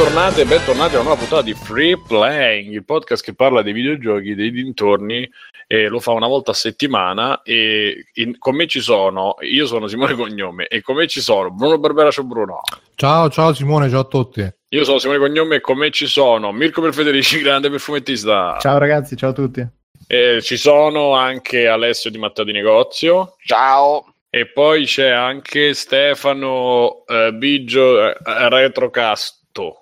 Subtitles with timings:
[0.00, 3.74] bentornati e bentornati a una nuova puntata di Free Playing, il podcast che parla dei
[3.74, 5.30] videogiochi, dei dintorni
[5.66, 9.88] e lo fa una volta a settimana e in, con me ci sono, io sono
[9.88, 12.62] Simone Cognome e con me ci sono Bruno Barbera, ciao Bruno.
[12.94, 14.50] Ciao, ciao Simone, ciao a tutti.
[14.70, 18.56] Io sono Simone Cognome e con me ci sono Mirko Perfederici, grande perfumettista.
[18.58, 19.68] Ciao ragazzi, ciao a tutti.
[20.06, 23.36] E ci sono anche Alessio di Matteo di Negozio.
[23.44, 24.14] Ciao.
[24.30, 28.14] E poi c'è anche Stefano eh, Biggio eh,
[28.48, 29.79] Retrocasto.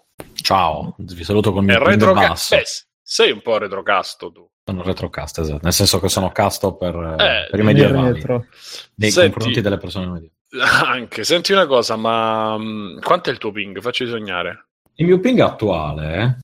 [0.52, 2.54] Ciao, vi saluto con il mio Retroca- basso.
[2.54, 2.62] eh,
[3.02, 4.48] sei un po' retrocasto tu.
[4.64, 5.60] Sono retrocast, esatto.
[5.62, 8.46] Nel senso che sono casto per, Eh, per i medievali, Retro.
[8.94, 10.32] nei Senti- confronti delle persone medievali.
[10.86, 13.78] Anche, senti una cosa, ma mh, quanto è il tuo ping?
[13.82, 14.68] Facci sognare.
[14.94, 16.38] Il mio ping attuale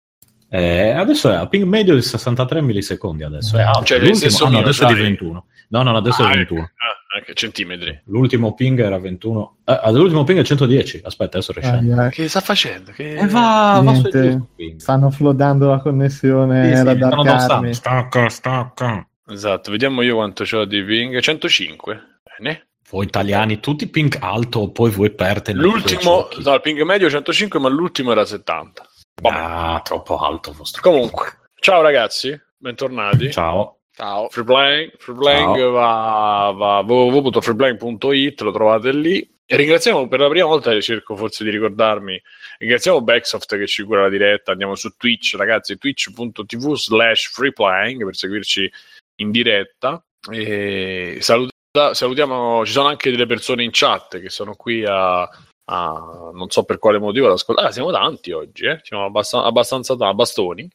[0.57, 3.57] eh, adesso è a ping medio di 63 millisecondi adesso.
[3.57, 3.65] È.
[3.65, 5.03] Cioè, L'ultimo- nel senso ah, no, adesso è di sai?
[5.03, 5.45] 21.
[5.69, 6.37] No, no, adesso è Ah, ecco.
[6.55, 6.61] 21.
[6.63, 8.01] Ah, anche centimetri.
[8.07, 9.57] L'ultimo ping era 21.
[9.65, 11.01] Eh, l'ultimo ping è 110.
[11.05, 11.53] Aspetta, adesso.
[11.61, 12.11] Ai, ai.
[12.11, 12.93] Che sta facendo?
[12.93, 13.15] Che...
[13.15, 14.43] Eh, va, va su Niente.
[14.55, 14.79] ping.
[14.79, 17.75] Stanno flodando la connessione Sì, sì, da no, Dark no, sta- Army.
[17.75, 19.09] stacca, stacca.
[19.27, 21.19] Esatto, vediamo io quanto ho di ping.
[21.21, 22.21] 105.
[22.39, 22.67] Bene.
[22.91, 27.59] Voi italiani, tutti ping alto, poi voi perte nei L'ultimo, no, il ping medio 105,
[27.59, 28.87] ma l'ultimo era 70.
[29.23, 29.37] Vabbè.
[29.37, 30.83] Ah, troppo alto il vostro.
[30.83, 33.31] Comunque, ciao ragazzi, bentornati.
[33.31, 33.79] Ciao.
[33.93, 34.29] Ciao.
[34.29, 35.71] Freeplaying, Freeplaying Ciao.
[35.71, 39.33] va, va www.freeplaying.it, lo trovate lì.
[39.47, 42.21] E ringraziamo per la prima volta, cerco forse di ricordarmi,
[42.59, 48.17] ringraziamo Backsoft che ci cura la diretta, andiamo su Twitch, ragazzi, twitch.tv slash freeplaying per
[48.17, 48.73] seguirci
[49.17, 50.03] in diretta.
[50.31, 55.29] E saluta- salutiamo, ci sono anche delle persone in chat che sono qui a,
[55.67, 57.69] a- non so per quale motivo ad ascoltare.
[57.69, 58.81] Ah, siamo tanti oggi, eh?
[58.83, 60.69] siamo abbastan- abbastanza tanti, a bastoni.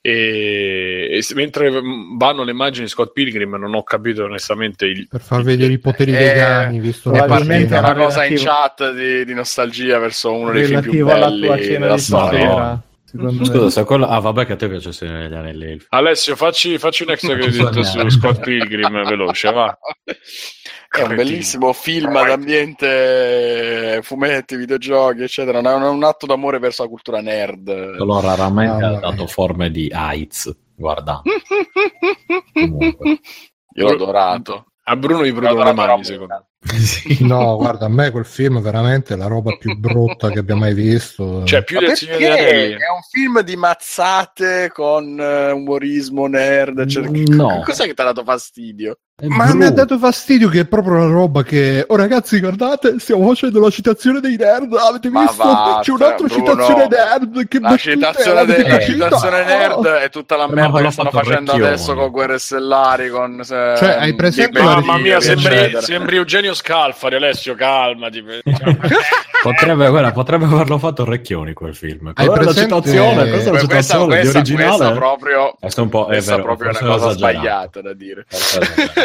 [0.00, 1.68] E, e se- mentre
[2.16, 5.78] vanno le immagini di Scott Pilgrim, non ho capito onestamente il, Per far vedere i
[5.78, 9.98] poteri Eh, dei cani, visto la probabilmente È una cosa in chat di, di nostalgia
[9.98, 12.38] verso uno dei film più belli tua cena della di storia.
[12.40, 12.80] stasera.
[13.08, 14.06] Secondo Scusa, quello...
[14.06, 15.80] Ah, vabbè che a te piace degli Anelli.
[15.90, 19.76] Alessio, facci, facci un extra credit su Scott Pilgrim veloce, va.
[20.88, 25.58] È un bellissimo film d'ambiente, fumetti, videogiochi, eccetera.
[25.60, 27.96] È un, un atto d'amore verso la cultura nerd.
[27.96, 30.54] Solo raramente Ah, ha dato forme di AIDS.
[32.52, 33.20] Comunque.
[33.74, 34.66] Io l'ho adorato.
[34.88, 36.44] A Bruno gli L'ho prendono le mani, secondo me.
[36.76, 37.24] Sì.
[37.24, 40.74] No, guarda, a me quel film è veramente la roba più brutta che abbia mai
[40.74, 41.44] visto.
[41.44, 42.72] Cioè, più Ma del perché Signore degli Anelli.
[42.72, 46.84] è un film di mazzate con eh, umorismo nerd.
[46.86, 47.62] Che- No.
[47.64, 48.98] Cos'è che ti ha dato fastidio?
[49.18, 51.82] È Ma mi ha dato fastidio che è proprio la roba che...
[51.88, 55.42] Oh ragazzi, guardate, stiamo facendo la citazione dei nerd, avete Ma visto?
[55.42, 56.34] va, C'è un'altra Bruno.
[56.50, 59.94] citazione nerd, che La citazione, de- la citazione nerd Oh.
[59.96, 61.64] è tutta la Eh, merda che stanno facendo Recchioni.
[61.72, 63.08] adesso con Guerre Stellari.
[63.08, 65.40] Con, Cioè, hai presente la Mamma mia, Eccetera.
[65.50, 68.22] sembri, sembri Eugenio Scalfari, Alessio, calmati.
[69.42, 72.10] Potrebbe, guarda, potrebbe averlo fatto Recchioni quel film.
[72.14, 74.68] Hai Quella presente- citazione, questa è la questa, citazione di questa, originale.
[74.76, 77.80] questa proprio, Questo è un po', è questa vero, proprio è forse una cosa sbagliata
[77.80, 78.26] da dire.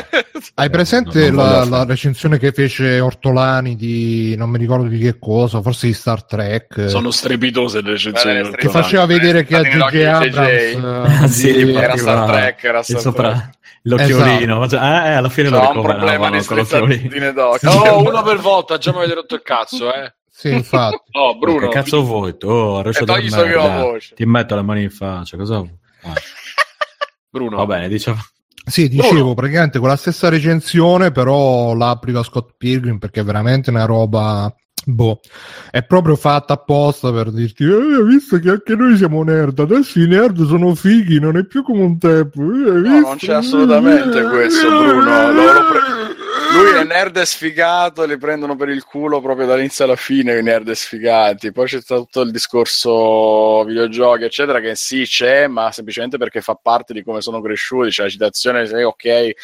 [0.55, 4.97] Hai presente Non- non la, la recensione che fece Ortolani di non mi ricordo di
[4.99, 6.89] che cosa, forse di Star Trek?
[6.89, 8.41] Sono strepitose le recensioni.
[8.49, 9.95] Beh, che faceva vedere che a J.J.
[10.03, 10.35] Abrams
[10.83, 13.49] Ah, eh, sì, di- gli Era Star Trek, era Star sopra
[13.83, 14.67] l'occhiolino.
[14.67, 16.93] Cioè, eh, eh, alla fine lo C'ho un ricoveravano problema di con l'occhiolino.
[16.95, 17.69] strizzatine d'occhio.
[17.81, 20.13] Oh, uno per volta, già mi avete rotto il cazzo, eh.
[20.33, 20.97] Sì, infatti.
[21.11, 21.67] Oh, Bruno.
[21.67, 22.35] Che cazzo vuoi?
[22.37, 22.47] tu?
[22.47, 23.81] Oh, E togli del solo io la merda.
[23.83, 24.15] voce.
[24.15, 25.37] Ti metto le mani in faccia.
[25.37, 25.69] Cosa vuoi?
[26.03, 26.13] Ah,
[27.29, 27.57] Bruno.
[27.57, 28.17] Va bene, dicevo.
[28.63, 29.33] Sì, dicevo Bruno.
[29.33, 34.53] praticamente con la stessa recensione, però l'applico a Scott Pilgrim perché è veramente una roba.
[34.83, 35.19] Boh,
[35.69, 39.59] è proprio fatta apposta per dirti: eh, visto che anche noi siamo nerd.
[39.59, 42.41] Adesso i nerd sono fighi, non è più come un tempo.
[42.41, 45.31] Eh, No, non c'è assolutamente questo, Bruno.
[45.31, 46.15] Lo- lo pre-
[46.53, 50.71] Lui è nerd sfigato, li prendono per il culo proprio dall'inizio alla fine i nerd
[50.71, 51.51] sfigati.
[51.51, 56.55] Poi c'è stato tutto il discorso videogiochi, eccetera, che sì c'è, ma semplicemente perché fa
[56.55, 57.89] parte di come sono cresciuti.
[57.89, 59.35] C'è la citazione, ok, eh,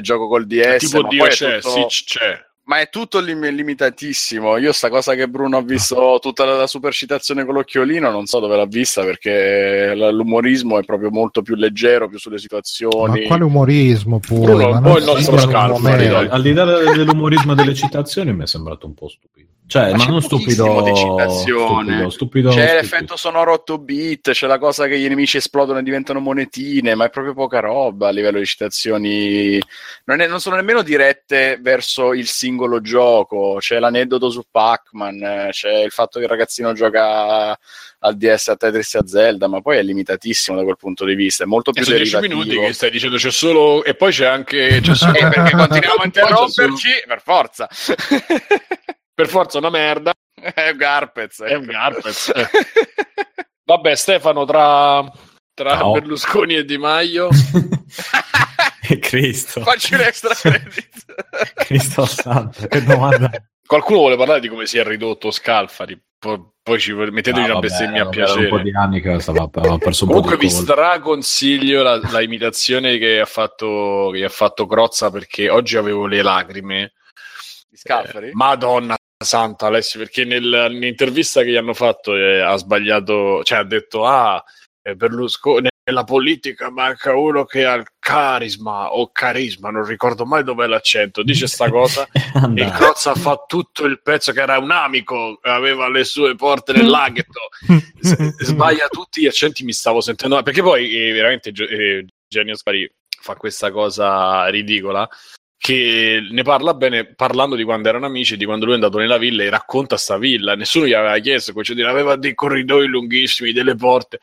[0.00, 2.50] gioco col DS, tipo ma Dio poi è c'è, tutto- sì, c'è.
[2.64, 4.56] Ma è tutto lim- limitatissimo.
[4.58, 8.26] Io sta cosa che Bruno ha visto tutta la, la super citazione con l'occhiolino, non
[8.26, 12.40] so dove l'ha vista perché l- l'umorismo è proprio molto più leggero, più sulle Ma
[12.40, 13.24] situazioni.
[13.26, 14.38] quale umorismo poi?
[14.40, 16.12] Bruno, Ma un non po' il nostro scalfo, momento.
[16.14, 16.28] dai.
[16.28, 19.50] Al di là dell'umorismo delle citazioni, mi è sembrato un po' stupido.
[19.64, 20.82] Cioè, Ma ma, c'è non stupido.
[20.82, 22.10] di citazione.
[22.10, 22.48] Stupido, stupido.
[22.50, 22.74] C'è stupido.
[22.80, 27.06] l'effetto sonoro 8 bit, c'è la cosa che gli nemici esplodono e diventano monetine, ma
[27.06, 29.58] è proprio poca roba a livello di citazioni.
[30.04, 33.56] Non, è- non sono nemmeno dirette verso il singolo gioco.
[33.58, 37.56] C'è l'aneddoto su Pac-Man, eh, c'è il fatto che il ragazzino gioca
[38.04, 41.14] al DS a Tetris e a Zelda, ma poi è limitatissimo da quel punto di
[41.14, 41.44] vista.
[41.44, 42.40] È molto E più sono 10 derivativo.
[42.40, 45.12] minuti che stai dicendo c'è solo e poi c'è anche c'è solo...
[45.18, 47.68] Eh, perché continuiamo a solo- interromperci per forza.
[49.14, 51.40] per forza una merda È un Garpez.
[51.42, 52.32] È un Garpez.
[52.34, 52.48] eh.
[53.64, 55.04] Vabbè, Stefano, tra,
[55.54, 55.92] tra Ciao.
[55.92, 57.28] Berlusconi e Di Maio,
[59.00, 59.60] Cristo.
[59.62, 61.04] Facci un extra credit.
[61.64, 63.30] Cristo santo, che domanda.
[63.66, 66.00] qualcuno vuole parlare di come si è ridotto Scalfari?
[66.18, 68.62] Po- poi ci metteteci Ah, una vabbè, bestemmia a Era un po' piacere.
[68.62, 73.24] di anni che stava, perso un Comunque po' vi straconsiglio la, la imitazione che ha
[73.26, 76.92] fatto che ha fatto Crozza perché oggi avevo le lacrime.
[77.68, 78.28] Di Scalfari?
[78.28, 78.94] Eh, Madonna
[79.24, 84.04] santa Alessio, perché nel- nell'intervista che gli hanno fatto eh, ha sbagliato, cioè ha detto
[84.04, 84.42] ah,
[84.82, 90.44] eh, Berlusconi nella politica manca uno che ha il carisma o carisma, non ricordo mai
[90.44, 92.06] dov'è l'accento, dice sta cosa.
[92.54, 92.70] E.
[92.70, 97.48] Crozza fa tutto il pezzo che era un amico, aveva le sue porte nel laghetto,
[98.00, 102.90] S- sbaglia tutti gli accenti, mi stavo sentendo, perché poi eh, veramente eh, Genio Spari
[103.20, 105.08] fa questa cosa ridicola
[105.56, 109.16] che ne parla bene parlando di quando erano amici, di quando lui è andato nella
[109.16, 113.76] villa e racconta sta villa, nessuno gli aveva chiesto, cioè aveva dei corridoi lunghissimi, delle
[113.76, 114.18] porte.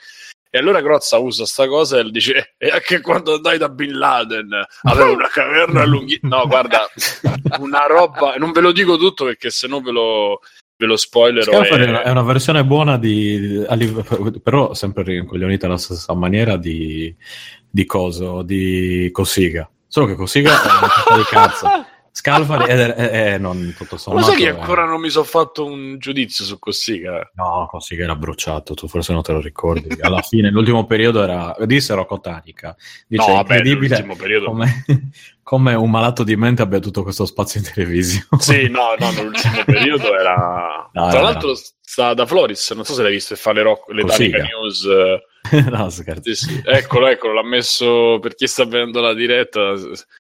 [0.51, 4.49] E allora Crozza usa sta cosa e dice: E anche quando andai da Bin Laden
[4.83, 6.37] aveva una caverna lunghissima.
[6.37, 6.87] No, guarda,
[7.59, 8.35] una roba.
[8.37, 10.39] Non ve lo dico tutto perché sennò ve lo,
[10.75, 11.51] ve lo spoilerò.
[11.51, 13.63] È una- è una versione buona di,
[14.41, 17.15] però sempre rincoglionita alla stessa maniera di,
[17.69, 19.69] di coso, di Cossiga.
[19.87, 21.67] Solo che Cossiga è una di cazzo.
[22.19, 24.25] Scalfari è, è- è- non tutto Ma sommato.
[24.27, 27.31] sai che è- ancora non mi sono fatto un giudizio su Cossiga?
[27.35, 29.87] No, Cossiga era bruciato, tu forse non te lo ricordi.
[30.01, 32.75] Alla fine, l'ultimo periodo era, dissero Cotanica.
[33.07, 34.45] Dice, no, vabbè, incredibile periodo.
[34.47, 34.83] come,
[35.43, 38.27] come un malato di mente abbia tutto questo spazio in televisione.
[38.41, 40.89] Sì, no, no, nell'ultimo periodo era.
[40.91, 43.61] No, Tra era- l'altro sta da Floris, non so se l'hai visto e fa le,
[43.61, 44.83] rock, le News.
[44.85, 46.33] eh, no, scherzo.
[46.33, 46.61] Sì, sì.
[46.65, 49.73] Eccolo, eccolo, l'ha messo per chi sta vedendo la diretta.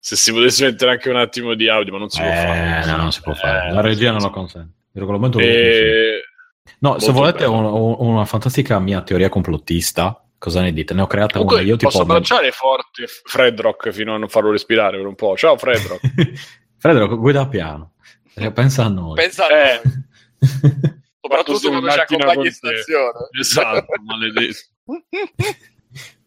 [0.02, 2.86] Se si potesse mettere anche un attimo di audio, ma non si può Eh, fare.
[2.86, 3.68] no, non si può fare.
[3.68, 4.72] Eh, La regia non lo consente.
[4.92, 5.78] Il regolamento non lo consente.
[5.78, 6.22] E...
[6.78, 10.94] No, se volete un- un- una fantastica mia teoria complottista, cosa ne dite?
[10.94, 11.90] Ne ho creata una io tipo...
[11.90, 15.36] posso abbracciare forte Fredrock fino a non farlo respirare per un po'.
[15.36, 16.00] Ciao, Fredrock.
[16.78, 17.92] Frederico, guida piano.
[18.34, 19.14] Eh, Pensa a noi.
[19.16, 19.80] Pensa a Eh.
[19.84, 19.92] noi.
[21.20, 23.10] Soprattutto quando ci accompagni in stazione.
[23.38, 24.58] esatto, maledetto.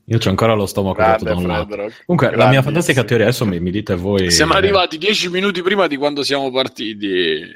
[0.05, 1.93] Io c'ho ancora lo stomaco rotto Grande da un lato.
[2.05, 4.29] Comunque, la mia fantastica teoria, adesso mi, mi dite voi...
[4.31, 7.41] Siamo eh, arrivati dieci minuti prima di quando siamo partiti.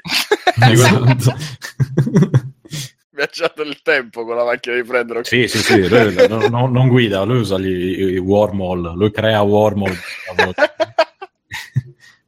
[0.60, 1.36] Esatto.
[3.10, 5.26] Viaggiato nel tempo con la macchina di Fredrock.
[5.26, 9.40] sì, sì, sì, lui non, non- non guida, lui usa gli, i wormhole, lui crea
[9.42, 9.96] wormhole.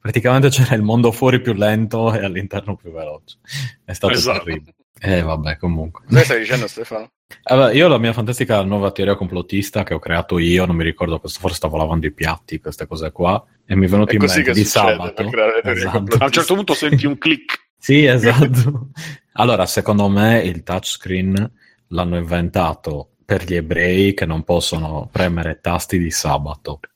[0.01, 3.39] Praticamente c'era il mondo fuori più lento e all'interno più veloce.
[3.85, 4.45] È stato Esatto.
[4.45, 4.75] terribile.
[5.03, 6.05] Eh, vabbè, comunque.
[6.07, 7.11] Cosa stai dicendo Stefano?
[7.45, 10.83] Allora, io ho la mia fantastica nuova teoria complottista che ho creato io, non mi
[10.83, 14.15] ricordo, questo, forse stavo lavando i piatti, queste cose qua, e mi è venuto È
[14.15, 15.31] in mente di sabato.
[15.63, 16.17] Esatto.
[16.19, 17.69] A un certo punto senti un click.
[17.81, 18.91] Sì, esatto.
[19.35, 21.51] allora, secondo me il touchscreen
[21.87, 26.81] l'hanno inventato per gli ebrei che non possono premere tasti di sabato.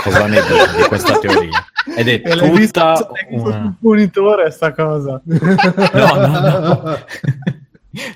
[0.00, 1.66] Cosa ne dite di questa teoria?
[1.96, 2.94] Ed è E tutta
[3.30, 3.50] una...
[3.50, 5.20] sul punitore sta cosa.
[5.24, 6.98] No, no, no.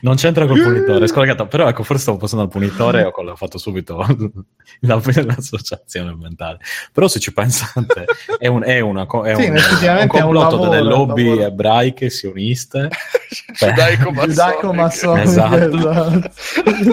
[0.02, 1.46] Non c'entra col punitore, è scollegato.
[1.46, 4.04] Però ecco, forse stavo passando al punitore e ho fatto subito
[4.80, 6.58] la- l'associazione mentale.
[6.92, 8.04] Però se ci pensate,
[8.38, 11.46] è un, è una, è Sì, un, un complotto lavoro, delle lobby lavoro.
[11.46, 12.90] ebraiche sioniste.
[13.58, 15.22] Giudaico-massonico.
[15.22, 16.30] Esatto.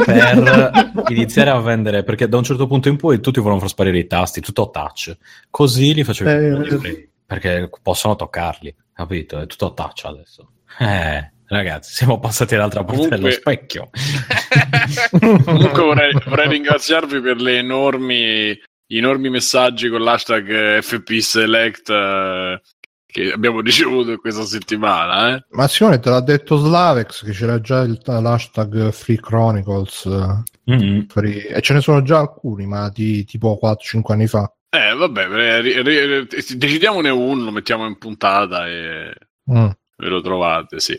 [0.05, 1.01] esatto.
[1.03, 3.97] per iniziare a vendere, perché da un certo punto in poi tutti vogliono far sparire
[3.97, 5.15] i tasti, tutto touch.
[5.49, 9.39] Così li facevo Eh, perché possono toccarli, capito?
[9.39, 10.51] È tutto touch adesso.
[10.79, 13.89] Eh, ragazzi, siamo passati dall'altra parte Comunque- dello specchio.
[15.45, 21.89] Comunque vorrei, vorrei ringraziarvi per le enormi, gli enormi messaggi con l'hashtag eh, FP Select
[21.89, 22.61] eh,
[23.05, 25.35] che abbiamo ricevuto questa settimana.
[25.35, 25.45] Eh?
[25.51, 31.07] Ma Simone te l'ha detto Slavex che c'era già il, l'hashtag Free Chronicles eh, Mm.
[31.07, 34.53] free- e ce ne sono già alcuni, ma di tipo 4-5 anni fa.
[34.69, 36.27] Eh, vabbè, ri- ri-
[36.57, 39.11] decidiamone uno, lo mettiamo in puntata e
[39.51, 39.65] Mm.
[39.97, 40.95] ve lo trovate, sì.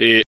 [0.00, 0.24] E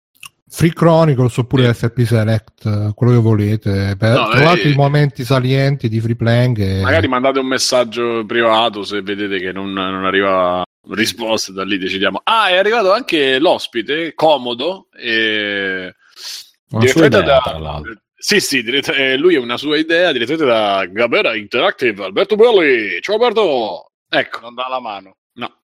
[0.50, 3.96] Free Chronicles oppure FP Select, eh, quello che volete.
[3.98, 6.58] Per, No, trovate eh, i momenti salienti di free playing.
[6.58, 6.82] E...
[6.82, 12.22] magari mandate un messaggio privato se vedete che non, non arriva risposta, da lì decidiamo.
[12.24, 15.94] Ah, è arrivato anche l'ospite, comodo, e...
[16.70, 17.94] Direttamente da- tra l'altro.
[18.16, 23.02] Sì, sì, dirett- eh, lui è una sua idea direttamente da Gabera Interactive, Alberto Belli.
[23.02, 23.92] Ciao Alberto!
[24.10, 25.18] Ecco, Non dà la mano.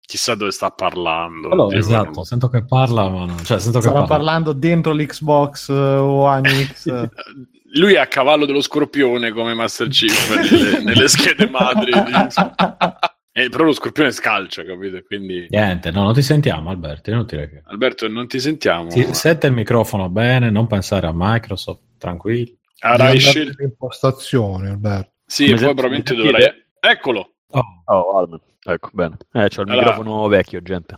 [0.07, 1.51] No, chissà dove sta parlando.
[1.51, 3.45] Allora, esatto, sento che parla, ma non...
[3.45, 4.05] cioè, sento che parla.
[4.07, 7.09] parlando dentro l'Xbox eh, One X.
[7.75, 11.93] Lui è a cavallo dello scorpione come Master Chief nelle, nelle schede madri.
[13.37, 14.99] Eh, però lo scorpione scalcia, capito?
[15.07, 17.11] Quindi, Niente, no, non ti sentiamo, Alberto.
[17.11, 18.89] inutile che- Alberto, non ti sentiamo.
[18.89, 22.55] Sì, setta il microfono bene, non pensare a Microsoft, tranquillo.
[22.79, 25.11] Ah, Devi Rai andare scel- nelle impostazioni, Alberto.
[25.27, 26.51] Sì, poi probabilmente dovrai...
[26.81, 27.35] Eccolo.
[27.57, 28.41] Oh, Oh, Almen.
[28.65, 29.17] Ecco, bene.
[29.33, 29.87] Eh, c'ho il Allora.
[29.91, 30.97] microfono vecchio, gente.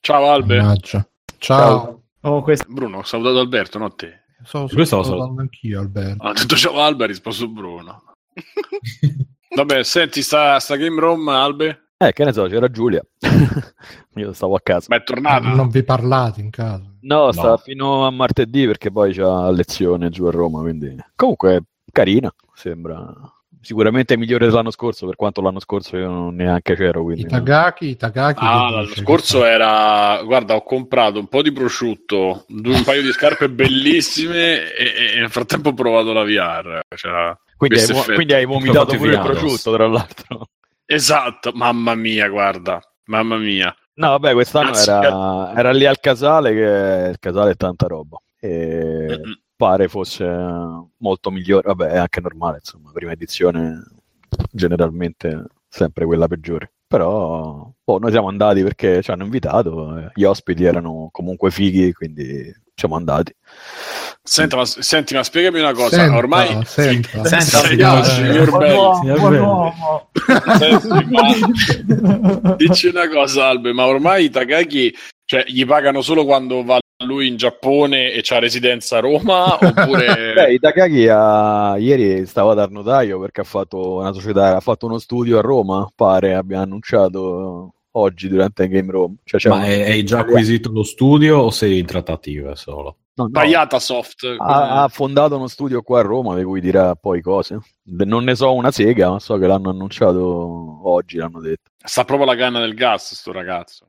[0.00, 0.58] Ciao Albe.
[0.58, 1.06] Mannaggia.
[1.38, 2.02] Ciao.
[2.22, 4.20] Oh, questo- Bruno, ho salutato Alberto, non te.
[4.44, 5.08] So, Questo lo so.
[5.10, 6.22] salutando anch'io, Alberto.
[6.26, 8.02] Ha detto ciao Albe, ha risposto Bruno.
[9.54, 11.90] Vabbè, senti, sta, sta Game Room, Albe?
[11.98, 13.00] Eh, che ne so, c'era Giulia.
[14.16, 14.86] Io stavo a casa.
[14.88, 15.48] Ma è tornata.
[15.48, 16.84] Non vi parlate in casa.
[17.02, 17.56] No, sta No.
[17.58, 20.96] fino a martedì perché poi c'ha lezione giù a Roma, quindi...
[21.14, 23.12] Comunque, carina, sembra...
[23.62, 27.22] Sicuramente migliore dell'anno scorso, per quanto l'anno scorso io non neanche c'ero, quindi...
[27.22, 28.40] I Tagaki, i Tagaki.
[28.42, 30.20] Ah, l'anno scorso era.
[30.24, 35.20] Guarda, ho comprato un po' di prosciutto, due- un paio di scarpe bellissime e, e
[35.20, 36.80] nel frattempo ho provato la VR.
[36.94, 40.48] C'era Quindi hai, quindi hai vomitato pure il prosciutto, tra l'altro.
[40.84, 43.74] Esatto, mamma mia, guarda, mamma mia.
[43.94, 48.18] No, vabbè, quest'anno era, era lì al casale, che il casale è tanta roba.
[48.40, 49.41] E Mm-mm.
[49.62, 50.24] Pare fosse
[50.96, 51.68] molto migliore.
[51.68, 53.80] Vabbè, è anche normale, insomma, prima edizione
[54.50, 56.72] generalmente sempre quella peggiore.
[56.88, 61.92] Però boh, noi siamo andati perché ci hanno invitato, eh, gli ospiti erano comunque fighi,
[61.92, 63.32] quindi siamo andati.
[64.20, 65.96] Senta, ma, senti, ma spiegami una cosa.
[65.96, 67.24] Senta, Ormai senta.
[67.24, 69.72] Senta, Sei- signor- Belli.
[70.58, 74.92] Senti, ma- Dici una cosa, Albe, ma ormai i Takagi
[75.24, 79.54] cioè, gli pagano solo quando va lui in Giappone e c'ha residenza a Roma?
[79.60, 80.32] Oppure.
[80.34, 84.98] Beh, Itakagi ha- ieri stava dal notaio perché ha fatto una società, ha fatto uno
[84.98, 89.16] studio a Roma, pare, abbia annunciato oggi durante Game Room.
[89.24, 92.96] Cioè, c'è Ma un- hai già acquisito lo studio o sei in trattative solo?
[93.14, 94.24] no, no, Tagliata soft.
[94.38, 97.58] ha, ha fondato uno studio qua a Roma di cui dirà poi cose.
[97.84, 101.70] Non ne so una sega, ma so che l'hanno annunciato oggi, l'hanno detto.
[101.84, 103.88] Sta proprio la canna del gas, sto ragazzo.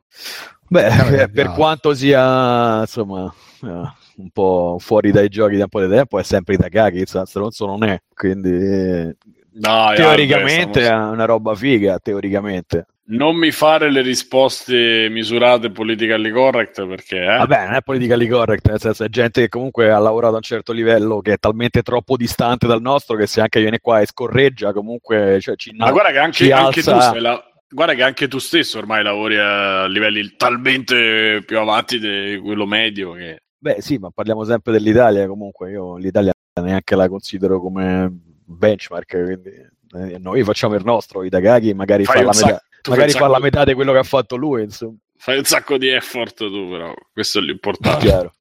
[0.74, 5.82] Beh, Eh, per, quanto sia insomma eh, un po' fuori dai giochi da un po'
[5.82, 9.16] di tempo, è sempre Itakagi, Stronzo non è, quindi
[9.52, 12.88] Dai, teoricamente è una roba figa, teoricamente.
[13.06, 17.22] Non mi fare le risposte misurate politically correct perché.
[17.22, 17.38] Eh?
[17.38, 20.42] Vabbè, non è politically correct, nel senso è gente che comunque ha lavorato a un
[20.42, 24.08] certo livello che è talmente troppo distante dal nostro che se anche viene qua e
[24.08, 28.04] scorreggia comunque cioè, ci, Ma guarda che anche, anche tu alza- stai la- guarda che
[28.04, 33.82] anche tu stesso ormai lavori a livelli talmente più avanti di quello medio che Beh
[33.82, 38.12] sì, ma parliamo sempre dell'Italia comunque, io l'Italia neanche la considero come
[38.46, 39.52] benchmark, quindi
[39.96, 43.28] eh, noi facciamo il nostro, i Takagi magari Fai fa la sacco- metà, magari fa
[43.28, 46.70] la metà di quello che ha fatto lui, insomma, fai un sacco di effort tu
[46.70, 48.06] però questo è l'importante.
[48.06, 48.34] Chiaro.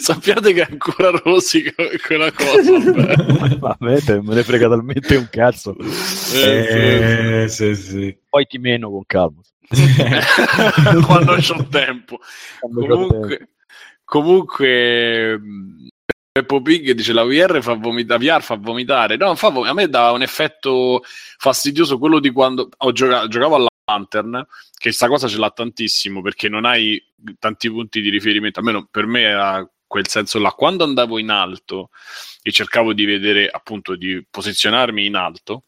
[0.00, 1.72] Sappiate che ancora rosica
[2.06, 3.58] quella cosa vabbè.
[3.60, 5.76] Ma a me te- me ne frega talmente un cazzo.
[6.34, 8.16] Eh, Eh, sì, sì.
[8.28, 9.40] Poi ti meno con calma.
[11.04, 12.18] quando c'ho tempo
[12.58, 13.06] Quando c'ho tempo.
[13.12, 13.48] comunque
[14.04, 15.86] comunque mh,
[16.32, 19.86] Peppo Pig dice la VR fa vomitare VR fa vomitare no fa vom- a me
[19.88, 21.02] dà un effetto
[21.36, 26.20] fastidioso quello di quando ho gioca- giocavo alla Lantern che sta cosa ce l'ha tantissimo
[26.20, 27.02] perché non hai
[27.38, 30.50] tanti punti di riferimento almeno per me era quel senso là.
[30.50, 31.88] Quando andavo in alto
[32.42, 35.64] e cercavo di vedere appunto di posizionarmi in alto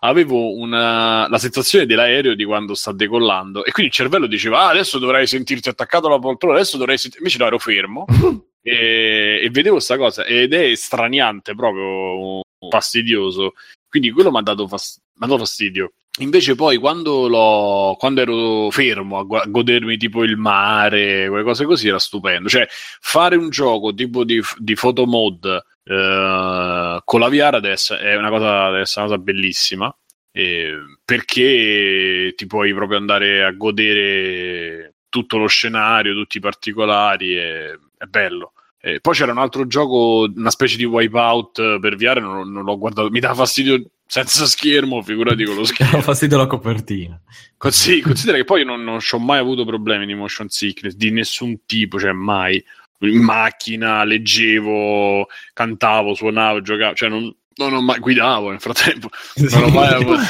[0.00, 4.68] avevo una, la sensazione dell'aereo di quando sta decollando e quindi il cervello diceva ah,
[4.68, 8.04] adesso dovrai sentirti attaccato alla poltrona adesso dovrai senti-" invece no ero fermo
[8.62, 13.54] e, e vedevo questa cosa ed è straniante proprio fastidioso.
[13.88, 19.18] Quindi quello mi ha dato, fas- m'ha dato fastidio invece poi quando, quando ero fermo
[19.18, 23.92] a, gu- godermi tipo il mare quelle cose così era stupendo cioè fare un gioco
[23.92, 29.04] tipo di, di photo mode eh, con la VR essere, è una cosa, deve una
[29.06, 29.94] cosa bellissima
[30.36, 37.78] eh, perché ti puoi proprio andare a godere tutto lo scenario, tutti i particolari, e-
[37.96, 38.52] è bello.
[38.80, 42.76] Eh, poi c'era un altro gioco, una specie di wipeout per VR, non, non l'ho
[42.78, 46.00] guardato, mi dà fastidio senza schermo, figurati con lo schermo.
[46.00, 47.20] fastidio la copertina.
[47.56, 51.10] Così, considera che poi non, non ci ho mai avuto problemi di motion sickness di
[51.10, 52.62] nessun tipo, cioè mai.
[53.00, 59.08] In macchina, leggevo, cantavo, suonavo, giocavo, cioè non, non ho mai guidavo nel frattempo.
[59.36, 60.20] Non ho mai avuto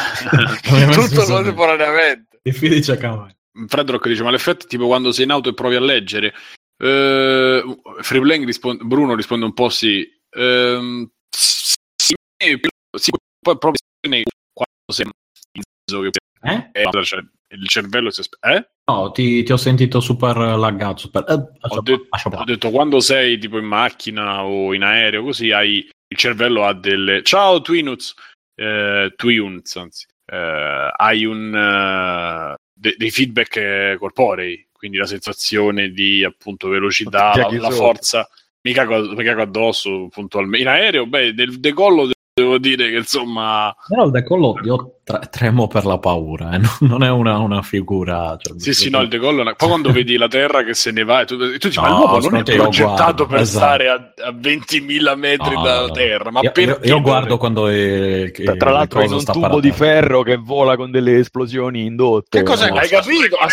[0.92, 2.40] Tutto contemporaneamente.
[2.42, 3.32] I fili ci accamano.
[3.68, 6.34] Fredrock dice: Ma l'effetto è tipo quando sei in auto e provi a leggere.
[6.76, 10.06] Free Playing risponde, Bruno risponde un po' sì.
[10.30, 11.74] Ehm, sì,
[12.36, 13.10] sì,
[13.44, 13.80] poi proprio
[14.52, 15.06] quando sei
[15.52, 16.70] in che Eh?
[16.72, 18.66] eh, cioè, il cervello si eh?
[18.90, 20.98] No, ti, ti ho sentito super laggato.
[20.98, 21.24] Super...
[21.28, 21.32] Eh,
[21.68, 26.16] Ho, detto- ho detto quando sei tipo in macchina o in aereo così hai il
[26.16, 28.14] cervello ha delle ciao Twinuts
[28.56, 36.24] eh, Twinuts anzi eh, hai un, eh, de- dei feedback corporei, quindi la sensazione di
[36.24, 38.28] appunto velocità, la, la forza.
[38.62, 40.62] Mi cago, mi cago addosso puntualmente.
[40.62, 45.68] In aereo, beh, del decollo devo dire che insomma Però il decollo io tre- tremo
[45.68, 48.36] per la paura, eh, non- non è una, una figura.
[48.40, 49.54] cioè, Sì, sì, no, il decollo è una...
[49.54, 51.90] Poi quando vedi la terra che se ne va e tu, e tu dici, ma
[51.90, 53.64] No, l'uomo non è progettato guardo, per esatto.
[53.64, 55.92] stare a, a 20.000 metri No, dalla no.
[55.92, 56.86] terra, ma io, perché?
[56.88, 60.36] io- guardo quando è, che Tra, l'altro in coso un tubo per di ferro che
[60.36, 62.38] vola con delle esplosioni indotte.
[62.38, 62.68] Che cos'è?
[62.70, 63.36] No, Hai capito?
[63.36, 63.48] A, a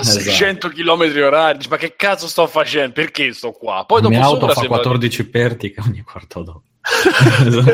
[0.00, 0.20] Esatto.
[0.20, 2.92] 600 km orari, ma che cazzo sto facendo?
[2.92, 3.82] Perché sto qua?
[3.84, 6.60] Poi dopo mia auto fa sembra- 14 pertiche ogni quarto d'ora.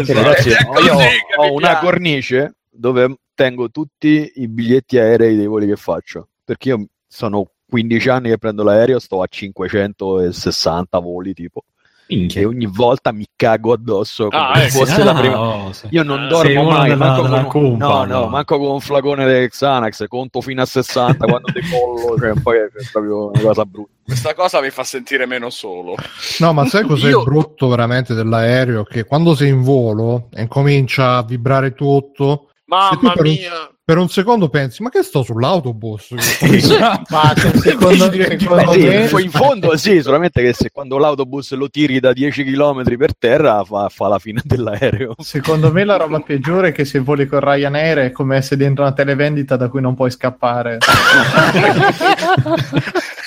[0.05, 0.95] Sì, ragazzi, io
[1.37, 6.29] ho mi una cornice dove tengo tutti i biglietti aerei dei voli che faccio.
[6.45, 11.65] Perché io sono 15 anni che prendo l'aereo, sto a 560 voli tipo.
[12.13, 12.47] E Minchia.
[12.49, 14.79] ogni volta mi cago addosso come Ah, se eh, sì.
[14.79, 15.39] fosse Ah, la prima.
[15.39, 15.87] oh, sì.
[15.91, 18.27] Io non Ah, dormo mai, della- manco, della con, cumpa, no, no, no.
[18.29, 22.69] manco con un flacone di Xanax, conto fino a 60 quando decollo, cioè poi è
[22.91, 23.91] proprio una cosa brutta.
[24.05, 25.95] Questa cosa mi fa sentire meno solo.
[26.41, 28.83] No, ma sai cos'è Io- brutto veramente dell'aereo?
[28.83, 33.31] Che quando sei in volo e comincia a vibrare tutto, Mamma E tu per un-
[33.31, 33.70] mia!
[33.83, 36.11] Per un secondo pensi, ma che sto sull'autobus?
[37.11, 40.97] Ma se- secondo, secondo Eh sì, me, poi in fondo sì, solamente che se quando
[40.97, 45.15] l'autobus lo tiri da 10 km per terra fa, fa la fine dell'aereo.
[45.19, 48.85] secondo me la roba peggiore è che se voli con Ryanair è come essere dentro
[48.85, 50.79] una televendita da cui non puoi scappare.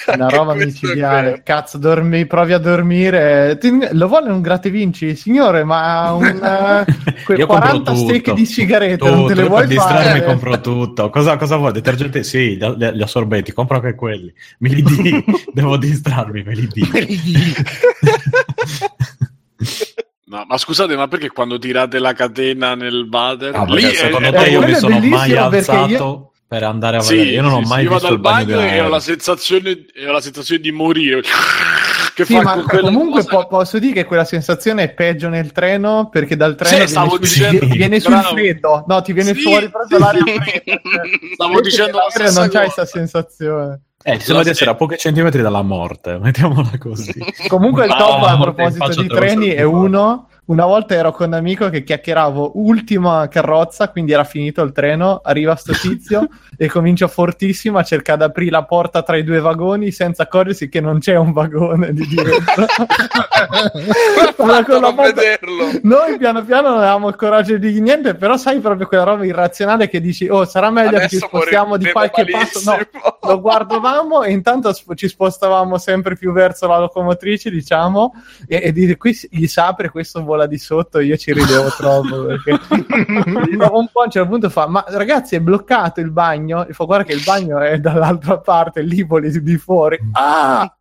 [0.07, 1.41] Una roba micidiale.
[1.43, 3.57] Cazzo, dormi, provi a dormire.
[3.60, 5.15] Ti- lo vuole un grattavinci?
[5.15, 6.86] Signore, ma un, eh,
[7.24, 8.03] quei Io compro 40 tutto.
[8.10, 10.24] stecche di sigarette Tutto, non te le io vuoi per distrarmi fare?
[10.25, 11.10] compro tutto.
[11.10, 11.72] Cosa, cosa vuoi?
[11.72, 12.24] Detergente?
[12.24, 14.34] Sì, gli, gli assorbenti, compro anche quelli.
[14.60, 16.84] Me li di, devo distrarmi, me li di.
[20.25, 23.56] No, ma scusate, ma perché quando tirate la catena nel water?
[23.56, 26.99] Ah, lì è- secondo è- te io mi sono mai alzato io- per andare a
[27.01, 27.31] Sì, vedere.
[27.35, 28.99] Io non ho sì, mai sì, io visto vado il bagno un e ho la
[28.99, 31.21] sensazione, ho la sensazione di morire.
[32.13, 36.35] Che Sì, ma comunque po- posso dire che quella sensazione è peggio nel treno perché
[36.37, 39.41] dal treno Sì, viene, dicendo- viene sul freddo, no, ti viene Sì.
[39.41, 40.79] fuori proprio l'aria fredda.
[40.83, 41.09] cioè.
[41.33, 42.73] Stavo dicendo la stessa non c'hai cosa.
[42.75, 43.81] questa sensazione.
[44.03, 47.13] Eh, ti sembra di essere a pochi centimetri dalla morte, mettiamola così.
[47.47, 50.27] Comunque il No, top a in proposito di treni è uno.
[50.45, 55.21] Una volta ero con un amico che chiacchieravo ultima carrozza, quindi era finito il treno,
[55.23, 56.27] arriva sto tizio
[56.58, 60.67] e comincia fortissimo a cercare di aprire la porta tra i due vagoni senza accorgersi
[60.67, 62.65] che non c'è un vagone di dietro.
[64.38, 65.21] Allora, con la porta-.
[65.84, 69.88] Noi piano piano non avevamo il coraggio di niente, però sai proprio quella roba irrazionale
[69.88, 72.60] che dici, oh sarà meglio che ci Adesso spostiamo di qualche passo.
[72.65, 73.17] No, malissimo.
[73.23, 78.13] lo guardavamo e intanto ci spostavamo sempre più verso la locomotrice, diciamo,
[78.47, 82.26] e, e dire qui gli si apre, questo vola di sotto, io ci ridevo troppo
[82.26, 86.65] perché un po' a un certo punto fa, ma ragazzi è bloccato il bagno?
[86.65, 89.98] E fa guarda che il bagno è dall'altra parte, lì voli di fuori.
[90.13, 90.76] Ah!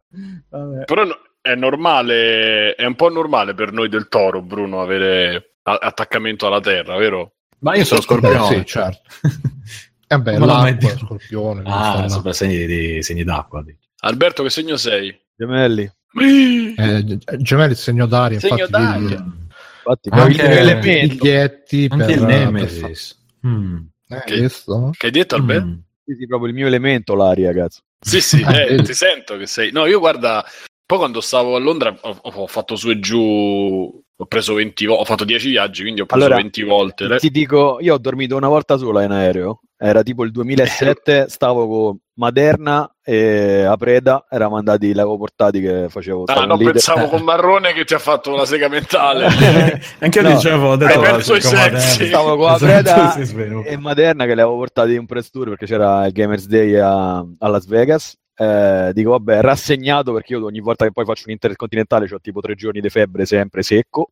[0.49, 0.85] Vabbè.
[0.85, 5.79] Però no- è normale, è un po' normale per noi del toro, Bruno, avere a-
[5.81, 7.33] attaccamento alla terra, vero?
[7.61, 8.47] Ma io sono scorpione.
[8.47, 9.01] Sì, certo.
[10.12, 10.87] E beh, Come lo l'acqua, metti?
[10.88, 11.62] scorpione.
[11.65, 13.62] Ah, sopra segni, di, segni d'acqua.
[13.62, 13.79] dici.
[14.01, 15.19] Alberto, che segno sei?
[15.35, 15.91] Gemelli.
[16.77, 19.25] Eh, G- Gemelli il segno d'aria, Segno infatti d'aria.
[19.85, 21.14] Infatti, Anche- il elemento.
[21.14, 23.18] biglietti Anche per, il Nemesis.
[23.47, 23.77] Mm.
[24.09, 24.49] eh, Che-?
[24.97, 25.66] Che hai detto, Alberto?
[25.66, 25.79] Mm.
[26.05, 27.81] Sì, sì, proprio il mio elemento, l'aria, cazzo.
[28.01, 28.83] Sì, sì, Ah, eh, vedi.
[28.85, 29.71] ti sento che sei.
[29.73, 30.45] No, io guarda,
[30.85, 35.02] poi quando stavo a Londra ho, ho fatto su e giù, ho preso 20 volte,
[35.02, 37.06] ho fatto 10 viaggi, quindi ho preso Allora, 20 volte.
[37.08, 39.61] Le- Ti dico, io ho dormito una volta sola in aereo.
[39.76, 45.87] Era tipo il 2007, stavo con Maderna e a Preda, eravamo andati, l'avevo portati che
[45.88, 46.22] facevo.
[46.26, 49.26] Ah, no, lì- pensavo con Marrone che ti ha fatto la sega mentale.
[49.98, 52.06] Anche io No, dicevo, ho detto, hai perso i sensi.
[52.06, 53.68] Stavo con la Preda si sviluppa.
[53.68, 57.16] e Maderna che le avevo portati in press tour perché c'era il Gamers Day a,
[57.18, 58.16] a Las Vegas.
[58.42, 62.40] Eh, dico, vabbè, rassegnato perché io ogni volta che poi faccio un intercontinentale ho tipo
[62.40, 64.11] tre giorni di febbre sempre secco.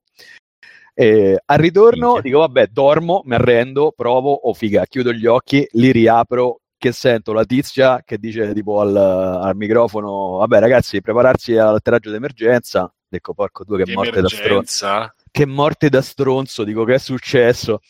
[0.95, 2.23] E al ritorno Minchia.
[2.23, 7.33] dico, vabbè, dormo, mi arrendo, provo, oh figa, chiudo gli occhi, li riapro, che sento
[7.33, 12.93] la tizia che dice tipo al, al microfono, vabbè ragazzi, prepararsi all'atterraggio d'emergenza.
[13.09, 17.81] Dico, porco due, che morte da stronzo che morte da stronzo, dico che è successo.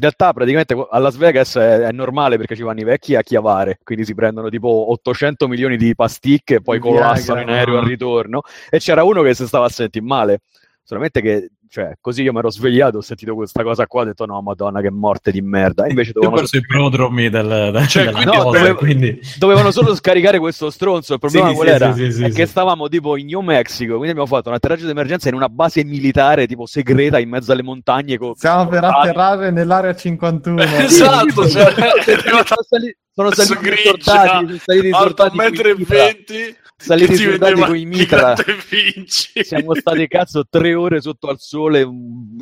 [0.00, 3.22] In realtà praticamente a Las Vegas è, è normale perché ci vanno i vecchi a
[3.22, 7.76] chiavare, quindi si prendono tipo 800 milioni di pasticche e poi Viagra, collassano in aereo
[7.76, 7.88] al no.
[7.88, 8.40] ritorno.
[8.70, 10.40] E c'era uno che si stava a sentire male,
[10.84, 14.26] solamente che cioè, così io mi ero svegliato, ho sentito questa cosa qua, ho detto
[14.26, 15.84] no, madonna che morte di merda.
[15.84, 19.20] E invece dovevano, perso i prodromi del, del, Cioè, della quindi- cosa, no, dove- quindi...
[19.38, 21.12] dovevano solo scaricare questo stronzo.
[21.14, 21.92] Il problema Sì, qual sì, era?
[21.94, 22.34] sì, sì, sì, è sì.
[22.34, 25.48] che stavamo tipo in New Mexico, quindi abbiamo fatto un atterraggio di emergenza in una
[25.48, 28.18] base militare tipo segreta in mezzo alle montagne.
[28.18, 30.60] co- Stiamo per Ah, atterrare nell'area 51.
[30.82, 31.72] esatto, cioè,
[32.26, 35.96] sono saliti, sono saliti sono saliti coi e mitra.
[35.96, 38.34] venti, saliti che ti risortati vedeva coi mitra.
[38.34, 39.44] gigante vinci.
[39.44, 41.86] Siamo stati cazzo tre ore sotto al sole.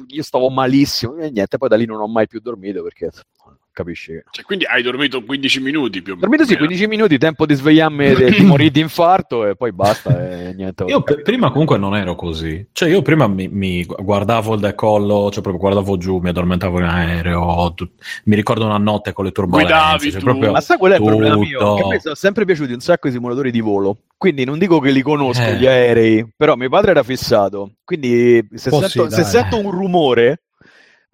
[0.07, 1.59] Io stavo malissimo e niente.
[1.59, 3.11] Poi da lì non ho mai più dormito perché
[3.79, 4.25] capisci che.
[4.31, 6.29] Cioè, quindi hai dormito 15 minuti più o meno.
[6.29, 10.49] Dormito sì, 15 minuti, tempo di svegliarmi e di morire di infarto e poi basta
[10.49, 10.85] e niente.
[10.85, 12.67] Io p- prima comunque non ero così.
[12.73, 16.85] Cioè, io prima mi, mi guardavo il decollo, cioè proprio guardavo giù, mi addormentavo in
[16.85, 17.73] aereo.
[17.75, 17.88] tu-
[18.25, 19.73] mi ricordo una notte con le turbolenze.
[19.73, 20.25] Guidavi cioè, tu.
[20.25, 21.47] proprio Ma sai qual è il problema tutto.
[21.47, 21.75] mio?
[21.75, 23.99] Che a me sono sempre piaciuti un sacco i simulatori di volo.
[24.17, 25.57] Quindi non dico che li conosco Eh.
[25.57, 27.75] gli aerei, però mio padre era fissato.
[27.85, 30.43] Quindi se, Oh, sento, sì, se sento un rumore,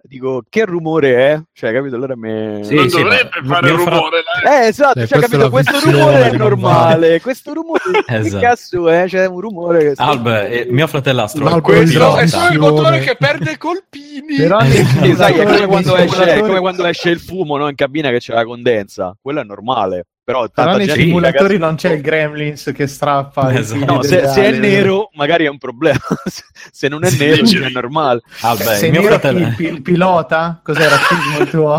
[0.07, 1.41] dico che rumore è?
[1.53, 1.95] Cioè, capito?
[1.95, 2.59] Allora me...
[2.63, 4.23] Sì, non sì, dovrebbe ma- fare fra- rumore.
[4.43, 4.63] là.
[4.63, 5.49] Eh, esatto, Eh, cioè, capito?
[5.49, 7.21] Questo rumore è che normale.
[7.21, 8.41] Questo rumore, che Esatto.
[8.43, 9.05] cazzo è?
[9.07, 9.93] C'è un rumore che...
[9.95, 13.05] Albe, eh, mio fratelastro No, è quello Questo è solo il motore Trasmissione.
[13.05, 14.35] che perde i colpini.
[14.37, 17.75] Però nei Sì, sai, è come quando, esce, come quando esce il fumo no, in
[17.75, 19.15] cabina che c'è la condensa.
[19.21, 20.05] Quello è normale.
[20.25, 23.85] Però Però nei gente, simulatori ragazzi, non c'è il Gremlins che strappa i Esatto.
[23.85, 25.99] No, se, se è nero magari è un problema.
[26.71, 27.57] se non è Sì, nero sì.
[27.57, 28.21] è normale.
[28.41, 29.53] Albe, Se mio nero fratello...
[29.55, 30.59] chi- il pilota?
[30.63, 31.77] Cos'è razzismo il tuo?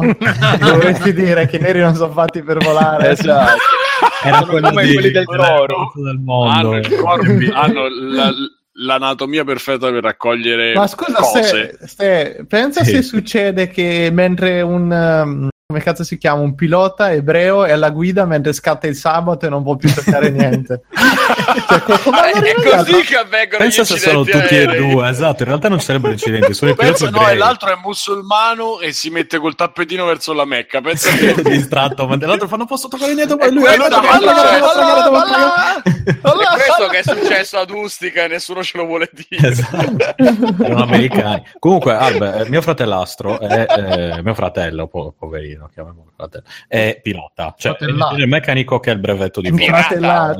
[0.60, 3.10] Dovresti dire che i neri non sono fatti per volare.
[3.10, 3.56] Esatto.
[4.24, 5.92] Era Sono quello come di- quelli del toro.
[5.96, 6.52] del mondo.
[6.70, 8.32] hanno, il corpi- hanno la-
[8.78, 11.42] l'anatomia perfetta per raccogliere Ma scusa, cose.
[11.42, 12.90] se, se- pensa Sì.
[12.92, 16.42] se succede che mentre un um, come cazzo si chiama?
[16.42, 20.30] Un pilota ebreo è alla guida mentre scatta il sabato e non può più toccare
[20.30, 20.82] niente.
[21.66, 21.82] Cioè,
[22.42, 24.90] è così che avvengono Pensa gli se sono tutti e aerei.
[24.90, 25.42] due, esatto.
[25.42, 27.38] In realtà non ci sarebbero incidenti, sono i piloti Pensa, no, e ebrei.
[27.38, 30.80] l'altro è musulmano e si mette col tappetino verso la Mecca.
[30.80, 33.76] Pensa che distratto, mentre l'altro fa non posso toccare niente, E poi lui è
[36.52, 39.48] questo che è successo ad Ustica e nessuno ce lo vuole dire.
[39.48, 40.14] Esatto.
[40.62, 41.42] Erano americani.
[41.58, 47.54] Comunque, Albe, eh, mio fratellastro è eh, mio fratello, po- poverino, chiamiamolo fratello, è pilota,
[47.56, 50.38] cioè è il meccanico che ha il brevetto di pilota.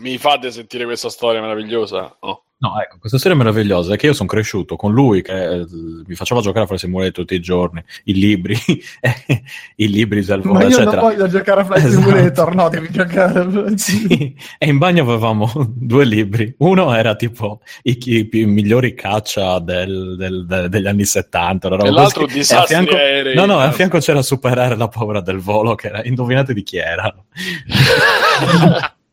[0.00, 2.16] Mi fate sentire questa storia meravigliosa?
[2.20, 2.42] Oh.
[2.60, 5.66] No, ecco, questa storia meravigliosa è che io sono cresciuto con lui che eh,
[6.04, 8.56] mi faceva giocare a Flight Simulator tutti i giorni, i libri,
[9.00, 9.42] eh,
[9.76, 10.90] i libri del Ma io eccetera.
[10.90, 12.02] non voglio giocare a Flight Esatto.
[12.02, 16.52] Simulator, no, devi giocare Sì, e in bagno avevamo due libri.
[16.58, 21.68] Uno era tipo i, i- i migliori caccia del- del- de- degli anni 70.
[21.68, 22.38] una roba E l'altro così.
[22.38, 23.34] disastri a fianco- aerei.
[23.36, 26.78] No, no, a fianco c'era superare la paura del volo, che era, indovinate di chi
[26.78, 27.26] erano.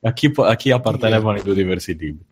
[0.02, 2.26] a, chi, a chi appartenevano i due diversi libri.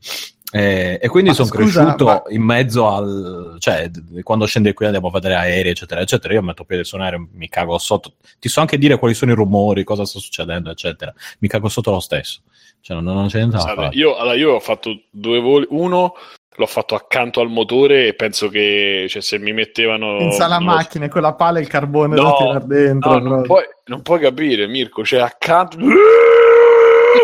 [0.55, 5.07] Eh, e quindi sono cresciuto ma- in mezzo al cioè d- quando scendi qui andiamo
[5.07, 8.49] a vedere aerei eccetera eccetera io metto piede su un aereo mi cago sotto ti
[8.49, 11.99] so anche dire quali sono i rumori cosa sta succedendo eccetera mi cago sotto lo
[11.99, 12.41] stesso
[12.81, 15.65] cioè non, non c'è niente da fare io, allora, io ho fatto due voli.
[15.69, 16.13] Uno
[16.55, 20.17] l'ho fatto accanto al motore e penso che cioè, se mi mettevano.
[20.17, 23.17] Pensa alla lo macchina, con la pala e il carbone No, da tirare dentro.
[23.17, 25.03] No, non puoi, non puoi capire, Mirko.
[25.03, 25.77] Cioè, accanto.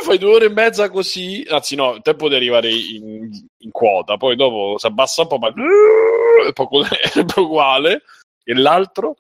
[0.04, 1.46] Fai due ore e mezza così.
[1.50, 4.18] Anzi, no, il tempo di arrivare in, in quota.
[4.18, 8.04] Poi dopo si abbassa un po', ma è poco, è uguale.
[8.44, 9.16] E l'altro,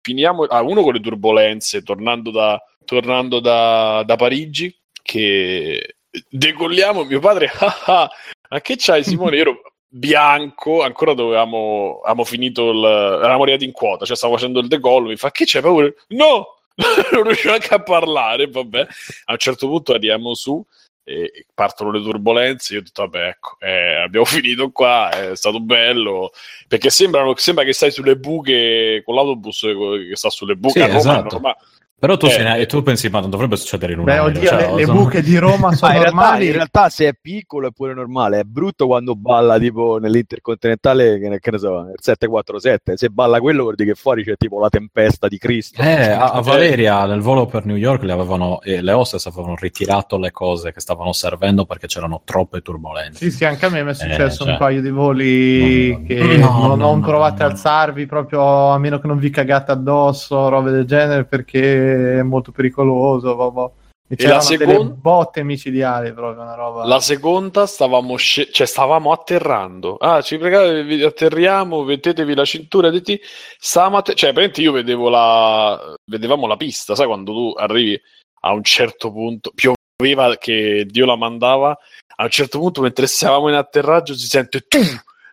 [0.00, 0.44] finiamo.
[0.44, 4.74] Ah, uno con le turbulenze, tornando da, tornando da, da Parigi.
[5.02, 5.96] Che
[6.28, 7.04] decolliamo.
[7.04, 8.10] Mio padre, ah, ah,
[8.50, 9.36] ma che c'hai, Simone?
[9.36, 14.60] Io ero bianco, ancora dovevamo, avevamo finito il, eravamo arrivati in quota, cioè stavo facendo
[14.60, 15.90] il decollo, mi fa che c'è paura?
[16.08, 16.57] No!
[17.12, 18.86] non riuscivo anche a parlare, vabbè.
[19.26, 20.64] A un certo punto arriviamo su
[21.08, 25.58] e partono le turbulenze, io ho detto vabbè ecco, eh, abbiamo finito qua, è stato
[25.58, 26.32] bello,
[26.68, 30.86] perché sembrano, sembra che stai sulle buche con l'autobus che sta sulle buche Sì, a
[30.86, 31.32] Roma, esatto.
[31.32, 31.56] normale.
[31.98, 34.70] Però tu, Eh, sei- tu pensi ma non dovrebbe succedere in un Beh, oddio, cioè,
[34.70, 36.46] le, le buche di Roma Ma sono in realtà, normali.
[36.46, 41.28] in realtà se è piccolo è pure normale, è brutto quando balla tipo nell'intercontinentale, che
[41.28, 44.60] ne, che ne so, nel 747, se balla quello vuol dire che fuori c'è tipo
[44.60, 45.82] la tempesta di Cristo.
[45.82, 49.56] Eh, a, a Valeria nel volo per New York le, avevano, eh, le hostess avevano
[49.56, 53.28] ritirato le cose che stavano servendo perché c'erano troppe turbulenze.
[53.28, 54.52] Sì, sì, anche a me mi è successo Eh, cioè.
[54.52, 58.70] un paio di voli No, che no, non, no, non no, provate a alzarvi proprio
[58.70, 61.87] a meno che non vi cagate addosso, robe del genere, perché
[62.18, 63.34] è molto pericoloso.
[63.34, 63.70] vabbè.
[64.10, 64.94] E E c'erano la delle seconda?
[64.94, 66.86] botte micidiali proprio, una roba.
[66.86, 69.96] La seconda stavamo, sce- cioè, stavamo atterrando.
[69.96, 72.88] Ah, ci pregate, vi- atterriamo, mettetevi la cintura.
[72.88, 73.20] Detti,
[73.58, 78.00] stavamo atter- cioè, praticamente io vedevo la, vedevamo la pista, sai, quando tu arrivi
[78.42, 81.76] a un certo punto, pioveva che Dio la mandava.
[82.20, 84.78] A un certo punto, mentre stavamo in atterraggio, si sente tu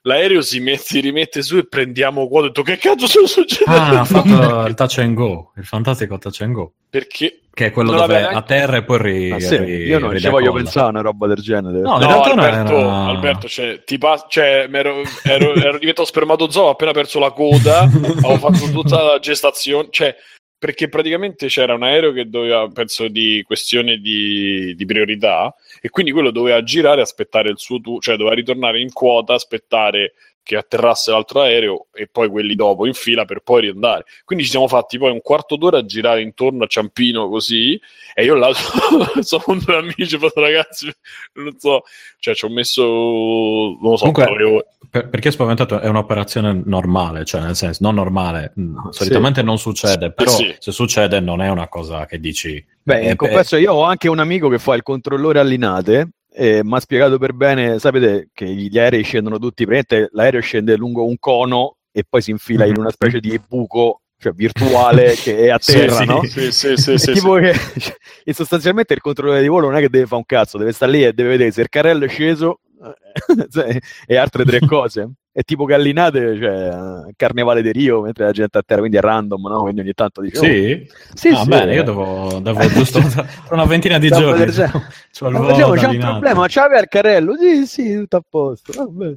[0.06, 2.46] l'aereo si, mette, si rimette su e prendiamo quota.
[2.46, 3.80] Ho detto, che cazzo sta succedendo?
[3.82, 6.72] Ah, ha fatto il touch and go, il fantastico touch and go.
[6.90, 10.00] Perché Che è quello Non dove a terra e poi ri, Ah, sì, ri- io
[10.00, 10.32] non ci ridecolla.
[10.32, 11.80] voglio pensare a una roba del genere.
[11.82, 16.70] No, No, Alberto, era- Alberto, cioè, ti pas- cioè, m'ero- ero, ero diventato spermatozoo, ho
[16.70, 17.80] appena perso la coda,
[18.24, 20.16] avevo fatto tutta la gestazione, cioè,
[20.58, 26.12] perché praticamente c'era un aereo che doveva, penso di questione di, di priorità, e quindi
[26.12, 30.14] quello doveva girare aspettare il suo turno, cioè doveva ritornare in quota, aspettare
[30.46, 34.06] che atterrasse l'altro aereo e poi quelli dopo in fila per poi riandare.
[34.24, 37.82] Quindi ci siamo fatti poi un quarto d'ora a girare intorno a Ciampino così
[38.14, 38.52] e io là
[39.22, 40.86] sono con due amici, ho fatto ragazzi,
[41.34, 41.82] non so,
[42.20, 44.68] cioè ci ho messo, non lo so, Comunque-.
[44.88, 50.12] Per- perché spaventato è un'operazione normale, cioè nel senso, non normale, mm, solitamente non succede,
[50.12, 50.56] però sì.
[50.60, 52.64] se succede non è una cosa che dici...
[52.84, 56.74] Beh, eh, confesso, io ho anche un amico che fa il controllore allinate e mi
[56.76, 61.18] ha spiegato per bene, sapete che gli aerei scendono tutti, praticamente l'aereo scende lungo un
[61.18, 65.58] cono e poi si infila in una specie di buco, cioè virtuale, che è a
[65.58, 66.24] terra, sì, no?
[66.24, 67.54] Sì, sì, sì, sì, tipo che
[68.26, 70.92] e sostanzialmente il controllore di volo non è che deve fare un cazzo, deve stare
[70.92, 75.10] lì e deve vedere se il carrello è sceso eh, e altre tre cose.
[75.38, 79.48] È tipo gallinate, cioè carnevale di Rio, mentre la gente a terra, quindi è random,
[79.50, 79.62] no?
[79.64, 80.40] Quindi ogni tanto dice...
[80.40, 80.90] oh, Sì?
[81.14, 83.02] sì, ah, sì, bene, io devo, devo giusto
[83.50, 84.46] una ventina di giorni.
[84.50, 84.86] facciamo,
[85.46, 87.36] da c'è un problema, c'aveva il carrello?
[87.36, 88.72] Sì, sì, tutto a posto.
[88.78, 89.14] Vabbè.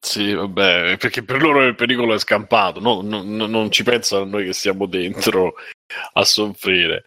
[0.00, 3.02] Sì, vabbè, perché per loro il pericolo è scampato, no?
[3.02, 5.52] Non- non- non ci pensano noi che siamo dentro
[6.14, 7.04] a soffrire.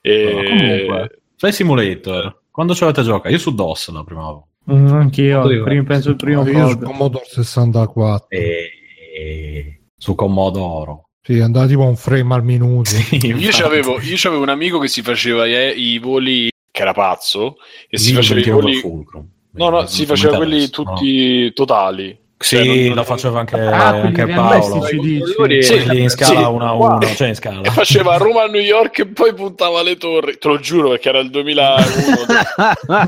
[0.00, 0.24] E...
[0.24, 1.20] No, comunque.
[1.36, 3.28] Flight Simulator, quando ci avete giocato?
[3.28, 4.48] Io su DOS la prima volta.
[4.70, 5.64] Mm, anch'io, Oddio.
[5.64, 6.78] prim- penso il primo Io su.
[6.78, 8.26] Commodore 64.
[8.30, 8.70] E...
[9.16, 11.08] e- Su Commodoro.
[11.22, 12.90] Sì, andava tipo a un frame al minuto.
[12.90, 16.92] Sì, Io c'avevo, io c'avevo un amico che si faceva i, i voli, che era
[16.92, 17.56] pazzo,
[17.88, 18.80] e si faceva i voli...
[19.52, 20.92] No, no, Eh, si faceva quelli adesso, no.
[20.94, 22.18] tutti totali.
[22.36, 24.86] Sì, Cioè, non- lo faceva anche, Ah, anche Paolo.
[24.90, 25.22] dici.
[25.24, 26.44] Sì, Quelli in scala sì.
[26.44, 27.60] 1 a 1, cioè in scala.
[27.62, 30.36] E faceva Roma a New York e poi puntava le torri.
[30.36, 31.74] Te lo giuro perché era il 2001.
[32.88, 33.06] Ma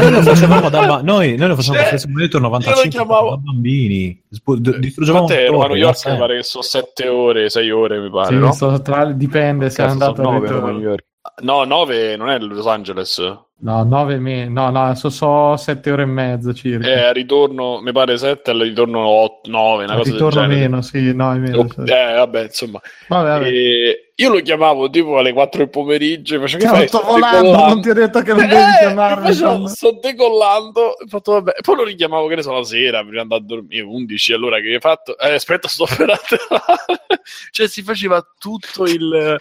[0.00, 4.22] noi lo facevamo da ba- noi, noi lo facevamo Cioè, lo 95 chiamavo- da bambini.
[4.28, 6.06] D- distruggevamo Quant'è Roma a New York?
[6.08, 8.80] Mi pare che sono 7 ore, 6 ore, mi pare, Sì, no?
[8.80, 11.04] tra- dipende se è andato a New York.
[11.42, 13.20] No, 9 non è Los Angeles.
[13.60, 17.08] No, 9 me- no, no, so, so 7 ore e mezzo circa.
[17.08, 21.32] A ritorno, mi pare 7, al ritorno 8, 9, una cosa ritorno meno, sì, no,
[21.32, 21.58] è meno.
[21.58, 21.80] Oh, sì.
[21.80, 22.80] eh, vabbè, insomma.
[23.08, 23.48] Vabbè, vabbè.
[23.48, 26.88] E io lo chiamavo tipo alle 4 del pomeriggio e facevo che fai?
[26.88, 29.26] sto volando, decollando." non ti ho detto che non devi Eh, chiamarmi.
[29.26, 31.52] facevo, quando- sto decollando ho fatto, vabbè.
[31.62, 34.60] poi lo richiamavo che ne so la sera prima di andare a dormire 11 allora
[34.60, 37.02] che hai fatto eh, aspetta sto per atterrare
[37.52, 39.38] cioè si faceva tutto il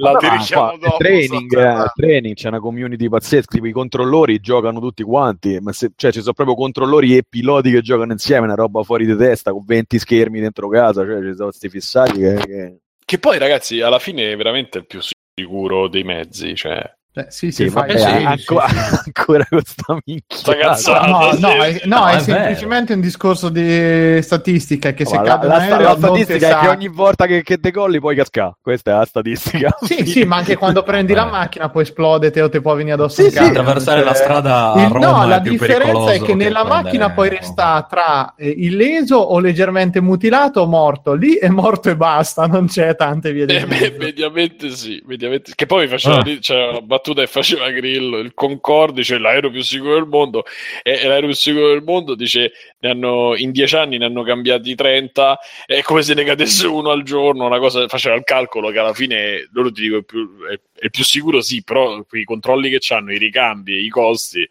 [0.00, 4.38] la richiamo qua è dopo, training, eh, training, c'è una community pazzesca, tipo i controllori
[4.38, 8.44] giocano tutti quanti, ma se- cioè ci sono proprio controllori e piloti che giocano insieme,
[8.44, 12.12] una roba fuori di testa, con 20 schermi dentro casa, cioè ci sono questi fissati
[12.20, 12.34] che...
[12.46, 12.78] che-
[13.08, 17.50] che poi ragazzi alla fine è veramente il più sicuro dei mezzi cioè Eh, sì,
[17.50, 19.10] Sì, sì, fai- vabbè, sì, ancora, sì, sì.
[19.16, 20.36] ancora con sta minchia.
[20.36, 21.06] Sta cazzata.
[21.06, 25.22] No, no, è, no, No, è è semplicemente un discorso di statistica che se la,
[25.22, 28.56] cade la- un la aereo statistica è che ogni volta che, che decolli puoi cascare,
[28.62, 29.76] questa è la statistica.
[29.82, 31.30] Sì, sì, ma anche quando prendi la Eh.
[31.30, 34.72] macchina poi esplode te o te può venire addosso Sì, sì, attraversare cioè- la strada
[34.72, 38.34] a Roma no, è la più differenza è pericoloso che nella macchina poi resta tra
[38.36, 41.14] eh, illeso o leggermente mutilato o morto.
[41.14, 43.66] Lì è morto e basta, non c'è tante vie di Eh,
[43.98, 45.52] mediamente sì, mediamente.
[45.54, 46.22] Che poi mi faceva Ah.
[46.22, 50.44] ri- c'era una battuta e faceva Grillo, il Concorde, dice l'aereo più sicuro del mondo,
[50.82, 55.38] e, l'aereo più sicuro del mondo dice hanno, in dieci anni ne hanno cambiati 30,
[55.66, 58.94] è come se ne cadesse uno al giorno, una cosa, faceva il calcolo che alla
[58.94, 62.94] fine, loro ti dico, è, più, è, è più sicuro sì, però quei controlli che
[62.94, 64.48] hanno, i ricambi, i costi...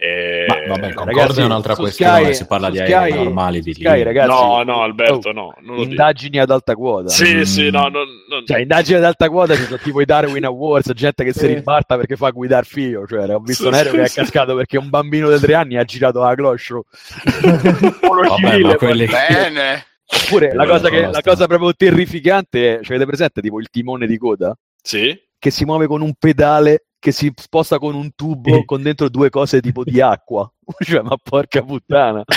[0.00, 3.60] eh, Ma vabbè, Concorde ragazzi, è un'altra questione, Sky- si parla di aerei Sky- normali
[3.60, 4.02] di Sky, lì.
[4.04, 5.82] ragazzi, no, no, Alberto, oh, no.
[5.82, 7.08] Indagini ad alta quota.
[7.08, 7.42] Sì, Mm.
[7.42, 10.92] sì, no, non, non- Cioè, indagini ad alta quota ci sono tipo i Darwin Awards,
[10.92, 11.46] gente che si Sì.
[11.54, 13.06] ribalta perché fa guidare figlio.
[13.08, 14.20] Cioè, ho visto Sì, un aereo sì, che è sì.
[14.20, 16.84] cascato perché un bambino di tre anni ha girato la closcio.
[17.42, 19.06] Vabbè, ma quelli...
[19.06, 19.84] Bene.
[20.10, 24.06] Oppure la cosa, che, la cosa proprio terrificante è, cioè, avete presente tipo il timone
[24.06, 24.56] di coda?
[24.80, 25.14] Sì?
[25.38, 29.30] Che si muove con un pedale che si sposta con un tubo con dentro due
[29.30, 30.50] cose tipo di acqua.
[30.84, 32.24] Cioè, ma porca puttana.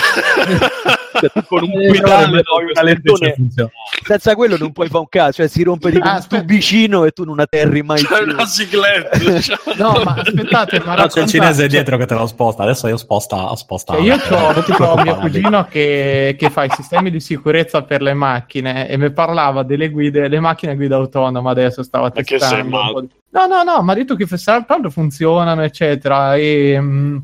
[1.12, 3.34] Cioè, con un pedale un alettone
[4.02, 7.10] senza quello non puoi fare un cazzo, cioè si rompe tipo Ah, un tubicino e
[7.10, 8.32] tu non atterri mai C'è più.
[8.32, 9.18] una cicletta.
[9.40, 9.56] cioè.
[9.76, 12.62] No, ma aspettate, ma No, c'è il cinese dietro che te lo sposta.
[12.62, 13.92] Adesso io sposta, sposta.
[13.92, 15.14] Cioè, io ho mio preoccupare.
[15.16, 19.90] cugino che, che fa i sistemi di sicurezza per le macchine e mi parlava delle
[19.90, 23.06] guide, le macchine a guida autonoma adesso stava Ma che testando.
[23.30, 26.36] No, no, no, ma ha detto che tra l'altro funzionano, eccetera.
[26.36, 27.16] E, mm,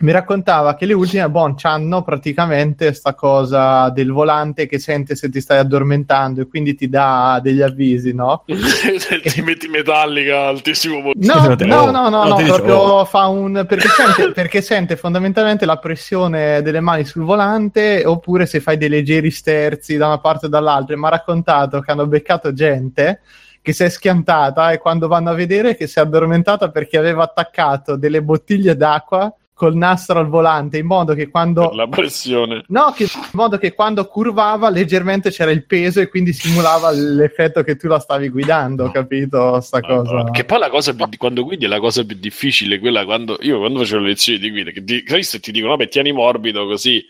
[0.00, 5.28] mi raccontava che le ultime bon hanno praticamente sta cosa del volante che sente se
[5.28, 8.44] ti stai addormentando e quindi ti dà degli avvisi, no?
[8.46, 11.10] ti metti metallica altissimo.
[11.14, 11.90] No, Sì, no, oh.
[11.90, 13.04] no, no, No, no, ti dice, proprio oh.
[13.04, 18.60] fa un perché sente, perché sente fondamentalmente la pressione delle mani sul volante oppure se
[18.60, 20.96] fai dei leggeri sterzi da una parte o dall'altra.
[20.96, 23.20] Mi ha raccontato che hanno beccato gente
[23.62, 27.24] che si è schiantata e quando vanno a vedere che si è addormentata perché aveva
[27.24, 32.64] attaccato delle bottiglie d'acqua col nastro al volante in modo che quando Per la pressione.
[32.68, 37.62] No, che, in modo che quando curvava leggermente c'era il peso e quindi simulava l'effetto
[37.62, 39.60] che tu la stavi guidando, capito?
[39.60, 40.14] Sta cosa.
[40.14, 40.30] Madonna.
[40.30, 43.58] Che poi la cosa più, quando guidi è la cosa più difficile, quella quando io
[43.58, 46.64] quando facevo le lezioni di guida, che ti, sai, se ti dicono vabbè tieni morbido
[46.64, 47.04] così,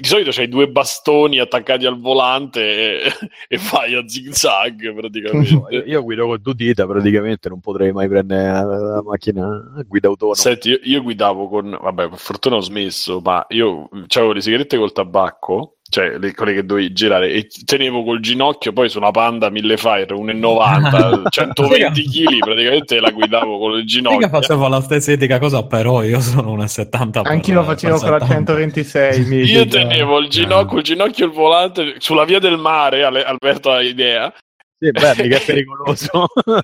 [0.00, 2.60] di solito c'hai due bastoni attaccati al volante
[3.02, 3.12] e,
[3.48, 5.76] e fai a zig zag Io, praticamente.
[5.86, 9.46] io guido con due dita praticamente, non potrei mai prendere la, la macchina
[9.76, 10.36] a guida autonoma.
[10.36, 14.76] Senti, io, io guidavo con, vabbè, per fortuna ho smesso, ma io avevo le sigarette
[14.76, 19.10] col tabacco, cioè le, quelle che dovevi girare, e tenevo col ginocchio poi su una
[19.10, 24.28] Panda 1000 Fire 1,90, 120 kg, praticamente la guidavo con il ginocchio.
[24.28, 27.22] facevo la stessa identica cosa, però io sono un 70.
[27.22, 28.52] per- Anch'io lo facevo con la 70.
[28.54, 29.24] 126.
[29.26, 33.24] mi Io tenevo il ginocchio, il ginocchio e il volante sulla via del mare, Ale-
[33.24, 34.32] Alberto ha idea.
[34.80, 36.26] Sì, beh, mica è pericoloso.
[36.44, 36.62] No,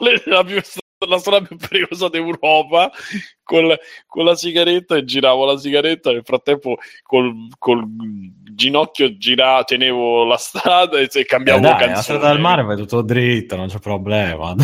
[0.00, 0.60] le- la, più-
[1.06, 2.90] la strada più pericolosa d'Europa
[3.42, 7.84] col- con la sigaretta e giravo la sigaretta nel frattempo col, col
[8.54, 12.02] ginocchio gira, tenevo la strada e, e Eh cambiavo dai, la canzone.
[12.02, 14.54] strada del mare vai tutto dritto, non c'è problema.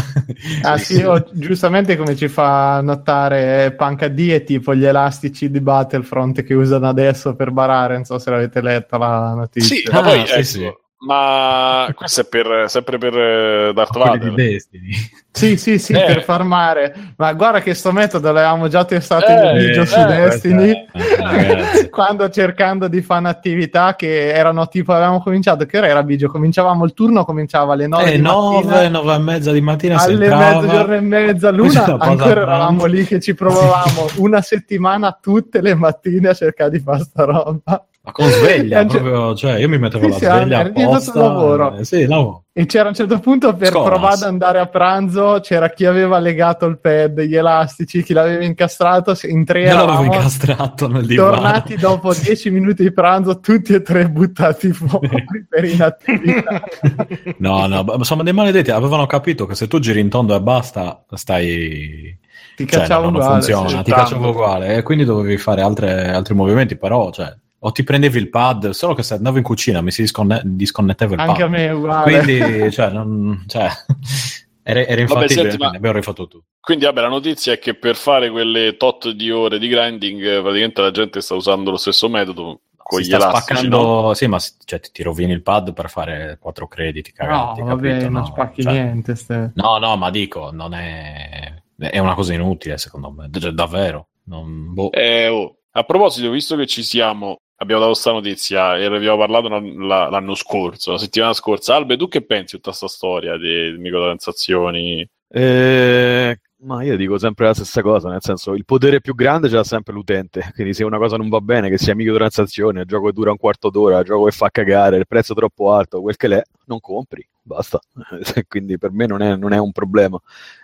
[0.62, 5.60] Ah sì, oh, giustamente come ci fa notare Panca D è tipo gli elastici di
[5.60, 9.76] Battlefront che usano adesso per barare, non so se l'avete letta la notizia.
[9.76, 10.72] Sì, Ah, ma poi sì, ecco, sì.
[11.02, 14.34] Ma questo è per, sempre per eh, Darth Vader.
[14.34, 14.90] Destiny.
[15.32, 16.04] Sì, sì, sì, Eh.
[16.04, 17.14] per farmare.
[17.16, 20.70] Ma guarda che sto metodo l'avevamo già testato Eh, in video su eh, Destiny.
[20.70, 21.88] Eh, ragazzi.
[21.90, 26.28] Quando cercando di fare un'attività che erano tipo, avevamo cominciato, che ora era Bigio?
[26.28, 30.02] Cominciavamo il turno, cominciava alle 9 Eh, di 9, mattina, 9 e mezza di mattina
[30.02, 35.74] alle mezzogiorno e mezza, l'una, ancora eravamo lì che ci provavamo una settimana tutte le
[35.74, 37.84] mattine a cercare di fare sta roba.
[38.02, 41.20] Ma con sveglia, cioè- proprio, cioè io mi mettevo Sì, la sì, sveglia diventato apposta.
[41.20, 41.76] lavoro.
[41.76, 42.44] eh, Sì, lavoro.
[42.52, 43.88] E c'era a un certo punto per Scolas.
[43.88, 48.42] provare ad andare a pranzo, c'era chi aveva legato il pad, gli elastici, chi l'aveva
[48.42, 51.32] incastrato, in tre Io l'avevo incastrato nel divano.
[51.36, 56.62] tornati dopo dieci minuti di pranzo, tutti e tre buttati fuori per inattività.
[57.36, 58.70] No, no, ma sono dei maledetti.
[58.70, 62.18] Avevano capito che se tu giri in tondo e basta, stai.
[62.56, 63.82] Ti Cioè, cacciavo non uguale, funziona, sì.
[63.82, 64.76] ti cacciavo uguale.
[64.76, 67.32] E quindi dovevi fare altre- altri movimenti, però, cioè,
[67.62, 71.14] o ti prendevi il pad, solo che se andavo in cucina mi si disconne- disconnetteva
[71.14, 71.50] il Anche a pad.
[71.54, 72.22] me è uguale.
[72.22, 73.68] Quindi, cioè, non, cioè,
[74.62, 76.44] era, era infattibile, senti, quindi ma- abbiamo rifatto tutto.
[76.60, 80.40] Quindi vabbè, la notizia è che per fare quelle tot di ore di grinding, eh,
[80.40, 84.14] praticamente la gente sta usando lo stesso metodo con si gli sta elastici, spaccando, no?
[84.14, 87.60] sì, ma cioè, ti, ti rovini il pad per fare quattro crediti No, caganti.
[87.62, 88.04] vabbè, capito?
[88.10, 89.14] non No, spacchi cioè, niente.
[89.14, 89.52] Ste.
[89.54, 91.54] No, no, ma dico, non è.
[91.78, 93.28] È una cosa inutile, secondo me.
[93.32, 94.08] Cioè, davvero.
[94.24, 94.90] Non, boh.
[94.92, 99.18] Eh, oh, A proposito, visto che ci siamo, abbiamo dato questa notizia e ne abbiamo
[99.18, 101.74] parlato la- la- l'anno scorso, la settimana scorsa.
[101.76, 105.06] Albe, tu che pensi di tutta questa storia di microtransazioni?
[105.28, 109.54] Eh, ma io dico sempre la stessa cosa, nel senso il potere più grande ce
[109.54, 113.06] l'ha sempre l'utente, quindi se una cosa non va bene, che sia microtransazione, il gioco
[113.06, 116.16] che dura un quarto d'ora, il gioco che fa cagare, il prezzo troppo alto, quel
[116.16, 117.78] che l'è, non compri, basta.
[118.48, 120.18] quindi per me non è, non è un problema.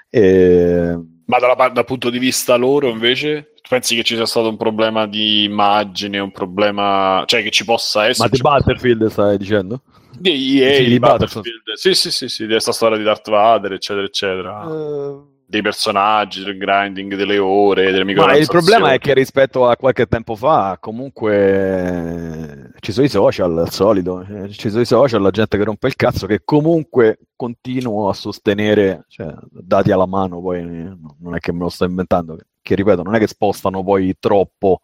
[0.08, 0.98] E...
[1.26, 5.06] Ma dalla dal punto di vista loro, invece, pensi che ci sia stato un problema
[5.06, 9.82] di immagine, un problema, cioè che ci possa Ma essere di Battlefield stai dicendo?
[10.18, 13.28] di EA, Sì, di di Battlefield, sì, sì, sì, sì, di questa storia di Darth
[13.28, 18.98] Vader, eccetera, eccetera, Eh, dei personaggi, del grinding, delle ore, delle Ma il problema è
[18.98, 24.70] che rispetto a qualche tempo fa, comunque ci sono i social, al solito, eh, ci
[24.70, 29.32] sono i social, la gente che rompe il cazzo, che comunque continuo a sostenere, cioè,
[29.50, 33.14] dati alla mano, poi eh, non è che me lo sto inventando, che ripeto, non
[33.14, 34.80] è che spostano poi troppo,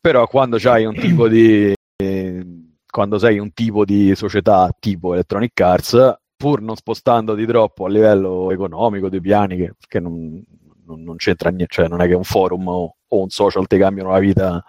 [0.00, 1.72] però quando c'hai un tipo di...
[1.96, 2.46] eh,
[2.86, 8.50] quando sei un tipo di società tipo Electronic Arts, pur non spostandoti troppo a livello
[8.50, 10.42] economico, dei piani, che, che non,
[10.84, 13.78] non- non c'entra niente, cioè non è che un forum o, o un social ti
[13.78, 14.62] cambiano la vita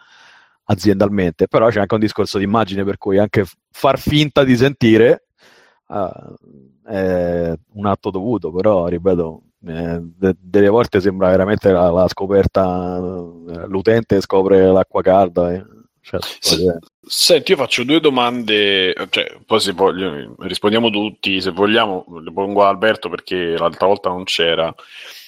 [0.70, 5.28] aziendalmente, però c'è anche un discorso di immagine per cui anche far finta di sentire
[5.90, 6.36] eh,
[6.84, 12.98] è un atto dovuto, però ripeto, eh, de- delle volte sembra veramente la, la scoperta,
[12.98, 15.54] eh, l'utente scopre l'acqua calda.
[15.54, 15.66] eh,
[16.02, 16.80] cioè, Se-
[17.10, 22.64] Senti, io faccio due domande, cioè, poi se voglio, rispondiamo tutti, se vogliamo, le pongo
[22.64, 24.74] a Alberto perché l'altra volta non c'era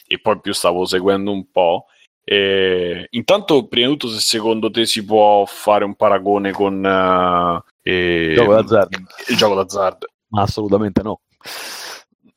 [0.05, 1.86] e poi più stavo seguendo un po'.
[2.23, 7.89] E, intanto, prima di tutto, se secondo te si può fare un paragone con uh,
[7.89, 8.97] il gioco d'azzardo?
[9.30, 10.07] Il gioco d'azzardo.
[10.27, 11.21] Ma assolutamente no.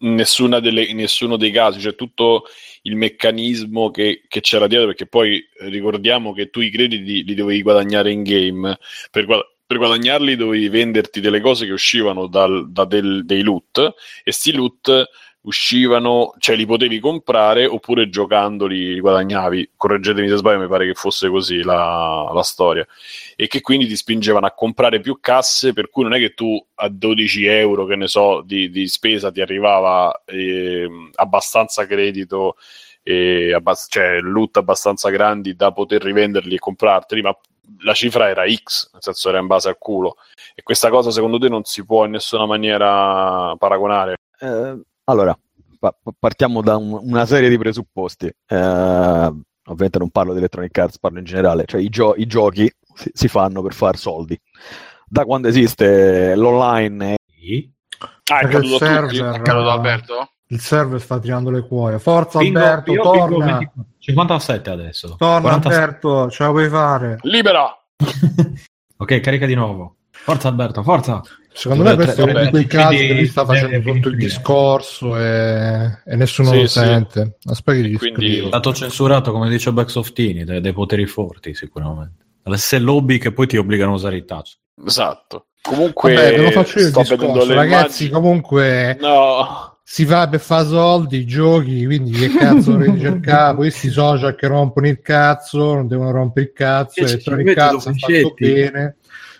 [0.02, 2.44] Nessuna delle, nessuno dei casi, cioè tutto
[2.82, 7.62] il meccanismo che, che, c'era dietro, perché poi ricordiamo che tu i crediti li dovevi
[7.62, 8.78] guadagnare in game.
[9.10, 9.26] Per,
[9.72, 14.52] per guadagnarli dovevi venderti delle cose che uscivano dal, da del, dei loot e sti
[14.52, 15.08] loot
[15.42, 19.72] uscivano, cioè li potevi comprare oppure giocandoli li guadagnavi.
[19.76, 22.86] Correggetemi se sbaglio, mi pare che fosse così la, la, storia.
[23.36, 26.64] E che quindi ti spingevano a comprare più casse, per cui non è che tu
[26.76, 32.56] a 12 euro, che ne so, di, di spesa ti arrivava eh, abbastanza credito.
[33.04, 37.36] E abbast- cioè loot abbastanza grandi da poter rivenderli e comprarteli, ma
[37.80, 40.16] la cifra era X, nel senso era in base al culo.
[40.54, 44.18] E questa cosa secondo te non si può in nessuna maniera paragonare?
[44.38, 45.36] Eh, allora,
[45.78, 48.26] pa- partiamo da un- una serie di presupposti.
[48.26, 51.64] Eh, ovviamente non parlo di Electronic Arts, parlo in generale.
[51.66, 54.38] Cioè i, gio- i giochi si-, si fanno per far soldi.
[55.06, 57.16] Da quando esiste l'online...
[58.32, 60.30] Ah, è caduto server- È caduto Alberto?
[60.46, 61.98] Il server sta tirando le cuoia.
[61.98, 63.18] Forza Pingo, Alberto, io torna.
[63.26, 65.14] pingo 20 57 adesso.
[65.18, 65.74] Torna 47.
[65.82, 67.18] Alberto, ce la puoi fare.
[67.22, 67.64] Libera!
[68.96, 69.96] ok, carica di nuovo.
[70.24, 71.20] Forza Alberto, forza.
[71.54, 74.08] Secondo me questo è uno di quei casi di- che lui sta facendo di- tutto
[74.08, 76.78] il di- discorso e, e nessuno Sì, lo sì.
[76.78, 77.36] sente.
[77.44, 78.38] Aspetta che Quindi-.
[78.38, 82.24] È stato censurato, come dice Backsoftini, dai, dai poteri forti sicuramente.
[82.42, 84.56] Dalle se lobby che poi ti obbligano a usare il touch.
[84.86, 85.46] Esatto.
[85.60, 87.44] Comunque, Vabbè, ve lo faccio io il discorso.
[87.46, 88.10] le Ragazzi, immagini.
[88.10, 93.54] comunque No, si va per fare soldi, giochi, quindi che cazzo devi cercare?
[93.54, 97.92] Questi social che rompono il cazzo, non devono rompere il cazzo, Electronic mettono Arts ha
[97.92, 98.96] fatto bene.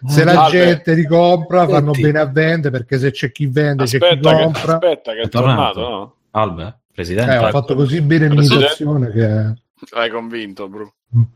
[0.07, 0.51] Se la Albert.
[0.65, 2.03] gente li compra, fanno Tutti.
[2.03, 4.73] bene a vendere perché se c'è chi vende, c'è chi aspetta che, compra.
[4.75, 5.73] aspetta che è, È tornato.
[5.73, 6.15] tornato, no?
[6.33, 7.33] Albe, presidente.
[7.33, 9.55] Eh, ho fatto così bene l'imitazione che...
[9.95, 10.93] L'hai convinto, Bru.
[11.11, 11.29] No,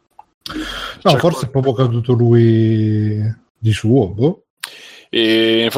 [1.02, 3.20] C'è forse è proprio caduto lui
[3.58, 4.44] di suo, boh.
[5.10, 5.70] E nel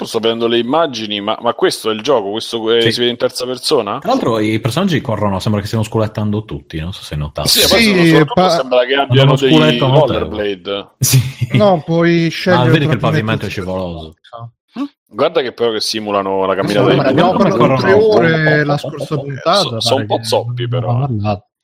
[0.00, 2.30] sto vedendo le immagini, ma, ma questo è il gioco?
[2.30, 2.92] Questo eh, Sì.
[2.92, 3.98] si vede in terza persona?
[3.98, 7.48] Tra l'altro i personaggi corrono, sembra che stiano sculettando tutti, non so se hai notato.
[7.48, 10.88] Sì, Sì, pa- sembra che abbiano dei rollerblade.
[10.98, 11.20] Sì.
[11.52, 12.68] No, puoi scegliere...
[12.68, 14.14] Ah, vedi che il pavimento è scivoloso.
[15.06, 19.16] Guarda che però che simulano la camminata Sì, abbiamo parlato corrono tre ore la scorsa
[19.16, 19.60] puntata.
[19.60, 21.06] So- sono un po' zoppi, però.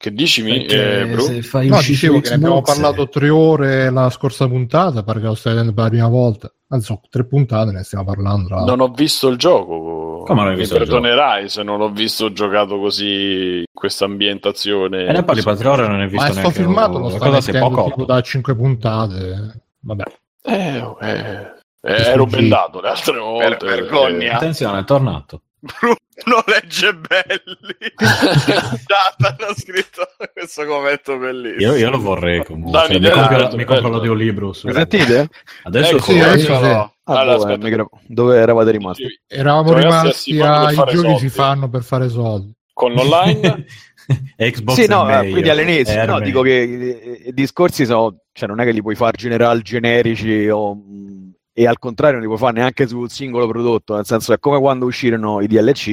[0.03, 5.03] Che dici, mi, eh, No, dicevo che ne abbiamo parlato tre ore la scorsa puntata
[5.03, 6.51] perché lo stai vedendo per la prima volta.
[6.69, 8.47] Anzi, tre puntate ne stiamo parlando.
[8.49, 8.61] tra.
[8.65, 10.23] Non ho visto il gioco.
[10.25, 11.01] Come non hai visto Mi il gioco?
[11.03, 15.05] perdonerai se non l'ho visto giocato così in questa ambientazione.
[15.05, 17.41] E ne parli per tre ore non hai visto Ma sto neanche filmato lo cosa
[17.43, 19.63] sei mettendo poco tipo da cinque puntate.
[19.81, 20.05] Vabbè.
[20.45, 23.67] Eh, eh, eh, ero bendato le altre volte.
[23.67, 24.37] Ver- vergogna.
[24.37, 25.43] Attenzione, è tornato.
[25.61, 25.95] Bru
[26.25, 27.93] non legge belli.
[27.97, 31.73] Data, hanno scritto questo commento bellissimo.
[31.73, 32.73] Io, io lo vorrei comunque.
[32.73, 34.53] Dai, Cioè, mi, compro, mi compro l'audiolibro.
[34.53, 35.29] su- sentite?
[35.65, 36.65] Adesso Ecco, Sì, sì, adesso sì.
[36.71, 39.21] Ah, Allora, micro- dove eravate rimasti?
[39.27, 41.19] Eravamo Ragazzi, rimasti ai giochi soldi.
[41.19, 42.53] si fanno per fare soldi.
[42.73, 43.67] Con l'online?
[44.37, 45.31] Xbox Sì, no, meglio.
[45.31, 48.95] quindi all'inizio, no, dico che eh, i discorsi sono, cioè non è che li puoi
[48.95, 51.20] fare general generici o, mh,
[51.53, 54.59] e al contrario non li puoi fare neanche sul singolo prodotto, nel senso è come
[54.59, 55.89] quando uscirono i DLC,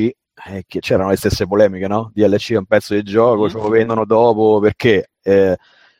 [0.45, 2.12] eh, che c'erano le stesse polemiche, no?
[2.14, 3.49] DLC è un pezzo di gioco, Mm.
[3.49, 5.58] ce lo vendono dopo, perché eh,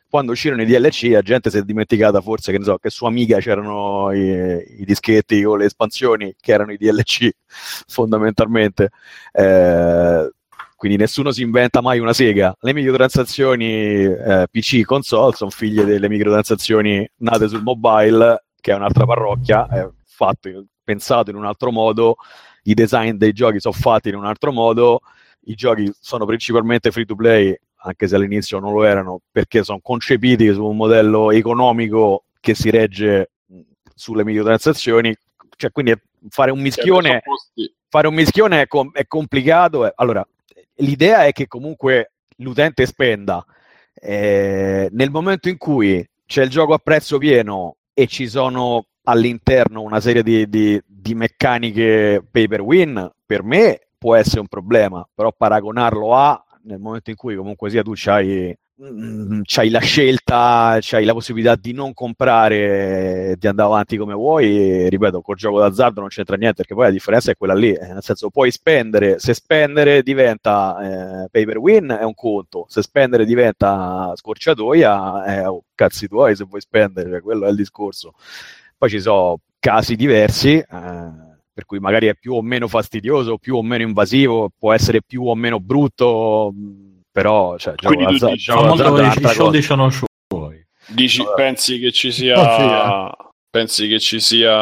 [0.08, 3.04] quando uscirono i DLC la gente si è dimenticata forse che, ne so, che su
[3.04, 7.28] Amiga c'erano i, i dischetti con le espansioni che erano i DLC
[7.88, 8.90] fondamentalmente.
[9.32, 10.30] Eh,
[10.76, 12.54] quindi nessuno si inventa mai una sega.
[12.60, 19.04] Le microtransazioni eh, PC console sono figlie delle microtransazioni nate sul mobile, che è un'altra
[19.04, 22.16] parrocchia, è fatto, pensato in un altro modo,
[22.64, 25.00] i design dei giochi sono fatti in un altro modo,
[25.44, 29.80] i giochi sono principalmente free to play, anche se all'inizio non lo erano, perché sono
[29.80, 33.60] concepiti su un modello economico che si regge mh,
[33.94, 35.14] sulle microtransazioni,
[35.56, 35.94] cioè quindi
[36.28, 37.22] fare un mischione
[37.88, 39.86] fare un mischione è, com- è complicato.
[39.86, 39.92] eh.
[39.96, 40.26] Allora,
[40.76, 43.44] l'idea è che comunque l'utente spenda.
[43.94, 49.82] Eh, nel momento in cui c'è il gioco a prezzo pieno e ci sono all'interno
[49.82, 55.04] una serie di, di- di meccaniche pay per win, per me può essere un problema,
[55.12, 60.78] però paragonarlo a nel momento in cui comunque sia tu c'hai, mm, c'hai la scelta,
[60.80, 65.60] c'hai la possibilità di non comprare, di andare avanti come vuoi, e, ripeto, col gioco
[65.60, 68.50] d'azzardo non c'entra niente, perché poi la differenza è quella lì, eh, nel senso puoi
[68.50, 75.24] spendere, se spendere diventa eh, pay per win è un conto, se spendere diventa scorciatoia
[75.24, 78.14] è oh, cazzi tuoi se vuoi spendere, cioè, quello è il discorso.
[78.76, 80.66] Poi ci sono casi diversi, eh,
[81.52, 85.24] per cui magari è più o meno fastidioso, più o meno invasivo, può essere più
[85.24, 86.87] o meno brutto, mh,
[87.18, 90.64] però cioè, Quindi tu d'azzardo- dici, un'altra soldi sono suoi.
[90.86, 92.38] Dici, pensi che ci sia.
[92.38, 93.26] Oh, sì, eh.
[93.50, 94.54] Pensi che ci sia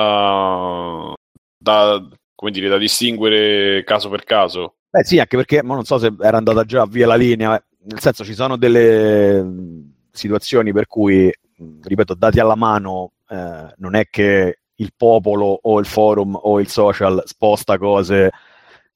[1.59, 4.77] da, come dire, da distinguere caso per caso?
[4.89, 8.01] Beh sì, anche perché ma non so se era andata già via la linea, nel
[8.01, 13.95] senso ci sono delle mh, situazioni per cui, mh, ripeto, dati alla mano, eh, non
[13.97, 18.31] è che il popolo o il forum o il social sposta cose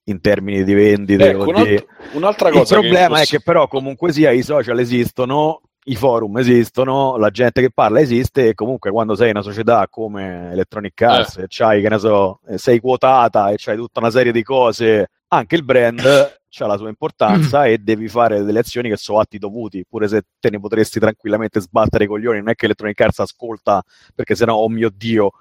[0.05, 2.79] in termini di vendite Ecco, un alt- un'altra Il cosa.
[2.79, 7.61] problema che è che però comunque sia i social esistono, i forum esistono, la gente
[7.61, 11.43] che parla esiste e comunque quando sei una società come Electronic Arts Eh.
[11.43, 15.09] e c'hai, che ne so, eh, sei quotata e c'hai tutta una serie di cose,
[15.27, 15.99] anche il brand
[16.59, 20.23] ha la sua importanza e devi fare delle azioni che sono atti dovuti, pure se
[20.39, 23.81] te ne potresti tranquillamente sbattere i coglioni, non è che Electronic Arts ascolta
[24.13, 25.31] perché sennò, oh mio Dio,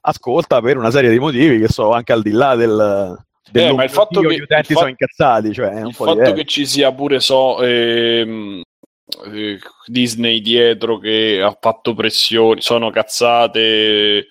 [0.00, 3.24] ascolta per una serie di motivi che sono anche al di là del...
[3.52, 6.04] Eh, "Oh ma il fatto che- gli utenti sono incazzati, cioè è un il po'
[6.04, 6.34] fatto diverso.
[6.34, 8.60] che ci sia pure so, ehm,
[9.32, 13.60] eh, Disney dietro che ha fatto pressioni, sono cazzate.
[13.60, 14.26] eh,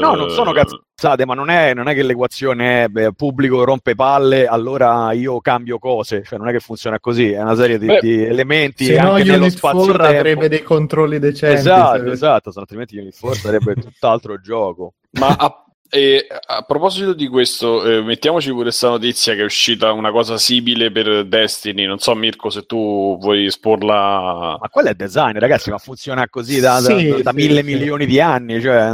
[0.00, 3.94] No, non sono cazzate, ma non è, non è che l'equazione è beh, pubblico rompe
[3.94, 7.86] palle, allora io cambio cose, cioè non è che funziona così, è una serie di,
[7.86, 11.56] Beh, di elementi Se no anche nello Unit 4 spazio avrebbe dei controlli decenti.
[11.58, 14.94] Esatto, se- esatto, altrimenti Unit 4 sarebbe tutt'altro gioco.
[15.18, 19.92] Ma a, e a proposito di questo, eh, mettiamoci pure questa notizia che è uscita
[19.92, 21.86] una cosa simile per Destiny.
[21.86, 24.56] Non so, Mirko, se tu vuoi esporla.
[24.60, 27.66] Ma quello è design, ragazzi, ma funziona così da, da- Sì, da sì, mille sì.
[27.66, 28.90] milioni di anni, cioè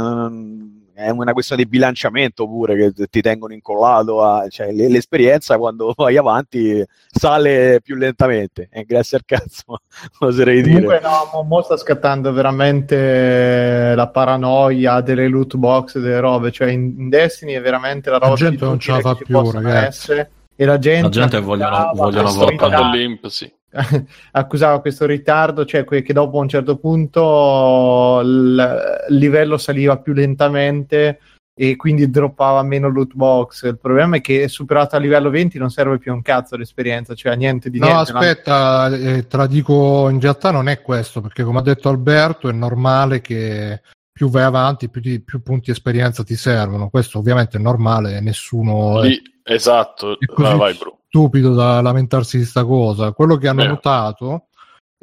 [0.95, 6.15] è una questione di bilanciamento pure che ti tengono incollato a, cioè, l'esperienza quando vai
[6.17, 9.79] avanti sale più lentamente, e grazie al cazzo,
[10.19, 10.83] oserei dire.
[10.85, 16.69] Comunque no, mo, mo sta scattando veramente la paranoia delle loot box, delle robe, cioè
[16.69, 19.51] in, in Destiny è veramente la La roba gente più non ce la fa più,
[19.51, 19.87] ragazzi.
[19.87, 20.29] essere.
[20.57, 22.97] E la gente, La gente vogliono- vogliono votare.
[22.97, 23.51] L'imp, sì.
[24.31, 31.19] accusava questo ritardo, cioè che dopo un certo punto il livello saliva più lentamente
[31.57, 33.63] e quindi droppava meno loot box.
[33.63, 37.35] Il problema è che superato a livello 20 non serve più un cazzo l'esperienza, cioè
[37.35, 38.11] niente di No, niente.
[38.11, 42.49] aspetta, eh, te la dico, in realtà non è questo, perché come ha detto Alberto
[42.49, 43.81] è normale che
[44.15, 46.87] più vai avanti, più, ti- più punti esperienza ti servono.
[46.89, 50.17] Questo ovviamente è normale, nessuno è Lì, esatto.
[50.17, 50.77] è così Vai, vai,
[51.09, 53.11] stupido da lamentarsi di sta cosa.
[53.11, 53.67] Quello che hanno Eh.
[53.67, 54.45] notato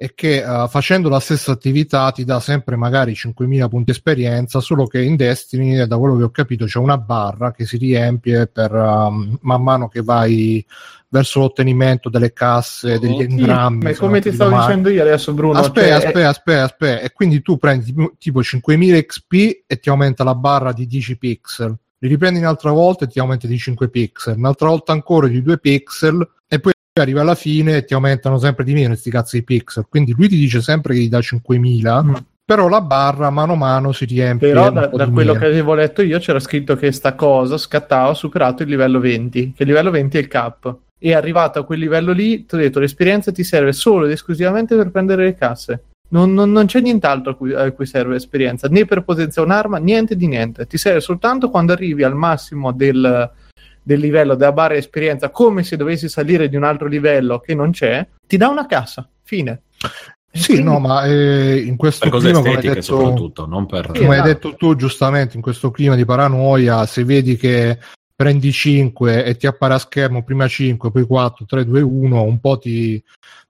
[0.02, 4.86] è che eh, facendo la stessa attività ti dà sempre magari 5.000 punti esperienza, solo
[4.86, 8.72] che in Destiny, da quello che ho capito, c'è una barra che si riempie per
[8.72, 10.64] um, man mano che vai
[11.08, 13.18] verso l'ottenimento delle casse, degli Mhm.
[13.18, 13.82] Sì, engrammi.
[13.84, 17.00] ma come ti stavo dicendo io adesso, Bruno, Aspetta, cioè, aspetta, aspetta, aspetta.
[17.00, 21.16] E quindi tu prendi tipo- tipo 5.000 XP e ti aumenta la barra di 10
[21.16, 21.76] pixel.
[21.98, 24.36] Li riprendi un'altra volta e ti aumenta di 5 pixel.
[24.36, 26.28] Un'altra volta ancora di 2 pixel.
[27.00, 29.86] Arriva alla fine e ti aumentano sempre di meno questi cazzo di pixel.
[29.88, 32.04] Quindi lui ti dice sempre che gli dà 5.000.
[32.04, 32.14] Mm.
[32.44, 34.48] Però la barra mano a mano si riempie.
[34.48, 35.38] Però da, da quello meno.
[35.38, 39.52] che avevo letto io c'era scritto che sta cosa scattava ha superato il livello 20,
[39.56, 40.76] che il livello 20 è il cap.
[40.98, 44.76] E arrivato a quel livello lì, ti ho detto, l'esperienza ti serve solo ed esclusivamente
[44.76, 45.84] per prendere le casse.
[46.08, 49.78] Non, non- non c'è nient'altro a cui, a cui serve l'esperienza, né per potenziare un'arma,
[49.78, 50.66] niente di niente.
[50.66, 53.30] Ti serve soltanto quando arrivi al massimo del,
[53.82, 57.70] del livello della barra esperienza, come se dovessi salire di un altro livello che non
[57.72, 59.08] c'è, ti dà una cassa.
[59.22, 59.62] Fine.
[60.34, 63.88] Sì, quindi- no, ma eh, in questo clima, come hai detto, soprattutto, non per...
[63.88, 64.26] Come hai esatto.
[64.28, 67.78] detto tu giustamente in questo clima di paranoia se vedi che
[68.14, 72.38] prendi 5 e ti appare a schermo prima 5 poi 4 3 2 1 un
[72.40, 73.02] po' ti,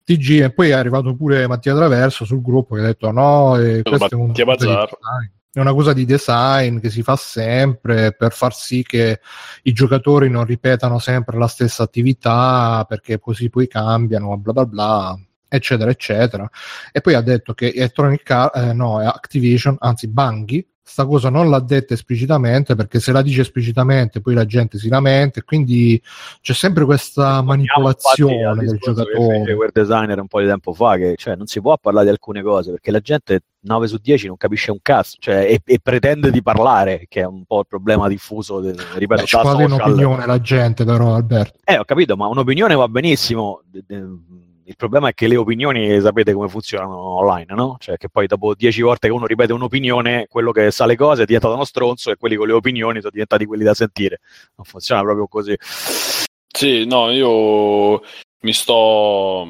[0.03, 3.57] ti gira e poi è arrivato pure Mattia Traverso sul gruppo che ha detto no
[3.59, 4.89] eh, questo è, un- Mattia Bazzar.
[5.55, 9.20] È una cosa di design che si fa sempre per far sì che
[9.64, 15.18] i giocatori non ripetano sempre la stessa attività perché così poi cambiano bla bla bla
[15.48, 16.48] eccetera eccetera.
[16.90, 21.49] E poi ha detto che Electronic Ar- eh, no, Activision, anzi Bungie, sta cosa non
[21.49, 26.01] l'ha detta esplicitamente perché se la dice esplicitamente poi la gente si lamenta e quindi
[26.43, 29.55] c'è sempre questa manipolazione Infatti, del giocatore.
[29.57, 32.43] quel designer un po' di tempo fa che cioè, non si può parlare di alcune
[32.43, 36.30] cose perché la gente 9 su 10 non capisce un cazzo cioè, e, e pretende
[36.30, 39.64] di parlare che è un po' il problema diffuso del, ripeto Beh, ci da social
[39.64, 41.59] un'opinione la gente però Alberto.
[41.64, 44.05] eh ho capito ma un'opinione va benissimo De- de-
[44.73, 47.77] il problema è che le opinioni sapete come funzionano online no?
[47.79, 51.23] cioè che poi dopo 10 volte che uno ripete un'opinione quello che sa le cose
[51.23, 54.20] è diventato uno stronzo e quelli con le opinioni sono diventati quelli da sentire
[54.57, 55.57] non funziona proprio così
[56.53, 58.03] Sì, no, io
[58.43, 59.47] mi sto.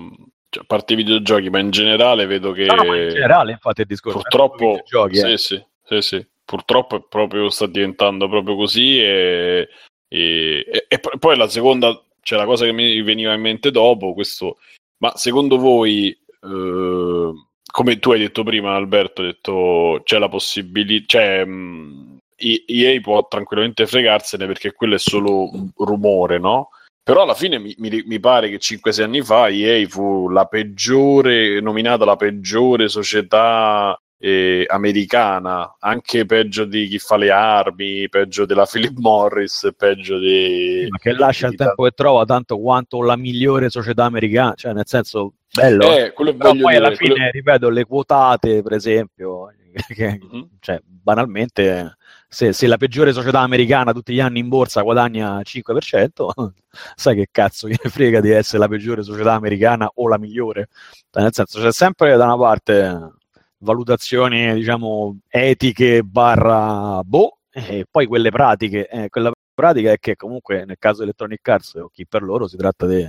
[0.48, 2.66] Cioè, a parte i videogiochi, ma in generale vedo che.
[2.66, 4.82] No, no, in generale infatti il discorso è purtroppo.
[4.82, 5.38] videogiochi, sì, eh.
[5.38, 6.26] sì, sì, sì.
[6.44, 9.00] Purtroppo è proprio, sta diventando proprio così.
[9.00, 9.68] E,
[10.08, 14.14] e- e- e poi la seconda, cioè la cosa che mi veniva in mente dopo,
[14.14, 14.58] questo
[15.02, 17.32] Ma secondo voi, eh,
[17.72, 23.26] come tu hai detto prima, Alberto, hai detto c'è la possibilità, cioè mh, EA può
[23.26, 26.68] tranquillamente fregarsene perché quello è solo rumore, no?
[27.02, 31.60] Però alla fine mi, mi, mi pare che 5-6 anni fa EA fu la peggiore,
[31.60, 38.66] nominata la peggiore società eh, americana, anche peggio di chi fa le armi, peggio della
[38.70, 40.86] Philip Morris, peggio di...
[40.88, 44.86] Ma che lascia il tempo che trova tanto quanto la migliore società americana, cioè nel
[44.86, 45.92] senso bello.
[45.92, 49.52] Eh, poi voglio alla dire, fine, quello- ripeto, le quotate, per esempio,
[49.92, 50.48] che, Mhm.
[50.60, 51.96] cioè, banalmente,
[52.28, 56.26] se, se la peggiore società americana tutti gli anni in borsa guadagna 5%,
[56.94, 60.68] sai che cazzo gliene frega di essere la peggiore società americana o la migliore?
[61.10, 63.14] Cioè, nel senso, c'è sempre da una parte
[63.62, 68.88] valutazioni, diciamo, etiche barra boh, e poi quelle pratiche.
[68.88, 72.48] Eh, quella pratica è che comunque nel caso di Electronic Arts o chi per loro
[72.48, 73.08] si tratta di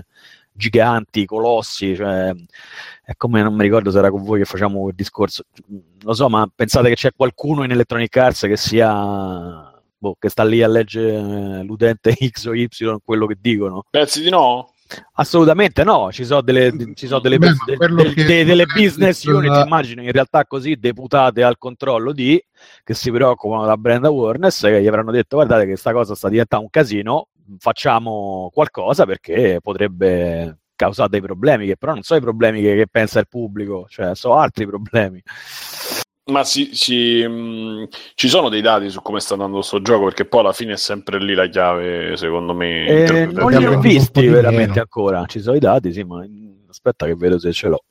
[0.52, 2.32] giganti, colossi, cioè
[3.04, 5.44] è come non mi ricordo se era con voi che facciamo il discorso,
[6.02, 10.44] lo so, ma pensate che c'è qualcuno in Electronic Arts che sia boh, che sta
[10.44, 12.68] lì a leggere eh, l'utente X o Y
[13.04, 13.84] quello che dicono?
[13.90, 14.73] Pensi di no?
[15.14, 19.66] Assolutamente no, ci sono delle, ci sono delle, Beh, de- de- de- delle business unit,
[19.66, 22.44] immagino in realtà così deputate al controllo di
[22.84, 26.30] che si preoccupano della brand awareness che gli avranno detto guardate che sta cosa sta
[26.30, 32.24] diventando un casino, facciamo qualcosa perché potrebbe causare dei problemi, che però non sono i
[32.24, 35.22] problemi che, che pensa il pubblico, cioè sono altri problemi.
[36.26, 40.26] Ma si, si, mh, ci sono dei dati su come sta andando sto gioco, perché
[40.26, 42.86] poi alla fine è sempre lì la chiave, secondo me.
[42.86, 44.82] Eh, non li ho visti veramente meno.
[44.82, 46.26] ancora, ci sono i dati, sì, ma
[46.70, 47.84] aspetta che vedo se ce l'ho.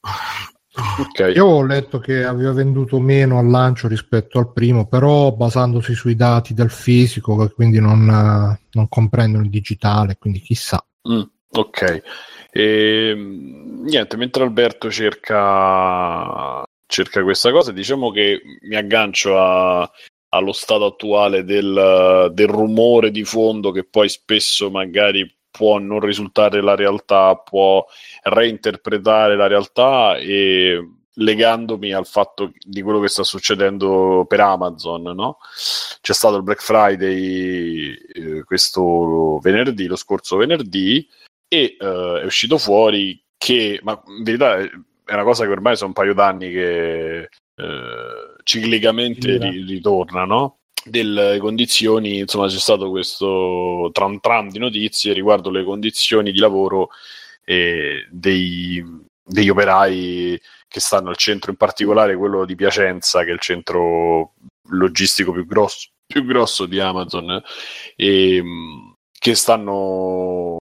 [0.74, 1.32] Ok.
[1.34, 6.14] Io ho letto che aveva venduto meno al lancio rispetto al primo, però basandosi sui
[6.14, 10.82] dati del fisico, che quindi non, non comprendono il digitale, quindi chissà.
[11.10, 12.02] Mm, ok.
[12.50, 16.62] E, mh, niente, mentre Alberto cerca,
[16.92, 19.90] cerca questa cosa, diciamo che mi aggancio a-
[20.28, 26.60] allo stato attuale del, del rumore di fondo che poi spesso magari può non risultare
[26.62, 27.84] la realtà, può
[28.24, 35.38] reinterpretare la realtà e legandomi al fatto di quello che sta succedendo per Amazon, no?
[36.00, 41.06] C'è stato il Black Friday eh, questo venerdì, lo scorso venerdì,
[41.48, 44.58] e eh, è uscito fuori che, ma in verità
[45.12, 47.28] è una cosa che ormai sono un paio d'anni che eh,
[48.44, 50.60] ciclicamente ri- ritorna, no?
[50.82, 56.88] Delle condizioni, insomma, c'è stato questo tram tram di notizie riguardo le condizioni di lavoro
[57.44, 58.82] eh, dei,
[59.22, 64.32] degli operai che stanno al centro, in particolare quello di Piacenza, che è il centro
[64.70, 67.40] logistico più grosso, più grosso di Amazon,
[67.94, 70.56] e, mh, che stanno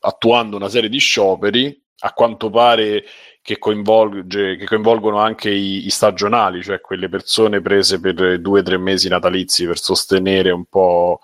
[0.00, 3.04] attuando una serie di scioperi, a quanto pare
[3.46, 8.62] che, coinvolge, che coinvolgono anche i, i stagionali, cioè quelle persone prese per due o
[8.64, 11.20] tre mesi natalizi per sostenere un po'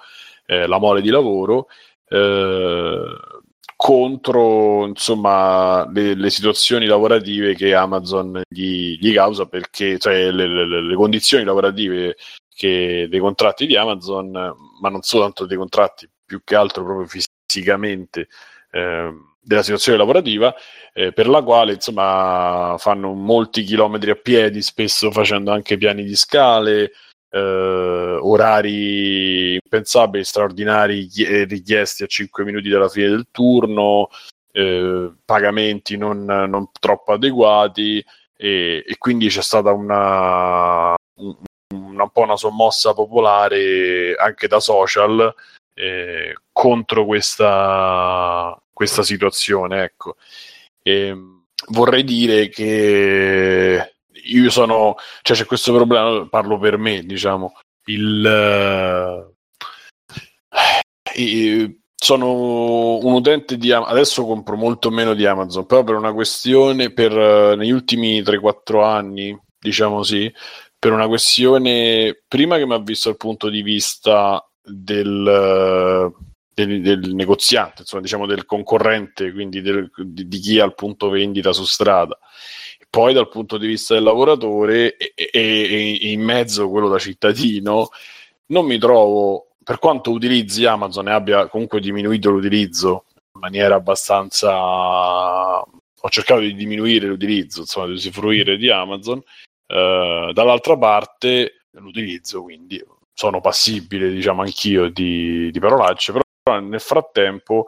[0.47, 1.67] eh, la mole di lavoro.
[2.09, 3.17] eh,
[3.75, 10.83] contro insomma le, le situazioni lavorative che Amazon gli, gli causa perché cioè le, le-
[10.83, 12.15] le condizioni lavorative
[12.55, 18.29] che dei contratti di Amazon ma non soltanto dei contratti più che altro proprio fisicamente
[18.71, 19.13] eh,
[19.43, 20.55] della situazione lavorativa
[20.95, 26.15] eh, per la quale insomma fanno molti chilometri a piedi spesso facendo anche piani di
[26.15, 26.93] scale
[27.31, 34.09] eh, orari impensabili, straordinari eh, richiesti a 5 minuti dalla fine del turno,
[34.53, 38.05] eh, pagamenti non, non troppo adeguati
[38.37, 41.37] e, e quindi c'è stata una, un,
[41.71, 45.35] un po' una sommossa popolare anche da social
[45.75, 49.83] eh, contro questa, questa situazione.
[49.85, 50.17] Ecco.
[50.83, 51.17] E,
[51.69, 53.95] vorrei dire che
[54.25, 57.55] io sono, cioè c'è questo problema, parlo per me, diciamo,
[57.87, 58.25] il,
[61.15, 66.13] eh, sono un utente di Am- adesso compro molto meno di Amazon, però per una
[66.13, 70.33] questione, per eh, negli ultimi 3-4 anni, diciamo sì,
[70.79, 76.13] per una questione prima che mi ha visto dal punto di vista del,
[76.55, 81.09] del, del negoziante, insomma, diciamo del concorrente, quindi del- di, di chi ha il punto
[81.09, 82.19] vendita su strada.
[82.91, 87.89] Poi dal punto di vista del lavoratore e, e- e in mezzo quello da cittadino,
[88.47, 94.53] non mi trovo, per quanto utilizzi Amazon e abbia comunque diminuito l'utilizzo in maniera abbastanza...
[96.05, 99.23] Ho cercato di diminuire l'utilizzo, insomma, di usufruire di Amazon,
[99.69, 102.85] eh, dall'altra parte l'utilizzo, quindi
[103.15, 107.67] sono passibile, diciamo, anch'io di, di parolacce, però nel frattempo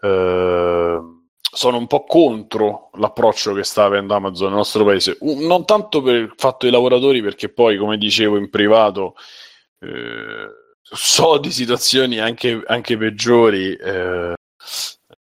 [0.00, 0.98] eh,
[1.38, 6.02] sono un po' contro l'approccio che sta avendo Amazon nel nostro paese, Un- non tanto
[6.02, 9.14] per il fatto dei lavoratori, perché poi, come dicevo in privato,
[9.80, 10.48] eh,
[10.82, 14.34] so di situazioni anche, anche peggiori, eh,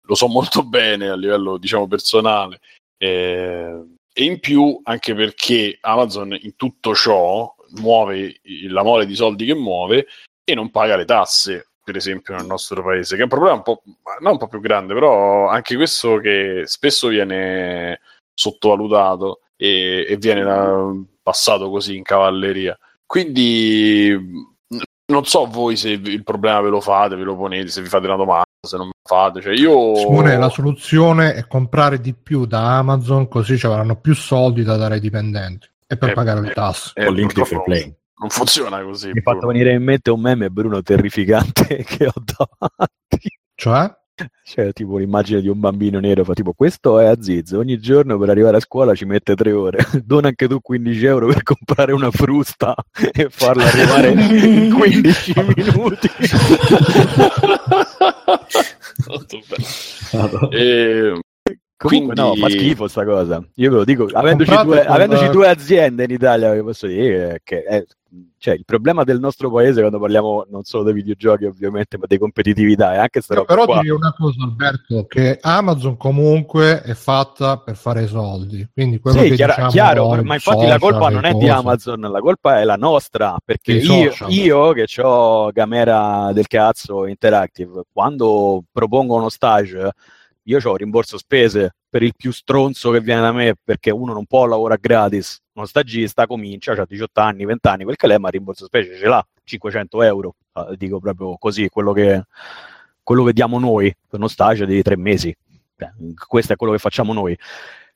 [0.08, 2.60] lo so molto bene a livello diciamo personale.
[2.98, 3.84] eh,
[4.18, 9.54] e in più anche perché Amazon in tutto ciò muove la mole di soldi che
[9.54, 10.06] muove
[10.42, 13.62] e non paga le tasse, per esempio nel nostro paese, che è un problema un
[13.62, 13.80] po',
[14.20, 18.00] non un po' più grande, però anche questo che spesso viene
[18.34, 22.76] sottovalutato e, e viene eh, passato così in cavalleria.
[23.06, 24.18] Quindi
[25.12, 28.06] non so voi se il problema ve lo fate, ve lo ponete, se vi fate
[28.06, 29.40] una domanda, se non fate.
[29.40, 29.94] Cioè io...
[29.94, 34.76] Simone, la soluzione è comprare di più da Amazon, così ci avranno più soldi da
[34.76, 36.90] dare ai dipendenti e per Eh, pagare le eh, tasse.
[36.96, 37.94] eh, Con link di free play.
[38.18, 39.10] Non funziona così.
[39.12, 43.28] Mi è fatto venire in mente un meme, Bruno, terrificante che ho davanti.
[43.54, 43.94] Cioè?
[44.42, 48.30] Cioè, tipo l'immagine di un bambino nero, fa tipo, questo è Aziz, ogni giorno per
[48.30, 52.10] arrivare a scuola ci mette tre ore, dona anche tu 15 euro per comprare una
[52.10, 52.74] frusta
[53.12, 56.08] e farla arrivare in 15 minuti.
[59.06, 60.50] Molto bello.
[60.50, 61.20] E,
[61.78, 63.44] Comunque Quindi- no, fa schifo sta cosa.
[63.56, 67.40] Io ve lo dico, avendoci due, con- avendoci due aziende in Italia, vi posso dire
[67.44, 67.84] che è,
[68.38, 72.16] cioè, il problema del nostro paese quando parliamo non solo dei videogiochi ovviamente, ma di
[72.16, 73.80] competitività è anche sta però qua.
[73.84, 78.66] una cosa Alberto, che Amazon comunque è fatta per fare i soldi.
[78.72, 81.34] Quindi quello Sì, che chiaro, diciamo chiaro, ma infatti la social, colpa le non è
[81.34, 81.48] di.
[81.48, 87.82] Amazon, la colpa è la nostra, perché io, io che ho Gamera del cazzo Interactive,
[87.92, 89.90] quando propongo uno stage,
[90.48, 94.26] io ho rimborso spese per il più stronzo che viene da me, perché uno non
[94.26, 98.28] può lavorare gratis, uno stagista comincia, ha 18 anni, 20 anni, quel che l'è, ma
[98.28, 102.22] il rimborso spese ce l'ha, 500 euro, Eh, dico proprio così, quello che,
[103.02, 105.34] quello che diamo noi per uno stage di tre mesi.
[106.26, 107.36] Questo è quello che facciamo noi.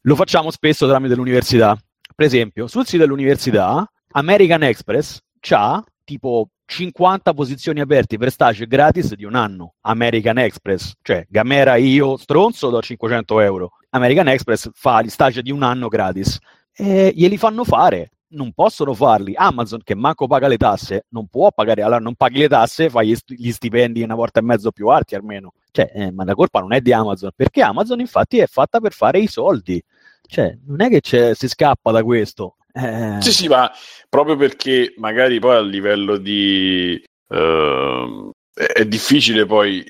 [0.03, 1.77] Lo facciamo spesso tramite l'università.
[2.15, 9.15] Per esempio, sul sito dell'università, American Express c'ha tipo 50 posizioni aperte per stage gratis
[9.15, 9.75] di un anno.
[9.83, 13.71] American Express, cioè Gamera io stronzo do 500 euro.
[13.91, 16.37] American Express fa gli stage di un anno gratis
[16.73, 18.11] e glieli fanno fare.
[18.31, 19.35] Non possono farli.
[19.37, 21.83] Amazon, che manco paga le tasse, non può pagare.
[21.83, 24.89] Allora, non paghi le tasse, fai gli, st- gli stipendi una volta e mezzo più
[24.89, 25.53] alti almeno.
[25.71, 28.93] Cioè, eh, ma la colpa non è di Amazon, perché Amazon, infatti, è fatta per
[28.93, 29.81] fare i soldi.
[30.23, 32.57] Cioè, non è che si scappa da questo.
[32.73, 33.71] Eh, Sì, sì, ma
[34.09, 37.03] proprio perché magari poi a livello di...
[37.29, 39.85] ehm, è, difficile poi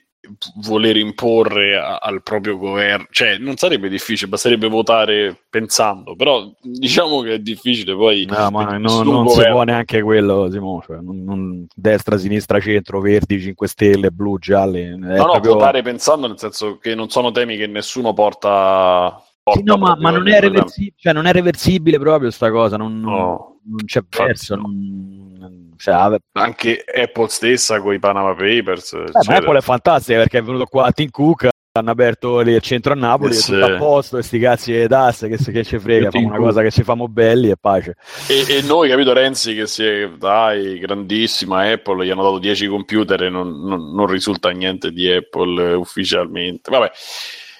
[0.62, 7.20] voler imporre a- al proprio governo, cioè non sarebbe difficile, basterebbe votare pensando, però diciamo
[7.22, 8.26] che è difficile poi...
[8.26, 13.00] No, ma non, non si può neanche quello, Simo, cioè, non- non- destra, sinistra, centro,
[13.00, 14.96] verdi, 5 stelle, blu, gialli.
[14.96, 19.20] No, no, proprio- votare pensando nel senso che non sono temi che nessuno porta...
[19.52, 23.00] Sì, no, ma, ma non, è reversi- cioè, non è reversibile proprio sta cosa, non,
[23.00, 23.58] No.
[23.64, 24.54] non c'è verso.
[24.56, 24.62] no.
[24.62, 25.94] non- cioè,
[26.32, 28.92] Anche Apple stessa con i Panama Papers.
[28.92, 29.36] eh, eccetera.
[29.38, 32.92] Apple è fantastica perché è venuto qua a Tim Cook, hanno aperto lì il centro
[32.92, 33.52] a Napoli, Eh, è sì.
[33.52, 36.60] tutto a posto, e sti cazzi di tasse, che, che ci frega, famo una cosa
[36.60, 37.96] che ci famo belli e pace.
[38.28, 42.66] E, e noi, capito, Renzi che si è, dai, grandissima Apple, gli hanno dato 10
[42.66, 46.70] computer e non, non- non risulta niente di Apple eh, ufficialmente.
[46.70, 46.90] Vabbè,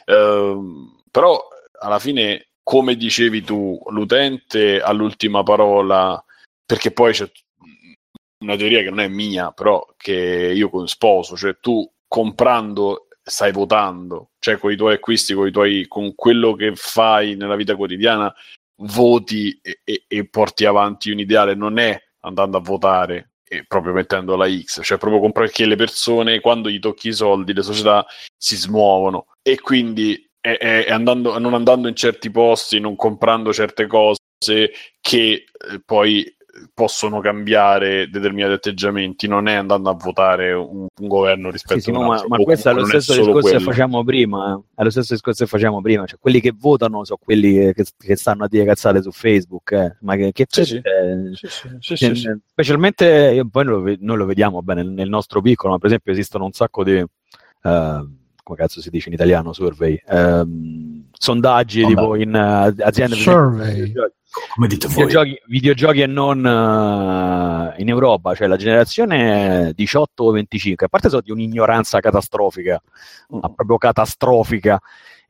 [0.07, 1.41] Ehm, però
[1.81, 6.23] alla fine, come dicevi tu, l'utente ha l'ultima parola,
[6.65, 7.31] perché poi c'è
[8.45, 14.31] una teoria che non è mia, però che io sposo, cioè tu comprando stai votando,
[14.39, 18.33] cioè con i tuoi acquisti, con, i tuoi, con quello che fai nella vita quotidiana,
[18.83, 23.93] voti e, e- e porti avanti un ideale, non è andando a votare e proprio
[23.93, 27.63] mettendo la X, cioè proprio comprare perché le persone quando gli tocchi i soldi, le
[27.63, 28.07] società
[28.37, 29.27] si smuovono.
[29.43, 34.19] E quindi è, è- è andando, non andando in certi posti, non comprando certe cose
[35.01, 35.45] che eh,
[35.85, 36.35] poi
[36.75, 41.91] possono cambiare determinati atteggiamenti, non è andando a votare un, un governo rispetto Sì, sì,
[41.91, 42.29] a un ma, altro.
[42.29, 44.53] ma o questo è lo stesso discorso che facciamo prima.
[44.55, 44.63] eh.
[44.75, 46.05] È lo stesso discorso che facciamo prima.
[46.07, 49.73] Cioè, quelli che votano sono quelli che, che- che stanno a dire cazzate su Facebook.
[49.73, 49.97] eh.
[50.01, 50.77] Ma che, che Sì, sì.
[50.77, 52.41] eh, Sì, sì, sì, cioè, sì, sì.
[52.47, 56.45] Specialmente poi noi lo, noi lo vediamo bene nel nostro piccolo, ma per esempio esistono
[56.45, 56.97] un sacco di.
[56.97, 58.07] eh,
[58.51, 59.53] come cazzo si dice in italiano?
[59.53, 60.01] Survey.
[60.09, 61.95] ehm, sondaggi Vabbè.
[61.95, 63.75] tipo in eh, aziende Survey.
[63.83, 64.15] videogiochi-
[64.55, 65.05] Come dite voi?
[65.07, 71.31] videogiochi, videogiochi e non eh, in Europa, cioè la generazione 18-25, a parte sono di
[71.31, 72.81] un'ignoranza catastrofica,
[73.29, 74.81] ma proprio catastrofica,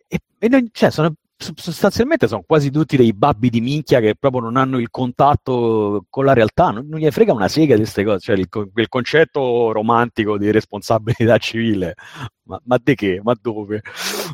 [0.07, 1.13] e, e noi- cioè, sono
[1.55, 6.25] sostanzialmente sono quasi tutti dei babbi di minchia che proprio non hanno il contatto con
[6.25, 9.73] la realtà, non, non gli frega una sega di queste cose, cioè il, quel concetto
[9.73, 11.95] romantico di responsabilità civile,
[12.43, 13.21] ma, ma di che?
[13.23, 13.81] Ma dove?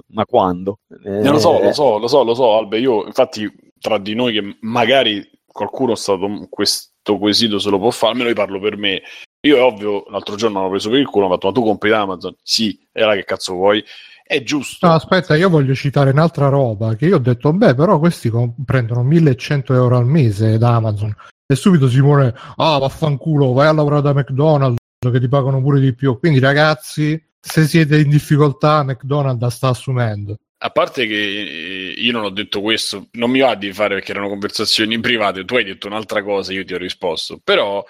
[0.09, 0.81] Ma quando?
[1.05, 2.79] Eh, lo so, lo Eh, so, lo so, lo so, Albe.
[2.79, 7.91] Io, infatti, tra di noi che magari qualcuno è stato questo quesito se lo può
[7.91, 9.03] fare, almeno io parlo per me.
[9.43, 11.91] Io è ovvio, l'altro giorno hanno preso per il culo, ho fatto, ma tu compri
[11.91, 12.35] da Amazon?
[12.43, 13.85] Sì, e allora che cazzo vuoi?
[14.27, 14.85] È giusto.
[14.85, 18.55] No, aspetta, io voglio citare un'altra roba che io ho detto, beh, però questi com-
[18.65, 21.15] prendono 1100 euro al mese da Amazon.
[21.47, 25.95] E subito Simone, ah, vaffanculo, vai a lavorare da McDonald's che ti pagano pure di
[25.95, 26.19] più.
[26.19, 30.37] Quindi, ragazzi, se siete in difficoltà, McDonald's sta assumendo.
[30.59, 34.11] A parte che eh, io non ho detto questo, non mi va di fare perché
[34.11, 37.85] erano conversazioni private, tu hai detto un'altra cosa, io ti ho risposto, però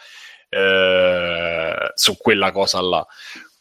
[0.51, 3.07] eh, su quella cosa là.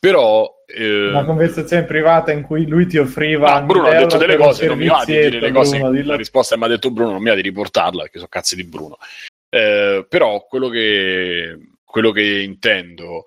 [0.06, 3.60] Però eh, Una conversazione privata in cui lui ti offriva.
[3.60, 6.04] no, Bruno ha 1000 detto delle cose, non mi va di dire le cose, Bruno,
[6.04, 8.66] la risposta mi ha detto Bruno non mi va di riportarla perché sono cazzi di
[8.66, 8.98] Bruno.
[9.50, 13.26] Eh, però quello che, quello che intendo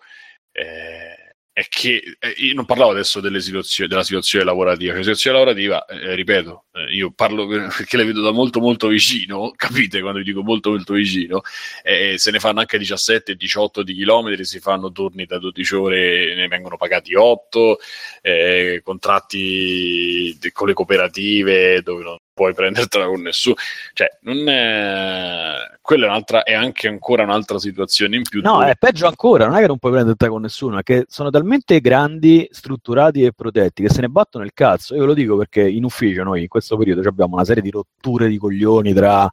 [0.53, 1.18] eh,
[1.59, 5.85] è che eh, io non parlavo adesso delle situazioni, della situazione lavorativa, la situazione lavorativa,
[5.87, 10.01] eh, ripeto, eh, io parlo per- perché le vedo da molto molto vicino, capite?
[10.01, 11.41] Quando vi dico molto molto vicino,
[11.83, 16.35] eh, se ne fanno anche 17 18 di chilometri, si fanno turni da 12 ore,
[16.37, 17.79] ne vengono pagati 8,
[18.23, 23.57] eh, contratti con le cooperative dove non puoi prendertela con nessuno,
[23.95, 25.57] cioè non è...
[25.83, 28.41] quella è, un'altra, è anche ancora un'altra situazione in più.
[28.43, 31.05] No, dove- è peggio ancora, non è che non puoi prenderti con nessuno, è che
[31.09, 34.95] sono talmente grandi, strutturati e protetti che se ne battono il cazzo.
[34.95, 37.71] Io ve lo dico perché in ufficio noi in questo periodo abbiamo una serie di
[37.71, 39.29] rotture di coglioni tra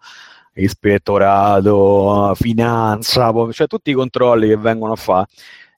[0.55, 5.27] ispettorato, finanza, cioè tutti i controlli che vengono a fare.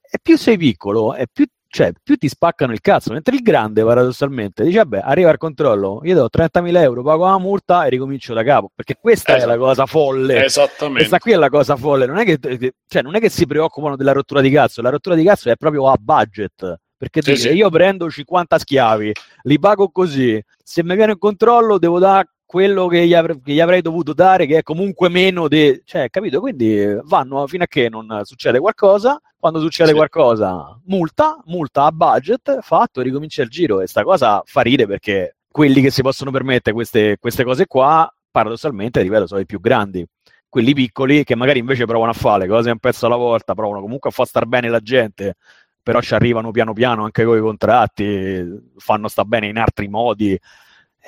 [0.09, 1.45] E più sei piccolo, e più,
[1.77, 3.13] cioè, più ti spaccano il cazzo.
[3.13, 7.37] Mentre il grande, paradossalmente, dice: Vabbè, arriva il controllo, io do 30.000 euro, pago la
[7.37, 8.71] multa e ricomincio da capo.
[8.73, 9.51] Perché questa Esatto.
[9.51, 10.43] è la cosa folle.
[10.45, 10.97] Esattamente.
[10.97, 12.39] Questa qui è la cosa folle, non è che,
[12.87, 15.55] cioè, non è che si preoccupano della rottura di cazzo, la rottura di cazzo è
[15.55, 16.77] proprio a budget.
[16.97, 17.55] Perché Sì, dice, sì.
[17.57, 19.11] io prendo 50 schiavi,
[19.43, 23.51] li pago così, se mi viene in controllo devo dare quello che gli, avre- che
[23.51, 25.81] gli avrei dovuto dare, che è comunque meno di...
[25.83, 26.39] Cioè, capito?
[26.39, 29.95] Quindi vanno fino a che non succede qualcosa, quando succede Sì.
[29.95, 33.81] qualcosa, multa, multa a budget, fatto, ricomincia il giro.
[33.81, 38.09] E sta cosa fa ride perché quelli che si possono permettere queste, queste cose qua,
[38.31, 40.07] paradossalmente, ripeto, sono i più grandi
[40.49, 43.81] quelli piccoli che magari invece provano a fare le cose un pezzo alla volta, provano
[43.81, 45.35] comunque a far star bene la gente,
[45.83, 50.39] però ci arrivano piano piano anche con i contratti, fanno sta bene in altri modi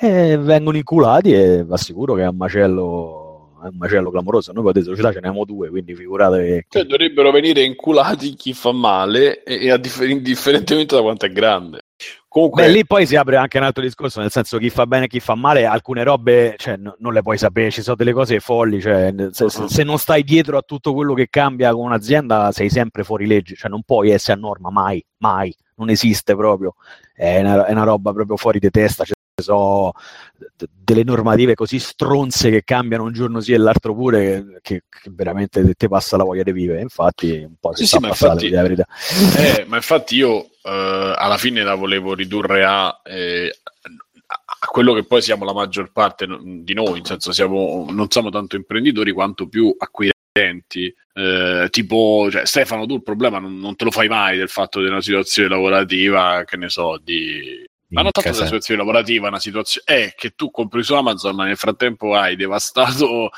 [0.02, 4.52] e vengono inculati e vi assicuro che è un macello, è un macello clamoroso.
[4.52, 8.54] Noi potete società ce ne abbiamo due, quindi figurate che Cioè, dovrebbero venire inculati chi
[8.54, 11.80] fa male e, e differ- indifferentemente da quanto è grande.
[12.28, 15.04] Comunque, Beh, lì poi si apre anche un altro discorso, nel senso chi fa bene
[15.04, 18.12] e chi fa male, alcune robe cioè, no- non le puoi sapere, ci sono delle
[18.12, 22.52] cose folli, cioè, se, se non stai dietro a tutto quello che cambia con un'azienda
[22.52, 26.76] sei sempre fuori legge, cioè non puoi essere a norma, mai, mai, non esiste proprio,
[27.12, 29.04] è una, è una roba proprio fuori di testa,
[29.40, 29.92] sono
[30.36, 35.10] d- delle normative così stronze che cambiano un giorno sì e l'altro pure, che, che
[35.12, 38.48] veramente ti passa la voglia di vivere, infatti un po' si Sì, sta sì, passando,
[38.48, 38.86] la verità.
[39.60, 43.52] Eh, ma infatti io eh, alla fine la volevo ridurre a, eh,
[44.26, 48.30] a- quello che poi siamo la maggior parte di noi, nel senso siamo, non siamo
[48.30, 50.94] tanto imprenditori quanto più acquirenti.
[51.12, 54.80] Eh, tipo, cioè, Stefano, tu il problema non, non te lo fai mai del fatto
[54.80, 57.68] di una situazione lavorativa, che ne so, di...
[57.90, 61.44] Ma non tanto della situazione lavorativa, una situazione è che tu compri su Amazon, ma
[61.44, 63.30] nel frattempo hai devastato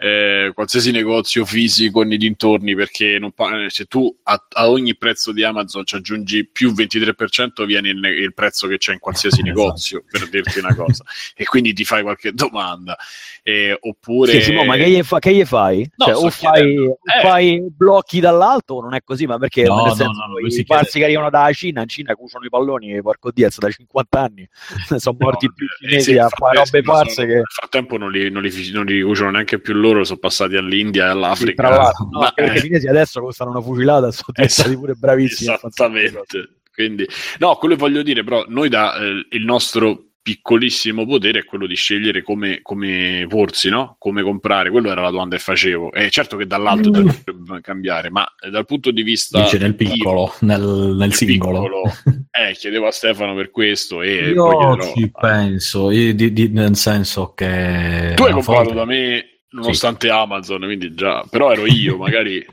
[0.00, 5.42] eh, qualsiasi negozio fisico nei dintorni perché pa- se tu a, a ogni prezzo di
[5.42, 9.60] Amazon ci aggiungi più 23% viene il, ne- il prezzo che c'è in qualsiasi Esatto.
[9.60, 12.96] negozio per dirti una cosa e quindi ti fai qualche domanda
[13.42, 15.88] Eh, oppure Sì, Simo, ma che gli, fa- che gli fai?
[15.96, 17.20] No, Cioè, o, fai, Eh.
[17.22, 20.50] fai blocchi dall'alto o non è così, ma perché No, nel no, senso, no, i
[20.52, 24.20] si parsi che arrivano dalla Cina, in Cina cuciono i palloni, porco Diaz, da 50
[24.20, 24.48] anni,
[24.98, 27.24] sono morti più eh, cinesi a fare robe che...
[27.24, 31.04] nel frattempo non li, non, li, non li cuciono neanche più loro sono passati all'India
[31.04, 34.76] e Sì, all'Africa tra l'altro, no, perché i cinesi adesso costano una fucilata, sono diventati
[34.76, 35.54] pure bravissimi.
[35.54, 36.24] Esattamente.
[36.72, 37.06] Quindi,
[37.38, 41.66] no, quello che voglio dire, però, noi da eh, il nostro piccolissimo potere è quello
[41.66, 43.96] di scegliere come, come porsi, no?
[43.98, 44.70] Come comprare.
[44.70, 45.90] Quello era la domanda che facevo.
[45.92, 50.34] E certo che dall'alto dovrebbe cambiare, ma eh, dal punto di vista Dice nel piccolo,
[50.40, 51.62] nel, nel nel singolo.
[51.62, 51.82] piccolo,
[52.30, 54.94] eh, chiedevo a Stefano per questo e poi Io chiederò.
[54.94, 58.12] ci penso, io di- di- nel senso che...
[58.14, 62.44] Tu hai comprato da me nonostante Amazon, quindi già, però ero io, magari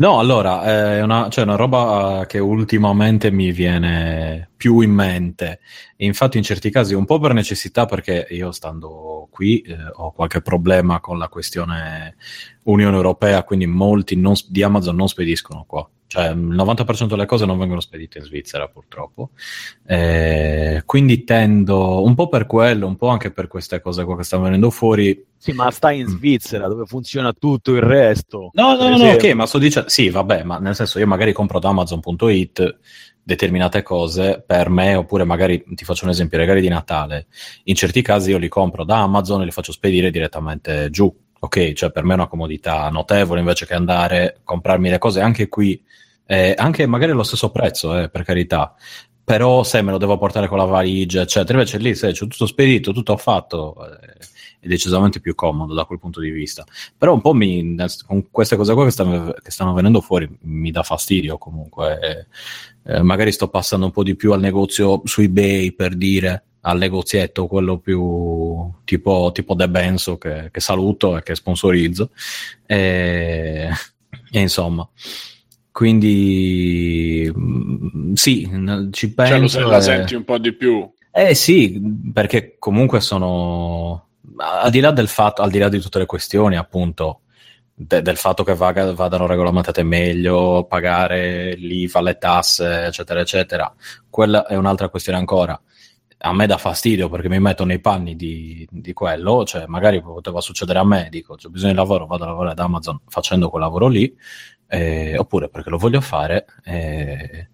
[0.00, 5.58] No, allora, è una, cioè una roba che ultimamente mi viene più in mente.
[5.96, 10.12] E infatti in certi casi un po' per necessità, perché io stando qui eh, ho
[10.12, 12.14] qualche problema con la questione
[12.64, 15.88] Unione Europea, quindi molti non, di Amazon non spediscono qua.
[16.08, 19.30] Cioè il 90% delle cose non vengono spedite in Svizzera purtroppo.
[19.86, 24.22] Eh, quindi tendo, un po' per quello, un po' anche per queste cose qua che
[24.22, 25.22] stanno venendo fuori.
[25.36, 28.50] Sì, ma stai in Svizzera dove funziona tutto il resto.
[28.54, 31.34] No, no, no, no, ok, ma sto dicendo, sì, vabbè, ma nel senso io magari
[31.34, 32.78] compro da Amazon.it
[33.28, 37.26] determinate cose per me, oppure magari ti faccio un esempio, i regali di Natale.
[37.64, 41.14] In certi casi io li compro da Amazon e li faccio spedire direttamente giù.
[41.40, 45.20] Ok, cioè per me è una comodità notevole invece che andare a comprarmi le cose
[45.20, 45.80] anche qui,
[46.26, 48.74] eh, anche magari allo stesso prezzo, eh, per carità.
[49.22, 52.46] Però se me lo devo portare con la valigia, eccetera, invece lì se c'è tutto
[52.46, 54.16] spedito, tutto fatto, eh,
[54.60, 56.64] è decisamente più comodo da quel punto di vista.
[56.96, 57.76] Però un po' mi,
[58.06, 62.26] con queste cose qua che stanno, che stanno venendo fuori mi dà fastidio comunque.
[62.84, 66.44] Eh, eh, magari sto passando un po' di più al negozio su eBay per dire
[66.62, 72.10] al negozietto quello più tipo, tipo The Benzo che, che saluto e che sponsorizzo
[72.66, 73.68] e,
[74.30, 74.88] e insomma
[75.70, 78.50] quindi mm, sì
[78.90, 81.80] ci penso cioè, lo, la senti un po' di più eh sì
[82.12, 84.06] perché comunque sono
[84.36, 87.20] al di là del fatto al di là di tutte le questioni appunto
[87.78, 93.72] de- del fatto che vaga- vadano regolamentate meglio, pagare l'IVA, le tasse, eccetera, eccetera.
[94.10, 95.58] Quella è un'altra questione ancora.
[96.20, 100.40] A me dà fastidio perché mi metto nei panni di, di quello, cioè magari poteva
[100.40, 103.62] succedere a me, dico ho bisogno di lavoro, vado a lavorare ad Amazon facendo quel
[103.62, 104.12] lavoro lì,
[104.66, 107.48] eh, oppure perché lo voglio fare eh,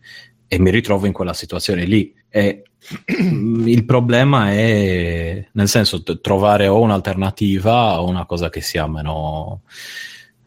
[0.46, 2.14] e mi ritrovo in quella situazione lì.
[2.28, 2.62] E
[3.06, 9.62] il problema è, nel senso, trovare o un'alternativa o una cosa che sia meno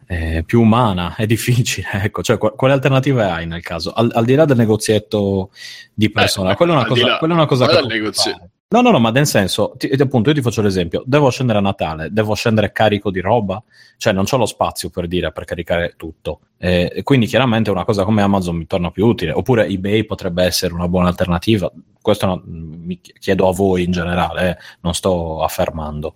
[0.07, 1.87] eh, più umana, è difficile.
[2.07, 3.91] Ecco, cioè, quali alternative hai nel caso?
[3.91, 5.49] Al, al, di là del negozietto
[5.93, 7.81] di persona, eh, quella, è una cosa, quella è una cosa che.
[7.85, 8.49] Negozio...
[8.69, 11.61] No, no, no, ma nel senso, ti, appunto, io ti faccio l'esempio: devo scendere a
[11.61, 13.61] Natale, devo scendere carico di roba,
[13.97, 16.41] cioè non ho lo spazio per dire per caricare tutto.
[16.57, 19.31] Eh, quindi, chiaramente, una cosa come Amazon mi torna più utile.
[19.31, 21.71] Oppure eBay potrebbe essere una buona alternativa.
[22.01, 26.15] Questo no, mi chiedo a voi in generale, eh, non sto affermando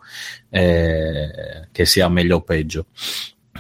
[0.49, 2.85] eh, che sia meglio o peggio.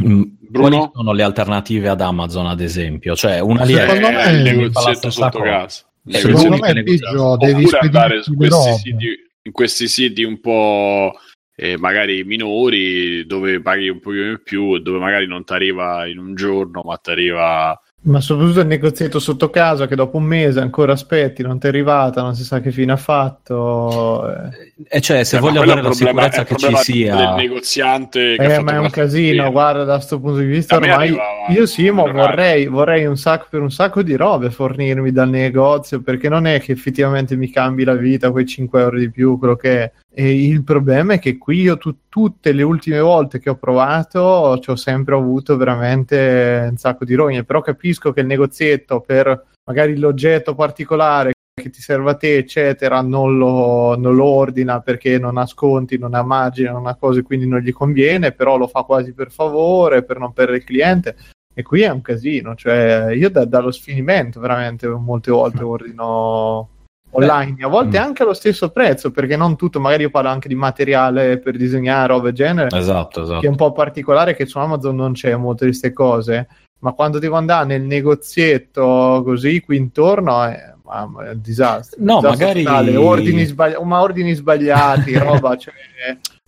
[0.03, 0.69] Mm, Bruno?
[0.69, 3.15] Quali sono le alternative ad Amazon, ad esempio?
[3.15, 5.85] Cioè, una lì Secondo è me il negozietto sotto casa.
[6.07, 9.07] Secondo me è peggio, devi andare su questi siti,
[9.43, 11.13] in questi siti un po'
[11.55, 16.17] eh, magari minori dove paghi un po' in più, dove magari non ti arriva in
[16.17, 20.59] un giorno, ma ti arriva ma soprattutto il negozietto sotto casa che dopo un mese
[20.59, 24.27] ancora aspetti, non ti è arrivata, non si sa che fine ha fatto.
[24.27, 24.70] Eh.
[24.87, 27.15] E cioè, se eh, voglio avere la sicurezza che ci sia...
[27.15, 29.51] Del negoziante eh, ma è un casino, via.
[29.51, 31.15] guarda, da questo punto di vista ormai...
[31.49, 36.01] Io sì, ma vorrei, vorrei un sacco per un sacco di robe fornirmi dal negozio,
[36.01, 39.55] perché non è che effettivamente mi cambi la vita quei 5 euro di più, quello
[39.55, 39.91] che è.
[40.13, 44.59] E il problema è che qui io tu, tutte le ultime volte che ho provato
[44.59, 49.45] ci ho sempre avuto veramente un sacco di rogne, però capisco che il negozietto per
[49.63, 55.19] magari l'oggetto particolare che ti serve a te, eccetera, non lo, non lo ordina perché
[55.19, 58.67] non ha sconti, non ha margine, non ha cose, quindi non gli conviene, però lo
[58.67, 61.15] fa quasi per favore, per non perdere il cliente.
[61.53, 66.69] E qui è un casino, cioè io da, dallo sfinimento veramente molte volte ordino
[67.11, 67.65] online, Beh.
[67.65, 68.03] a volte mm.
[68.03, 72.07] anche allo stesso prezzo, perché non tutto, magari io parlo anche di materiale per disegnare,
[72.07, 73.39] roba genere, esatto, esatto.
[73.41, 76.47] che è un po' particolare che su Amazon non c'è molte di queste cose,
[76.79, 82.03] ma quando devo andare nel negozietto così qui intorno è, mamma, è un disastro.
[82.03, 82.63] No, un disastro magari...
[82.63, 85.73] Totale, ordini, sbagli- ma ordini sbagliati, roba, cioè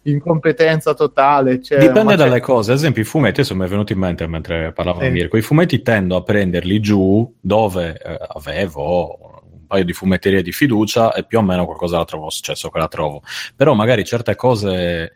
[0.03, 1.61] incompetenza totale.
[1.61, 4.71] Cioè, Dipende dalle cose, ad esempio i fumetti, adesso mi è venuto in mente mentre
[4.73, 5.09] parlavo sì.
[5.09, 9.31] Mirko, i fumetti tendo a prenderli giù dove eh, avevo
[9.65, 12.79] paio di fumetterie di fiducia e più o meno qualcosa la trovo, cioè so che
[12.79, 13.23] la trovo.
[13.55, 15.13] Però magari certe cose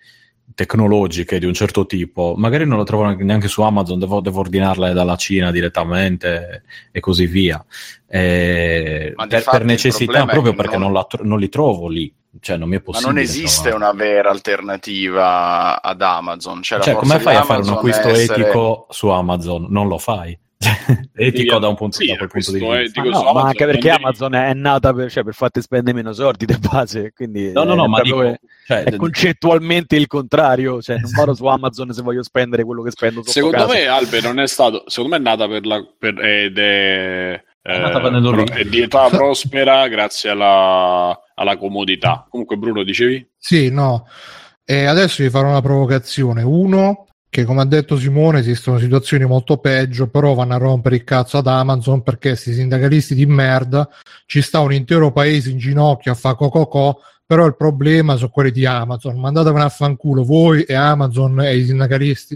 [0.56, 4.94] tecnologiche di un certo tipo, magari non lo trovo neanche su Amazon, devo, devo ordinarle
[4.94, 7.64] dalla Cina direttamente e così via.
[8.08, 10.92] E per, per, necessità, proprio perché non...
[10.92, 12.14] Non, la, non, li trovo lì.
[12.40, 13.12] Cioè, non mi è possibile.
[13.12, 13.92] Ma non esiste trovare.
[13.92, 16.62] una vera alternativa ad Amazon.
[16.62, 18.42] Cioè, cioè come fai a fare un acquisto essere...
[18.44, 19.68] etico su Amazon?
[19.70, 20.38] Non lo fai.
[21.14, 23.04] Etico da un punto, sì, da quel punto di vista.
[23.04, 26.46] Ma, no, ma anche perché Amazon è nata per, cioè, per farti spendere meno soldi
[26.46, 28.36] di base, quindi no, no, no, ma dico,
[28.66, 32.92] cioè, è concettualmente il contrario, cioè non vado su Amazon se voglio spendere quello che
[32.92, 33.74] spendo Secondo casa.
[33.74, 37.78] me Albe non è stato, secondo me è nata per la per, ed è, è,
[37.80, 42.26] nata eh, è diventata prospera grazie alla, alla comodità.
[42.30, 43.28] Comunque Bruno dicevi?
[43.38, 44.08] Sì, no.
[44.64, 46.44] E adesso vi farò una provocazione.
[46.44, 47.07] Uno,
[47.38, 51.38] che come ha detto Simone esistono situazioni molto peggio, però vanno a rompere il cazzo
[51.38, 53.88] ad Amazon perché questi sindacalisti di merda
[54.26, 58.50] ci sta un intero paese in ginocchio a fa cococò, però il problema sono quelli
[58.50, 62.36] di Amazon, mandatevene a fanculo voi e Amazon e i sindacalisti.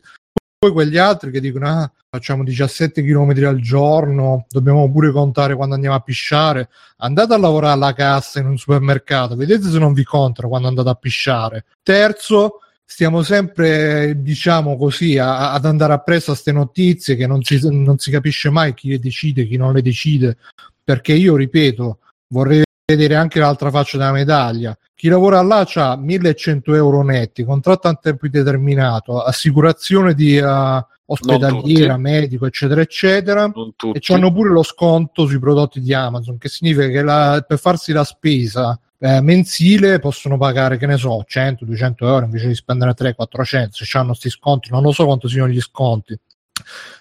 [0.60, 5.74] Poi quegli altri che dicono ah, facciamo 17 km al giorno, dobbiamo pure contare quando
[5.74, 10.04] andiamo a pisciare, andate a lavorare alla cassa in un supermercato, vedete se non vi
[10.04, 11.66] contano quando andate a pisciare.
[11.82, 12.60] Terzo,
[12.92, 17.98] stiamo sempre, diciamo così, a, ad andare appresso a queste notizie che non si, non
[17.98, 20.36] si capisce mai chi le decide, chi non le decide,
[20.84, 24.78] perché io ripeto, vorrei vedere anche l'altra faccia della medaglia.
[24.94, 31.98] Chi lavora là ha 1100 euro netti, contratto a tempo indeterminato, assicurazione di uh, ospedaliera,
[31.98, 33.52] medico, eccetera, eccetera.
[33.94, 37.92] E hanno pure lo sconto sui prodotti di Amazon, che significa che la, per farsi
[37.92, 42.94] la spesa eh, mensile possono pagare, che ne so, 100, 200 euro invece di spendere
[42.94, 43.84] 3, 400.
[43.84, 46.18] Se hanno questi sconti, non lo so quanto siano gli sconti.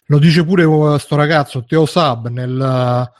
[0.06, 3.10] Lo dice pure questo ragazzo Teo Sab nel,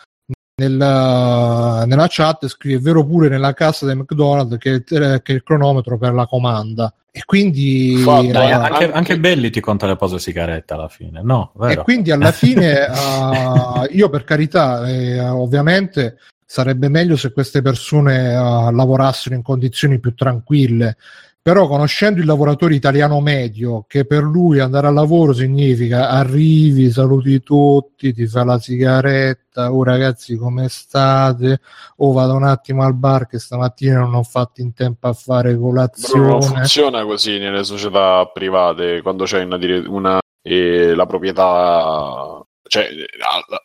[0.56, 5.42] nella, nella chat scrive è vero pure nella cassa del McDonald's che, che è il
[5.42, 10.18] cronometro per la comanda e quindi Dai, anche, anche, anche, Belli ti conta le pose
[10.18, 11.52] sigaretta alla fine no?
[11.54, 11.80] Vero?
[11.80, 16.18] e quindi alla fine uh, io per carità eh, ovviamente
[16.50, 20.96] sarebbe meglio se queste persone uh, lavorassero in condizioni più tranquille
[21.40, 27.40] però conoscendo il lavoratore italiano medio che per lui andare al lavoro significa arrivi, saluti
[27.40, 31.60] tutti, ti fa la sigaretta, oh ragazzi come state,
[31.98, 35.56] oh, vado un attimo al bar che stamattina non ho fatto in tempo a fare
[35.56, 36.28] colazione.
[36.28, 42.86] non funziona così nelle società private quando c'è una, una eh, la proprietà cioè,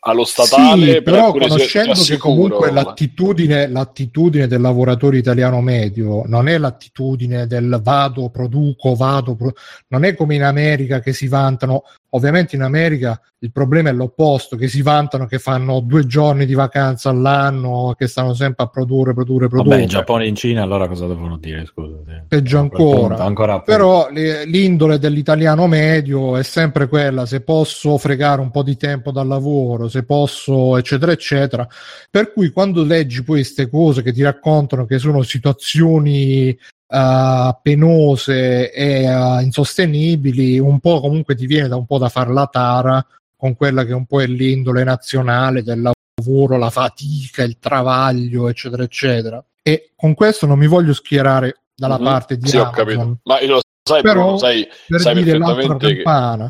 [0.00, 6.58] allo statale sì, però conoscendo che comunque l'attitudine, l'attitudine, del lavoratore italiano medio non è
[6.58, 9.52] l'attitudine del vado, produco, vado, pro...
[9.90, 11.84] non è come in America che si vantano
[12.16, 16.54] Ovviamente in America il problema è l'opposto, che si vantano che fanno due giorni di
[16.54, 19.68] vacanza all'anno, che stanno sempre a produrre, produrre, produrre.
[19.68, 21.66] Vabbè, in Giappone e in Cina allora cosa devono dire?
[21.66, 22.24] Scusate.
[22.26, 23.08] Peggio ancora.
[23.08, 28.78] Punto, ancora Però l'indole dell'italiano medio è sempre quella, se posso fregare un po' di
[28.78, 31.66] tempo dal lavoro, se posso, eccetera, eccetera.
[32.10, 36.56] Per cui quando leggi poi queste cose che ti raccontano che sono situazioni
[36.88, 42.32] uh, penose e uh, insostenibili, un po' comunque ti viene da un po' da fare
[42.32, 47.58] la tara con quella che un po' è l'indole nazionale del lavoro, la fatica, il
[47.58, 49.44] travaglio, eccetera, eccetera.
[49.62, 52.04] E con questo non mi voglio schierare dalla mm-hmm.
[52.04, 52.72] parte di sì, Amazon.
[52.72, 53.18] Ho capito.
[53.24, 56.02] Ma io lo sai, però, Bruno, sai, per sai dire l'altra che...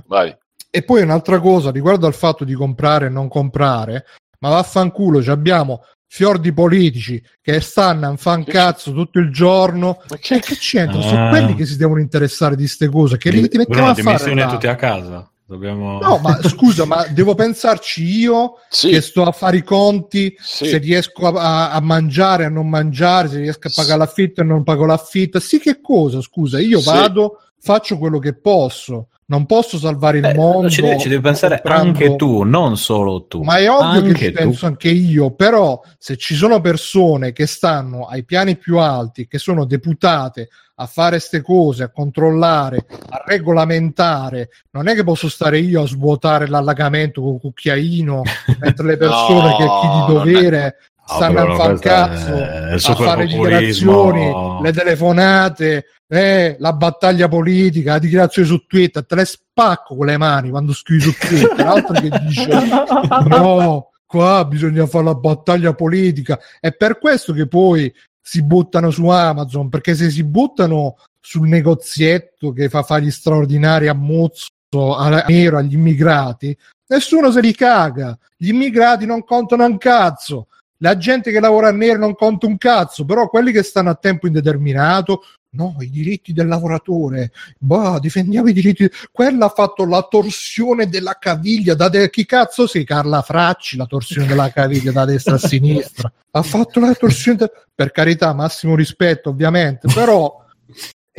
[0.06, 0.36] Vai.
[0.76, 4.04] E poi un'altra cosa riguardo al fatto di comprare e non comprare,
[4.40, 10.16] ma vaffanculo, abbiamo fior di politici che stanno a fan cazzo tutto il giorno ma
[10.18, 10.98] che, c'entra?
[10.98, 11.02] Ah.
[11.02, 14.18] Sono quelli che si devono interessare di queste cose che li ti mettiamo Bruno, a
[14.18, 15.98] fare tutti a casa Dobbiamo...
[15.98, 18.90] No, ma scusa, ma devo pensarci io sì.
[18.90, 20.66] che sto a fare i conti sì.
[20.66, 24.62] se riesco a, a, mangiare, a non mangiare, se riesco a pagare l'affitto e non
[24.62, 25.40] pago l'affitto.
[25.40, 26.20] Sì, che cosa?
[26.20, 26.86] Scusa, io sì.
[26.90, 30.70] vado, faccio quello che posso non posso salvare il eh, mondo.
[30.70, 31.98] Ci devi, ci devi pensare comprando...
[31.98, 33.42] anche tu, non solo tu.
[33.42, 34.38] Ma è ovvio anche che ci tu.
[34.38, 39.38] penso anche io, però se ci sono persone che stanno ai piani più alti, che
[39.38, 40.48] sono deputate
[40.78, 45.86] a fare queste cose, a controllare, a regolamentare, non è che posso stare io a
[45.86, 48.22] svuotare l'allagamento con un cucchiaino
[48.60, 54.60] mentre le persone no, che chi di dovere stanno a fare cazzo, a fare dichiarazioni,
[54.60, 60.16] le telefonate, eh, la battaglia politica, la dichiarazione su Twitter, te le spacco con le
[60.16, 62.48] mani quando scrivi su Twitter, l'altro che dice
[63.28, 69.06] no, qua bisogna fare la battaglia politica, è per questo che poi si buttano su
[69.06, 74.50] Amazon, perché se si buttano sul negozietto che fa fare gli straordinari a mozzo
[74.96, 76.56] a nero agli immigrati,
[76.88, 80.48] nessuno se li caga, gli immigrati non contano un cazzo,
[80.78, 83.94] la gente che lavora a nero non conta un cazzo, però quelli che stanno a
[83.94, 88.88] tempo indeterminato, no, i diritti del lavoratore, bah, difendiamo i diritti.
[89.10, 92.84] Quella ha fatto la torsione della caviglia da de- chi cazzo sei?
[92.84, 96.12] Carla Fracci, la torsione della caviglia da destra a sinistra.
[96.30, 100.44] Ha fatto la torsione, de- per carità, massimo rispetto, ovviamente, però.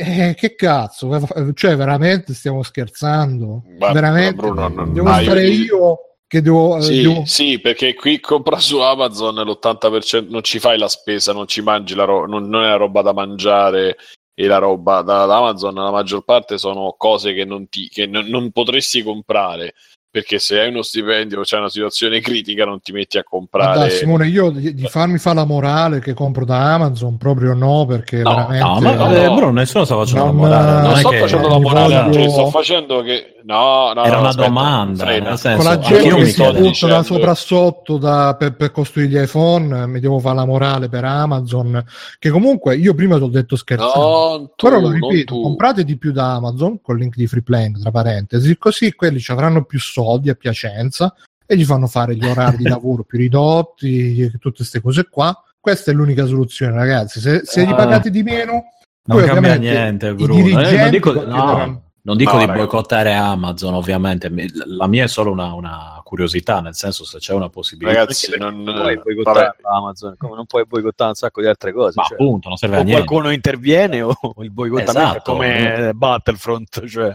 [0.00, 3.64] Eh, che cazzo, cioè veramente stiamo scherzando?
[3.80, 4.36] Ma, veramente?
[4.36, 5.98] Bruno, non, devo stare io, io
[6.28, 7.22] che devo, eh, sì, devo...
[7.24, 11.94] sì, perché qui compra su Amazon l'80% non ci fai la spesa, non ci mangi
[11.94, 13.96] la roba, non, non, è la roba da mangiare.
[14.38, 18.06] E la roba da, da Amazon la maggior parte sono cose che non, ti, che
[18.06, 19.74] non, non potresti comprare
[20.10, 23.78] perché se hai uno stipendio o c'è una situazione critica non ti metti a comprare
[23.78, 27.84] dai, Simone io di, di, farmi fa la morale che compro da Amazon proprio no
[27.86, 30.82] perché no, veramente no, ma, no, eh, Bruno nessuno sta facendo non, la morale non,
[30.82, 32.30] non sto facendo la morale voglio...
[32.30, 35.28] sto facendo che No, no, Era no, una aspetta, domanda, frena.
[35.30, 38.70] nel senso, con la gente che si butta da dicendo- sopra sotto da- per, per
[38.72, 41.82] costruire gli iPhone, mi devo fare la morale per Amazon,
[42.18, 43.98] che comunque io prima ti ho detto scherzando.
[44.38, 47.80] No, tu, Però lo ripeto, comprate di più da Amazon con il link di Freeplank,
[47.80, 51.14] tra parentesi, così quelli ci avranno più soldi a Piacenza
[51.46, 55.34] e gli fanno fare gli orari di lavoro più ridotti, e tutte queste cose qua.
[55.58, 57.18] Questa è l'unica soluzione, ragazzi.
[57.18, 57.76] Se, se li Ah.
[57.76, 58.64] pagate di meno,
[59.04, 60.34] Non cambia niente, i Bruno.
[60.34, 62.58] Eh, dirigenti non dico, no, non dico No, di raga.
[62.58, 64.30] boicottare Amazon, ovviamente.
[64.64, 67.98] La mia è solo una, una curiosità, nel senso se c'è una possibilità.
[67.98, 69.02] Ragazzi, Perché non, non puoi vabbè.
[69.02, 71.92] boicottare Amazon, come non puoi boicottare un sacco di altre cose.
[71.96, 72.14] Ma cioè.
[72.14, 73.04] appunto, non serve a o niente.
[73.04, 75.32] qualcuno interviene o il boicottamento è Esatto.
[75.32, 77.14] come Battlefront, cioè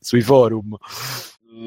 [0.00, 0.74] sui forum.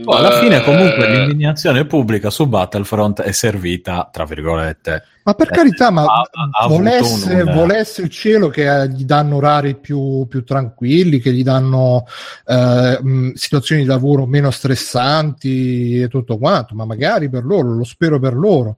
[0.04, 5.04] Poi alla Eh, fine, comunque, l'indignazione pubblica su Battlefront è servita, tra virgolette.
[5.24, 9.38] Ma per carità, ma ha- ha volesse, un- volesse il cielo che eh, gli danno
[9.38, 12.06] orari più, più tranquilli, che gli danno
[12.46, 18.20] eh, situazioni di lavoro meno stressanti e tutto quanto, ma magari per loro, lo spero
[18.20, 18.78] per loro.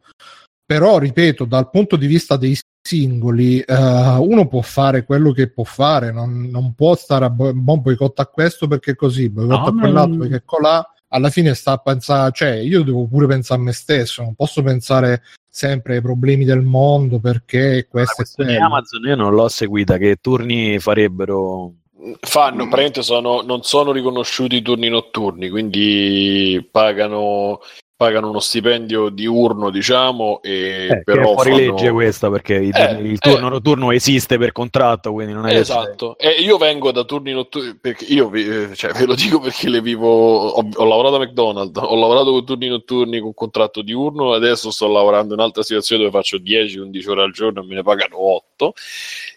[0.64, 5.64] Però, ripeto, dal punto di vista dei singoli, eh, uno può fare quello che può
[5.64, 10.20] fare, non, non può stare a bo- boicotta questo perché è così, boicotta No, quell'altro
[10.20, 10.88] perché è colà.
[11.10, 14.62] Alla fine sta a pensare, cioè io devo pure pensare a me stesso, non posso
[14.62, 18.66] pensare sempre ai problemi del mondo perché e questione di quello.
[18.66, 21.74] Amazon io non l'ho seguita, che turni farebbero
[22.22, 27.60] fanno, praticamente sono, non sono riconosciuti i turni notturni, quindi pagano,
[28.00, 32.74] pagano uno stipendio diurno, diciamo, e Eh, però è fuori fanno- legge questa perché il,
[32.74, 33.50] Eh, il turno eh.
[33.50, 38.06] notturno esiste per contratto, quindi non è Esatto, e io vengo da turni notturni perché
[38.06, 40.08] io eh, cioè, ve lo dico perché le vivo.
[40.08, 44.88] Ho, ho lavorato a McDonald's, ho lavorato con turni notturni con contratto diurno, adesso sto
[44.88, 48.74] lavorando in un'altra situazione dove faccio 10-11 ore al giorno e me ne pagano 8.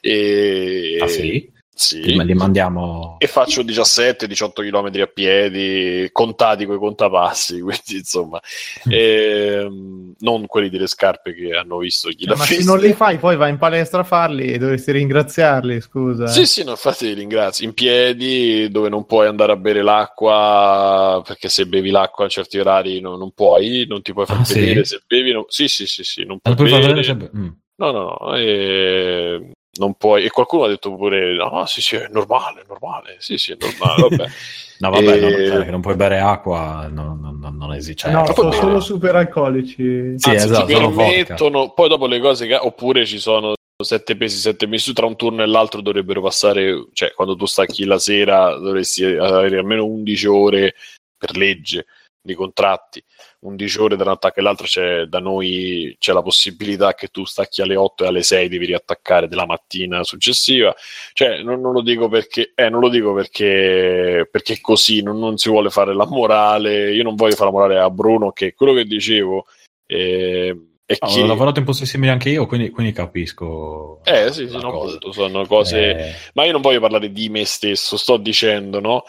[0.00, 1.50] E, Ah sì?
[1.82, 2.14] Sì.
[2.14, 3.16] Ma li mandiamo...
[3.18, 8.40] E faccio 17-18 km a piedi, contati coi contapassi, quindi insomma,
[8.88, 13.18] ehm, non quelli delle scarpe che hanno visto chi l'ha Ma se non li fai,
[13.18, 16.26] poi vai in palestra a farli e dovresti ringraziarli, scusa.
[16.28, 17.66] Sì, sì, no, infatti ti ringrazio.
[17.66, 22.58] In piedi, dove non puoi andare a bere l'acqua, perché se bevi l'acqua a certi
[22.58, 24.84] orari no- non puoi, non ti puoi far Ah, sì?
[24.84, 25.32] se bevi.
[25.32, 26.92] no- Sì, sì, sì, sì, non puoi Ah, puoi far bere.
[26.94, 27.48] vedere sempre- mm.
[27.74, 29.50] No, no, no, e...
[29.78, 30.24] non puoi.
[30.24, 33.16] E qualcuno ha detto pure: No, no, sì, sì, è normale, è normale.
[33.18, 34.08] Sì, sì, è normale.
[34.08, 34.30] Vabbè.
[34.82, 38.10] No, vabbè, E- no, che non puoi bere acqua, no, no, no, non esiste.
[38.10, 40.14] Cioè, no, sono solo super alcolici.
[40.16, 44.38] Sì, Anzi, esatto, ti permettono, poi dopo le cose che oppure ci sono sette pesi,
[44.38, 48.56] sette mesi tra un turno e l'altro dovrebbero passare, cioè quando tu stacchi la sera
[48.56, 50.74] dovresti avere almeno 11 ore
[51.16, 51.86] per legge
[52.20, 53.02] di contratti,
[53.42, 57.24] 11 ore da un attacco e l'altro c'è da noi c'è la possibilità che tu
[57.24, 60.74] stacchi alle 8 e alle 6 devi riattaccare della mattina successiva.
[61.12, 65.38] Cioè, non, non lo dico perché eh, non lo dico perché perché così non, non
[65.38, 66.92] si vuole fare la morale.
[66.92, 69.46] Io non voglio fare la morale a Bruno che quello che dicevo
[69.86, 74.00] eh, è No, che Ho lavorato in posti simili anche io, quindi, quindi capisco.
[74.04, 74.98] eh sì, sì, cosa.
[75.10, 79.04] sono cose Eh, ma io non voglio parlare di me stesso, sto dicendo no,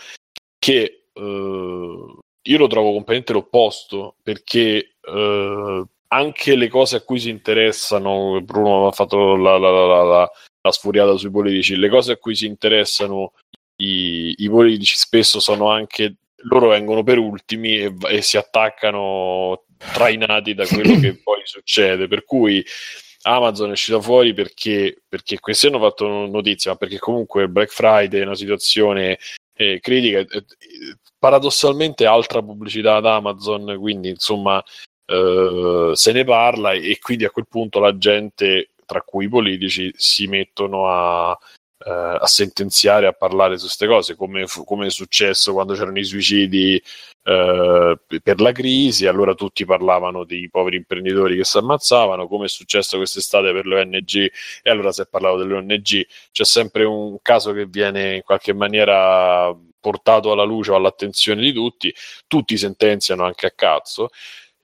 [0.57, 7.29] che eh, io lo trovo completamente l'opposto perché eh, anche le cose a cui si
[7.29, 10.31] interessano, Bruno ha fatto la, la, la, la, la-
[10.65, 13.33] la sfuriata sui politici, le cose a cui si interessano
[13.77, 16.15] i, i politici spesso sono anche
[16.49, 22.07] loro vengono per ultimi e, e si attaccano trainati da quello che poi succede.
[22.07, 22.63] Per cui
[23.23, 28.21] Amazon è uscita fuori perché, perché questi hanno fatto notizia, ma perché comunque Black Friday
[28.21, 29.17] è una situazione
[29.55, 30.19] eh, critica.
[30.19, 30.45] eh,
[31.23, 34.61] paradossalmente altra pubblicità ad Amazon, quindi insomma
[35.05, 39.89] eh, se ne parla e quindi a quel punto la gente, tra cui i politici,
[39.95, 41.37] si mettono a,
[41.85, 45.99] eh, a sentenziare, a parlare su queste cose, come, fu- come è successo quando c'erano
[45.99, 46.81] i suicidi
[47.25, 52.49] eh, per la crisi, allora tutti parlavano dei poveri imprenditori che si ammazzavano, come è
[52.49, 54.31] successo quest'estate per le ONG,
[54.61, 56.05] e allora si è parlato delle ONG.
[56.31, 61.51] C'è sempre un caso che viene in qualche maniera portato alla luce o all'attenzione di
[61.51, 61.93] tutti,
[62.27, 64.09] tutti sentenziano anche a cazzo.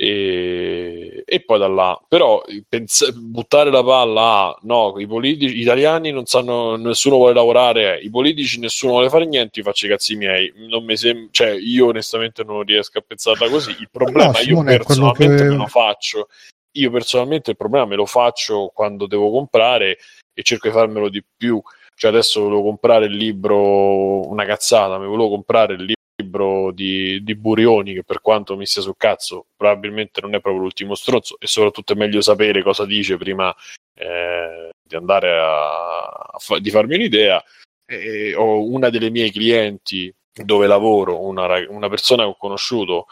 [0.01, 5.61] E, e poi da là, però pens- buttare la palla a no, i politici gli
[5.61, 9.89] italiani non sanno, nessuno vuole lavorare, i politici nessuno vuole fare niente, io faccio i
[9.89, 10.53] cazzi miei.
[10.69, 13.71] Non mi sem- cioè, io onestamente non riesco a pensarla così.
[13.71, 16.27] Il problema No, io personalmente che- me lo faccio.
[16.73, 19.97] Io personalmente il problema me lo faccio quando devo comprare
[20.33, 21.61] e cerco di farmelo di più.
[21.93, 25.97] Cioè, adesso volevo comprare il libro, una cazzata, mi volevo comprare il libro
[26.73, 30.95] di, di Burioni, che per quanto mi stia sul cazzo, probabilmente non è proprio l'ultimo
[30.95, 33.53] stronzo, e soprattutto è meglio sapere cosa dice prima
[33.95, 37.43] eh, di andare a, a fa- di farmi un'idea.
[37.85, 43.07] E ho una delle mie clienti dove lavoro, una, una persona che ho conosciuto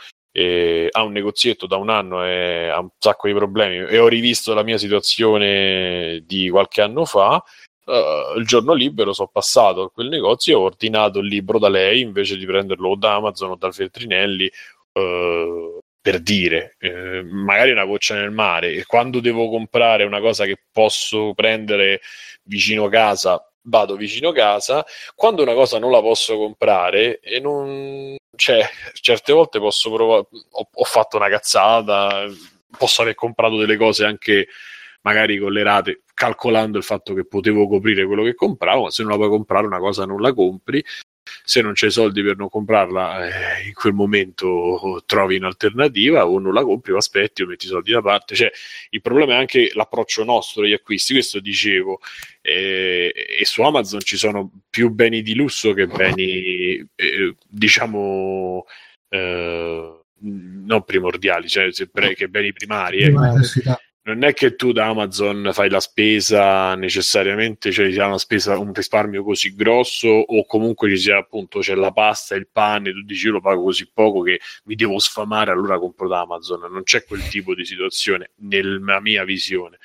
[0.92, 4.54] ha un negozietto da un anno e ha un sacco di problemi e ho rivisto
[4.54, 7.44] la mia situazione di qualche anno fa,
[7.88, 11.70] uh, il giorno libero sono passato a quel negozio e ho ordinato il libro da
[11.70, 14.50] lei invece di prenderlo da Amazon o dal Feltrinelli.
[14.94, 20.46] Uh, per dire, eh, magari una goccia nel mare e quando devo comprare una cosa
[20.46, 22.00] che posso prendere
[22.44, 24.86] vicino casa vado vicino casa,
[25.16, 28.16] quando una cosa non la posso comprare e non...
[28.36, 32.26] cioè, certe volte posso provare, ho, ho fatto una cazzata,
[32.78, 34.48] posso aver comprato delle cose anche
[35.02, 39.04] magari con le rate, calcolando il fatto che potevo coprire quello che compravo, ma se
[39.04, 40.84] non la puoi comprare una cosa non la compri
[41.44, 46.54] se non c'hai soldi per non comprarla, eh, in quel momento trovi un'alternativa o non
[46.54, 48.36] la compri o aspetti o metti i soldi da parte.
[48.36, 48.52] Cioè,
[48.92, 52.00] il problema è anche l'approccio nostro agli acquisti, questo dicevo.
[52.42, 58.66] Eh, e su Amazon ci sono più beni di lusso che beni, eh, diciamo,
[59.10, 63.00] eh, non primordiali, cioè che beni primari.
[63.00, 63.14] Eh
[64.08, 68.58] non è che tu da Amazon fai la spesa necessariamente, cioè ci sia una spesa,
[68.58, 73.02] un risparmio così grosso o comunque ci sia appunto c'è la pasta, il pane, tu
[73.02, 76.72] dici io lo pago così poco che mi devo sfamare, allora compro da Amazon.
[76.72, 79.78] Non c'è quel tipo di situazione nella mia visione.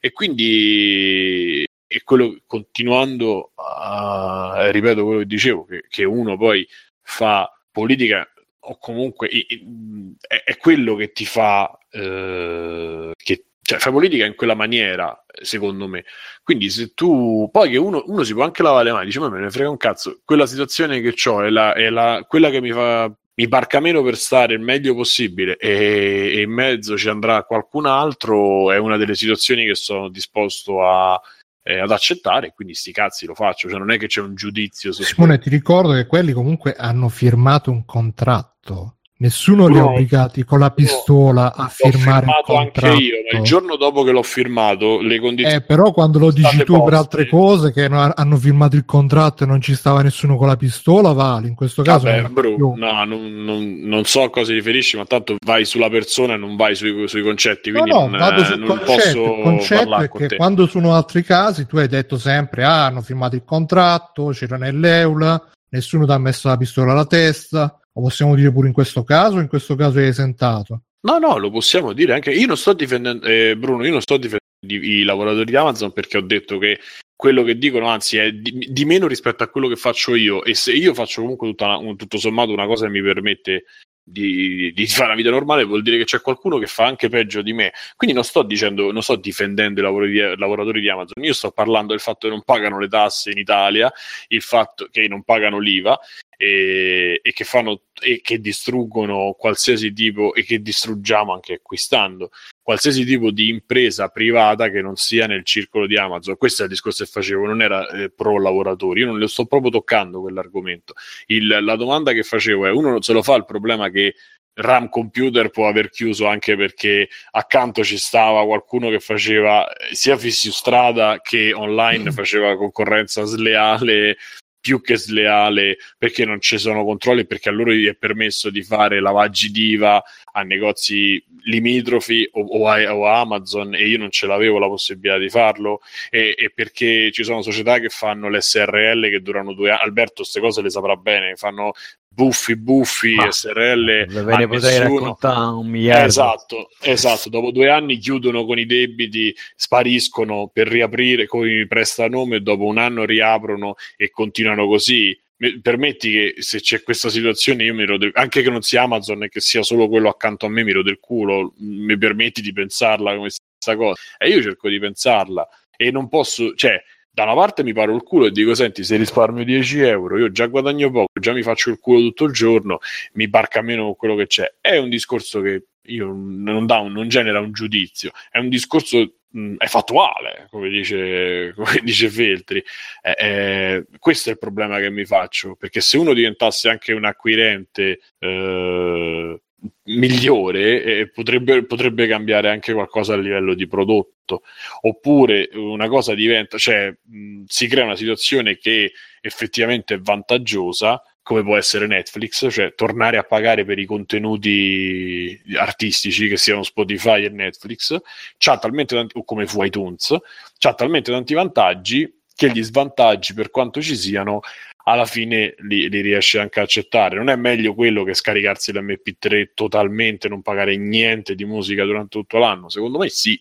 [0.00, 6.66] E quindi e quello continuando a ripeto quello che dicevo, che, che uno poi
[7.02, 8.26] fa politica
[8.60, 14.54] o comunque è, è quello che ti fa eh, che cioè, fai politica in quella
[14.54, 16.04] maniera, secondo me.
[16.42, 17.50] Quindi se tu...
[17.52, 19.68] Poi che uno, uno si può anche lavare le mani, dice, ma me ne frega
[19.68, 23.12] un cazzo, quella situazione che ho è, la, è la, quella che mi fa...
[23.38, 27.86] Mi barca meno per stare il meglio possibile e, e in mezzo ci andrà qualcun
[27.86, 31.20] altro, è una delle situazioni che sono disposto a,
[31.62, 34.90] eh, ad accettare, quindi sti cazzi lo faccio, cioè non è che c'è un giudizio
[34.90, 38.96] Simone, ti ricordo che quelli comunque hanno firmato un contratto.
[39.20, 42.86] Nessuno no, li ha obbligati con la pistola no, a firmare il contratto.
[42.86, 45.56] anche io, ma il giorno dopo che l'ho firmato, le condizioni.
[45.56, 46.84] Eh, però quando lo dici tu poste.
[46.84, 50.56] per altre cose che hanno firmato il contratto e non ci stava nessuno con la
[50.56, 51.48] pistola, vale.
[51.48, 55.34] In questo caso, Vabbè, bro, no, non, non, non, so a cosa riferisci, ma tanto
[55.44, 57.72] vai sulla persona e non vai sui, sui concetti.
[57.72, 58.94] Quindi no, no, non, vado sul non concetto.
[58.94, 63.02] posso il concetto è che quando sono altri casi, tu hai detto sempre: ah, hanno
[63.02, 68.36] firmato il contratto, c'era nell'eula, nessuno ti ha messo la pistola alla testa o possiamo
[68.36, 70.82] dire pure in questo caso, in questo caso è esentato?
[71.00, 72.30] No, no, lo possiamo dire anche.
[72.30, 75.92] Io non sto difendendo, eh, Bruno, io non sto difendendo i, i lavoratori di Amazon
[75.92, 76.78] perché ho detto che
[77.18, 80.44] quello che dicono, anzi, è di, di, meno rispetto a quello che faccio io.
[80.44, 83.64] E se io faccio comunque tutta una, tutto sommato una cosa che mi permette
[84.08, 87.42] di, di, fare una vita normale, vuol dire che c'è qualcuno che fa anche peggio
[87.42, 87.72] di me.
[87.96, 91.50] Quindi non sto dicendo, non sto difendendo i lavoratori di, lavoratori di Amazon, io sto
[91.50, 93.92] parlando del fatto che non pagano le tasse in Italia,
[94.28, 95.98] il fatto che non pagano l'IVA
[96.36, 102.30] e, e, che fanno e che distruggono qualsiasi tipo e che distruggiamo anche acquistando
[102.68, 106.36] qualsiasi tipo di impresa privata che non sia nel circolo di Amazon.
[106.36, 109.46] Questo è il discorso che facevo, non era eh, pro lavoratori, io non le sto
[109.46, 110.92] proprio toccando quell'argomento.
[111.28, 114.16] Il, la domanda che facevo è: uno non se lo fa il problema che
[114.52, 120.18] RAM Computer può aver chiuso anche perché accanto ci stava qualcuno che faceva eh, sia
[120.18, 124.18] fissistrada che online faceva concorrenza sleale
[124.60, 128.62] più che sleale perché non ci sono controlli perché a loro gli è permesso di
[128.62, 130.02] fare lavaggi diva
[130.32, 134.66] a negozi limitrofi o, o, a, o a Amazon e io non ce l'avevo la
[134.66, 135.80] possibilità di farlo
[136.10, 140.16] e, e, perché ci sono società che fanno le SRL che durano due anni Alberto
[140.16, 141.72] queste cose le saprà bene fanno
[142.08, 146.06] buffi buffi ah, SRL ve ne potrei raccontare un miliardo.
[146.06, 147.28] Esatto, esatto.
[147.28, 152.78] Dopo due anni chiudono con i debiti spariscono per riaprire con i prestanome dopo un
[152.78, 155.18] anno riaprono e continuano così.
[155.62, 159.28] Permetti che se c'è questa situazione io mi rode, anche che non sia Amazon e
[159.28, 161.54] che sia solo quello accanto a me mi rode il culo.
[161.58, 164.00] Mi permetti di pensarla come questa cosa?
[164.18, 165.48] E io cerco di pensarla.
[165.76, 166.82] E non posso cioè
[167.18, 170.30] da una parte mi paro il culo e dico senti se risparmio 10 euro io
[170.30, 172.78] già guadagno poco già mi faccio il culo tutto il giorno
[173.14, 174.54] mi barca meno con quello che c'è.
[174.60, 179.14] È un discorso che io non, da un, non genera un giudizio è un discorso
[179.30, 182.62] mh, è fattuale come dice, come dice Feltri.
[183.02, 187.04] Eh, eh, questo è il problema che mi faccio perché se uno diventasse anche un
[187.04, 189.40] acquirente eh,
[189.84, 194.42] migliore eh, potrebbe, potrebbe, cambiare anche qualcosa a livello di prodotto.
[194.82, 201.42] Oppure una cosa diventa cioè mh, si crea una situazione che effettivamente è vantaggiosa come
[201.42, 207.28] può essere Netflix, cioè tornare a pagare per i contenuti artistici che siano Spotify e
[207.28, 207.98] Netflix,
[208.38, 210.16] c'ha talmente tanti, o come fu iTunes,
[210.56, 214.40] c'ha talmente tanti vantaggi che gli svantaggi, per quanto ci siano,
[214.88, 217.16] alla fine li, li riesce anche a accettare.
[217.16, 222.38] Non è meglio quello che scaricarsi l'MP3 totalmente, non pagare niente di musica durante tutto
[222.38, 222.68] l'anno?
[222.68, 223.38] Secondo me sì.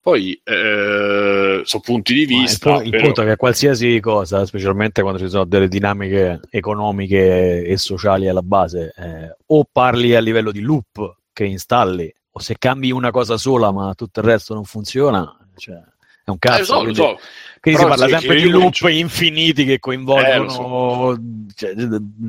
[0.00, 2.82] Poi eh, sono punti di vista.
[2.82, 7.76] il però- punto è che qualsiasi cosa, specialmente quando ci sono delle dinamiche economiche e
[7.76, 12.90] sociali alla base, eh, o parli a livello di loop che installi, o se cambi
[12.90, 15.76] una cosa sola ma tutto il resto non funziona, cioè,
[16.28, 16.58] è un Eh, cazzo.
[16.58, 17.18] lo so, quindi- so.
[17.60, 21.18] quindi si parla sì, sempre di loop comincio- infiniti che Eh, coinvolgono lo
[21.54, 21.72] cioè,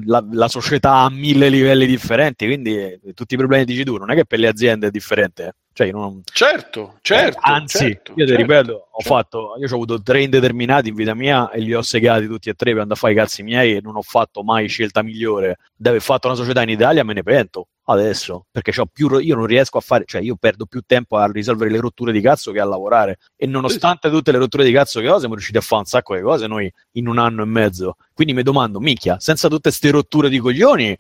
[0.06, 4.10] la, la società a mille livelli differenti, quindi eh, tutti i problemi dici tu, non
[4.12, 5.56] è che per le aziende è differente.
[5.80, 7.38] Cioè, io non, Certo, certo.
[7.38, 9.16] eh, anzi, certo, io ti certo, ripeto, ho certo.
[9.16, 12.54] fatto, io ho avuto tre indeterminati in vita mia e li ho segati tutti e
[12.54, 15.60] tre per andare a fare i cazzi miei e non ho fatto mai scelta migliore.
[15.74, 19.36] Di aver fatto una società in Italia me ne pento adesso, perché c'ho più, io
[19.38, 22.52] non riesco a fare, cioè io perdo più tempo a risolvere le rotture di cazzo
[22.52, 25.62] che a lavorare e nonostante tutte le rotture di cazzo che ho siamo riusciti a
[25.62, 27.96] fare un sacco di cose noi in un anno e mezzo.
[28.14, 30.98] Quindi mi domando, minchia, senza tutte ste rotture di coglioni,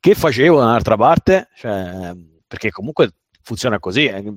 [0.00, 1.48] che facevo da un'altra parte?
[1.54, 2.14] Cioè,
[2.46, 3.10] perché comunque
[3.44, 4.06] funziona così.
[4.06, 4.32] eh.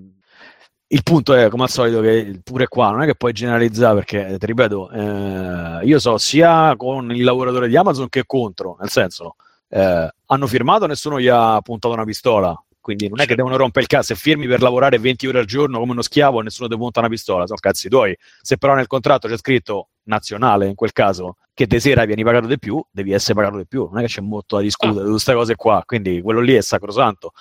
[0.90, 4.38] Il punto è, come al solito, che pure qua non è che puoi generalizzare perché,
[4.38, 9.36] ti ripeto, eh, io so sia con il lavoratore di Amazon che contro, nel senso,
[9.70, 12.58] eh, hanno firmato, nessuno gli ha puntato una pistola.
[12.80, 15.46] Quindi non è che devono rompere il cazzo, se firmi per lavorare 20 ore al
[15.46, 18.16] giorno come uno schiavo, nessuno ti punta una pistola, sono cazzi tuoi.
[18.42, 22.48] Se però nel contratto c'è scritto nazionale, in quel caso, che de sera vieni pagato
[22.48, 23.90] di più, devi essere pagato di più.
[23.92, 26.62] Non è che c'è molto da discutere di queste cose qua, quindi quello lì è
[26.62, 27.34] sacrosanto.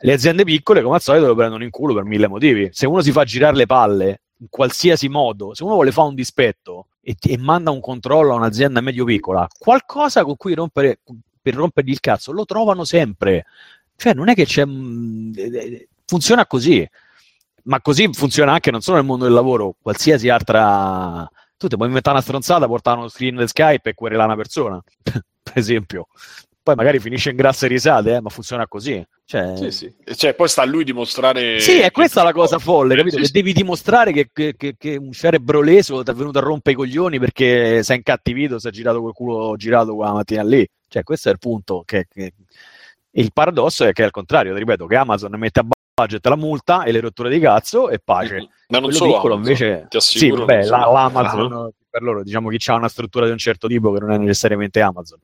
[0.00, 2.68] Le aziende piccole, come al solito, lo prendono in culo per mille motivi.
[2.72, 6.14] Se uno si fa girare le palle in qualsiasi modo, se uno vuole fare un
[6.14, 11.00] dispetto e, e manda un controllo a un'azienda medio-piccola, qualcosa con cui rompere,
[11.42, 13.46] per rompergli il cazzo, lo trovano sempre.
[13.96, 14.64] Cioè, non è che c'è.
[14.64, 16.88] eh, eh, funziona così.
[17.64, 21.28] Ma così funziona anche non solo nel mondo del lavoro, qualsiasi altra.
[21.56, 24.80] Tu ti puoi inventare una stronzata, portare uno screen di Skype e querelare una persona,
[25.02, 26.06] per esempio.
[26.68, 29.02] Poi magari finisce in grasse risate, eh, ma funziona così.
[29.24, 29.94] Cioè, Sì, sì.
[30.14, 31.60] Cioè, poi sta a lui dimostrare.
[31.60, 33.14] sì, è che- questa la cosa folle, capito?
[33.14, 33.32] Sì, che sì.
[33.32, 36.78] devi dimostrare che, che- che- che un cerebro leso ti è venuto a rompere i
[36.78, 40.68] coglioni perché sei incattivito, si è girato quel culo girato quella mattina lì.
[40.88, 41.84] Cioè, questo è il punto.
[41.86, 42.34] Che, che-
[43.12, 46.36] Il paradosso è che è al contrario, ti ripeto, che Amazon mette a budget la
[46.36, 48.36] multa e le rotture di cazzo e pace.
[48.68, 51.70] Ma non Quello solo piccolo Amazon, invece ti sì, assicuro, vabbè, non la- l'Amazon Ah,
[51.88, 54.82] per loro diciamo chi ha una struttura di un certo tipo che non è necessariamente
[54.82, 55.18] Amazon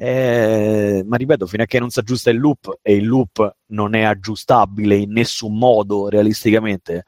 [0.00, 3.94] Eh, ma ripeto fino a che non si aggiusta il loop e il loop non
[3.96, 7.04] è aggiustabile in nessun modo realisticamente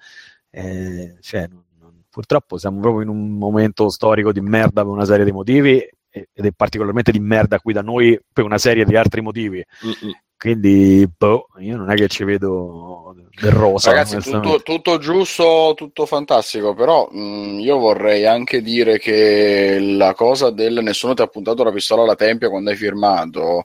[0.50, 5.04] eh, cioè, non- non- purtroppo siamo proprio in un momento storico di merda per una
[5.04, 5.74] serie di motivi
[6.10, 10.12] ed è particolarmente di merda qui da noi per una serie di altri motivi Mm-mm.
[10.40, 16.06] Quindi boh, io non è che ci vedo del rosa Ragazzi, tutto, tutto giusto, tutto
[16.06, 21.62] fantastico, però mh, io vorrei anche dire che la cosa del nessuno ti ha puntato
[21.62, 23.64] la pistola alla tempia quando hai firmato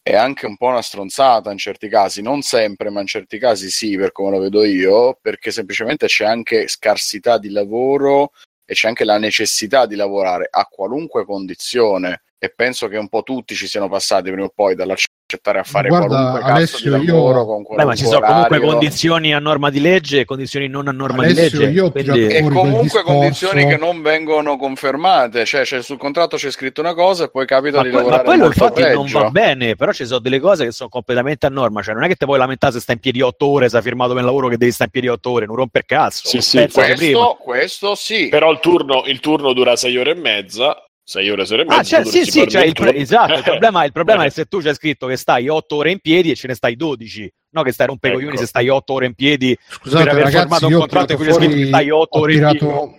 [0.00, 3.68] è anche un po' una stronzata in certi casi, non sempre, ma in certi casi
[3.68, 8.30] sì, per come lo vedo io, perché semplicemente c'è anche scarsità di lavoro
[8.64, 13.22] e c'è anche la necessità di lavorare a qualunque condizione e penso che un po'
[13.22, 17.04] tutti ci siano passati prima o poi dall'accettare a fare Guarda, qualunque cazzo Alessio, di
[17.06, 18.70] io- lavoro con Beh, ma ci sono comunque orario.
[18.72, 21.78] condizioni a norma di legge e condizioni non a norma Alessio, di legge.
[21.78, 26.50] io quindi- e comunque discorso- condizioni che non vengono confermate, cioè, c'è- sul contratto c'è
[26.50, 29.04] scritto una cosa e poi capita Ma, di que- ma lavorare quello molto infatti non
[29.04, 29.18] peggio.
[29.18, 32.08] va bene, però ci sono delle cose che sono completamente a norma, cioè non è
[32.08, 34.26] che te puoi lamentare se stai in piedi otto ore, se hai firmato per il
[34.26, 36.28] lavoro che devi stare in piedi otto ore, non romper cazzo.
[36.28, 36.68] Sì, sì.
[36.70, 40.80] Questo, questo sì, Però il turno, il turno dura sei ore e mezza.
[41.08, 41.80] Sei ore, sei ore e mezza.
[41.80, 43.34] Ah, cioè, sì, sì, cioè, il pro- esatto.
[43.34, 46.32] Il problema, il problema è se tu c'è scritto che stai otto ore in piedi
[46.32, 48.36] e ce ne stai 12, no che stai a rompere i Ecco.
[48.38, 51.12] se stai otto ore in piedi Scusate, per aver ragazzi, firmato un io ho contratto
[51.12, 52.58] in tirato cui c'è scritto che fuori- stai otto ho ore in piedi.
[52.58, 52.98] tirato-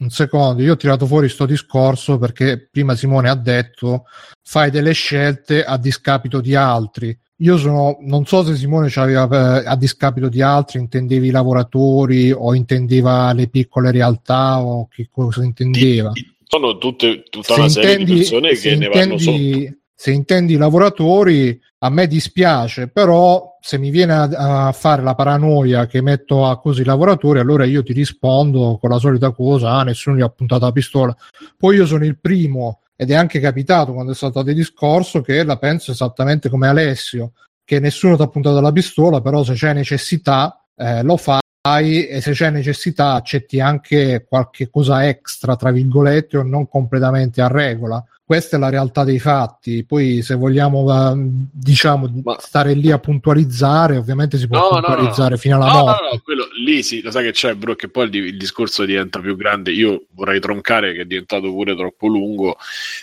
[0.00, 4.04] Un secondo, io ho tirato fuori sto discorso perché prima Simone ha detto
[4.42, 7.18] fai delle scelte a discapito di altri.
[7.38, 12.30] Io sono, non so se Simone c'aveva eh, a discapito di altri, intendevi i lavoratori
[12.30, 16.10] o intendeva le piccole realtà o che cosa intendeva.
[16.12, 19.36] Di- sono tutte, tutta Se una serie intendi- di persone che ne vanno sotto.
[19.36, 25.14] intendi- se intendi lavoratori, a me dispiace, però se mi viene a, a fare la
[25.14, 29.72] paranoia che metto a così i lavoratori, allora io ti rispondo con la solita cosa,
[29.72, 31.16] ah, nessuno gli ha puntato la pistola.
[31.56, 35.44] Poi io sono il primo, ed è anche capitato quando è stato di discorso, che
[35.44, 37.32] la penso esattamente come Alessio,
[37.62, 41.16] che nessuno ti ha puntato la pistola, però se c'è necessità eh, lo
[41.62, 47.42] fai e se c'è necessità accetti anche qualche cosa extra, tra virgolette, o non completamente
[47.42, 48.02] a regola.
[48.24, 49.84] Questa è la realtà dei fatti.
[49.84, 51.12] Poi, se vogliamo,
[51.52, 55.36] diciamo, Ma- stare lì a puntualizzare, ovviamente si può No, no, no, puntualizzare no.
[55.36, 56.08] fino alla No, no, morte.
[56.12, 59.18] no, quello, lì sì, lo sai che c'è, bro, che poi il, il discorso diventa
[59.18, 59.72] più grande.
[59.72, 62.56] Io vorrei troncare che è diventato pure troppo lungo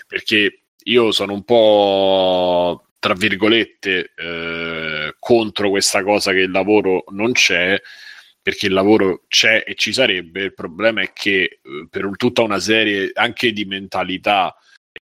[0.07, 7.34] perché io sono un po' tra virgolette eh, contro questa cosa che il lavoro non
[7.34, 7.79] c'è
[8.48, 12.61] perché il lavoro c'è e ci sarebbe il problema è che eh, per tutta una
[12.61, 14.56] serie anche di mentalità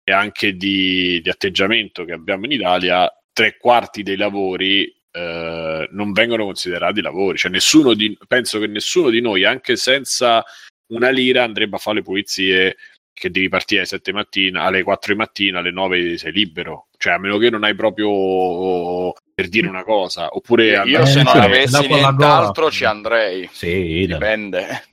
[0.04, 6.12] e anche di, di atteggiamento che abbiamo in Italia tre quarti dei lavori eh, non
[6.12, 7.38] vengono considerati lavori.
[7.38, 7.50] Cioè
[7.94, 10.44] di, penso che nessuno di noi anche senza
[10.88, 12.76] una lira andrebbe a fare le pulizie
[13.14, 16.86] che devi partire alle 7 mattina, alle 4 di mattina, alle 9 sei libero.
[16.96, 21.22] Cioè, a meno che non hai proprio per dire una cosa, oppure Io andare- se
[21.22, 23.48] non avessi nient'altro ci andrei.
[23.52, 24.04] Sì.
[24.06, 24.84] Dipende.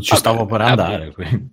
[0.00, 0.70] Ci stavo per vabbè.
[0.82, 1.12] andare.
[1.12, 1.50] quindi.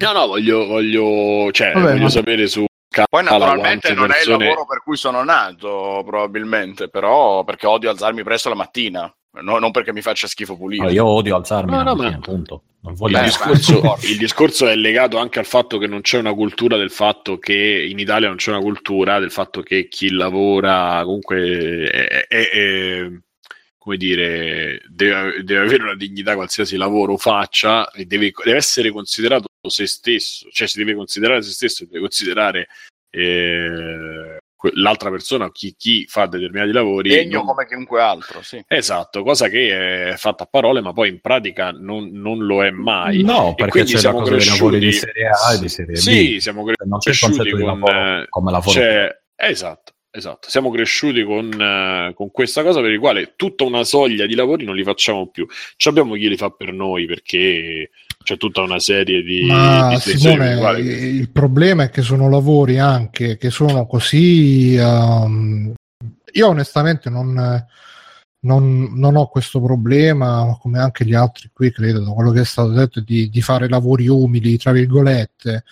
[0.00, 2.64] No, no, voglio, voglio, cioè, Vabbè, voglio sapere su
[3.08, 7.88] Poi naturalmente non è il persone- lavoro per cui sono nato, probabilmente, però perché odio
[7.90, 10.84] alzarmi presto la mattina, no- non perché mi faccia schifo pulire.
[10.84, 12.62] No, io odio alzarmi No, no, ma- punto.
[12.80, 16.18] Non Il voglio Beh, discorso, il discorso è legato anche al fatto che non c'è
[16.18, 20.10] una cultura del fatto che in Italia non c'è una cultura del fatto che chi
[20.10, 23.08] lavora comunque è, è- è-
[23.76, 29.46] come dire deve, deve avere una dignità qualsiasi lavoro faccia e deve, deve essere considerato
[29.68, 32.68] se stesso, cioè si deve considerare se stesso, deve considerare
[33.10, 37.10] eh, que- l'altra persona, chi, chi fa determinati lavori.
[37.10, 38.62] Degno non- come chiunque altro, sì.
[38.66, 42.70] Esatto, cosa che è fatta a parole, ma poi in pratica non, non lo è
[42.70, 43.22] mai.
[43.22, 45.58] No, E perché quindi c'è la siamo cosa dei lavori di cresciuti- serie A e
[45.60, 45.96] di serie B.
[45.96, 48.70] Sì, siamo cre- non c'è il cresciuti con lavoro come lavoro.
[48.78, 50.48] c'è- esatto, esatto.
[50.50, 54.64] Siamo cresciuti con, eh, con questa cosa per il quale tutta una soglia di lavori
[54.64, 55.46] non li facciamo più.
[55.76, 57.90] Ci abbiamo chi li fa per noi perché
[58.28, 63.38] c'è tutta una serie di, Ma di Simone, il problema è che sono lavori anche
[63.38, 64.74] che sono così.
[64.74, 65.72] ehm,
[66.32, 67.32] io onestamente non,
[68.40, 72.44] non- non ho questo problema, come anche gli altri qui, credo, da quello che è
[72.44, 75.64] stato detto, di, di fare lavori umili, tra virgolette.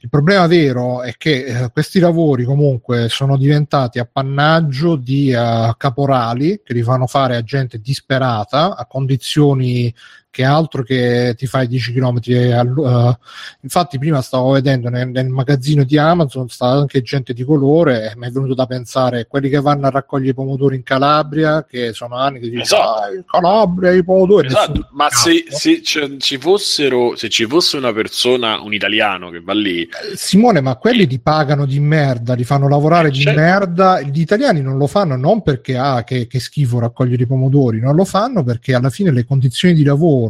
[0.00, 6.60] Il problema vero è che eh, questi lavori comunque sono diventati appannaggio di eh, caporali
[6.62, 9.94] che li fanno fare a gente disperata a condizioni
[10.32, 13.18] che altro che ti fai 10 km eh,
[13.60, 18.26] infatti prima stavo vedendo nel, nel magazzino di Amazon sta anche gente di colore mi
[18.26, 22.16] è venuto da pensare quelli che vanno a raccogliere i pomodori in Calabria che sono
[22.16, 22.82] anni che dicono Esatto.
[22.82, 25.58] "Ah, Calabria i pomodori Esatto, ma se, cazzo".
[25.58, 25.82] se
[26.18, 31.06] ci- fossero, se ci fosse una persona, un italiano che va lì, Simone, ma quelli
[31.06, 33.38] li pagano di merda, li fanno lavorare di Certo.
[33.38, 34.00] merda.
[34.00, 37.94] Gli italiani non lo fanno non perché ah, che, che schifo raccogliere i pomodori, non
[37.94, 40.20] lo fanno perché alla fine le condizioni di lavoro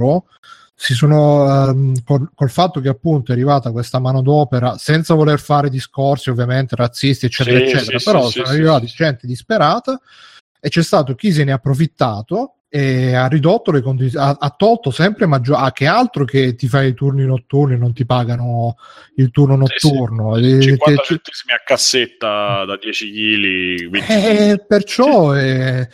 [0.75, 5.69] si sono ehm, col, col fatto che appunto è arrivata questa manodopera senza voler fare
[5.71, 8.95] discorsi ovviamente razzisti eccetera Sì, eccetera sì, però sì, sono sì, arrivati sì.
[8.97, 10.01] gente disperata
[10.61, 14.51] e c'è stato chi se ne è approfittato e ha ridotto le condizioni ha, ha
[14.57, 18.07] tolto sempre maggior ah, che altro che ti fai i turni notturni e non ti
[18.07, 18.77] pagano
[19.17, 19.89] il turno Sì, sì.
[19.93, 25.87] notturno E- 50 che- centesimi a cassetta da 10 kg, eh, perciò eh,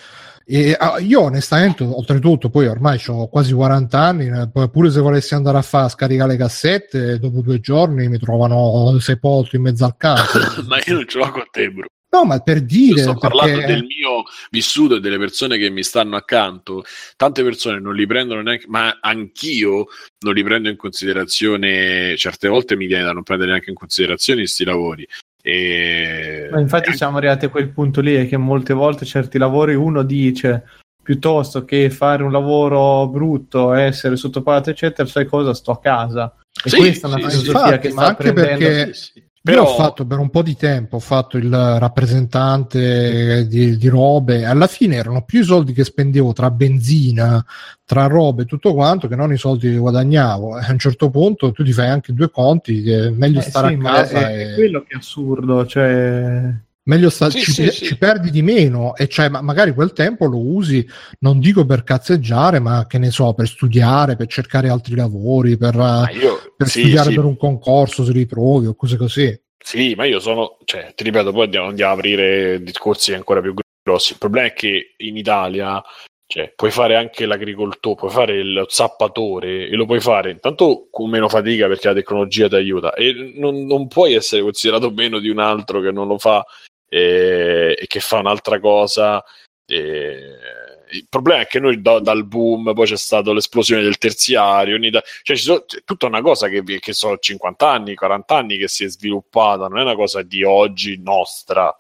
[0.51, 5.59] e, io onestamente oltretutto poi ormai ho quasi 40 anni eh, pure se volessi andare
[5.59, 9.97] a fare a scaricare le cassette dopo due giorni mi trovano sepolto in mezzo al
[9.99, 11.87] campo ma io non ce l'ho con te, bro.
[12.11, 15.69] no ma per Io dire sto parlando perché- del mio vissuto e delle persone che
[15.69, 16.83] mi stanno accanto.
[17.17, 19.87] Tante persone non li prendono neanche, ma anch'io
[20.21, 22.17] non li prendo in considerazione.
[22.17, 25.07] Certe volte mi viene da non prendere neanche in considerazione questi lavori.
[25.49, 26.49] E...
[26.51, 30.03] Ma infatti siamo arrivati a quel punto lì, è che molte volte certi lavori uno
[30.03, 30.65] dice
[31.03, 35.55] piuttosto che fare un lavoro brutto, essere sottopagato, eccetera, sai cosa?
[35.55, 36.35] Sto a casa.
[36.63, 37.43] E Sì, questa è una sì, sì.
[37.45, 38.65] filosofia Infatti, che ma sta anche prendendo.
[38.67, 39.55] perché- Sì.
[39.55, 43.89] Io Però ho fatto per un po' di tempo, ho fatto il rappresentante di, di
[43.89, 47.45] robe, alla fine erano più i soldi che spendevo tra benzina,
[47.85, 50.59] tra robe e tutto quanto che non i soldi che guadagnavo.
[50.59, 53.69] E a un certo punto tu ti fai anche due conti, è meglio Eh stare
[53.69, 56.67] sì, a casa è, e è quello che è assurdo, cioè...
[56.89, 57.85] meglio sta- Sì, ci, sì, sì.
[57.85, 60.87] ci perdi di meno e cioè, ma magari quel tempo lo usi,
[61.21, 65.77] non dico per cazzeggiare, ma che ne so, per studiare, per cercare altri lavori, per,
[65.77, 69.41] Ma io, per sì, studiare sì, per un concorso se ritrovi o cose così.
[69.63, 73.55] Sì, ma io sono, cioè, ti ripeto, poi andiamo, andiamo a aprire discorsi ancora più
[73.83, 74.13] grossi.
[74.13, 75.83] Il problema è che in Italia,
[76.27, 81.11] cioè, puoi fare anche l'agricoltore, puoi fare il zappatore e lo puoi fare intanto con
[81.11, 85.29] meno fatica perché la tecnologia ti aiuta e non, non puoi essere considerato meno di
[85.29, 86.45] un altro che non lo fa
[86.89, 89.23] eh, e che fa un'altra cosa.
[89.67, 90.37] eh,
[90.91, 95.03] il problema è che noi da- dal boom poi c'è stata l'esplosione del terziario, Ita-
[95.23, 98.69] cioè ci sono, c'è tutta una cosa che, che sono 50 anni, 40 anni che
[98.69, 101.75] si è sviluppata, non è una cosa di oggi nostra,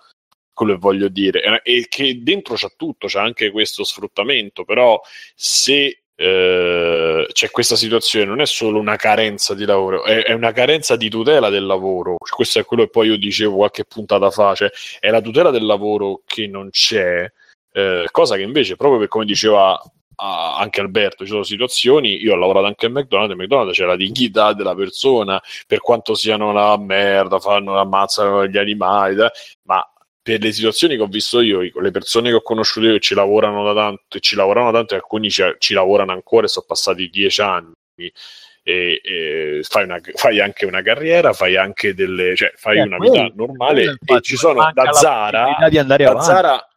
[0.52, 5.00] quello che voglio dire, e e che dentro c'è tutto, c'è anche questo sfruttamento, però
[5.34, 10.50] se eh, c'è questa situazione, non è solo una carenza di lavoro, è, è, una
[10.50, 12.16] carenza di tutela del lavoro.
[12.18, 14.68] Questo è quello che poi io dicevo qualche puntata fa, cioè
[14.98, 17.30] è la tutela del lavoro che non c'è,
[17.72, 19.80] eh, cosa che invece, proprio per come diceva
[20.20, 23.94] anche Alberto, ci sono situazioni, io ho lavorato anche a McDonald's, e McDonald's c'è la
[23.94, 29.14] dignità della persona, per quanto siano una merda, fanno, ammazzano gli animali,
[29.62, 29.88] ma
[30.28, 33.14] per le situazioni che ho visto io, le persone che ho conosciuto io che ci
[33.14, 36.66] lavorano da tanto, e ci lavorano tanto e alcuni ci, ci lavorano ancora e sono
[36.68, 37.72] passati dieci anni.
[37.96, 42.98] E, e fai, una, fai, anche una carriera, fai anche delle, cioè fai eh, una
[42.98, 46.67] vita normale e ci sono da Zara, da Zara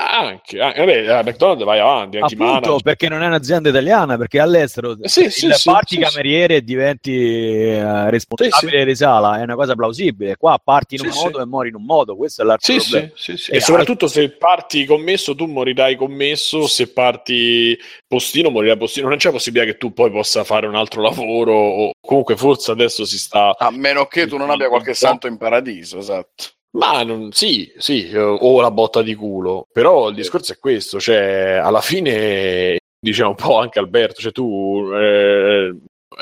[0.00, 4.38] anche, anche vabbè, a McDonald's vai avanti, anche Appunto, perché non è un'azienda italiana, perché
[4.38, 4.96] all'estero.
[5.02, 9.74] Sì, il sì, parti sì, cameriere e diventi uh, responsabile di sala, è una cosa
[9.74, 10.36] plausibile.
[10.36, 13.06] Qua parti in un modo e muori in un modo, questo è l'altro problema.
[13.06, 13.12] E,
[13.56, 14.20] e soprattutto altro...
[14.20, 17.76] se parti commesso, tu morirai commesso, se parti
[18.06, 21.90] postino morirai postino, non c'è possibilità che tu poi possa fare un altro lavoro o
[22.00, 23.56] comunque forse adesso si sta...
[23.58, 26.56] A meno che tu non abbia qualche santo in paradiso, esatto.
[26.72, 31.60] Ma non, sì, sì, o la botta di culo, però il discorso è questo, cioè
[31.62, 35.74] alla fine diciamo un po' anche Alberto, cioè tu eh,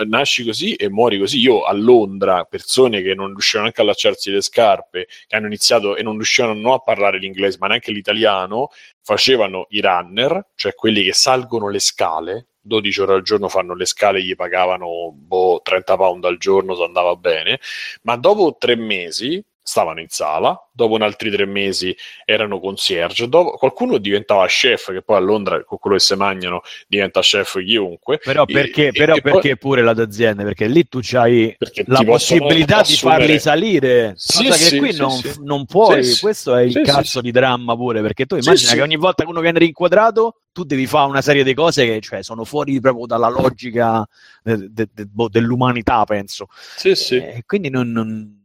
[0.07, 1.39] nasci così e muori così.
[1.41, 5.97] Io a Londra, persone che non riuscivano neanche a allacciarsi le scarpe, che hanno iniziato
[5.97, 8.69] e non riuscivano a parlare l'inglese, ma neanche l'italiano,
[9.03, 13.87] facevano i runner, cioè quelli che salgono le scale, 12 ore al giorno fanno le
[13.87, 17.61] scale, gli pagavano boh, 30 pound al giorno se andava bene,
[18.03, 21.95] ma dopo tre mesi stavano in sala, dopo un altri tre mesi
[22.25, 26.63] erano concierge, dopo, qualcuno diventava chef, che poi a Londra con quello che si mangiano
[26.87, 28.19] diventa chef chiunque.
[28.19, 29.59] Però perché, e, però e perché poi...
[29.59, 30.45] pure la d'azienda?
[30.45, 31.57] Perché lì tu hai
[31.87, 36.55] la possibilità di farli salire, sì, cosa sì, che qui sì, non, non, puoi, questo
[36.55, 39.59] è il cazzo di dramma pure, perché tu immagina che ogni volta che uno viene
[39.59, 44.07] rinquadrato tu devi fare una serie di cose che cioè, sono fuori proprio dalla logica
[44.45, 46.47] de, de, de, boh, dell'umanità, penso.
[46.77, 47.17] Sì, sì.
[47.17, 48.45] E quindi non, non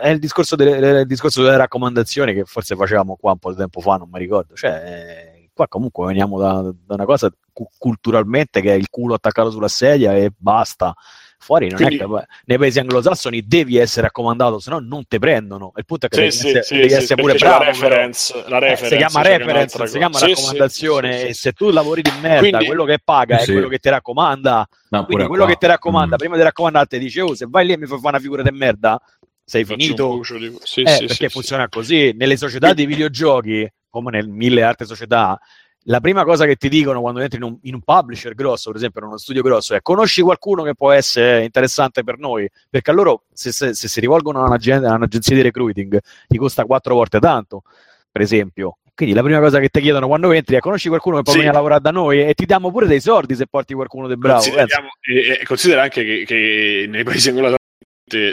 [0.00, 3.56] è il discorso, delle, il discorso delle raccomandazioni che forse facevamo qua un po' di
[3.56, 4.54] tempo fa, non mi ricordo.
[4.54, 9.50] Cioè, qua comunque veniamo da, da una cosa cu- culturalmente che è il culo attaccato
[9.50, 10.94] sulla sedia e basta.
[11.42, 15.18] Fuori non Quindi, è che nei paesi anglosassoni devi essere raccomandato, se no non ti
[15.18, 15.72] prendono.
[15.74, 17.64] Il punto è che sì, devi, sì, essere, devi sì, essere pure bravo.
[17.64, 21.26] La reference, la reference, eh, si chiama reference, si chiama raccomandazione.
[21.26, 24.68] E se tu lavori di merda, Quindi, quello che paga è quello che ti raccomanda.
[24.90, 25.46] No, quello qua.
[25.46, 26.18] che ti raccomanda, mm.
[26.18, 28.50] prima di raccomandarti, dice: Oh, se vai lì e mi fai fare una figura di
[28.52, 29.00] merda,
[29.44, 30.20] sei finito.
[30.38, 30.56] Di...
[30.62, 32.14] Sì, eh, sì, perché sì, funziona così.
[32.16, 35.38] Nelle società di videogiochi, come nel mille altre società,
[35.86, 38.78] la prima cosa che ti dicono quando entri in un, in un, publisher grosso, per
[38.78, 42.90] esempio in uno studio grosso, è conosci qualcuno che può essere interessante per noi, perché
[42.90, 45.98] a loro se, se, se si rivolgono a, un'agenzia, a un'agenzia di recruiting
[46.28, 47.62] ti costa quattro volte tanto,
[48.10, 48.76] per esempio.
[48.94, 51.38] Quindi la prima cosa che ti chiedono quando entri è conosci qualcuno che può sì.
[51.38, 54.18] venire a lavorare da noi e ti diamo pure dei soldi se porti qualcuno del
[54.18, 54.44] bravo.
[54.44, 57.61] E, considera anche che, che nei paesi anglosassoni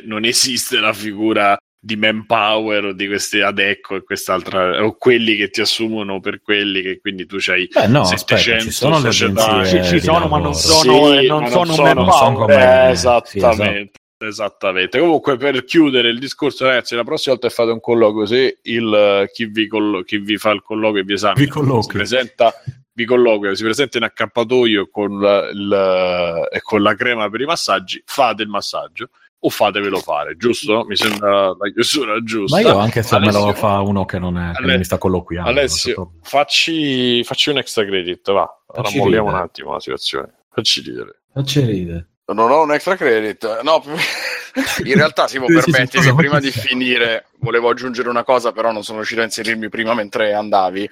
[0.05, 5.49] non esiste la figura di manpower o di questi adecco e quest'altra o quelli che
[5.49, 9.83] ti assumono per quelli che quindi tu c'hai eh no, 700 aspetta, ci sono ci,
[9.85, 12.49] ci sono ma non sono, sì, non ma sono non un manpower.
[12.49, 14.99] eh, esattamente sì, Esattamente.
[14.99, 18.25] Comunque, per chiudere il discorso, ragazzi, la prossima volta fate un colloquio.
[18.25, 22.53] Se il, chi, vi collo- chi vi fa il colloquio e vi esame si presenta,
[22.91, 28.03] vi colloquia, si presenta in accappatoio con la, il, con la crema per i massaggi,
[28.05, 29.09] fate il massaggio
[29.41, 30.83] o fatevelo fare, giusto?
[30.85, 32.59] Mi sembra la chiusura giusta.
[32.59, 34.83] Ma io anche se Alessio, me lo fa uno che non, è, che non mi
[34.83, 35.49] sta colloquiando.
[35.49, 38.47] Alessio, facci, facci, un extra credit, va.
[38.67, 40.33] Ora molliamo un attimo la situazione.
[40.51, 41.21] Facci ridere.
[41.33, 42.07] Facci ridere.
[42.25, 43.61] Non ho un extra credit.
[43.61, 43.81] No,
[44.83, 48.83] in realtà si può permettere che prima di finire volevo aggiungere una cosa, però non
[48.83, 50.89] sono riuscito a inserirmi prima mentre andavi.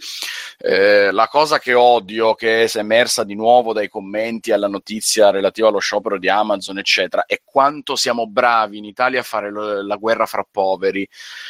[0.58, 5.68] Eh, la cosa che odio, che è emersa di nuovo dai commenti alla notizia relativa
[5.68, 9.96] allo sciopero di Amazon, eccetera, è quanto siamo bravi in Italia a fare lo, la
[9.96, 11.08] guerra fra poveri.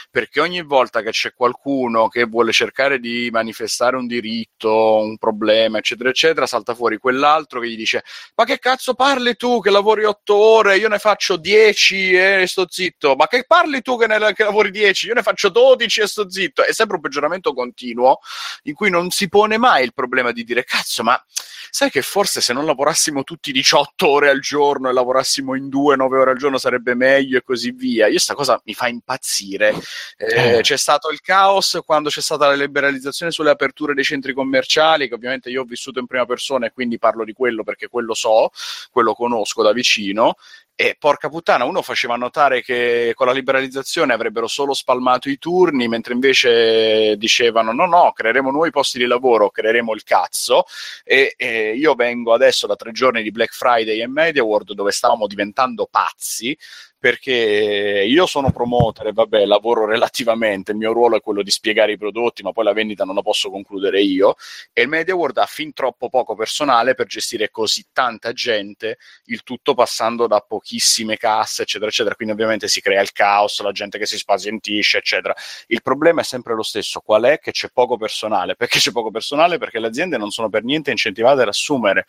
[0.10, 5.78] Perché ogni volta che c'è qualcuno che vuole cercare di manifestare un diritto, un problema,
[5.78, 8.04] eccetera, eccetera, salta fuori quell'altro che gli dice:
[8.36, 12.66] Ma che cazzo parli tu che lavori otto ore, io ne faccio dieci e sto
[12.68, 13.16] zitto.
[13.16, 14.87] Ma che parli tu che, ne, che lavori dieci?
[14.88, 16.64] 10, io ne faccio 12 e sto zitto.
[16.64, 18.20] È sempre un peggioramento continuo
[18.64, 21.22] in cui non si pone mai il problema di dire cazzo, ma
[21.70, 25.96] sai che forse se non lavorassimo tutti 18 ore al giorno e lavorassimo in 2,
[25.96, 28.08] 9 ore al giorno sarebbe meglio e così via.
[28.08, 29.74] Io sta cosa mi fa impazzire.
[30.18, 30.62] Eh, eh.
[30.62, 35.14] C'è stato il caos quando c'è stata la liberalizzazione sulle aperture dei centri commerciali, che
[35.14, 38.52] ovviamente io ho vissuto in prima persona e quindi parlo di quello perché quello so,
[38.92, 40.36] quello conosco da vicino
[40.80, 45.88] e porca puttana, uno faceva notare che con la liberalizzazione avrebbero solo spalmato i turni,
[45.88, 50.66] mentre invece dicevano no, no, creeremo nuovi posti di lavoro, creeremo il cazzo
[51.04, 54.92] e, e io vengo adesso da tre giorni di Black Friday e Media World dove
[54.92, 56.56] stavamo diventando pazzi
[57.00, 61.98] perché io sono promoter, vabbè, lavoro relativamente, il mio ruolo è quello di spiegare i
[61.98, 64.36] prodotti, ma poi la vendita non la posso concludere io
[64.74, 69.44] e il Media World ha fin troppo poco personale per gestire così tanta gente, il
[69.44, 72.16] tutto passando da pochissime casse, eccetera, eccetera.
[72.16, 75.36] Quindi ovviamente si crea il caos, la gente che si spazientisce, eccetera.
[75.68, 77.40] Il problema è sempre lo stesso, qual è?
[77.40, 78.56] Che c'è poco personale.
[78.56, 79.58] Perché c'è poco personale?
[79.58, 82.06] Perché le aziende non sono per niente incentivate ad assumere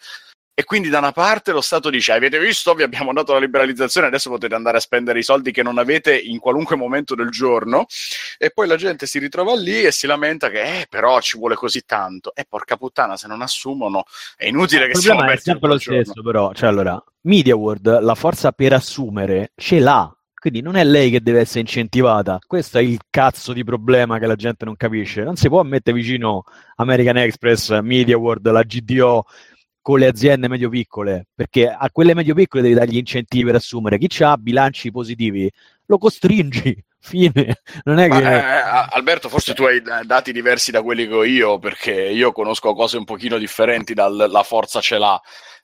[0.58, 4.08] e quindi da una parte lo Stato dice avete visto, vi abbiamo dato la liberalizzazione,
[4.08, 7.86] adesso potete andare a spendere i soldi che non avete in qualunque momento del giorno
[8.36, 11.54] e poi la gente si ritrova lì e si lamenta che eh, però ci vuole
[11.54, 14.02] così tanto e eh, porca puttana se non assumono
[14.34, 16.22] è inutile che siamo è sempre lo stesso giorno.
[16.28, 21.10] però, cioè allora Media World la forza per assumere ce l'ha quindi non è lei
[21.10, 22.38] che deve essere incentivata.
[22.46, 25.24] Questo è il cazzo di problema che la gente non capisce.
[25.24, 26.44] Non si può mettere vicino
[26.76, 29.24] American Express, Media World, la GDO
[29.88, 33.96] con le aziende medio-piccole, perché a quelle medio-piccole devi dargli incentivi per assumere.
[33.96, 35.50] Chi ha bilanci positivi
[35.88, 36.76] lo costringi.
[37.00, 37.62] Fine.
[37.84, 38.20] Non è che...
[38.20, 42.32] Ma, eh, Alberto, forse tu hai dati diversi da quelli che ho io, perché io
[42.32, 45.20] conosco cose un pochino differenti dalla forza ce l'ha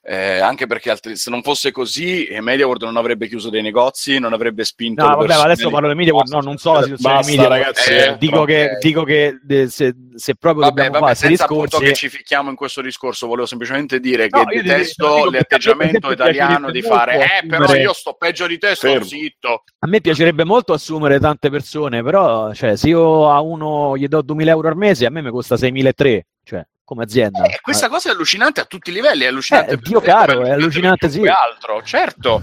[0.07, 4.19] eh, anche perché altri, se non fosse così eh, MediaWorld non avrebbe chiuso dei negozi,
[4.19, 5.03] non avrebbe spinto...
[5.03, 7.91] No, vabbè, adesso parlo di MediaWorld, no, non so la situazione basta, di MediaWorld, ragazzi,
[7.91, 8.67] eh, dico, okay.
[8.67, 11.83] che, dico che se, se proprio vabbè, dobbiamo vabbè, fare senza discorsi...
[11.83, 16.83] che ci ficchiamo in questo discorso, volevo semplicemente dire no, che detesto l'atteggiamento italiano di
[16.83, 19.63] fare eh, però io sto peggio di te, sto zitto.
[19.79, 24.21] A me piacerebbe molto assumere tante persone, però cioè, se io a uno gli do
[24.21, 27.43] 2000 euro al mese, a me mi costa 6.300, cioè come azienda.
[27.43, 29.73] Eh, questa cosa è allucinante a tutti i livelli, è allucinante.
[29.73, 31.27] Eh, Dio caro, è allucinante, sì.
[31.27, 32.41] altro, certo.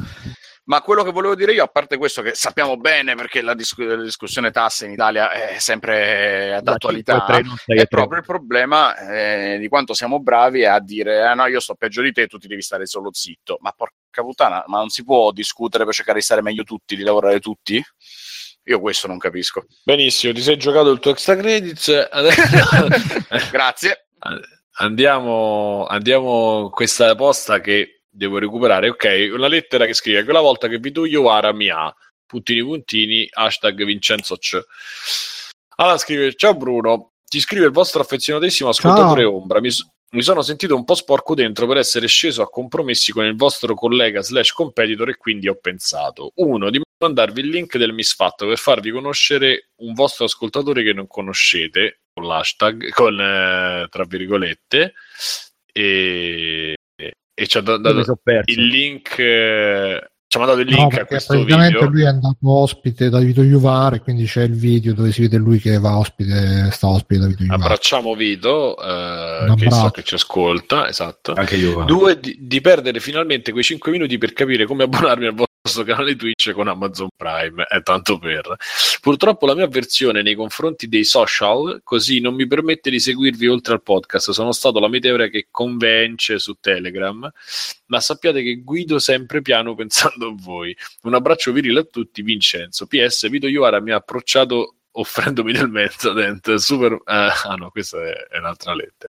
[0.64, 3.76] Ma quello che volevo dire io, a parte questo, che sappiamo bene perché la, dis-
[3.78, 7.24] la discussione tasse in Italia è sempre d'attualità,
[7.66, 11.74] è proprio il problema eh, di quanto siamo bravi a dire eh, no, io sto
[11.74, 13.58] peggio di te, tu ti devi stare solo zitto.
[13.60, 17.02] Ma porca puttana, ma non si può discutere per cercare di stare meglio tutti, di
[17.02, 17.82] lavorare tutti?
[18.64, 19.64] Io questo non capisco.
[19.82, 21.90] Benissimo, ti sei giocato il tuo extra credits.
[23.50, 24.08] Grazie.
[24.74, 28.90] Andiamo, andiamo questa posta che devo recuperare.
[28.90, 31.92] Ok, una lettera che scrive: Quella volta che Vito Iovara mi ha
[32.26, 34.60] puntini puntini, hashtag Vincenzo C.
[35.76, 39.36] Allora scrive: Ciao Bruno, ti scrive il vostro affezionatissimo ascoltatore Ciao.
[39.36, 39.60] Ombra.
[39.60, 39.70] Mi,
[40.14, 43.74] mi sono sentito un po' sporco dentro per essere sceso a compromessi con il vostro
[43.74, 48.58] collega slash competitor e quindi ho pensato, uno, di mandarvi il link del misfatto per
[48.58, 54.92] farvi conoscere un vostro ascoltatore che non conoscete, con l'hashtag, con eh, tra virgolette,
[55.72, 59.18] e, e ci ha dato il link...
[59.18, 61.84] Eh, ci ha mandato il link no, a questo video.
[61.90, 65.58] lui è andato ospite da Vito Iuvare, quindi c'è il video dove si vede lui
[65.58, 67.60] che va ospite, sta ospite da Vito Iuvare.
[67.60, 71.34] Abbracciamo Vito, eh, che so che ci ascolta, esatto.
[71.34, 71.84] Anche io.
[71.84, 75.51] Due, di, di, perdere finalmente quei 5 minuti per capire come abbonarmi al vostro
[75.84, 78.56] canale Twitch con Amazon Prime, è tanto per.
[79.00, 83.74] Purtroppo la mia avversione nei confronti dei social, così non mi permette di seguirvi oltre
[83.74, 84.32] al podcast.
[84.32, 87.30] Sono stato la meteora che convence su Telegram,
[87.86, 90.76] ma sappiate che guido sempre piano pensando a voi.
[91.02, 92.86] Un abbraccio virile a tutti, Vincenzo.
[92.86, 96.56] PS, Vito Iovara mi ha approcciato offrendomi del Mezzadent.
[96.56, 97.00] Super...
[97.04, 99.12] ah, ah no, questa è, un'altra lettera.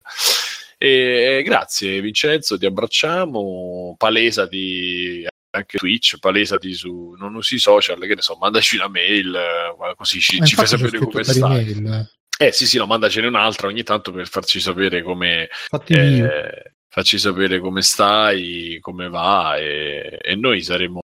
[0.81, 8.21] E, grazie Vincenzo, ti abbracciamo, palesati anche Twitch, palesati su, non usi social, che ne
[8.21, 12.07] so, mandaci una mail, eh, così ci, ci fai sapere come stai.
[12.41, 15.49] Eh sì, sì, no, mandacene un'altra ogni tanto per farci sapere come...
[15.87, 21.01] Eh, facci sapere come stai, come va e, e noi saremo,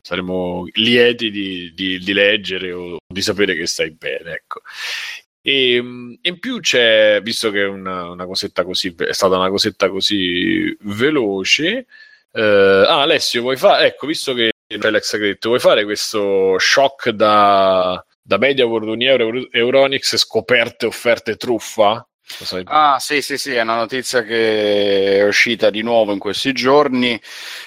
[0.00, 4.32] saremo lieti di, di, di, leggere o di sapere che stai bene.
[4.32, 4.60] Ecco.
[5.40, 9.90] E in più c'è, visto che è una, una cosetta così, è stata una cosetta
[9.90, 11.86] così veloce,
[12.34, 14.50] eh, ah Alessio, vuoi fare, ecco, visto che
[14.80, 21.36] Alex ha detto, vuoi fare questo shock da, da Media World Uniero Euronics scoperte offerte
[21.36, 22.04] truffa?
[22.66, 27.20] Ah, sì, sì, sì, è una notizia che è uscita di nuovo in questi giorni,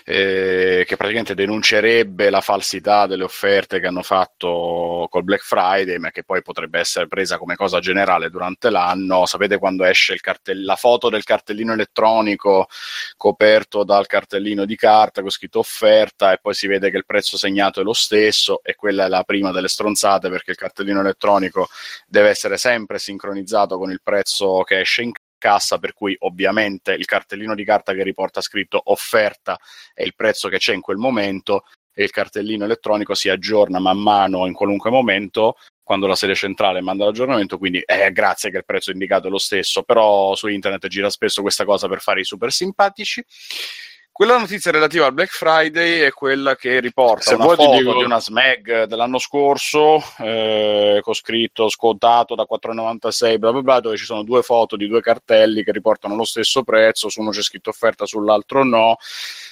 [0.03, 6.09] eh, che praticamente denuncerebbe la falsità delle offerte che hanno fatto col Black Friday, ma
[6.09, 9.25] che poi potrebbe essere presa come cosa generale durante l'anno.
[9.27, 12.67] Sapete quando esce cartell- la foto del cartellino elettronico
[13.15, 17.38] coperto dal cartellino di carta con scritto offerta e poi si vede che il prezzo
[17.38, 21.67] segnato è lo stesso e quella è la prima delle stronzate perché il cartellino elettronico
[22.07, 26.93] deve essere sempre sincronizzato con il prezzo prezzo che esce in cassa, per cui ovviamente
[26.93, 29.59] il cartellino di carta che riporta scritto offerta
[29.93, 33.99] è il prezzo che c'è in quel momento e il cartellino elettronico si aggiorna man
[33.99, 38.65] mano in qualunque momento quando la sede centrale manda l'aggiornamento, quindi eh, grazie che il
[38.65, 42.25] prezzo indicato è lo stesso, però su internet gira spesso questa cosa per fare i
[42.25, 43.23] super simpatici.
[44.18, 47.77] Quella notizia relativa al Black Friday è quella che riporta Se una vuoi ti foto
[47.77, 53.80] dico- di una SMAG dell'anno scorso eh, con scritto scontato da 4,96 bla bla bla
[53.80, 57.30] dove ci sono due foto di due cartelli che riportano lo stesso prezzo, su uno
[57.30, 58.98] c'è scritto offerta, sull'altro no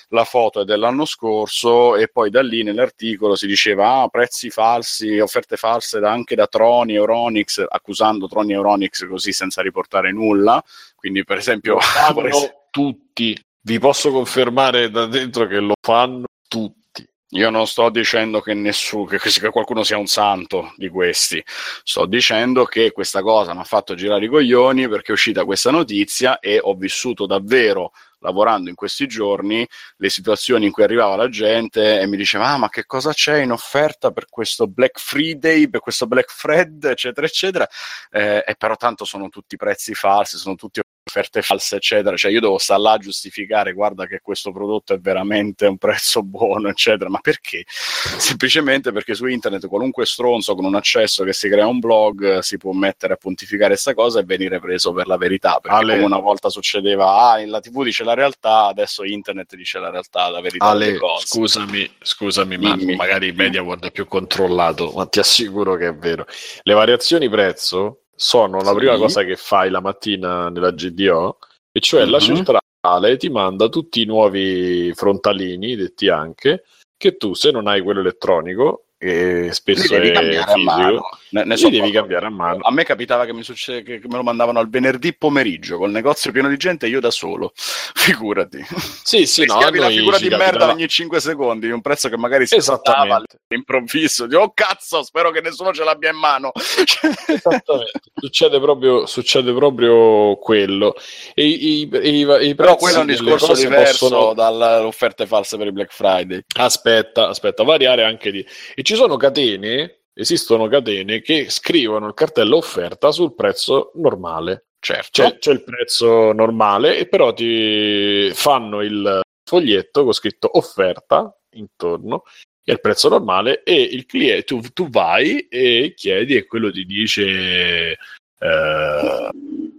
[0.10, 5.20] la foto è dell'anno scorso e poi da lì nell'articolo si diceva ah, prezzi falsi,
[5.20, 10.12] offerte false da- anche da Troni e Euronix, accusando Troni e Euronix così senza riportare
[10.12, 10.60] nulla.
[10.96, 11.78] Quindi, per esempio,
[12.72, 13.40] tutti.
[13.68, 17.04] Vi posso confermare da dentro che lo fanno tutti.
[17.30, 21.44] io non sto dicendo che, nessuno, che, che qualcuno sia un santo di questi,
[21.84, 25.72] sto dicendo che questa cosa mi ha fatto girare i coglioni perché è uscita questa
[25.72, 29.68] notizia e ho vissuto davvero lavorando in questi giorni
[29.98, 33.38] le situazioni in cui arrivava la gente e mi diceva ah ma che cosa c'è
[33.42, 36.84] in offerta per questo Black Friday, per questo Black Fred?
[36.86, 37.68] eccetera eccetera.
[38.12, 40.82] Eh, e però tanto sono tutti prezzi falsi, sono tutti
[41.16, 45.00] offerte false eccetera, cioè io devo stare là a giustificare guarda che questo prodotto è
[45.00, 47.64] veramente un prezzo buono eccetera, ma perché?
[47.68, 52.42] Semplicemente perché su internet qualunque stronzo con un accesso che si crea un blog eh,
[52.42, 55.94] si può mettere a pontificare questa cosa e venire preso per la verità, perché Ale.
[55.94, 60.30] come una volta succedeva ah la tv dice la realtà, adesso internet dice la realtà,
[60.30, 61.28] la verità delle Ale, cose.
[61.28, 62.96] scusami, scusami, ma Dimmi.
[62.96, 66.26] magari MediaWorld è più controllato, ma ti assicuro che è vero.
[66.64, 68.76] Le variazioni prezzo sono la Sì.
[68.76, 71.38] prima cosa che fai la mattina nella GDO,
[71.72, 72.24] e cioè la Mhm.
[72.24, 76.64] centrale ti manda tutti i nuovi frontalini, detti anche,
[76.98, 81.92] che tu se non hai quello elettronico, che spesso è fisico, Ne, ne so devi
[81.92, 82.60] cambiare a mano.
[82.64, 86.32] A me capitava che, mi succede, che me lo mandavano al venerdì pomeriggio col negozio
[86.32, 87.52] pieno di gente e io da solo.
[87.56, 88.64] Figurati.
[89.04, 92.46] Sì, sì, no, la figura di capitava- merda ogni 5 secondi, un prezzo che magari
[92.46, 94.28] si saltava all'improvviso.
[94.28, 96.52] Dico, oh cazzo, spero che nessuno ce l'abbia in mano.
[96.56, 100.96] Esattamente, succede proprio, succede proprio quello.
[101.34, 105.68] E, i, i, i, Però quello è un discorso diverso possono- dalle offerte false per
[105.68, 106.44] il Black Friday.
[106.58, 108.46] Aspetta, aspetta, variare anche di...
[108.76, 114.68] E ci sono catene, esistono catene che scrivono il cartello offerta sul prezzo normale.
[114.80, 115.22] Certo.
[115.24, 122.24] C'è, c'è il prezzo normale e però ti fanno il foglietto con scritto offerta intorno
[122.64, 126.86] e il prezzo normale e il cliente tu, tu vai e chiedi e quello ti
[126.86, 127.98] dice
[128.40, 129.30] eh,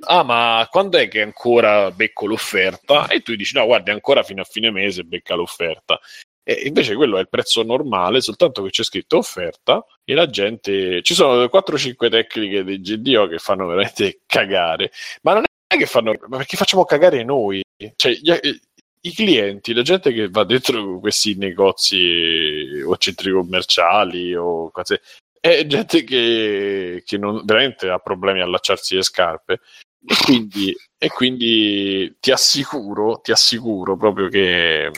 [0.01, 4.41] ah ma quando è che ancora becco l'offerta e tu dici no guardi ancora fino
[4.41, 5.99] a fine mese becca l'offerta
[6.49, 11.03] e invece quello è il prezzo normale soltanto che c'è scritto offerta e la gente
[11.03, 14.93] ci sono 4-5 tecniche di GDO che fanno veramente cagare.
[15.23, 17.63] Ma non è che fanno ma perché facciamo cagare noi?
[17.97, 18.61] Cioè gli-
[19.01, 25.01] i clienti, la gente che va dentro questi negozi o centri commerciali o cose,
[25.41, 29.61] è gente che, che non, veramente ha problemi a allacciarsi le scarpe.
[30.05, 34.91] E quindi, e quindi ti assicuro, ti assicuro proprio che,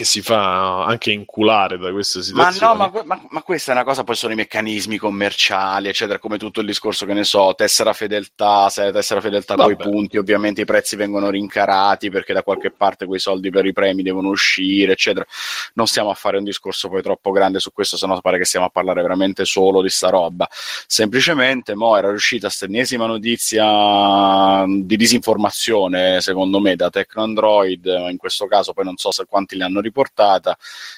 [0.00, 2.72] che si fa anche inculare da queste Ma situazioni.
[2.72, 6.38] no, ma, ma- ma questa è una cosa, poi sono i meccanismi commerciali, eccetera, come
[6.38, 10.62] tutto il discorso che ne so, tessera fedeltà, se tessera fedeltà con i punti, ovviamente
[10.62, 14.92] i prezzi vengono rincarati perché da qualche parte quei soldi per i premi devono uscire,
[14.92, 15.26] eccetera.
[15.74, 18.46] Non stiamo a fare un discorso poi troppo grande su questo, se no pare che
[18.46, 20.48] stiamo a parlare veramente solo di sta roba.
[20.86, 28.16] Semplicemente, mo era riuscita questa ennesima notizia di disinformazione, secondo me, da Tecno Android, in
[28.16, 30.56] questo caso poi non so se quanti le hanno riportata,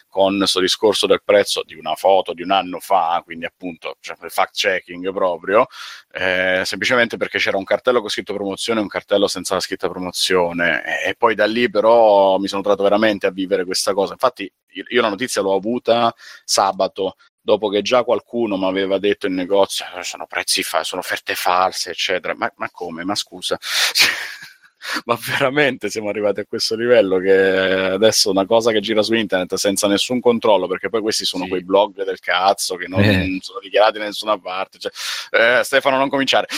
[0.08, 4.16] con questo discorso del prezzo di una foto di un anno fa, quindi appunto cioè,
[4.28, 5.66] fact checking proprio,
[6.12, 9.88] eh, semplicemente perché c'era un cartello con scritto promozione e un cartello senza la scritta
[9.88, 10.82] promozione.
[11.04, 14.12] E, poi da lì però mi sono trovato veramente a vivere questa cosa.
[14.12, 14.50] Infatti
[14.90, 16.14] io la notizia l'ho avuta
[16.44, 21.00] sabato dopo che già qualcuno mi aveva detto in negozio "Eh, sono prezzi fa- sono
[21.00, 22.34] offerte false eccetera.
[22.36, 23.04] Ma, ma come?
[23.04, 23.58] Ma scusa
[25.06, 29.54] ma veramente siamo arrivati a questo livello che adesso una cosa che gira su internet
[29.54, 31.50] senza nessun controllo perché poi questi sono Sì.
[31.50, 33.38] quei blog del cazzo che non Eh.
[33.40, 34.90] sono dichiarati da nessuna parte cioè,
[35.30, 36.46] eh, Stefano non cominciare.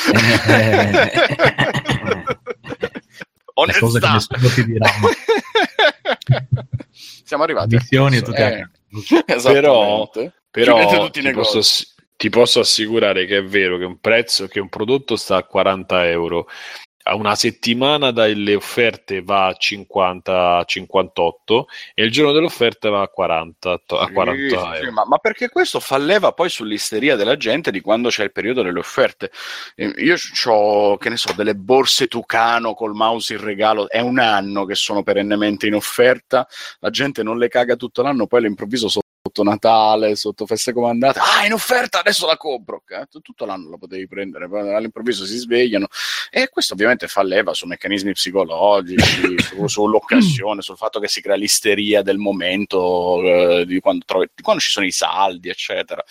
[3.66, 4.36] Le cose che onestà.
[4.36, 4.88] nessuno ti dirà,
[7.24, 7.76] siamo arrivati.
[7.76, 8.70] Missioni e tutte
[9.26, 10.10] Eh, Però,
[10.50, 11.60] però tutti i ti, posso,
[12.16, 16.08] ti posso assicurare che è vero che un prezzo, che un prodotto sta a 40
[16.08, 16.48] euro,
[17.06, 23.02] a una settimana dalle offerte va a 50, a 58 e il giorno dell'offerta va
[23.02, 27.36] a 40, a 40 Sì, sì, ma, ma perché questo fa leva poi sull'isteria della
[27.36, 29.30] gente di quando c'è il periodo delle offerte.
[29.74, 30.16] Eh, Io
[30.46, 34.74] ho, che ne so, delle borse Tucano col mouse in regalo, è un anno che
[34.74, 36.46] sono perennemente in offerta,
[36.80, 41.18] la gente non le caga tutto l'anno, poi all'improvviso sono sotto Natale, sotto feste comandate.
[41.18, 42.82] Ah, in offerta, adesso la compro.
[42.84, 45.86] Cazzo, Tutto l'anno la potevi prendere, all'improvviso si svegliano.
[46.30, 51.36] E questo ovviamente fa leva su meccanismi psicologici, su- sull'occasione, sul fatto che si crea
[51.36, 56.04] l'isteria del momento, eh, di, quando trovi- di quando ci sono i saldi, eccetera.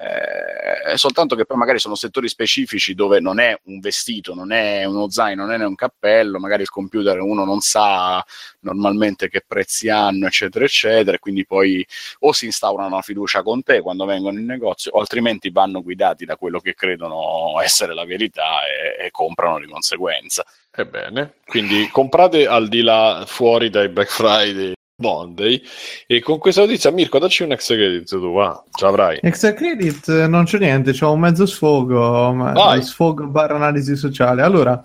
[0.00, 4.84] Eh, soltanto che poi magari sono settori specifici dove non è un vestito, non è
[4.84, 8.24] uno zaino, non è un cappello, magari il computer uno non sa
[8.60, 11.84] normalmente che prezzi hanno, eccetera, eccetera, e quindi poi
[12.20, 16.24] o si instaurano una fiducia con te quando vengono in negozio, o altrimenti vanno guidati
[16.24, 20.44] da quello che credono essere la verità e, e comprano di conseguenza.
[20.70, 25.62] Ebbene, quindi comprate al di là fuori dai Black Friday Monday
[26.06, 30.08] e con questa notizia Mirko dacci un ex credit tu va, ce l'avrai Extra credit
[30.08, 34.42] eh, non c'è niente, c'ho un mezzo sfogo, ma- sfogo barra analisi sociale.
[34.42, 34.82] Allora,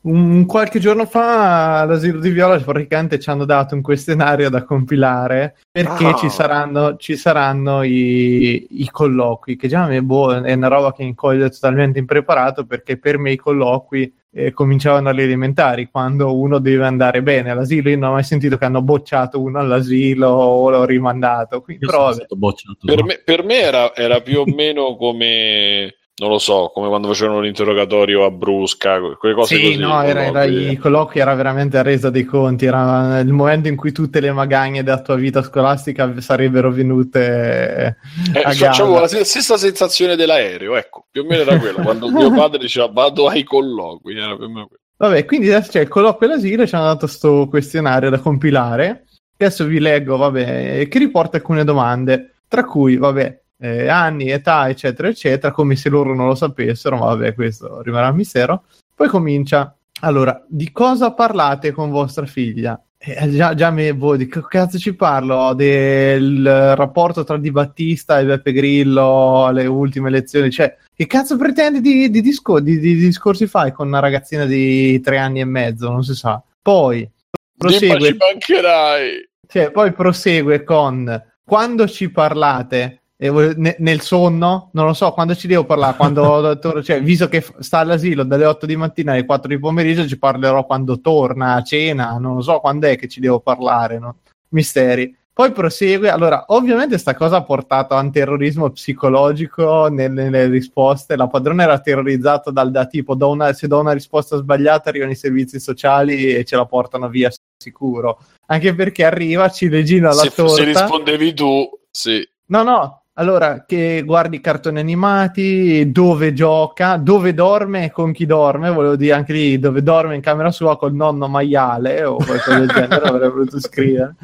[0.00, 5.56] un qualche giorno fa all'asilo di Viola praticamente ci hanno dato un questionario da compilare
[5.70, 6.14] perché Ah.
[6.14, 11.04] ci saranno, ci saranno i, i colloqui, che già me, boh, è una roba che
[11.04, 16.58] mi coglie totalmente impreparato perché per me i colloqui eh, cominciavano alle elementari quando uno
[16.58, 17.88] deve andare bene all'asilo.
[17.88, 21.60] Io non ho mai sentito che hanno bocciato uno all'asilo o l'ho rimandato.
[21.60, 22.78] Quindi, però, bocciato.
[22.84, 27.06] per me, per me era, era più o meno come non lo so, come quando
[27.08, 29.76] facevano l'interrogatorio a Brusca, quelle cose Sì, così.
[29.76, 33.76] no, era, era- i colloqui era veramente a resa dei conti, era il momento in
[33.76, 37.98] cui tutte le magagne della tua vita scolastica sarebbero venute
[38.34, 42.30] Eh, a facciamo la stessa sensazione dell'aereo, ecco, più o meno era quello, quando mio
[42.32, 44.82] padre diceva vado ai colloqui, era più o meno quello.
[44.96, 49.04] Vabbè, quindi adesso c'è il colloquio all'asilo e ci hanno dato questo questionario da compilare.
[49.38, 55.08] Adesso vi leggo, vabbè, che riporta alcune domande, tra cui, vabbè, eh, anni, età, eccetera,
[55.08, 58.64] eccetera, come se loro non lo sapessero, ma vabbè, questo rimarrà un mistero.
[58.94, 62.80] Poi comincia, allora, di cosa parlate con vostra figlia?
[63.00, 65.54] Eh, già, già me, boh, di che cazzo ci parlo?
[65.54, 71.80] Del rapporto tra Di Battista e Beppe Grillo alle ultime elezioni, cioè, che cazzo pretendi
[71.80, 75.88] di, di discor- di- di discorsi fai con una ragazzina di tre anni e mezzo?
[75.90, 76.42] Non si sa.
[76.60, 77.10] Poi Dimma,
[77.56, 79.28] prosegue, ci mancherai.
[79.46, 85.64] cioè, poi prosegue con quando ci parlate nel sonno, non lo so, quando ci devo
[85.64, 89.58] parlare, quando tor- cioè, visto che sta all'asilo dalle 8 di mattina alle 4 di
[89.58, 93.40] pomeriggio, ci parlerò quando torna a cena, non lo so quando è che ci devo
[93.40, 94.18] parlare, no?
[94.50, 95.14] Misteri.
[95.32, 101.14] Poi prosegue, allora, ovviamente sta cosa ha portato a un terrorismo psicologico nelle, nelle risposte.
[101.14, 105.12] La padrona era terrorizzata dal da tipo, do una- se do una risposta sbagliata arrivano
[105.12, 108.18] i servizi sociali e ce la portano via sicuro.
[108.46, 110.54] Anche perché arriva ciliegino alla Se, torta.
[110.54, 112.28] se rispondevi tu, sì.
[112.46, 113.02] No, no.
[113.18, 118.94] Allora, che guardi i cartoni animati, dove gioca, dove dorme e con chi dorme, volevo
[118.94, 122.94] dire anche lì dove dorme in camera sua col nonno maiale o qualcosa del genere,
[123.08, 124.14] avrei voluto scrivere.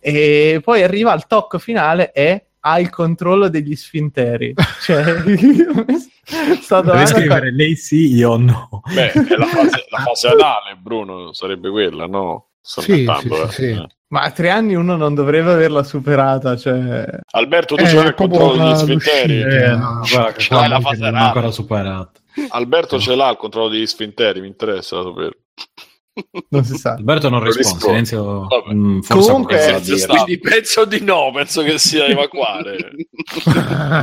[0.00, 4.54] E poi arriva al tocco finale e ha il controllo degli sfinteri.
[4.82, 5.22] Cioè,
[6.60, 8.82] sta domanda scrivere lei sì, io no.
[8.92, 12.48] Beh, è la fase, la fase anale, Bruno, sarebbe quella, no?
[12.60, 13.48] Sto Sì, sì, eh.
[13.48, 13.86] sì, sì.
[14.14, 17.04] Ma a tre anni uno non dovrebbe averla superata, cioè...
[17.32, 19.40] Alberto, tu Eh, ce l'hai il controllo degli la- sfinteri?
[19.42, 22.20] Eh, no, guarda che l'hai la non- fase non ancora superato.
[22.50, 25.38] Alberto ce l'ha il controllo degli sfinteri, mi interessa sapere.
[26.50, 26.92] non si sa.
[26.92, 28.04] Alberto non risponde, risponde.
[28.04, 28.46] silenzio.
[28.46, 28.72] Vabbè.
[28.72, 32.76] mm, forse Comunque- Quindi penso di no, penso che sia evacuare.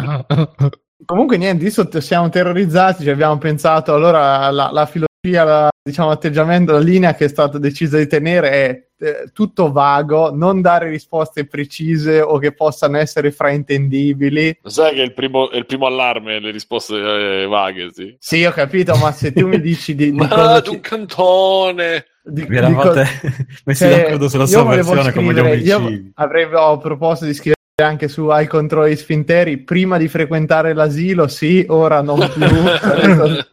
[1.05, 6.73] Comunque niente, sotto siamo terrorizzati, ci abbiamo pensato, allora la, la filosofia, la, diciamo l'atteggiamento,
[6.73, 11.45] la linea che è stata decisa di tenere è eh, tutto vago, non dare risposte
[11.47, 14.59] precise o che possano essere fraintendibili.
[14.63, 16.95] Sai che è il primo, è il primo allarme, le risposte
[17.43, 18.15] eh, vaghe, sì.
[18.19, 22.05] Sì, ho capito, ma se tu mi dici di, di Ma ci- un cantone!
[22.23, 23.07] di- di eravate
[23.65, 26.11] messi Cioè, d'accordo sulla io volevo sovversione come gli scrivere- io omicidi.
[26.15, 31.65] avrei ho proposto di scrivere anche su ai controlli sfinteri prima di frequentare l'asilo, sì,
[31.67, 32.45] ora non più.
[32.79, 33.47] sarei, stato,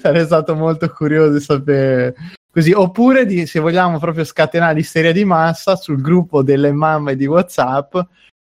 [0.00, 2.14] sarei stato molto curioso di sapere
[2.50, 2.72] così.
[2.72, 7.96] Oppure di, se vogliamo proprio scatenare l'isteria di massa sul gruppo delle mamme di WhatsApp.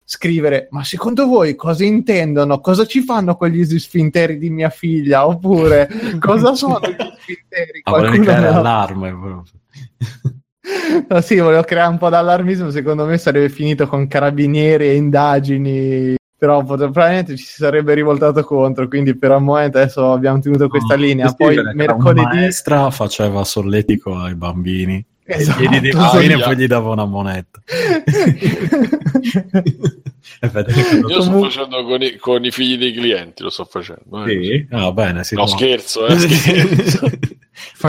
[0.09, 2.61] Scrivere, ma secondo voi cosa intendono?
[2.61, 5.27] Cosa ci fanno quegli sfinteri di mia figlia?
[5.27, 5.89] Oppure
[6.21, 7.81] cosa sono gli sfinteri?
[7.83, 9.43] Ah, Qualcuno creare allarme.
[11.09, 12.71] No, sì, volevo creare un po' d'allarmismo.
[12.71, 16.17] Secondo me sarebbe finito con carabinieri e indagini.
[16.39, 18.87] Però probabilmente ci si sarebbe rivoltato contro.
[18.89, 21.35] Quindi per un momento adesso abbiamo tenuto questa No, linea.
[21.37, 22.21] devi Poi mercoledì.
[22.23, 25.05] maestra faceva solletico ai bambini.
[25.29, 25.63] Esatto.
[25.63, 27.61] E gli e poi gli dava una moneta.
[30.39, 33.65] E Federico- Io sto Comunque- facendo con i, con i figli dei clienti, lo sto
[33.65, 34.25] facendo.
[34.25, 34.43] eh.
[34.43, 34.67] Sì?
[34.71, 35.35] Ah, bene, sì.
[35.35, 35.47] No, no.
[35.47, 37.11] scherzo, eh, scherzo.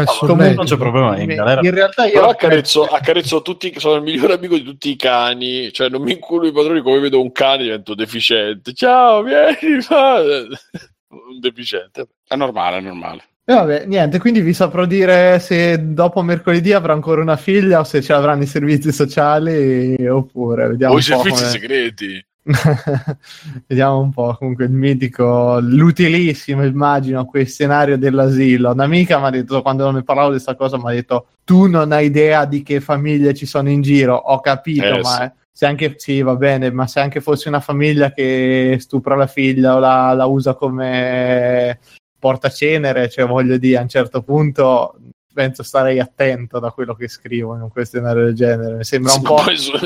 [0.06, 0.54] Solletto.
[0.56, 4.56] non c'è problema, in in, realtà io Però accarezzo, accarezzo tutti, sono il migliore amico
[4.56, 7.94] di tutti i cani, cioè non mi inculo i padroni come vedo un cane divento
[7.96, 8.72] deficiente.
[8.74, 10.22] Ciao, vieni, fa...
[11.10, 12.08] un deficiente.
[12.26, 13.24] È normale, è normale.
[13.50, 17.86] E vabbè, niente, quindi vi saprò dire se dopo mercoledì avrà ancora una figlia o
[17.86, 22.26] se ce l'avranno i servizi sociali oppure vediamo O i servizi come- segreti.
[23.68, 28.72] Vediamo un po', comunque il mitico, l'utilissimo, immagino, questionario dell'asilo.
[28.72, 31.92] Un'amica mi ha detto, quando ne parlavo di questa cosa, mi ha detto, tu non
[31.94, 34.16] hai idea di che famiglie ci sono in giro.
[34.16, 35.46] Ho capito, Eh, ma sì.
[35.52, 39.76] se anche, sì, va bene, ma se anche fosse una famiglia che stupra la figlia
[39.76, 41.80] o la, la usa come
[42.20, 44.96] portacenere, cioè voglio dire, a un certo punto
[45.34, 48.78] penso starei attento da quello che scrivo in un questionario del genere.
[48.78, 49.56] Mi sembra un Sì, po'...
[49.56, 49.80] su-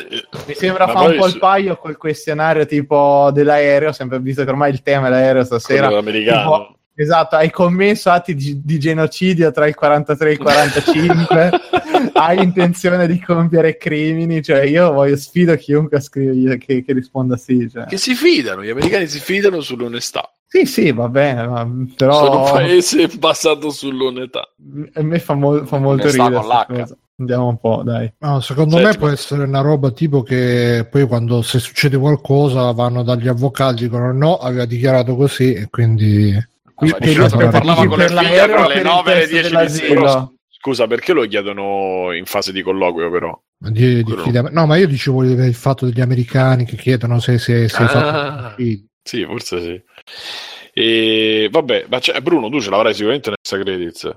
[0.47, 4.49] Mi sembra fa un po' su- il paio col questionario tipo dell'aereo, sempre visto che
[4.49, 5.89] ormai il tema è l'aereo stasera.
[5.89, 11.49] Tipo, esatto, hai commesso atti di, di genocidio tra il 43 e il 45,
[12.13, 17.69] hai intenzione di compiere crimini, cioè io voglio sfido chiunque scrive che, che risponda sì.
[17.69, 17.87] Cioè.
[17.87, 20.30] Che si fidano, gli americani si fidano sull'onestà.
[20.53, 24.41] Sì, sì, va bene, ma Sono un però paese basato sull'onestà.
[24.95, 26.97] a me fa, mol- fa molto Onestà ridere.
[27.21, 28.11] Andiamo un po', dai.
[28.17, 32.69] No, secondo Senti, me può essere una roba tipo che poi quando se succede qualcosa
[32.71, 36.33] vanno dagli avvocati dicono no, aveva dichiarato così e quindi
[36.73, 39.11] Qui- Ma per- diciamo che parlava con le figlie l'aereo tra le per il 9
[39.11, 40.07] e le testo 10 di dell'asilo?
[40.07, 40.31] sera.
[40.49, 43.39] Scusa, perché lo chiedono in fase di colloquio, però?
[43.57, 47.69] di- di fida- no, ma io dicevo il fatto degli americani che chiedono se, se,
[47.69, 47.89] se hai Ah.
[47.89, 48.63] fatto.
[49.03, 49.81] Sì, forse sì.
[50.73, 54.15] E vabbè, ma c'è- Bruno, tu ce l'avrai sicuramente nel extra credits.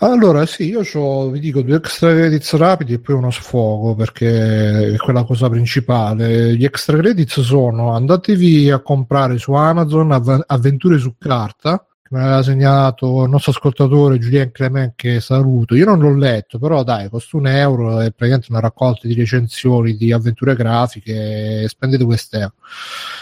[0.00, 4.94] Allora, sì, io c'ho, vi dico, due extra credits rapidi e poi uno sfogo perché
[4.94, 6.54] è quella cosa principale.
[6.54, 12.20] Gli extra credits sono andatevi a comprare su Amazon Av- Avventure su carta, che me
[12.20, 15.74] l'aveva segnato il nostro ascoltatore Julien Clement che saluto.
[15.74, 19.94] Io non l'ho letto, però dai, costa un euro, è praticamente una raccolta di recensioni
[19.94, 22.54] di avventure grafiche, spendete quest'euro.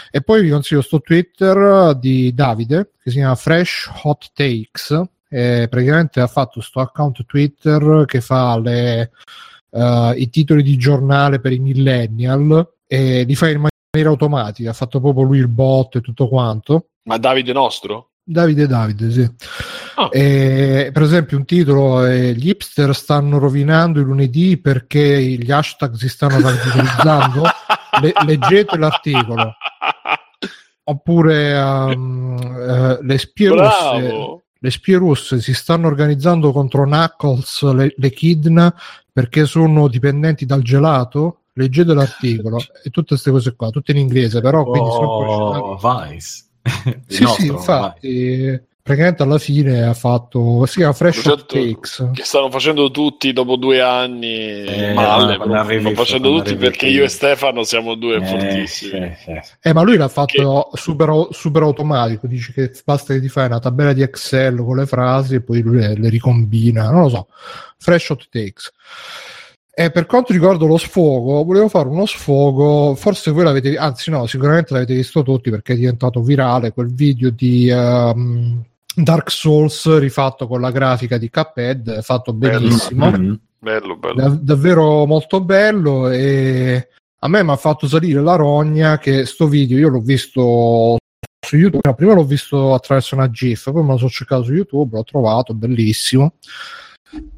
[0.09, 5.67] E poi vi consiglio sto Twitter di Davide che si chiama Fresh Hot Takes e
[5.69, 9.11] praticamente ha fatto sto account Twitter che fa le,
[9.71, 14.73] eh, i titoli di giornale per i millennial e li fa in maniera automatica, ha
[14.73, 16.91] fatto proprio lui il bot e tutto quanto.
[17.03, 18.11] Ma Davide nostro?
[18.29, 19.29] Davide Davide, sì.
[19.95, 20.09] Ah.
[20.11, 25.95] E, per esempio un titolo è gli hipster stanno rovinando i lunedì perché gli hashtag
[25.95, 27.43] si stanno radicalizzando.
[28.01, 29.55] Le- leggete l'articolo.
[30.83, 37.93] Oppure um, eh, le spie russe le spie russe si stanno organizzando contro Knuckles, le,
[37.95, 38.73] le Kidna,
[39.11, 41.41] perché sono dipendenti dal gelato.
[41.53, 46.45] Leggete l'articolo e tutte queste cose qua, tutte in inglese, però quindi sempre Oh, Vice.
[47.07, 52.09] Sì, nostro, sì, infatti, praticamente alla fine ha fatto, si chiama Fresh Hot Takes.
[52.13, 57.03] che stanno facendo tutti dopo due anni Eh, male, arrivi- stanno facendo tutti perché io
[57.03, 59.15] e Stefano siamo due Eh, fortissimi.
[59.17, 59.53] sì, sì.
[59.61, 63.59] Eh, ma lui l'ha fatto super, super automatico, dice che basta che ti fai una
[63.59, 67.27] tabella di Excel con le frasi e poi lui le, le ricombina, non lo so.
[67.77, 68.71] Fresh Hot Takes.
[69.79, 74.25] E per quanto riguarda lo sfogo, volevo fare uno sfogo, forse voi l'avete, anzi no,
[74.25, 78.63] sicuramente l'avete visto tutti perché è diventato virale quel video di ehm,
[78.95, 83.11] Dark Souls rifatto con la grafica di Cuphead, fatto benissimo.
[83.59, 84.15] Bello, bello.
[84.15, 86.87] dav- davvero molto bello e
[87.19, 90.97] a me mi ha fatto salire la rogna che sto video io l'ho visto
[91.39, 94.95] su YouTube, prima l'ho visto attraverso una GIF, poi me lo sono cercato su YouTube,
[94.95, 96.33] l'ho trovato, bellissimo.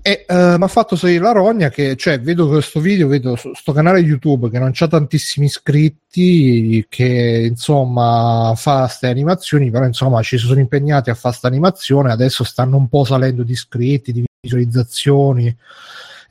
[0.02, 3.54] E eh, mi ha fatto salire la rogna che, cioè, vedo questo video, vedo su-
[3.54, 10.22] sto canale YouTube che non c'ha tantissimi iscritti, che insomma fa ste animazioni, però insomma
[10.24, 14.24] ci sono impegnati a fare sta animazione, adesso stanno un po' salendo di iscritti, di
[14.42, 15.56] visualizzazioni.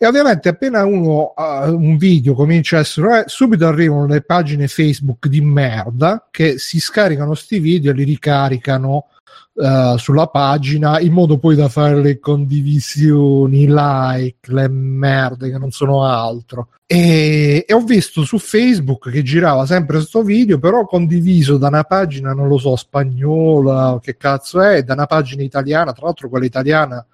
[0.00, 4.68] E ovviamente appena uno ha un video comincia a essere, eh, subito arrivano le pagine
[4.68, 9.06] Facebook di merda che si scaricano sti video e li ricaricano
[9.54, 15.70] eh, sulla pagina in modo poi da fare le condivisioni, like, le merde che non
[15.72, 16.68] sono altro.
[16.86, 21.84] E, e ho visto su Facebook che girava sempre questo video, però condiviso da una
[21.84, 26.46] pagina, non lo so, spagnola, che cazzo è, da una pagina italiana, tra l'altro quella
[26.46, 27.04] italiana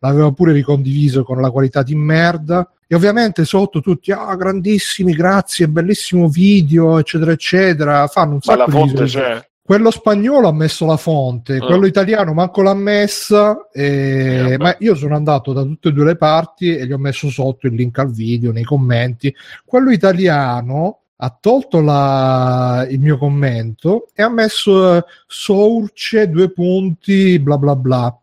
[0.00, 5.68] l'aveva pure ricondiviso con la qualità di merda e ovviamente sotto tutti ah grandissimi grazie
[5.68, 9.40] bellissimo video eccetera eccetera fanno un Ma sacco la di fonte visualizzazioni.
[9.40, 9.48] c'è.
[9.66, 11.66] Quello spagnolo ha messo la fonte Ah.
[11.66, 16.04] quello italiano manco l'ha messa e- Eh, ma io sono andato da tutte e due
[16.04, 19.34] le parti e gli ho messo sotto il link al video nei commenti.
[19.64, 27.38] Quello italiano ha tolto la- il mio commento e ha messo eh, Source due punti
[27.38, 28.16] bla bla bla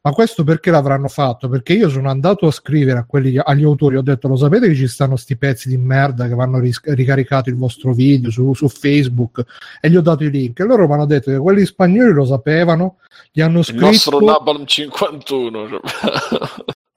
[0.00, 1.48] Ma questo perché l'avranno fatto?
[1.48, 4.74] Perché io sono andato a scrivere a quelli, agli autori, ho detto: Lo sapete che
[4.74, 8.68] ci stanno sti pezzi di merda che vanno ris- ricaricato il vostro video su, su,
[8.68, 9.44] Facebook?
[9.80, 10.60] E gli ho dato i link.
[10.60, 12.96] E loro mi hanno detto che quelli spagnoli lo sapevano,
[13.32, 13.84] gli hanno scritto.
[13.84, 15.80] Il nostro Napalm 51.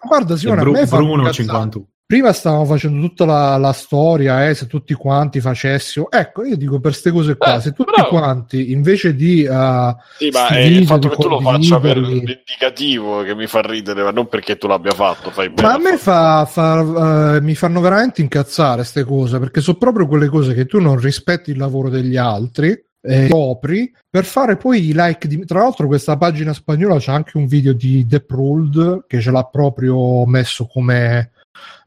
[0.03, 4.53] Guarda, Simone, Bru- a me Bruno 51 prima stavamo facendo tutta la, la storia, eh,
[4.53, 6.11] se tutti quanti facessimo.
[6.11, 8.09] Ecco, io dico per queste cose qua, eh, se tutti bravo.
[8.09, 9.47] quanti invece di.
[9.49, 13.61] Uh, sì, ma è il fatto che tu lo faccia per l'indicativo che mi fa
[13.61, 15.31] ridere, ma non perché tu l'abbia fatto.
[15.31, 19.77] Fai ma a me fa, fa, uh, mi fanno veramente incazzare queste cose perché sono
[19.77, 22.77] proprio quelle cose che tu non rispetti il lavoro degli altri.
[23.03, 25.43] Eh, copri per fare poi i like di...
[25.43, 29.43] tra l'altro questa pagina spagnola c'è anche un video di The Pruld che ce l'ha
[29.45, 31.31] proprio messo come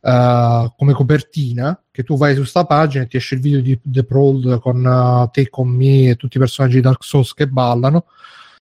[0.04, 3.78] uh, come copertina che tu vai su sta pagina e ti esce il video di
[3.82, 7.48] The Prold con uh, Take On Me e tutti i personaggi di Dark Souls che
[7.48, 8.06] ballano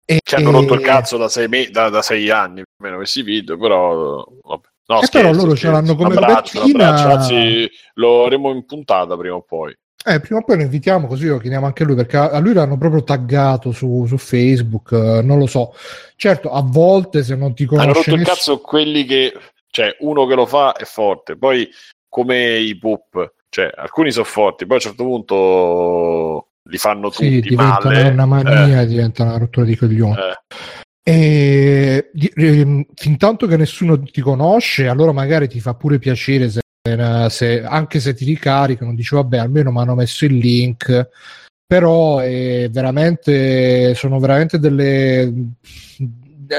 [0.04, 2.84] e, ci hanno rotto il cazzo da sei, me- da, da sei anni più o
[2.84, 4.68] meno questi video però vabbè.
[4.90, 5.66] No, e scherzo, però loro scherzo.
[5.66, 10.18] ce l'hanno come abbraccio, copertina abbraccio, anzi lo avremo in puntata prima o poi eh,
[10.18, 12.78] prima o poi lo invitiamo così lo chiediamo anche a lui perché a lui l'hanno
[12.78, 15.74] proprio taggato su, su Facebook, eh, non lo so.
[16.16, 17.86] Certo, a volte se non ti conosci...
[17.86, 18.22] Hanno rotto nessuno...
[18.22, 19.34] il cazzo quelli che
[19.70, 21.36] cioè, uno che lo fa è forte.
[21.36, 21.68] Poi,
[22.08, 27.28] come i pop, cioè, alcuni sono forti, poi a un certo punto li fanno tutti
[27.28, 28.08] sì, diventano male.
[28.08, 28.86] una mania, eh.
[28.86, 30.16] diventa una rottura di coglioni.
[30.16, 30.78] Eh.
[31.02, 36.60] E eh, fin tanto che nessuno ti conosce, allora magari ti fa pure piacere se,
[37.28, 41.08] se, anche se ti ricaricano, dici vabbè, almeno mi hanno messo il link.
[41.66, 45.32] Però è veramente, sono veramente delle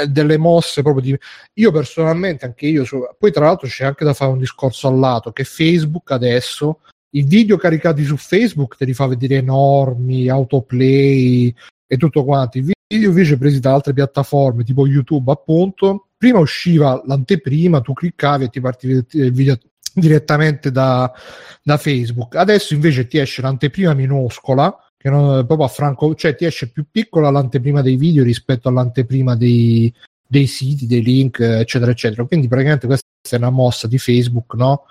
[0.07, 1.19] delle mosse proprio di
[1.55, 2.99] io personalmente anche io su...
[3.17, 6.79] poi tra l'altro c'è anche da fare un discorso al lato che Facebook adesso
[7.11, 11.53] i video caricati su Facebook te li fa vedere enormi autoplay
[11.85, 17.01] e tutto quanto i video invece presi da altre piattaforme tipo YouTube appunto prima usciva
[17.05, 19.57] l'anteprima tu cliccavi e ti partivi il video
[19.93, 21.11] direttamente da,
[21.61, 26.45] da Facebook adesso invece ti esce l'anteprima minuscola che non, proprio a franco, cioè ti
[26.45, 29.91] esce più piccola l'anteprima dei video rispetto all'anteprima dei,
[30.27, 32.25] dei siti, dei link, eccetera, eccetera.
[32.25, 34.83] Quindi praticamente questa è una mossa di Facebook, no?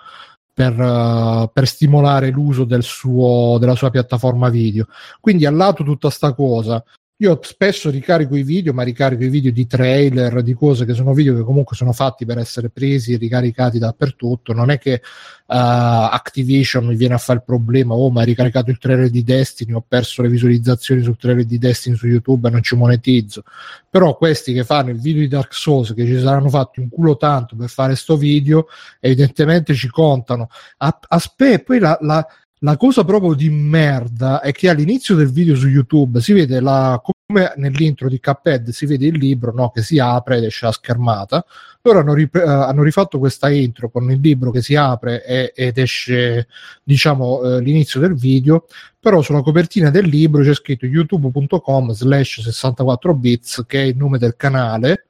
[0.53, 4.87] Per, uh, per, stimolare l'uso del suo, della sua piattaforma video.
[5.21, 6.83] Quindi al lato tutta sta cosa,
[7.21, 11.13] io spesso ricarico i video, ma ricarico i video di trailer, di cose che sono
[11.13, 14.53] video che comunque sono fatti per essere presi e ricaricati dappertutto.
[14.53, 14.99] Non è che uh,
[15.45, 19.71] Activision mi viene a fare il problema, oh, ma hai ricaricato il trailer di Destiny,
[19.73, 23.43] ho perso le visualizzazioni sul trailer di Destiny su YouTube e non ci monetizzo.
[23.87, 27.17] Però questi che fanno il video di Dark Souls, che ci saranno fatti un culo
[27.17, 28.65] tanto per fare sto video,
[28.99, 30.49] evidentemente ci contano.
[30.77, 32.27] Aspetta, poi la, la
[32.63, 37.01] la cosa proprio di merda è che all'inizio del video su YouTube si vede la,
[37.03, 40.71] come nell'intro di Cuphead si vede il libro no, che si apre ed esce la
[40.71, 41.43] schermata.
[41.81, 45.53] Loro hanno, rip- uh, hanno, rifatto questa intro con il libro che si apre e-
[45.55, 46.47] ed esce
[46.83, 48.67] diciamo uh, l'inizio del video,
[48.99, 54.19] però sulla copertina del libro c'è scritto youtube.com slash 64 bits che è il nome
[54.19, 55.07] del canale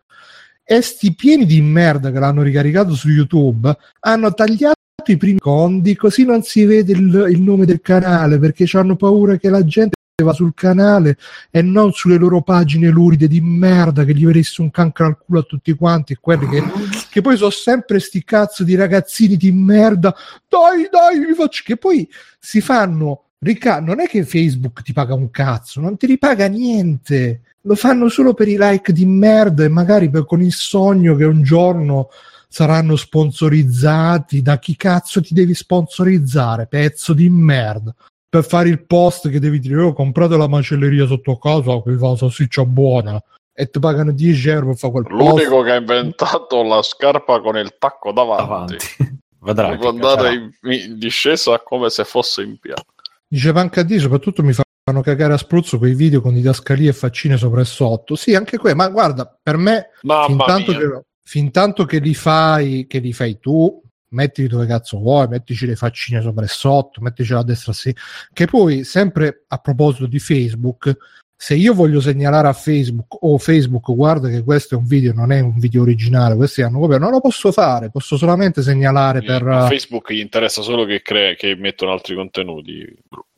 [0.63, 5.95] e sti pieni di merda che l'hanno ricaricato su YouTube hanno tagliato i primi condi
[5.95, 9.95] così non si vede il, il nome del canale perché hanno paura che la gente
[10.23, 11.17] va sul canale
[11.49, 15.39] e non sulle loro pagine luride di merda che gli venisse un cancro al culo
[15.39, 16.63] a tutti quanti quelli che,
[17.09, 20.15] che poi sono sempre sti cazzo di ragazzini di merda.
[20.47, 22.07] Dai dai vi faccio che poi
[22.39, 27.41] si fanno rica- non è che Facebook ti paga un cazzo non ti ripaga niente.
[27.65, 31.25] Lo fanno solo per i like di merda e magari per, con il sogno che
[31.25, 32.09] un giorno
[32.51, 37.95] saranno sponsorizzati da chi cazzo ti devi sponsorizzare, pezzo di merda.
[38.27, 42.09] Per fare il post che devi dire, oh, comprate la macelleria sotto casa, qui fa
[42.09, 43.21] la salsiccia buona.
[43.53, 45.21] E ti pagano 10 euro per fare quel post.
[45.21, 48.75] L'unico che ha inventato la scarpa con il tacco davanti.
[48.75, 49.19] davanti.
[49.39, 49.77] Vedrai.
[49.77, 52.83] Devo andare in, in discesa come se fosse in piano.
[53.27, 56.93] Diceva anche a D, soprattutto mi fanno cagare a spruzzo quei video con didascalie e
[56.93, 58.15] faccine sopra e sotto.
[58.15, 60.79] Sì, anche quello, ma guarda, per me, Mamma intanto mia.
[60.79, 65.65] che fin tanto che li fai, che li fai tu, mettili dove cazzo vuoi, mettici
[65.65, 67.95] le faccine sopra e sotto, mettici a destra sì.
[68.31, 70.95] Che poi, sempre a proposito di Facebook,
[71.43, 75.11] se io voglio segnalare a Facebook o oh, Facebook guarda che questo è un video,
[75.11, 79.23] non è un video originale, questi hanno copiato, non lo posso fare, posso solamente segnalare
[79.23, 79.47] per...
[79.47, 82.85] A Facebook gli interessa solo che, crea, che mettono altri contenuti.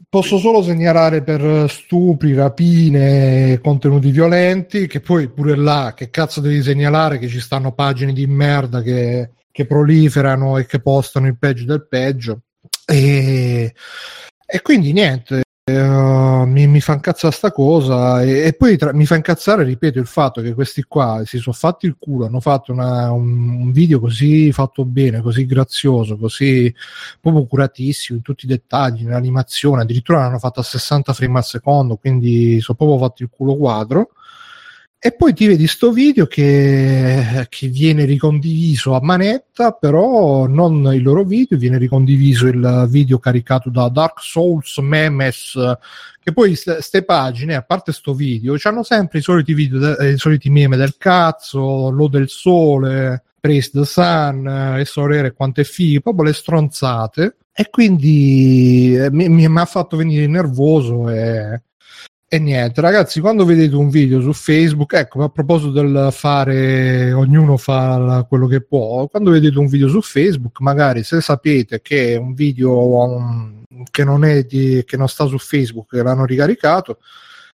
[0.09, 6.61] Posso solo segnalare per stupri, rapine, contenuti violenti, che poi pure là, che cazzo devi
[6.61, 11.63] segnalare che ci stanno pagine di merda che, che proliferano e che postano il peggio
[11.63, 12.41] del peggio.
[12.85, 13.73] E,
[14.45, 19.05] e quindi niente, uh, mi, mi, fa incazzare sta cosa e, e poi tra, mi
[19.05, 22.71] fa incazzare, ripeto, il fatto che questi qua si sono fatti il culo, hanno fatto
[22.71, 26.73] una, un, un, video così fatto bene, così grazioso, così
[27.19, 31.95] proprio curatissimo in tutti i dettagli, nell'animazione, addirittura l'hanno fatto a 60 frame al secondo,
[31.95, 34.09] quindi sono proprio fatti il culo quadro
[35.05, 41.03] e poi ti vedi sto video che, che, viene ricondiviso a manetta, però non il
[41.03, 45.59] loro video, viene ricondiviso il video caricato da Dark Souls Memes,
[46.23, 50.49] che poi queste pagine, a parte sto video, hanno sempre i soliti video, i soliti
[50.49, 56.27] meme del cazzo, lo del sole, Praise the Sun, e sorere quanto è figo, proprio
[56.27, 57.35] le stronzate.
[57.51, 61.61] E quindi eh, mi, mi ha fatto venire nervoso e
[62.33, 67.57] e niente, ragazzi, quando vedete un video su Facebook, ecco, a proposito del fare, ognuno
[67.57, 72.17] fa quello che può, quando vedete un video su Facebook, magari se sapete che è
[72.17, 76.97] un video um, che, non è di, che non sta su Facebook, che l'hanno ricaricato,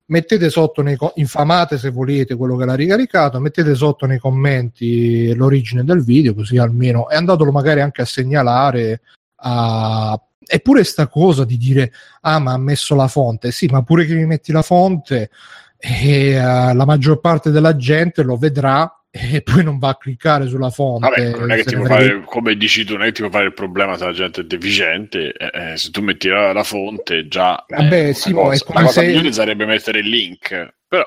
[0.08, 5.86] mettete sotto nei infamate se volete quello che l'ha ricaricato, mettete sotto nei commenti l'origine
[5.86, 9.00] del video, così almeno, e andatelo magari anche a segnalare
[9.38, 11.92] a Eppure sta cosa di dire,
[12.22, 15.30] ah ma ha messo la fonte, sì, ma pure che mi metti la fonte,
[15.78, 20.48] e, uh, la maggior parte della gente lo vedrà e poi non va a cliccare
[20.48, 21.08] sulla fonte.
[21.08, 23.32] Vabbè, non è che ti può fare, come dici tu, non è che ti può
[23.32, 26.64] fare il problema se la gente è deficiente, eh, eh, se tu metti la, la
[26.64, 27.64] fonte già...
[27.68, 29.06] Vabbè, sì, cosa, è come se...
[29.06, 31.06] migliore sarebbe mettere il link, però...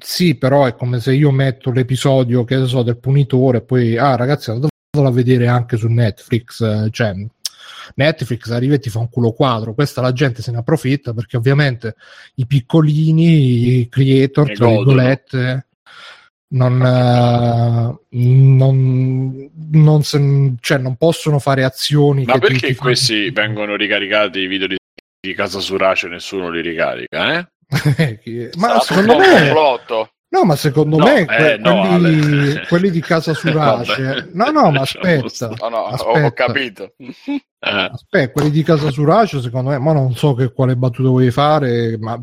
[0.00, 4.16] Sì, però è come se io metto l'episodio, che so, del punitore e poi, ah
[4.16, 7.14] ragazzi, andatelo a vedere anche su Netflix, eh, cioè
[7.96, 9.74] Netflix arriva e ti fa un culo quadro.
[9.74, 11.96] Questa la gente se ne approfitta perché ovviamente
[12.36, 15.66] i piccolini, i creator, tra virgolette,
[16.48, 22.24] non, uh, non, non, se, cioè, non, possono fare azioni.
[22.24, 23.46] Ma perché ti, questi fanno...
[23.46, 24.76] vengono ricaricati i video di,
[25.20, 27.38] di Casa Surace e nessuno li ricarica?
[27.38, 27.48] Eh?
[28.56, 29.52] Ma secondo me,
[30.34, 34.30] No, ma secondo no, me eh, que- no, quelli, quelli, di casa Surace.
[34.32, 35.54] no, no, ma aspetta.
[35.60, 36.24] No, no, aspetta.
[36.26, 36.94] ho capito.
[37.64, 41.96] Aspetta, quelli di casa Surace, secondo me, ma non so che quale battuta vuoi fare,
[41.96, 42.22] ma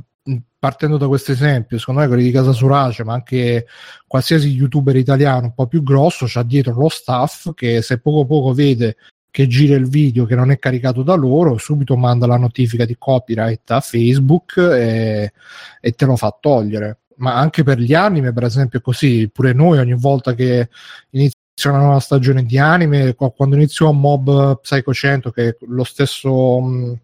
[0.60, 3.66] partendo da questo esempio, secondo me quelli di casa Surace, ma anche
[4.06, 8.54] qualsiasi youtuber italiano un po' più grosso, c'ha dietro lo staff che se poco poco
[8.54, 8.98] vede
[9.32, 12.96] che gira il video che non è caricato da loro, subito manda la notifica di
[13.00, 15.34] copyright a Facebook e,
[15.80, 19.30] e te lo fa togliere ma anche per gli anime, per esempio, è così.
[19.32, 20.70] Pure noi ogni volta che
[21.12, 26.60] inizia una nuova stagione di anime, quando iniziò Mob Psycho 100, che lo stesso.
[26.60, 27.00] Mh,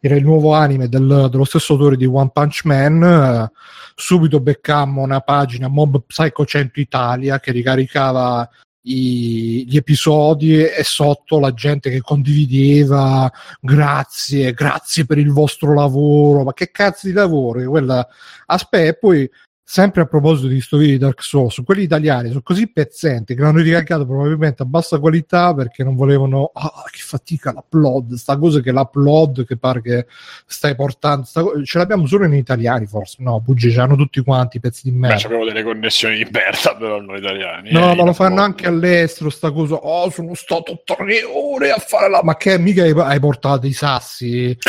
[0.00, 3.02] era il nuovo anime del, dello stesso autore di One Punch Man.
[3.02, 3.50] Eh,
[3.94, 8.48] subito beccammo una pagina Mob Psycho 100 Italia che ricaricava
[8.84, 13.30] i, gli episodi e sotto la gente che condivideva
[13.60, 17.68] grazie, grazie per il vostro lavoro, ma che cazzo di lavoro?
[17.68, 18.06] Quella...
[18.46, 19.30] Aspetta, e poi
[19.66, 23.40] sempre a proposito di sto video di Dark Souls, quelli italiani sono così pezzenti che
[23.40, 28.60] l'hanno ricaricato probabilmente a bassa qualità perché non volevano, ah, che fatica l'upload, sta cosa
[28.60, 30.06] che l'upload che pare che
[30.46, 34.90] stai portando, sta, ce l'abbiamo solo in italiani forse, no, bugie, hanno tutti quanti pezzi
[34.90, 35.16] di merda.
[35.16, 37.72] Beh, abbiamo delle connessioni di merda però noi italiani.
[37.72, 41.78] No, eh, ma lo fanno anche all'estero sta cosa, oh, sono stato tre ore a
[41.78, 42.20] fare la...
[42.22, 44.56] Ma che mica hai, hai portato i sassi?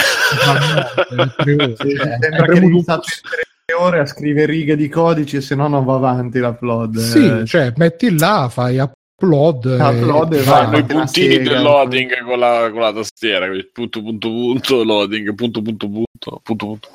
[1.35, 3.03] tre ore, cioè, sembra che hai stato
[3.73, 6.97] ore a scrivere righe di codici e se no non va avanti l'upload.
[6.97, 7.45] Sì, eh.
[7.45, 12.81] cioè metti là, fai upload, upload e fanno i puntini del loading con la, con
[12.81, 16.89] la tastiera, punto punto punto loading, punto punto punto punto punto.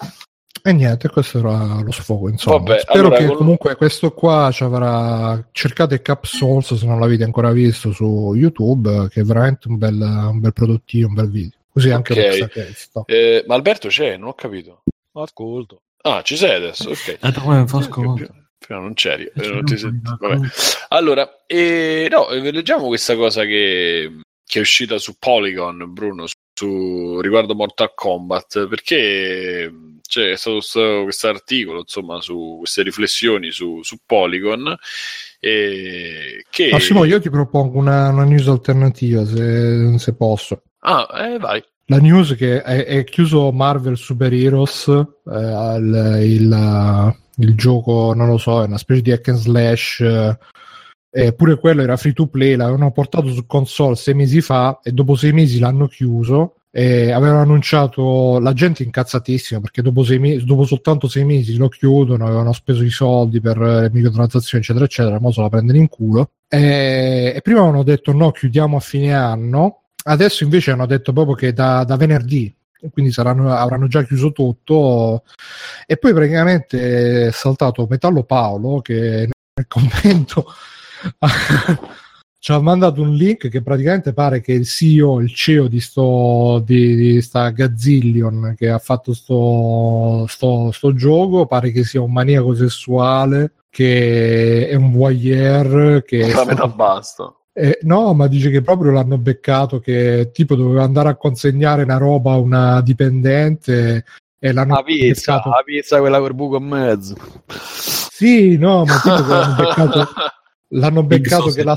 [0.63, 2.29] E niente, questo era lo sfogo.
[2.29, 3.37] Insomma, Vabbè, spero allora, che con...
[3.37, 5.43] comunque questo qua ci avrà.
[5.53, 9.99] Cercate Cap Souls se non l'avete ancora visto su YouTube, che è veramente un bel,
[9.99, 11.59] un bel produttivo, un bel video.
[11.73, 12.75] Così anche okay.
[13.07, 14.83] eh, Ma Alberto c'è, non ho capito.
[15.13, 15.81] Ascolto.
[16.03, 17.19] Ah, ci sei adesso, ok.
[18.59, 20.11] Prima non c'eri, eh, non ti senti.
[20.19, 20.49] Vabbè.
[20.89, 27.21] Allora, eh, no, leggiamo questa cosa che, che, è uscita su Polygon, Bruno, su, su
[27.21, 29.73] riguardo Mortal Kombat, perché
[30.03, 30.61] c'è stato
[31.05, 34.77] questo articolo, insomma, su queste riflessioni su, su Polygon.
[35.39, 36.69] Eh, che...
[36.71, 40.63] Massimo, io ti propongo una, una news alternativa, se, se posso.
[40.81, 47.17] Ah, eh, vai la news che è, è chiuso Marvel Super Heroes, eh, il, il,
[47.39, 50.01] il, gioco, non lo so, è una specie di hack and slash.
[51.12, 55.17] Eh, quello era free to play, l'avevano portato su console sei mesi fa e dopo
[55.17, 56.55] sei mesi l'hanno chiuso.
[56.73, 62.25] E avevano annunciato la gente incazzatissima perché dopo, mesi, dopo soltanto sei mesi lo chiudono,
[62.25, 65.19] avevano speso i soldi per le microtransazioni, eccetera, eccetera.
[65.19, 66.31] Mo se la prendono in culo.
[66.47, 71.35] E, e prima avevano detto no, chiudiamo a fine anno Adesso invece hanno detto proprio
[71.35, 72.55] che da, da venerdì
[72.89, 75.25] quindi saranno, avranno già chiuso tutto.
[75.87, 80.47] E poi praticamente è saltato Metallo Paolo che nel commento
[82.39, 86.63] ci ha mandato un link che praticamente pare che il CEO, il CEO di, sto,
[86.65, 92.13] di, di sta Gazzillion che ha fatto sto, sto, sto gioco, pare che sia un
[92.13, 96.33] maniaco sessuale, che è un voyeur, che...
[96.33, 97.35] La metà basta.
[97.53, 101.97] Eh, no, ma dice che proprio l'hanno beccato che tipo doveva andare a consegnare una
[101.97, 104.05] roba a una dipendente
[104.39, 105.49] e l'hanno La pizza, beccato.
[105.51, 107.17] la pizza quella col buco in mezzo.
[107.49, 110.07] Sì, no, ma tipo che l'hanno beccato,
[110.69, 111.77] l'hanno beccato che la,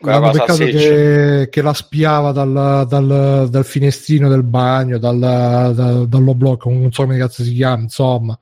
[0.00, 6.70] l'hanno beccato che, che la spiava dal, dal, dal finestrino del bagno, dal, dal, dall'oblocco,
[6.70, 8.38] non so come cazzo si chiama, insomma.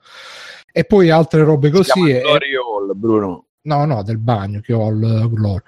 [0.71, 2.11] E poi altre robe Si così.
[2.11, 3.47] e- Glory Hall, Bruno.
[3.65, 5.63] No, no, del bagno che ho il Glory.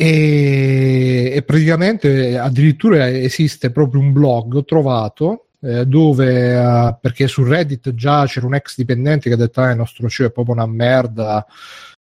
[0.00, 7.42] E, e praticamente addirittura esiste proprio un blog ho trovato eh, dove eh, perché su
[7.42, 10.54] Reddit già c'era un ex dipendente che ha detto ah, il nostro CEO è proprio
[10.54, 11.44] una merda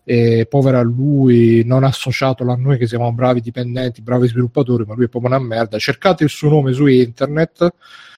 [0.03, 5.05] e povera lui non associatelo a noi che siamo bravi dipendenti bravi sviluppatori ma lui
[5.05, 5.77] è proprio una merda.
[5.77, 7.69] Cercate il suo nome su internet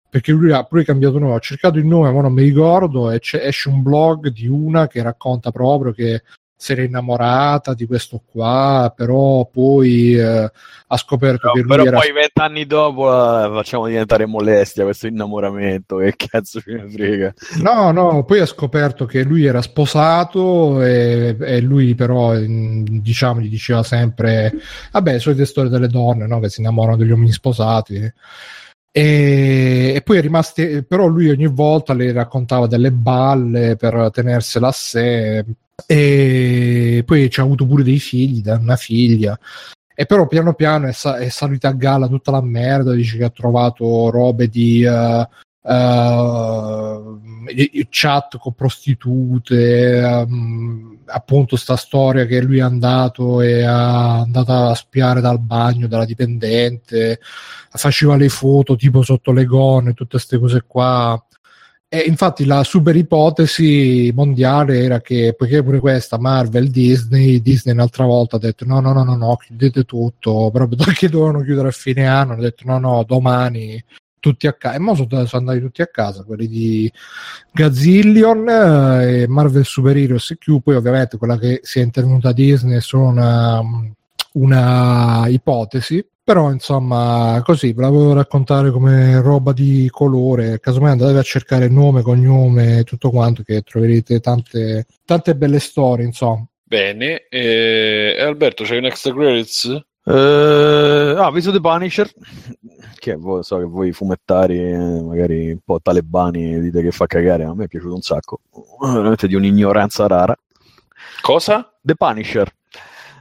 [0.10, 1.34] perché lui ha pure cambiato nome.
[1.34, 5.04] Ho cercato il nome ma non mi ricordo e esce un blog di una che
[5.04, 6.24] racconta proprio che
[6.60, 10.52] si era innamorata di questo qua, però poi eh,
[10.88, 15.98] ha scoperto che lui Però era poi vent'anni dopo la facciamo diventare molestia questo innamoramento.
[15.98, 17.34] Che cazzo ce ne frega?
[17.62, 23.50] No, no, poi ha scoperto che lui era sposato e, e lui però diciamo gli
[23.50, 24.52] diceva sempre
[24.92, 26.40] vabbè, solite storie delle donne, no?
[26.40, 28.12] che si innamorano degli uomini sposati.
[28.92, 34.70] E, e poi è rimasto però lui ogni volta le raccontava delle balle per tenersela
[34.70, 35.46] a sé
[35.86, 39.38] e poi ci ha avuto pure dei figli, da una figlia.
[39.99, 43.24] E però piano piano è, sa- è salita a galla tutta la merda, dice che
[43.24, 45.28] ha trovato robe di eh,
[45.70, 54.54] eh, chat con prostitute, ehm, appunto sta storia che lui è andato e è andato
[54.54, 57.20] a spiare dal bagno della dipendente,
[57.70, 61.22] faceva le foto tipo sotto le gonne, tutte queste cose qua.
[61.89, 68.03] E infatti la super ipotesi mondiale era che, poiché pure questa Marvel, Disney, Disney un'altra
[68.03, 71.72] volta ha detto no, no, no, no, no chiudete tutto, proprio perché dovevano chiudere a
[71.72, 73.81] fine anno, hanno detto no, no, domani
[74.19, 74.76] tutti a casa.
[74.76, 76.91] E mo sono, sono andati tutti a casa, quelli di
[77.53, 82.34] Gazillion eh, e Marvel Super Heroes Q, poi ovviamente quella che si è intervenuta a
[82.34, 83.61] Disney è solo una,
[84.38, 91.18] una ipotesi, però insomma così ve la volevo raccontare come roba di colore, casomai andate
[91.18, 96.45] a cercare nome, cognome, tutto quanto che troverete tante, tante belle storie, insomma.
[96.64, 99.65] Bene, e Alberto, c'hai un extra credits?
[100.03, 102.09] Eh, ah, visto The Punisher,
[102.97, 107.53] che voi- so che voi fumettari, magari un po' talebani, dite che fa cagare, a
[107.53, 108.41] me è piaciuto un sacco,
[108.81, 110.38] veramente di un'ignoranza rara.
[111.22, 111.73] Cosa?
[111.81, 112.53] The Punisher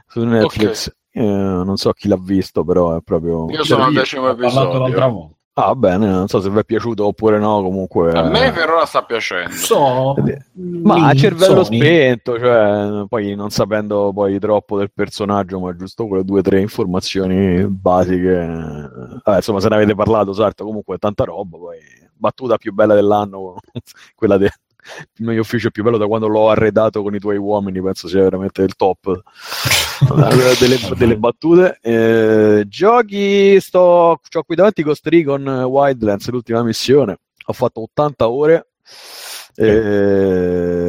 [0.07, 0.93] su Netflix.
[1.17, 3.49] Eh, non so chi l'ha visto, però è proprio.
[3.49, 5.09] Io sono al decimo episodio.
[5.09, 5.35] volta.
[5.59, 7.63] Ah, bene, non so se vi è piaciuto oppure no.
[7.63, 9.49] Comunque, A me eh, per ora sta piacendo.
[9.55, 10.13] So,
[10.83, 11.77] ma a cervello Sony.
[11.79, 16.61] spento, cioè, poi non sapendo poi troppo del personaggio, ma giusto quelle due o tre
[16.61, 18.39] informazioni basiche.
[19.25, 21.57] eh, insomma, se ne avete parlato, certo, comunque tanta roba.
[21.57, 21.77] Poi
[22.13, 23.55] battuta più bella dell'anno,
[24.13, 24.37] quella
[25.13, 28.23] del mio ufficio più bello da quando l'ho arredato con i tuoi uomini, penso sia
[28.23, 29.23] veramente il top
[30.59, 31.79] delle, delle battute.
[31.81, 37.17] Eh, giochi, sto c'ho qui davanti Ghost Recon Wildlands, l'ultima missione.
[37.45, 38.67] Ho fatto 80 ore.
[39.55, 40.87] Eh,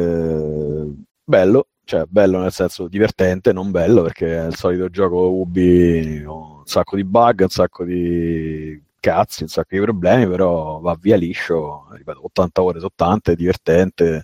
[1.23, 6.61] bello, cioè bello nel senso divertente, non bello perché è il solito gioco Ubi, un
[6.65, 11.87] sacco di bug, un sacco di cazzi, un sacco di problemi, però va via liscio,
[11.91, 14.23] ripeto, 80 ore sono tante, è divertente,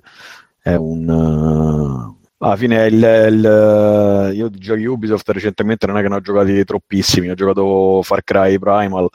[0.61, 1.09] è un...
[1.09, 6.19] eh, alla fine il, il- io di giochi Ubisoft recentemente non è che ne ho
[6.21, 9.07] giocati troppissimi, ho giocato Far Cry Primal,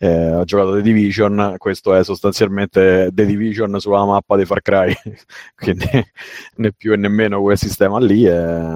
[0.00, 4.92] eh, ho giocato The Division, questo è sostanzialmente The Division sulla mappa di Far Cry,
[5.56, 5.88] quindi
[6.56, 8.24] né più e nemmeno quel sistema lì.
[8.24, 8.30] È...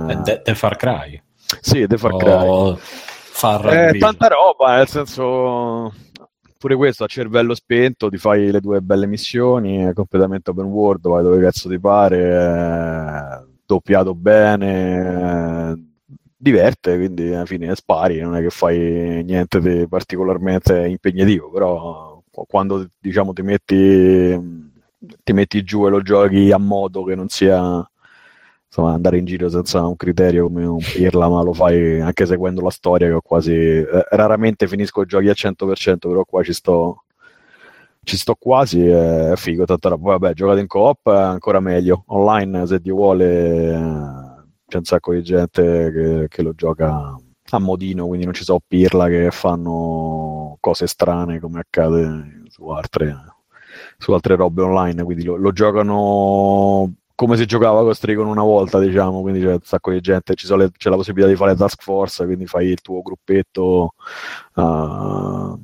[0.08, 1.20] Eh, The, The Far Cry.
[1.60, 2.32] Sì, The Far Cry.
[2.46, 5.92] O Far Eh, tanta roba, nel senso
[6.62, 11.20] pure questo a cervello spento, ti fai le due belle missioni, completamente open world, vai
[11.24, 15.82] dove cazzo ti pare, è doppiato bene, eh,
[16.36, 22.88] diverte, quindi alla fine spari, non è che fai niente di particolarmente impegnativo, però quando
[23.00, 24.70] diciamo ti metti
[25.24, 27.84] ti metti giù e lo giochi a modo che non sia
[28.72, 32.62] insomma, andare in giro senza un criterio come un pirla, ma lo fai anche seguendo
[32.62, 36.54] la storia che ho quasi eh, raramente finisco i giochi al 100%, però qua ci
[36.54, 37.04] sto
[38.04, 40.02] ci sto quasi, è figo, tanta roba.
[40.02, 42.02] Poi, vabbè, giocato in coop è ancora meglio.
[42.08, 47.16] Online, se Dio vuole, eh, c'è un sacco di gente che, che lo gioca
[47.50, 53.14] a modino, quindi non ci so pirla che fanno cose strane come accade su altre,
[53.98, 56.92] su altre robe online, quindi lo, lo giocano
[57.22, 60.72] come si giocava con Strigon una volta, diciamo, quindi c'è un sacco di gente, le,
[60.76, 63.94] c'è la possibilità di fare task force, quindi fai il tuo gruppetto
[64.54, 65.60] uh,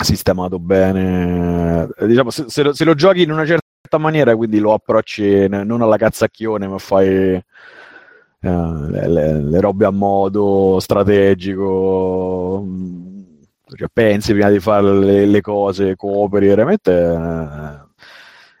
[0.00, 1.88] sistemato bene.
[1.98, 5.82] Diciamo, se, se, lo, se, lo, giochi in una certa maniera, quindi lo approcci non
[5.82, 13.22] alla cazzacchione, ma fai uh, le, le, le, robe a modo strategico, mm,
[13.74, 16.92] cioè, pensi prima di fare le, le cose, cooperi, veramente...
[16.92, 17.83] Uh,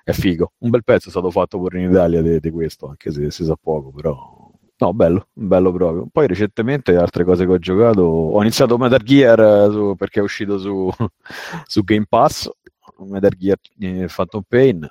[0.04, 0.52] è figo.
[0.58, 3.56] Un bel pezzo è stato fatto pure in Italia di, questo, anche se si sa
[3.60, 4.42] poco, però
[4.76, 6.06] No, bello, bello proprio.
[6.10, 10.22] Poi recentemente altre cose che ho giocato, ho iniziato Metal Gear eh, su, perché è
[10.22, 10.90] uscito su,
[11.64, 12.50] su Game Pass,
[12.98, 14.86] Metal Gear eh, Phantom Pain,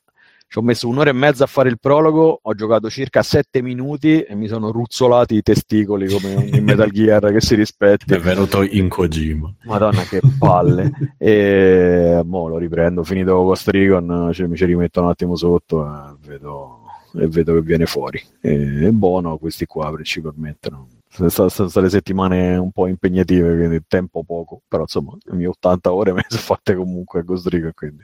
[0.54, 4.22] ci ho messo un'ora e mezza a fare il prologo, ho giocato circa sette minuti
[4.22, 8.14] e mi sono ruzzolati i testicoli come un Metal Gear che si rispetti.
[8.14, 9.52] È venuto in Kojima.
[9.64, 10.92] Madonna che palle.
[11.18, 16.28] e mo lo riprendo, finito con Strigon, cioè, mi ci rimetto un attimo sotto e
[16.28, 16.82] vedo,
[17.16, 18.22] e vedo che viene fuori.
[18.40, 20.70] E, è buono questi qua principalmente.
[20.70, 20.88] No?
[21.08, 26.12] sono state settimane un po' impegnative, quindi tempo poco, però insomma le mie 80 ore
[26.12, 28.04] me le sono fatte comunque a Ghost Recon, quindi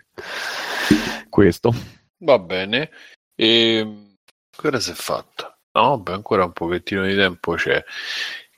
[1.29, 1.98] questo.
[2.19, 2.89] Va bene.
[3.35, 4.15] E ehm,
[4.55, 5.57] cosa si è fatta?
[5.73, 7.83] No, beh, ancora un pochettino di tempo c'è.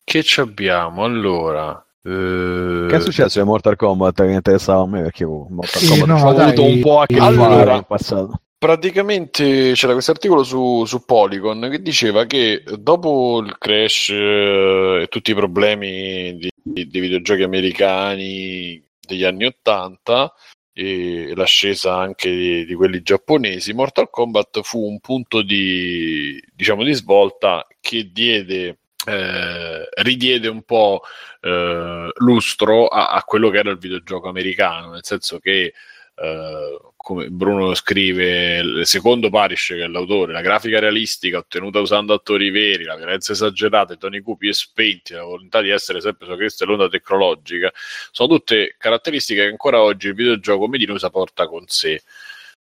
[0.04, 1.04] Che ci abbiamo?
[1.04, 2.88] Allora, eh...
[2.90, 6.30] Che è successo in Mortal Kombat che interessava a me perché Mortal Kombat no, ho
[6.30, 8.42] avuto un po' a che allora, in passato.
[8.58, 15.08] Praticamente c'era questo articolo su, su, Polygon che diceva che dopo il crash eh, e
[15.10, 16.50] tutti i problemi di,
[16.88, 20.34] di videogiochi americani degli anni 80
[20.74, 26.94] e l'ascesa anche di, di, quelli giapponesi, Mortal Kombat fu un punto di, diciamo, di
[26.94, 31.02] svolta che diede, eh, ridiede un po'
[31.42, 35.74] eh, lustro a, a, quello che era il videogioco americano, nel senso che
[36.16, 42.52] eh, come Bruno scrive, secondo Parish, che è l'autore, la grafica realistica ottenuta usando attori
[42.52, 46.36] veri, la violenza esagerata, i toni cupi e spenti, la volontà di essere sempre su
[46.36, 47.72] questa l'onda tecnologica,
[48.12, 52.02] sono tutte caratteristiche che ancora oggi il videogioco Medinusa porta con sé.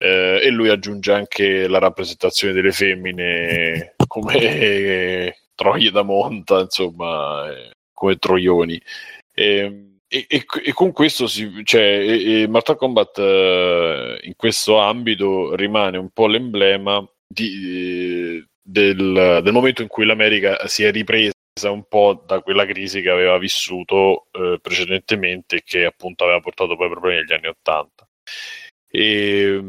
[0.01, 7.71] Eh, e lui aggiunge anche la rappresentazione delle femmine come troie da monta, insomma, eh,
[7.93, 8.81] come troioni.
[9.35, 15.55] Eh, e, e, e, con questo si, cioè, e, Mortal Kombat uh, in questo ambito
[15.55, 21.85] rimane un po' l'emblema di, del, del, momento in cui l'America si è ripresa un
[21.87, 26.89] po' da quella crisi che aveva vissuto uh, precedentemente e che appunto aveva portato poi
[26.89, 28.09] problemi negli anni Ottanta.
[28.91, 29.63] E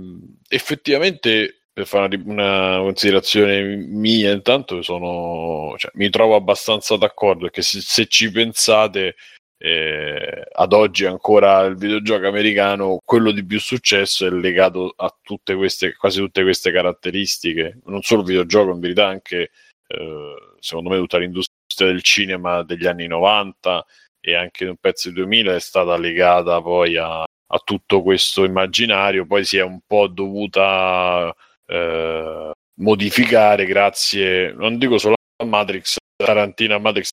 [0.47, 7.61] effettivamente per fare una, una, considerazione mia intanto sono, cioè, mi trovo abbastanza d'accordo perché
[7.61, 9.15] se, se ci pensate
[9.61, 15.53] eh, ad oggi ancora il videogioco americano, quello di più successo è legato a tutte
[15.55, 19.51] queste, quasi tutte queste caratteristiche, non solo il videogioco, in verità anche
[19.87, 23.85] eh, secondo me tutta l'industria del cinema degli anni 90
[24.21, 29.25] e anche un pezzo di 2000 è stata legata poi a, a tutto questo immaginario,
[29.25, 31.33] poi si è un po' dovuta
[31.65, 37.09] eh, modificare grazie, non dico solo a Matrix, Tarantina Matrix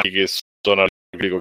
[0.00, 0.26] che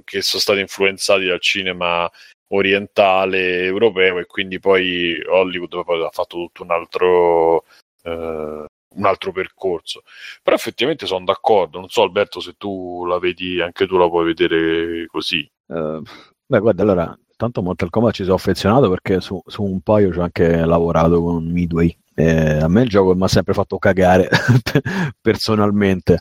[0.03, 2.09] che sono stati influenzati dal cinema
[2.49, 7.65] orientale europeo e quindi poi Hollywood poi ha fatto tutto un altro
[8.03, 8.65] eh,
[8.97, 10.03] un altro percorso.
[10.41, 11.79] Però effettivamente sono d'accordo.
[11.79, 15.47] Non so Alberto se tu la vedi anche tu la puoi vedere così.
[15.67, 16.01] Uh,
[16.45, 20.19] beh guarda allora tanto Mortal Kombat ci sono affezionato perché su, su un paio ci
[20.19, 21.95] ho anche lavorato con Midway.
[22.15, 24.27] Eh, a me il gioco mi ha sempre fatto cagare
[25.21, 26.19] personalmente.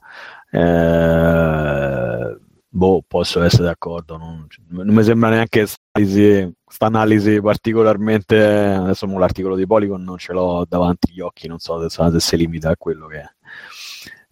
[0.51, 2.37] Eh,
[2.77, 4.17] boh, posso essere d'accordo.
[4.19, 8.37] Non, non mi sembra neanche questa analisi particolarmente.
[8.45, 12.37] Adesso l'articolo di Polygon non ce l'ho davanti agli occhi, non so se, se si
[12.37, 13.23] limita a quello che,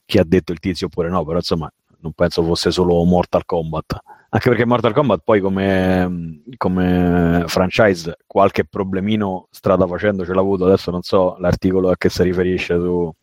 [0.05, 3.99] che, ha detto il tizio oppure no, però insomma non penso fosse solo Mortal Kombat.
[4.29, 10.67] Anche perché Mortal Kombat poi come, come franchise qualche problemino strada facendo ce l'ha avuto,
[10.67, 13.15] adesso non so l'articolo a che si riferisce su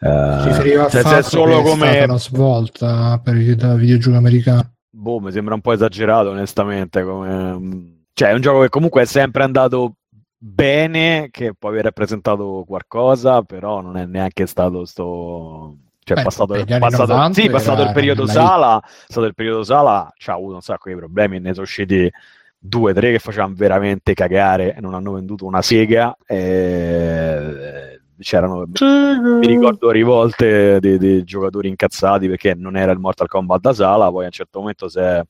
[0.00, 4.74] Uh, si riferiva a cioè, solo come una svolta per il videogioco americano.
[4.90, 7.02] Boh, mi sembra un po' esagerato, onestamente.
[7.02, 8.06] Come...
[8.12, 9.94] Cioè, è un gioco che comunque è sempre andato
[10.36, 15.76] bene, che può aver rappresentato qualcosa, però non è neanche stato sto.
[16.04, 20.54] Cioè, Beh, passato, passato, sì, passato il periodo Sala, passato il periodo Sala, c'ha avuto
[20.54, 22.10] un sacco di problemi, ne sono usciti
[22.56, 26.16] due, tre che facevano veramente cagare e non hanno venduto una sega.
[26.24, 27.87] E
[28.20, 33.72] c'erano mi ricordo rivolte di, di, giocatori incazzati perché non era il Mortal Kombat da
[33.72, 35.22] sala poi a un certo momento si è,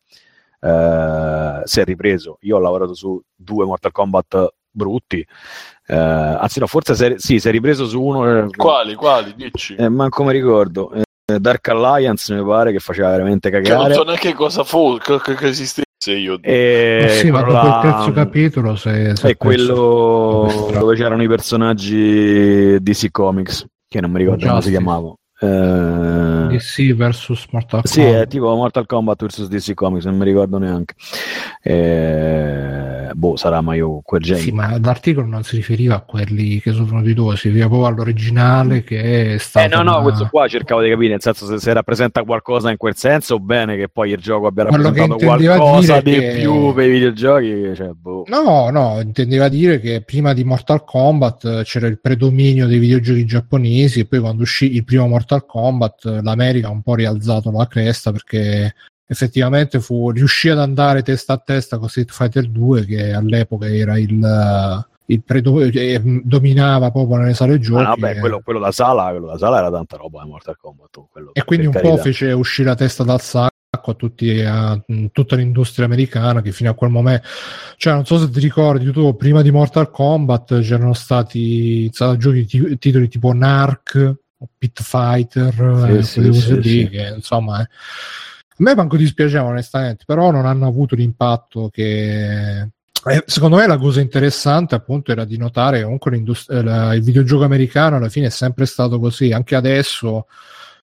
[0.60, 2.38] eh, si è ripreso.
[2.42, 5.26] Io ho lavorato su due Mortal Kombat brutti
[5.86, 9.34] eh, anzi no forse si è, sì, si è ripreso su uno eh, quali quali?
[9.34, 9.74] Dici.
[9.74, 13.92] eh, manco mi ricordo eh, Dark Alliance mi pare che faceva veramente cagare che non
[13.92, 15.52] so neanche cosa fu che, che
[16.08, 20.94] esistesse io e Ma sì, ma dopo il terzo capitolo se, se è quello dove
[20.96, 26.46] c'erano i personaggi DC Comics che non mi ricordo come si chiamava eh...
[26.48, 30.58] DC vs Mortal Kombat sì è tipo Mortal Kombat vs DC Comics non mi ricordo
[30.58, 30.94] neanche.
[31.62, 32.97] Eh...
[33.14, 36.72] boh sarà ma io quel genere sì ma l'articolo non si riferiva a quelli che
[36.72, 40.02] sono di due si riferiva proprio all'originale che è stato eh no no una...
[40.02, 43.76] questo qua cercavo di capire nel senso se, se rappresenta qualcosa in quel senso bene
[43.76, 46.36] che poi il gioco abbia rappresentato qualcosa di che...
[46.40, 48.24] più per i videogiochi cioè, boh.
[48.26, 54.00] no no intendeva dire che prima di Mortal Kombat c'era il predominio dei videogiochi giapponesi
[54.00, 57.66] e poi quando uscì il primo Mortal Mortal Kombat l'America ha un po' rialzato la
[57.66, 58.74] cresta perché
[59.10, 63.98] effettivamente fu, riuscì ad andare testa a testa con Street Fighter 2 che all'epoca era
[63.98, 67.82] il, il predo- eh, dominava proprio nelle sale giochi.
[67.82, 70.98] Ah, vabbè, quello, quello, da sala, quello da sala era tanta roba di Mortal Kombat.
[71.32, 71.94] e quindi un carità.
[71.94, 74.78] po' fece uscire la testa dal sacco a, tutti, a
[75.10, 77.26] tutta l'industria americana che fino a quel momento,
[77.78, 82.76] cioè non so se ti ricordi, tu prima di Mortal Kombat c'erano stati giochi t-
[82.76, 87.62] titoli tipo Narc o Pit Fighter, sì, eh, sì, sì, lì, che insomma...
[87.62, 87.68] Eh.
[88.60, 92.68] A me manco dispiaceva onestamente, però non hanno avuto l'impatto che...
[93.04, 97.94] Eh, secondo me la cosa interessante appunto era di notare comunque eh, il videogioco americano
[97.96, 100.26] alla fine è sempre stato così, anche adesso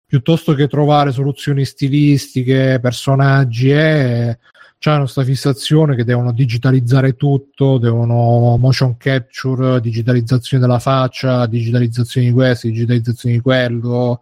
[0.06, 4.38] piuttosto che trovare soluzioni stilistiche, personaggi, eh,
[4.90, 12.32] hanno questa fissazione che devono digitalizzare tutto, devono motion capture, digitalizzazione della faccia, digitalizzazione di
[12.32, 14.20] questo, digitalizzazione di quello,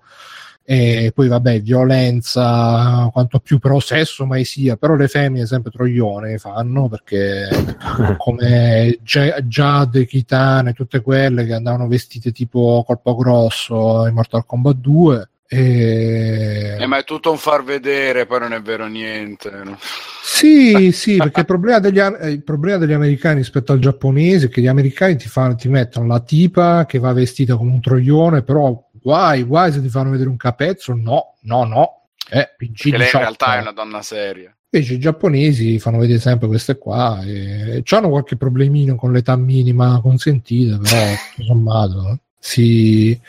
[0.64, 6.38] e poi vabbè, violenza, quanto più però sesso mai sia, però le femmine sempre troione
[6.38, 7.48] fanno perché
[8.16, 15.26] come Jade, Kitane, tutte quelle che andavano vestite tipo colpo grosso in Mortal Kombat 2
[15.52, 16.76] e...
[16.78, 19.50] Eh, ma è tutto un far vedere, poi non è vero niente.
[19.50, 19.76] No?
[20.22, 24.62] Sì, sì, perché il problema, degli, il problema, degli, americani rispetto al giapponese è che
[24.62, 28.82] gli americani ti, fanno, ti mettono la tipa che va vestita come un troione, però
[29.02, 32.00] guai, guai se ti fanno vedere un capezzo, no, no, no.
[32.30, 34.54] Eh, PG lei in realtà è una donna seria.
[34.70, 40.00] Invece i giapponesi fanno vedere sempre queste qua e hanno qualche problemino con l'età minima
[40.00, 41.04] consentita, però
[41.36, 43.20] insomma, si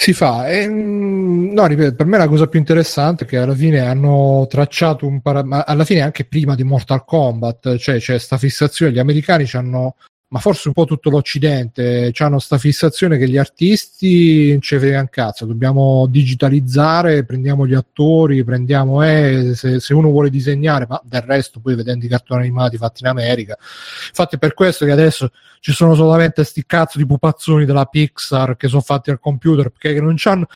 [0.00, 0.48] si fa.
[0.48, 4.46] E, mm, no, ripeto, per me la cosa più interessante è che alla fine hanno
[4.48, 8.92] tracciato un para- ma alla fine anche prima di Mortal Kombat, cioè c'è sta fissazione,
[8.92, 9.96] gli americani hanno
[10.32, 15.00] ma forse un po' tutto l'Occidente hanno sta fissazione che gli artisti non ci frega
[15.00, 21.00] un cazzo, dobbiamo digitalizzare, prendiamo gli attori, prendiamo eh, se, se, uno vuole disegnare, ma
[21.04, 23.56] del resto poi vedendo i cartoni animati fatti in America.
[23.58, 28.56] Infatti è per questo che adesso ci sono solamente sti cazzo di pupazzoni della Pixar
[28.56, 30.46] che sono fatti al computer perché non hanno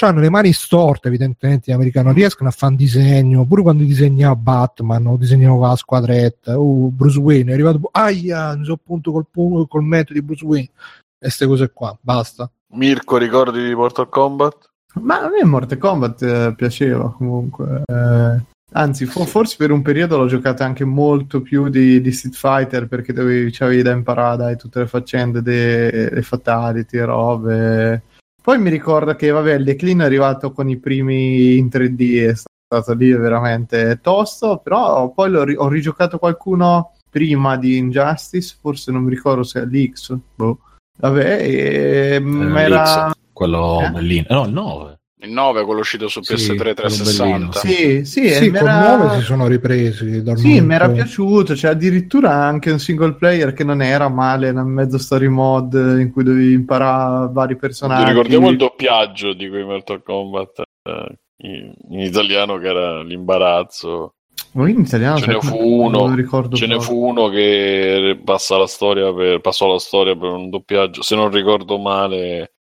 [0.00, 3.44] hanno le mani storte evidentemente gli americani non riescono a fare un disegno.
[3.44, 6.58] Pure quando disegnava Batman o disegnava la squadretta.
[6.58, 10.68] Uh, Bruce Wayne è arrivato aia non so appunto col, col metodo di Bruce Wayne.
[10.68, 12.50] E queste cose qua basta.
[12.72, 14.70] Mirko ricordi di Mortal Kombat?
[14.94, 18.40] ma a me Mortal Kombat eh, piaceva comunque eh,
[18.72, 22.88] anzi fo- forse per un periodo l'ho giocato anche molto più di, di Street Fighter
[22.88, 28.02] perché dovevi, avevi da imparare dai, tutte le faccende delle fatality robe
[28.42, 32.34] poi mi ricordo che vabbè, il declino è arrivato con i primi in 3D, è
[32.34, 39.02] stato lì veramente tosto, però poi ri- ho rigiocato qualcuno prima di Injustice, forse non
[39.02, 40.58] mi ricordo se è l'X, boh.
[40.98, 43.12] Vabbè, e, eh, era...
[43.32, 43.90] quello eh?
[43.90, 44.99] bellino, no, il 9.
[45.22, 47.58] Il 9 è quello uscito su PS3 sì, 360.
[47.58, 48.96] Sì, sì, sì con era...
[48.96, 50.22] 9 si sono ripresi.
[50.36, 51.52] Sì, mi era piaciuto.
[51.52, 56.10] C'è addirittura anche un single player che non era male, un mezzo story mod in
[56.10, 58.04] cui dovevi imparare vari personaggi.
[58.04, 64.14] Ti ricordiamo il doppiaggio di quei Mortal Kombat eh, in, in, italiano che era l'imbarazzo.
[64.54, 66.16] Oh, in italiano ce ne fu uno,
[66.52, 71.02] ce ne fu uno che passa la storia per, passò la storia per un doppiaggio,
[71.02, 72.54] se non ricordo male,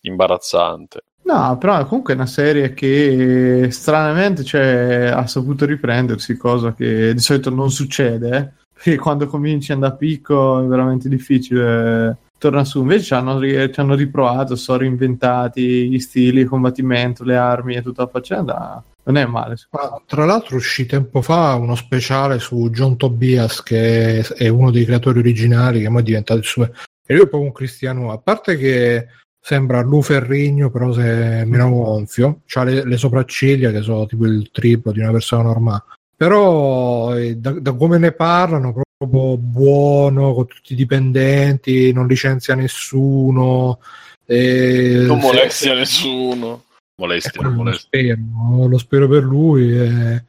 [0.00, 1.02] imbarazzante.
[1.26, 7.20] No, però comunque è una serie che stranamente cioè, ha saputo riprendersi, cosa che di
[7.20, 8.64] solito non succede, eh?
[8.72, 12.80] perché quando cominci a andare picco è veramente difficile torna su.
[12.80, 17.82] Invece ci hanno, ci hanno riprovato, sono reinventati gli stili, il combattimento, le armi e
[17.82, 18.84] tutta la faccenda.
[19.02, 19.56] Non è male.
[19.70, 24.84] Ma, tra l'altro uscì tempo fa uno speciale su John Tobias, che è uno dei
[24.84, 26.70] creatori originali, che poi è diventato il suo...
[27.08, 29.06] E lui è proprio un cristiano, a parte che
[29.46, 34.50] sembra Lu Ferrigno, però se meno gonfio, ha le, le sopracciglia che sono tipo il
[34.50, 35.84] triplo di una persona normale.
[36.16, 42.56] Però eh, da, da come ne parlano, proprio buono, con tutti i dipendenti, non licenzia
[42.56, 43.78] nessuno.
[44.24, 46.64] E Non se- molestia nessuno.
[46.98, 47.86] Molestia, non lo molestia.
[47.86, 49.78] spero, lo spero per lui.
[49.78, 50.24] eh.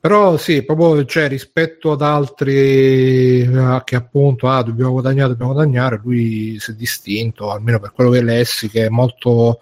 [0.00, 6.00] Però sì, proprio cioè, rispetto ad altri eh, che appunto ah, dobbiamo guadagnare, dobbiamo guadagnare,
[6.02, 9.58] lui si è distinto, almeno per quello che lessi, che è molto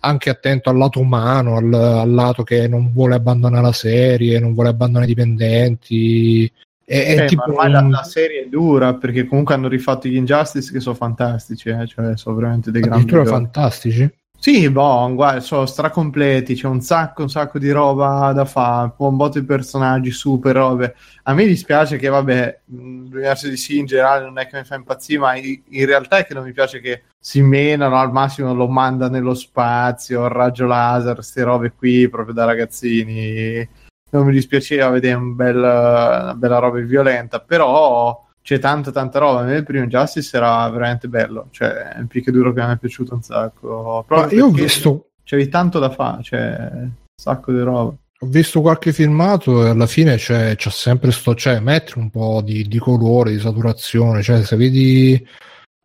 [0.00, 4.54] anche attento al lato umano, al, al lato che non vuole abbandonare la serie, non
[4.54, 6.52] vuole abbandonare i dipendenti.
[6.84, 9.68] È, è Eh, tipo ma ormai la, un- la serie è dura perché comunque hanno
[9.68, 14.08] rifatto gli Injustice che sono fantastici, eh, cioè sono veramente dei grandi addirittura fantastici.
[14.44, 19.16] Sì, boh, guarda, sono stracompleti, c'è un sacco, un sacco di roba da fare, un
[19.16, 20.94] botto di personaggi, super robe.
[21.22, 24.74] A me dispiace che, vabbè, l'universo di sì in generale non è che mi fa
[24.74, 28.68] impazzire, ma in realtà è che non mi piace che si menano, al massimo lo
[28.68, 33.66] manda nello spazio, il raggio laser, queste robe qui, proprio da ragazzini.
[34.10, 39.40] Non mi dispiaceva vedere un bel- una bella roba violenta, però c'è tanta tanta roba.
[39.40, 42.76] A me il primo Justice era veramente bello, cioè è un picchiaduro che mi è
[42.76, 44.04] piaciuto un sacco.
[44.08, 47.94] Ma Proprio io ho visto, c'avevi tanto da fare, cioè un sacco di roba.
[48.20, 52.42] ho visto qualche filmato e alla fine c'è, c'è sempre sto, cioè, metti un po'
[52.44, 55.26] di, di colore, di saturazione, cioè se vedi,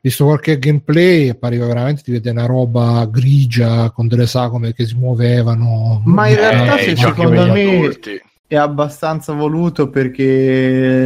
[0.02, 4.96] visto qualche gameplay appariva veramente di vedere una roba grigia con delle sagome che si
[4.96, 6.02] muovevano.
[6.06, 8.22] Ma in Eh, realtà Eh, se secondo me adulti.
[8.50, 10.24] È abbastanza voluto perché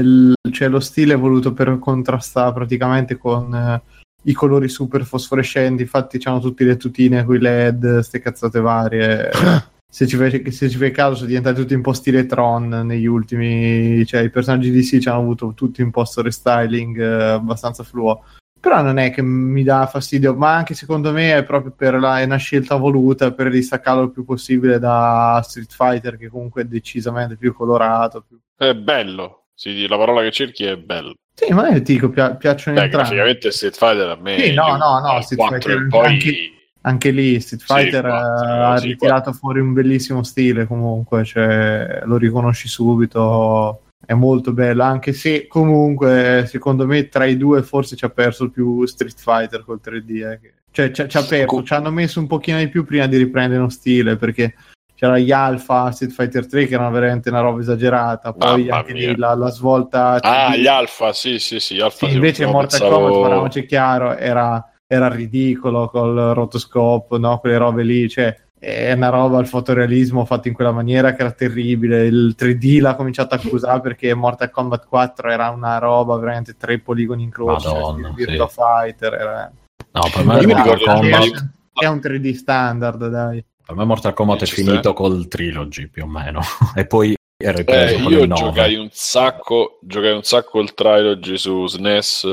[0.01, 3.81] il- cioè, lo stile è voluto per contrastare praticamente con eh,
[4.23, 5.81] i colori super fosforescenti.
[5.81, 9.30] Infatti, c'hanno tutte le tutine con i LED, ste cazzate varie.
[9.91, 13.07] se, ci fai, se ci fai caso, sono diventati tutti un po' stile Tron negli
[13.07, 14.05] ultimi.
[14.05, 17.83] Cioè, i personaggi di sì ci hanno avuto tutti un po' sto restyling eh, abbastanza
[17.83, 18.23] fluo.
[18.64, 22.22] Però non è che mi dà fastidio, ma anche secondo me è proprio per la,
[22.22, 26.66] è una scelta voluta per distaccarlo il più possibile da Street Fighter, che comunque è
[26.66, 28.24] decisamente più colorato.
[28.25, 29.48] più- È bello.
[29.53, 31.14] Sì, la parola che cerchi è bello.
[31.35, 33.08] Sì, ma io ti dico, pia- piacciono Beh, entrambi.
[33.09, 36.51] graficamente Street Fighter a me Sì, no, no, no, Street 4 Fighter poi anche-
[36.85, 41.25] Anche lì Street Sì, Fighter quattro, eh, ha sì, ritirato fuori un bellissimo stile comunque,
[41.25, 47.64] cioè, lo riconosci subito, è molto bello, anche se comunque secondo me tra i due
[47.64, 50.40] forse ci ha perso più Street Fighter col 3D, eh,
[50.72, 53.59] cioè ci ci ha perso, ci hanno messo un pochino di più prima di riprendere
[53.59, 54.56] uno stile, perché
[54.95, 58.93] c'era gli Alpha Street Fighter 3 che erano veramente una roba esagerata, poi Mamma anche
[58.93, 60.19] lì la, la svolta...
[60.22, 60.59] Ah, 3D.
[60.59, 65.07] gli alfa, sì, sì, sì, alfa Sì, invece Mortal pensavo- Kombat, parliamoci chiaro, era, era
[65.09, 67.38] ridicolo col rotoscope, no?
[67.40, 71.32] quelle robe lì, cioè è una roba al fotorealismo fatto in quella maniera che era
[71.32, 72.06] terribile.
[72.06, 76.80] Il 3D l'ha cominciato a accusare perché Mortal Kombat 4 era una roba veramente tre
[76.80, 79.14] poligoni in croce, Madonna, Virtua Fighter.
[79.14, 79.51] Era...
[79.92, 83.43] No, per me, Mortal Kombat, È un 3D standard, dai.
[83.66, 84.64] per me Mortal Kombat è Ci sta.
[84.64, 86.40] finito col trilogy più o meno.
[86.75, 88.42] e poi è ripreso Eh, con io il 9.
[88.42, 92.27] giocai un sacco, giocai un sacco il trilogy su SNES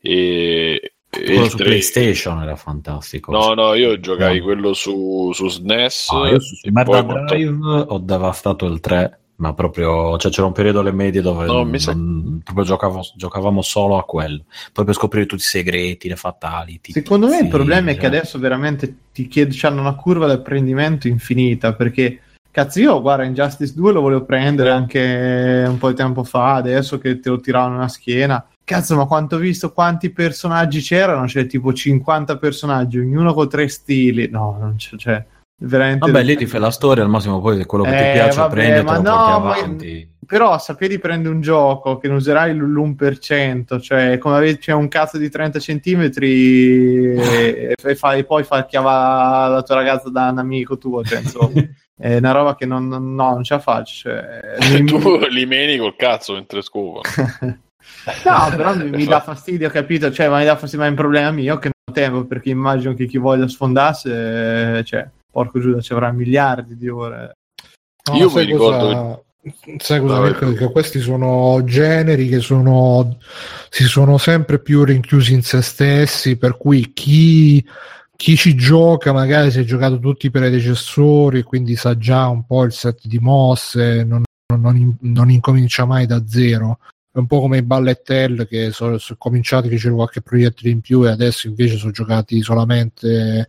[0.00, 1.64] e Quello su 3.
[1.66, 3.32] PlayStation era fantastico.
[3.32, 4.44] No, no, io giocai No.
[4.44, 6.08] quello su, su SNES.
[6.10, 10.80] Ah, io su molto- Drive ho devastato il 3, ma proprio cioè, c'era un periodo
[10.80, 14.44] alle medie dove No, mi sa- non- proprio giocavo- giocavamo solo a quello.
[14.72, 16.92] Poi per scoprire tutti i segreti, le fatality.
[16.92, 18.08] Secondo me il problema è che cioè.
[18.08, 22.20] adesso veramente ti chied- c'hanno una curva di apprendimento infinita perché
[22.50, 26.98] cazzo io guarda Injustice 2 lo volevo prendere anche un po' di tempo fa adesso
[26.98, 31.46] che te lo tiravano nella schiena cazzo ma quanto ho visto quanti personaggi c'erano c'è
[31.46, 35.24] tipo 50 personaggi ognuno con tre stili no non c'è cioè,
[35.60, 38.38] veramente Vabbè, lì ti fai la storia, al massimo poi quello che Eh, ti piace
[38.38, 40.08] vabbè, prendi e te ma lo no, porti ma- avanti.
[40.26, 45.16] però sapere prendere un gioco che non userai l'1%, cioè come avere c'è un cazzo
[45.18, 50.76] di 30 centimetri e, e fai, poi far chiavare la tua ragazza da un amico
[50.78, 51.60] tuo, cioè, insomma,
[51.98, 54.08] è una roba che non, non- no, non ce la faccio.
[54.10, 57.00] Cioè, mi- tu li meni col cazzo mentre scopano.
[58.24, 60.10] no, però mi, mi dà fastidio, capito?
[60.12, 62.50] Cioè, ma mi dà fastidio, ma è un problema mio che non ho tempo, perché
[62.50, 67.32] immagino che chi voglia sfondasse, cioè, porco Giuda, ci avrà miliardi di ore.
[68.10, 69.22] No, Io sai mi ricordo- cosa-
[69.78, 70.54] Sai cosa Vabbè.
[70.56, 73.16] Che questi sono generi che sono,
[73.70, 77.64] si sono sempre più rinchiusi in se stessi, per cui chi,
[78.14, 82.64] chi ci gioca magari si è giocato tutti i predecessori, quindi sa già un po'
[82.64, 86.78] il set di mosse, non, non- non non incomincia mai da zero.
[87.18, 90.80] È un po' come i ballettel che sono, sono cominciati che c'era qualche proiettile in
[90.80, 93.48] più e adesso invece sono giocati solamente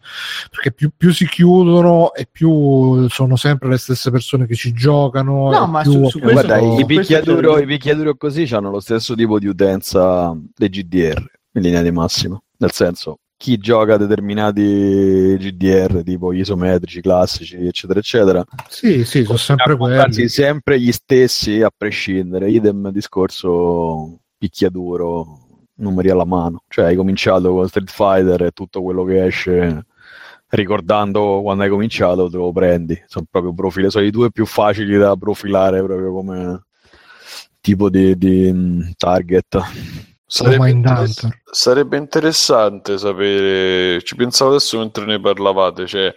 [0.49, 5.51] perché più, più si chiudono e più sono sempre le stesse persone che ci giocano.
[5.51, 9.13] No, ma più, su- su Guarda, i questo picchiaduro, i picchiaduro così hanno lo stesso
[9.13, 11.23] tipo di utenza dei GDR
[11.53, 12.41] in linea di massima.
[12.57, 19.77] Nel senso, chi gioca determinati GDR tipo isometrici, classici, eccetera, eccetera, Sì, sì, sono sempre
[19.77, 20.27] quelli.
[20.27, 22.51] sempre gli stessi a prescindere.
[22.51, 25.39] Idem discorso picchiaduro,
[25.75, 26.63] numeri alla mano.
[26.67, 29.85] Cioè, hai cominciato con Street Fighter e tutto quello che esce.
[30.49, 33.01] Ricordando quando hai cominciato, te lo prendi.
[33.07, 36.63] Sono proprio profili, sono i due più facili da profilare proprio come
[37.61, 39.57] tipo di, di, mh, target.
[40.31, 46.13] Sarebbe, interess- sarebbe interessante sapere, ci pensavo adesso mentre ne parlavate, cioè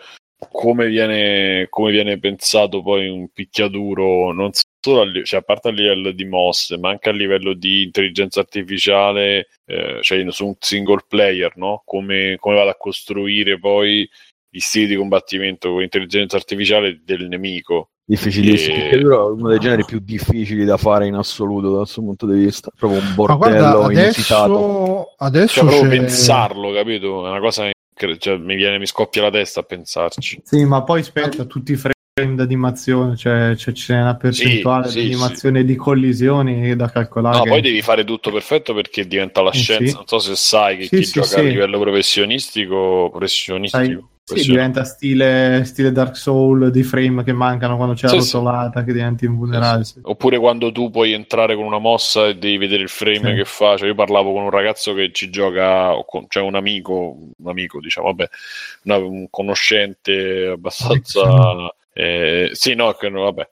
[0.50, 4.50] come viene, come viene pensato poi un picchiaduro, non
[4.80, 7.84] solo a, li- cioè, a parte a livello di mosse, ma anche a livello di
[7.84, 11.82] intelligenza artificiale, eh, cioè su un single player, no?
[11.84, 14.06] Come, come vado a costruire poi
[14.50, 17.91] gli stili di combattimento con l'intelligenza artificiale del nemico.
[18.04, 18.76] Difficilissimo.
[18.76, 22.26] E- Picchiaduro è uno dei generi più difficili da fare in assoluto dal suo punto
[22.26, 22.70] di vista.
[22.76, 24.52] Proprio un Ma bordello guarda, inusitato.
[24.58, 27.26] adesso, adesso Cioè, proprio pensarlo, capito?
[27.26, 30.40] È una cosa che cioè, mi viene, mi scoppia la testa a pensarci.
[30.44, 35.00] Sì, ma poi spetta tutti i frame d'animazione, cioè, cioè c'è una percentuale Sì, sì,
[35.00, 37.36] di animazione e di collisioni da calcolare.
[37.38, 39.86] No, che- poi devi fare tutto perfetto perché diventa la Eh, scienza.
[39.86, 39.94] sì.
[39.94, 41.38] Non so se sai che Sì, chi sì, gioca sì.
[41.38, 44.04] a livello professionistico, professionistico, Sai,
[44.40, 48.32] sì, diventa stile, stile Dark Soul di frame che mancano quando c'è la Sì, sì.
[48.32, 49.84] rotolata che diventi invulnerabile.
[49.84, 50.00] sì.
[50.02, 53.34] Oppure quando tu puoi entrare con una mossa e devi vedere il frame Sì.
[53.34, 53.76] che fa.
[53.76, 57.80] Cioè, io parlavo con un ragazzo che ci gioca, con, cioè un amico, un amico,
[57.80, 58.28] diciamo, vabbè,
[58.84, 61.74] una- un conoscente abbastanza.
[61.94, 63.48] eh, sì, no, che vabbè.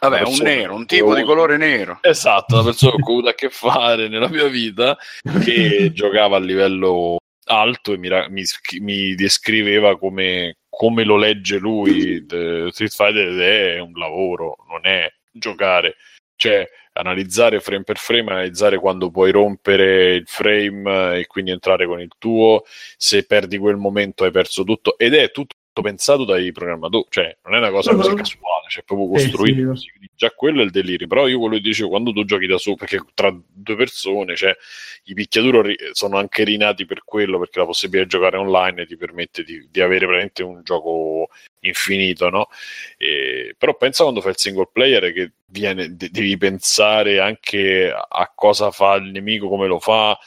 [0.00, 1.98] Vabbè, un nero, un tipo di colore nero.
[2.02, 4.96] Esatto, una persona che ho avuto a che fare nella mia vita
[5.42, 7.16] che giocava a livello
[7.46, 8.44] alto e mi, mi
[8.80, 12.24] mi descriveva come, come lo legge lui.
[12.26, 15.96] The Street Fighter è un lavoro, non è giocare.
[16.36, 22.00] Cioè, analizzare frame per frame, analizzare quando puoi rompere il frame e quindi entrare con
[22.00, 22.64] il tuo,
[22.96, 24.98] se perdi quel momento hai perso tutto.
[24.98, 29.08] Ed è tutto pensato dai programmatori, cioè non è una cosa così casuale, cioè proprio
[29.08, 29.66] Eh, costruito sì.
[29.66, 30.10] così.
[30.16, 32.76] Già quello è il delirio, però io quello che dicevo, quando tu giochi da solo,
[32.76, 34.56] perché tra due persone, cioè
[35.04, 39.42] i picchiaduro sono anche rinati per quello, perché la possibilità di giocare online ti permette
[39.42, 41.28] di, di avere veramente un gioco
[41.60, 42.48] infinito, no?
[42.96, 48.32] E- però pensa quando fai il single player che viene, de- devi pensare anche a
[48.34, 50.18] cosa fa il nemico, come lo fa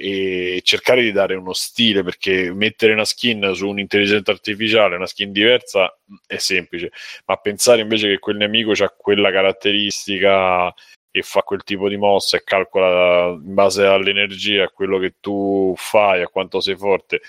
[0.00, 5.06] e, e cercare di dare uno stile perché mettere una skin su un'intelligenza artificiale, una
[5.06, 5.96] skin diversa
[6.26, 6.90] è semplice,
[7.26, 10.72] ma pensare invece che quel nemico ha quella caratteristica
[11.14, 15.74] e fa quel tipo di mossa e calcola in base all'energia, a quello che tu
[15.76, 17.20] fai, a quanto sei forte,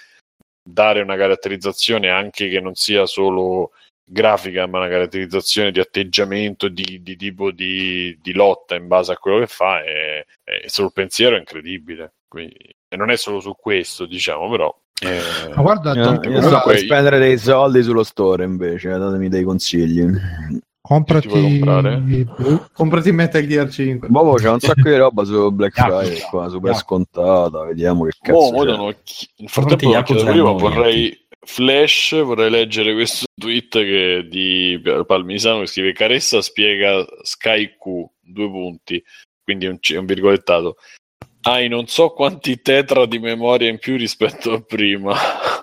[0.63, 3.71] dare una caratterizzazione anche che non sia solo
[4.05, 9.17] grafica, ma una caratterizzazione di atteggiamento, di, di tipo di, di lotta in base a
[9.17, 12.13] quello che fa, e, e sul pensiero è incredibile.
[12.33, 14.75] Quindi, e non è solo su questo, diciamo, però.
[15.01, 18.97] eh, Ma guarda, Io, tanto- io sto per spendere dei soldi sullo store invece, eh,
[18.97, 20.03] datemi dei consigli.
[21.29, 22.27] comprati?
[22.73, 24.07] Comprati Metal Gear 5.
[24.07, 26.73] Bobo c'è un sacco di roba su Black Friday qua, super Yakuza.
[26.83, 28.97] scontata, vediamo che cazzo Mo, mo c'è.
[29.03, 30.13] chi- nel frattempo annoiante.
[30.57, 38.05] vorrei Flash, vorrei leggere questo tweet che di Palmisano che scrive Caressa spiega Sky Q,
[38.21, 39.03] due punti,
[39.43, 40.77] quindi un, c- un virgolettato.
[41.45, 45.13] Hai non so quanti tetra di memoria in più rispetto a prima.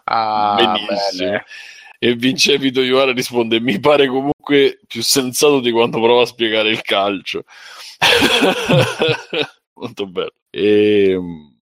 [0.05, 1.31] Ah, Benissimo.
[1.31, 1.45] bene.
[1.99, 6.71] E Vince Vito Iovara risponde: Mi pare comunque più sensato di quando prova a spiegare
[6.71, 7.45] il calcio.
[9.75, 10.33] Molto bello.
[10.51, 11.19] E,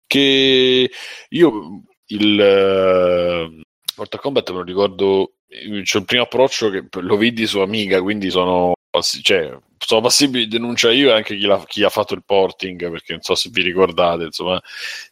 [0.07, 0.91] che
[1.29, 3.63] io il eh,
[3.97, 5.33] Mortal Kombat me lo ricordo.
[5.49, 8.75] C'è il primo approccio che lo vidi su Amiga, quindi sono,
[9.23, 13.13] cioè, sono passibili di denuncia io e anche chi, chi ha fatto il porting, perché
[13.13, 14.61] non so se vi ricordate, insomma,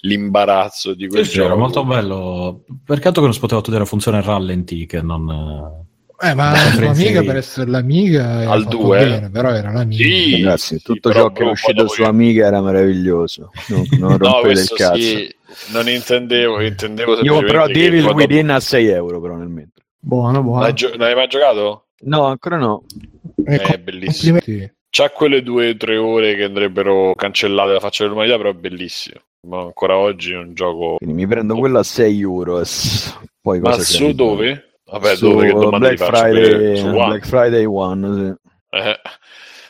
[0.00, 1.60] l'imbarazzo di quel Sì, sì, era gioco.
[1.60, 2.64] molto bello.
[2.84, 5.84] Peccato che non si poteva ottenere la funzione rallenti, che non...
[6.18, 9.05] Eh, ma La la conferenza amiga di- per essere l'amiga era Al fatto due, eh.
[9.05, 10.02] bene, però era l'amiga.
[10.02, 13.50] Sì, Ragazzi, sì, tutto però ciò che è poi uscito su che- Amiga era meraviglioso.
[13.68, 14.94] Non, non No, il cazzo.
[14.98, 15.34] sì,
[15.72, 19.84] non intendevo, intendevo Io però Devil quando- Within a 6 euro però nel mentre.
[19.98, 20.62] Buono, buono.
[20.62, 21.88] L'hai, gio- l'hai mai giocato?
[22.05, 22.84] No, ancora no.
[23.44, 24.39] Eh, È bellissimo.
[24.89, 29.20] C'ha quelle due o tre ore che andrebbero cancellate da faccia dell'umanità, però è bellissimo.
[29.47, 30.97] Ma ancora oggi è un gioco.
[30.97, 32.62] Quindi mi prendo quella a 6 euro.
[33.40, 34.70] Poi Ma cosa c'è su dove?
[34.86, 36.05] Vabbè, Su dove che domanda Black?
[36.05, 37.06] Friday, su One.
[37.08, 38.15] Black Friday One,
[38.70, 38.76] sì.
[38.78, 39.00] Eh,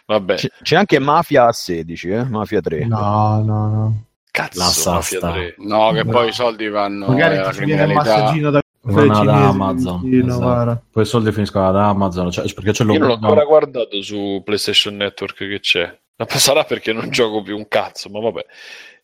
[0.07, 2.25] Vabbè, C'è, c'è anche Mafia a 16, eh?
[2.25, 2.85] Mafia 3.
[2.87, 4.05] No, no, no.
[4.31, 4.81] cazzo, La Mafia
[5.19, 5.33] sasta.
[5.33, 5.55] 3.
[5.59, 6.13] No, che No.
[6.13, 8.17] poi i soldi vanno Magari alla ti viene il criminalità.
[8.19, 10.11] massaggino da Non ad cinesi, Amazon.
[10.13, 10.41] esatto.
[10.41, 10.83] guarda.
[10.91, 14.43] Poi i soldi finiscono ad Amazon, cioè, perché c'è Io non l'ho ancora guardato su
[14.45, 15.99] PlayStation Network che c'è.
[16.17, 18.45] Ma sarà perché non gioco più un cazzo, ma vabbè.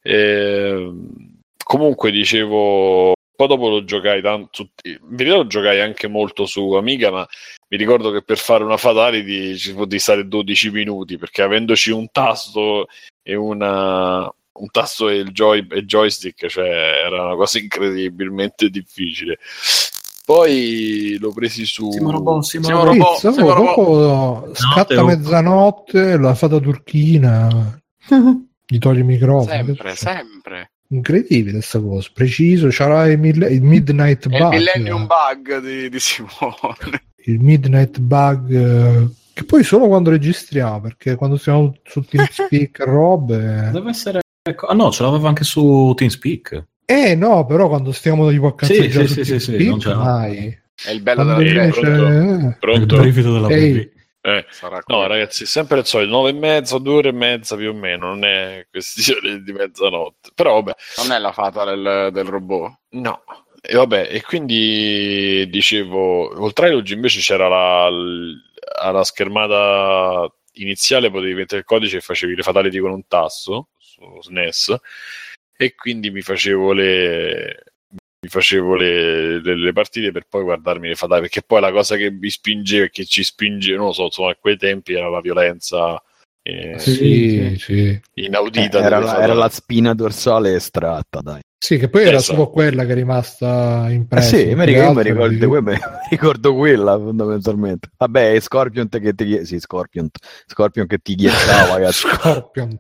[0.03, 1.09] Ehm,
[1.63, 7.11] comunque dicevo, poi dopo lo giocai tanto, in verità lo giocai anche molto su Amiga,
[7.11, 7.27] ma
[7.69, 12.09] mi ricordo che per fare una Fatality ci potevi stare 12 minuti, perché avendoci un
[12.11, 12.87] tasto
[13.23, 16.69] e una, un tasto e il joy, e joystick, cioè
[17.05, 19.39] era una cosa incredibilmente difficile.
[20.25, 21.91] Poi l'ho presi su...
[21.91, 22.85] Simo Robot, Simo Robot.
[22.85, 23.13] Robot.
[23.15, 23.75] Pizza, siamo robot.
[23.75, 25.05] dopo scatta Teo.
[25.05, 27.83] mezzanotte, la fata turchina,
[28.65, 29.51] gli toglie il microfono.
[29.51, 30.71] Sempre, sempre.
[30.91, 34.53] Incredibile questa cosa, preciso, c'era il, mille- il Midnight È il Bug.
[34.53, 37.03] Millennium Bug di, di Simone.
[37.25, 43.71] il Midnight Bug eh, che poi solo quando registriamo perché quando siamo su TeamSpeak robe
[43.73, 44.22] Deve essere...
[44.43, 46.65] ecco- Ah no, ce l'aveva anche su TeamSpeak.
[46.85, 49.95] eh no però quando stiamo tipo a Sì, cazzeggiare sì, sì, sì, sì, non c'è-
[49.95, 52.49] mai È il bello quando della invece diretta.
[52.51, 53.01] eh, Pronto?
[53.03, 53.73] Il della Ehi.
[53.73, 53.91] BB.
[54.25, 57.71] Eh, Sarà No, ragazzi, sempre il solito, nove e mezza, due ore e mezza più
[57.71, 60.31] o meno, non è questione di mezzanotte.
[60.35, 62.73] Però vabbè, Non è la fata del, del robot.
[62.91, 63.23] no.
[63.65, 67.89] E vabbè, e quindi dicevo, col trilogy invece c'era la,
[68.81, 73.82] alla schermata iniziale, potevi mettere il codice e facevi le fatality con un tasto su
[74.21, 74.77] SNES
[75.57, 77.65] e quindi mi facevo le
[78.23, 81.97] mi facevo le, le- le partite per poi guardarmi le fatality perché poi la cosa
[81.97, 85.09] che mi spingeva e che ci spingeva, non lo so, insomma, a quei tempi era
[85.09, 86.01] la violenza
[86.45, 88.01] eh, sì, sì.
[88.15, 91.41] inaudita era, delle la, era la spina dorsale estratta, dai.
[91.57, 92.35] Sì, che poi era Esatto.
[92.35, 95.79] solo quella che è rimasta Eh impressa sì, mi ricordo, mi altro ricordo, mi
[96.11, 97.91] ricordo quella fondamentalmente.
[97.97, 100.09] Vabbè, è Scorpion che ti sì, Scorpion,
[100.47, 102.09] Scorpion che ti ghiacciava, ragazzi.
[102.09, 102.79] Scorpion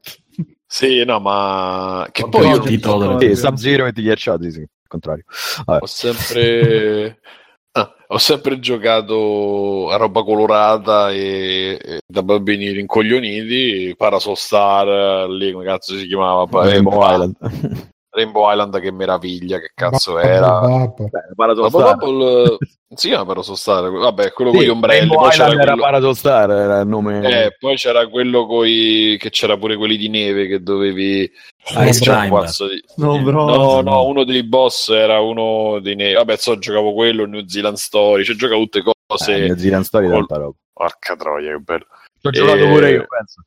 [0.73, 4.67] Sì, no, ma che poi il io titolo delle- Sì, Sub-Zero che ti ghiacciava, sì,
[4.89, 5.25] contrario.
[5.67, 7.20] ho sempre
[7.73, 15.52] ah, ho sempre giocato a roba colorata e, e da bambini rincoglioniti Parasol Star lì
[15.52, 17.36] come cazzo si chiamava Poi- Rainbow Island.
[18.15, 21.09] Rainbow Island che meraviglia che cazzo Babbo, era babbo.
[21.09, 21.97] Beh, Parasol Dopo Star.
[21.97, 22.57] Bubble
[22.95, 25.73] si chiama Parasol Star vabbè quello con Sì, gli ombrelli Rainbow poi Island c'era era
[25.73, 27.45] quello, Parasol Star, era il nome.
[27.45, 31.31] eh, poi c'era quello coi che c'era pure quelli di neve che dovevi
[32.29, 33.45] quarzo di- No, bro.
[33.47, 37.77] No, no, uno dei boss era uno dei ne- Vabbè, so, giocavo quello, New Zealand
[37.77, 39.35] Story, cioè giocavo tutte cose.
[39.37, 40.57] Eh, New Zealand Story col- tanta roba.
[40.75, 41.87] Porca troia, che bello.
[42.21, 43.43] Ci ho Eh, giocato pure io, penso.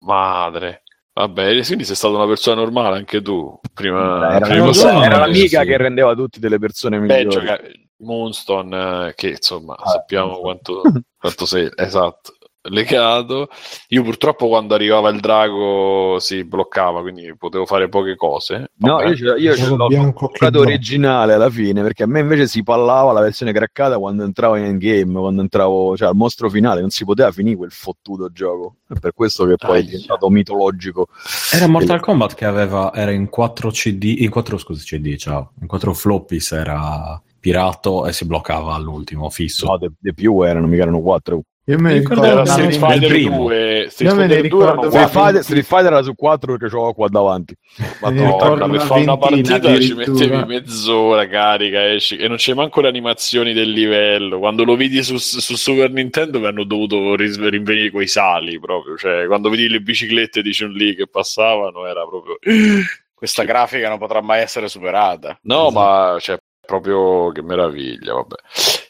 [0.00, 0.82] Madre.
[1.18, 3.58] Vabbè, quindi sei stata una persona normale anche tu.
[3.72, 5.66] Prima, era, prima stavo- era l'amica sì.
[5.66, 7.46] che rendeva tutte delle persone Beh, migliori.
[7.46, 7.60] gioca-
[7.98, 10.82] Moonstone, eh, che insomma Ah, sappiamo quanto,
[11.18, 12.35] quanto sei esatto
[12.68, 13.48] legato.
[13.88, 18.70] Io purtroppo quando arrivava il drago si bloccava, quindi potevo fare poche cose.
[18.76, 19.08] No, Vabbè.
[19.08, 23.12] io, ce- io ce l'ho comprato originale alla fine perché a me invece si pallava
[23.12, 27.04] la versione craccata quando entravo in endgame, quando entravo cioè al mostro finale, non si
[27.04, 28.76] poteva finire quel fottuto gioco.
[28.88, 29.84] È per questo che poi è Aia.
[29.84, 31.08] diventato mitologico.
[31.52, 35.66] Era Mortal Kombat che aveva, era in 4 CD, in 4 scusi CD, ciao, in
[35.66, 39.66] 4 floppies era pirato e si bloccava all'ultimo fisso.
[39.66, 41.42] No, de, più erano, mica erano quattro.
[41.68, 42.74] Io me ne ricordo Street.
[42.74, 43.36] Fighter Del primo.
[43.38, 45.20] 2, Street Io me ne Fighter 2 erano ricordo Street quattro.
[45.20, 47.56] Fighter, Street Fighter era su quattro che c'avevo qua davanti.
[47.76, 52.54] Ricordo Madonna, per una fare una partita ci mettevi mezz'ora carica esci, e non c'è
[52.54, 54.38] manco le animazioni del livello.
[54.38, 58.96] Quando lo vedi su, su Super Nintendo mi hanno dovuto ris- rinvenire quei sali proprio.
[58.96, 62.38] Cioè, quando vedi le biciclette di Chun-Li che passavano era proprio...
[63.12, 65.36] Questa grafica non potrà mai essere superata.
[65.42, 68.34] No, ma cioè, proprio che meraviglia, vabbè.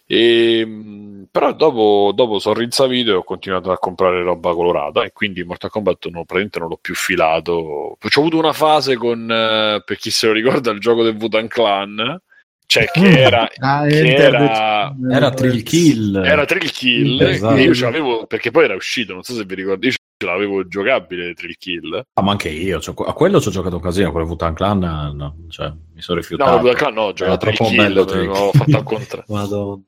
[0.08, 5.12] E, mh, però dopo, dopo sono rinsavuto e ho continuato a comprare roba colorata e
[5.12, 7.96] quindi Mortal Kombat non, praticamente non l'ho più filato.
[7.98, 11.16] Poi ho avuto una fase con, eh, per chi se lo ricorda, il gioco del
[11.18, 12.20] Wutan Clan,
[12.66, 13.48] cioè che era...
[13.58, 16.16] Ah, che era- Era Trill Kill.
[16.24, 17.56] Era Trill Kill Esatto.
[17.56, 20.26] e io ce l'avevo perché poi era uscito, non so se vi ricordate, io ce
[20.26, 22.06] l'avevo giocabile Trill Kill.
[22.14, 24.54] Ah, ma anche io, cioè, a quello ci ho giocato un casino, a quello Wutan
[24.54, 26.56] Clan, no, cioè, mi sono No, rifiutato.
[26.56, 28.60] il Wutan Clan no, ho giocato Era Trill troppo Kill, bello Trill l'ho Kill.
[28.60, 29.24] fatto al contrario.
[29.34, 29.82] Madonna.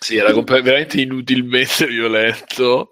[0.00, 2.90] Sì, era comp- veramente inutilmente violento.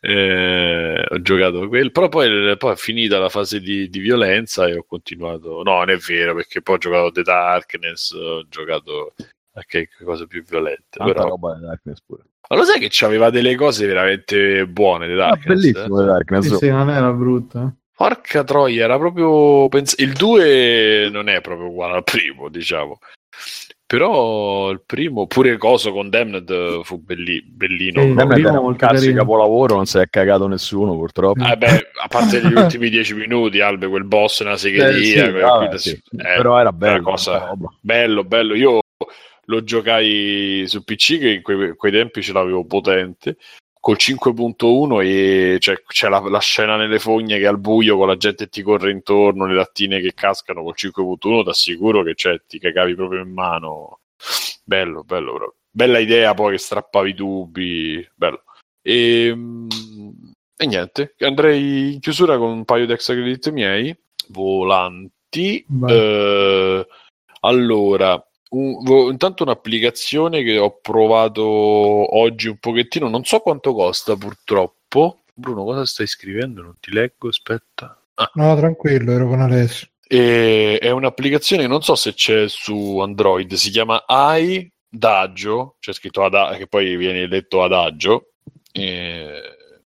[0.00, 4.76] Eh, ho giocato quello, però poi, poi è finita la fase di, di violenza e
[4.76, 5.62] ho continuato.
[5.64, 9.14] No, non è vero, perché poi ho giocato The Darkness, ho giocato
[9.54, 10.84] anche cose più violente.
[10.90, 11.28] Tanta Però...
[11.28, 12.22] roba di Darkness pure.
[12.48, 15.46] Ma lo sai che c'aveva delle cose veramente buone The Ah, Darkness?
[15.60, 16.00] bellissimo eh?
[16.04, 16.46] The Darkness.
[16.48, 17.74] Sì, sì, non era brutto.
[17.94, 19.68] Porca troia, era proprio.
[19.68, 22.98] pens- il 2 non è proprio uguale al primo, diciamo.
[23.84, 28.02] Però il primo, pure Coso Condemned fu belli, bellino.
[28.02, 31.42] Sì, Era è un cazzo capolavoro, non si è cagato nessuno purtroppo.
[31.42, 35.30] Eh beh, a parte gli ultimi dieci minuti, Albe, quel boss nella segheria, Eh, sì,
[35.32, 35.90] quel- vabbè, quindi- sì.
[35.90, 38.54] eh, Però era bello, cosa- bello, bello.
[38.54, 38.78] Io
[39.48, 43.36] lo giocai su PC che in quei, quei tempi ce l'avevo potente
[43.80, 48.16] col 5.1 e cioè, c'è la, la scena nelle fogne che al buio con la
[48.16, 52.42] gente che ti corre intorno, le lattine che cascano col 5.1, ti assicuro che cioè,
[52.46, 54.00] ti cagavi proprio in mano.
[54.64, 55.54] Bello, bello, proprio.
[55.70, 58.42] Bella idea poi che strappavi i tubi, bello.
[58.82, 59.28] E,
[60.56, 63.96] e niente, andrei in chiusura con un paio di extra credit miei,
[64.28, 65.64] volanti.
[65.88, 66.86] Eh,
[67.40, 75.22] allora, un- intanto un'applicazione che ho provato oggi un pochettino, non so quanto costa purtroppo.
[75.34, 76.62] Bruno, cosa stai scrivendo?
[76.62, 78.00] Non ti leggo, aspetta.
[78.14, 79.88] Ah, No, tranquillo, ero con Alessio.
[80.06, 84.02] e- è un'applicazione che non so se c'è su Android, si chiama
[84.90, 88.30] iDagio, c'è scritto Ada- che poi viene letto Adagio,
[88.72, 89.40] eh,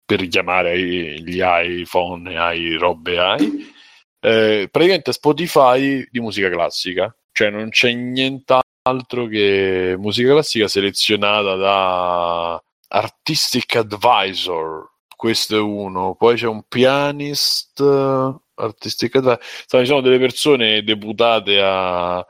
[0.05, 3.67] per richiamare gli iPhone e i robe i.
[4.21, 12.61] Eh, praticamente Spotify di musica classica, cioè non c'è nient'altro che musica classica selezionata da
[12.89, 14.89] Artistic Advisor.
[15.15, 17.79] Questo è uno, poi c'è un pianist.
[17.79, 19.85] eh, Artistic Advisor.
[19.85, 22.25] Sono delle persone deputate a,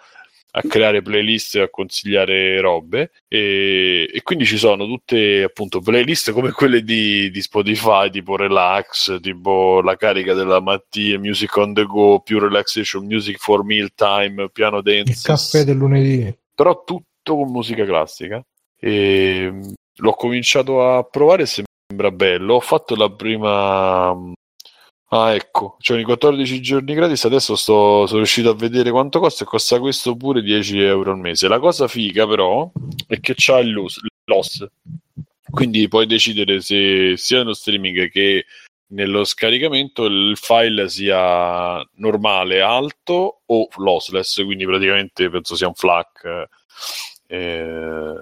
[0.51, 3.11] a creare playlist e a consigliare robe.
[3.27, 9.19] E, e quindi ci sono tutte appunto playlist come quelle di, di Spotify tipo relax
[9.19, 14.49] tipo la carica della mattina music on the go più relaxation music for meal time
[14.49, 15.11] piano dance.
[15.11, 16.35] Il caffè del lunedì.
[16.55, 18.43] però tutto con musica classica.
[18.81, 19.51] E
[19.95, 22.55] l'ho cominciato a provare e sembra bello.
[22.55, 24.15] Ho fatto la prima
[25.09, 25.77] ah ecco.
[25.79, 29.79] Cioè i 14 giorni gratis adesso sto, sono riuscito a vedere quanto costa e costa
[29.79, 31.47] questo pure 10 euro al mese.
[31.47, 32.71] La cosa figa però
[33.07, 33.71] è che c'ha il
[34.25, 34.65] loss,
[35.49, 38.45] quindi puoi decidere se sia nello streaming che
[38.91, 46.47] nello scaricamento il file sia normale, alto o lossless, quindi praticamente penso sia un FLAC.
[47.27, 48.15] eh,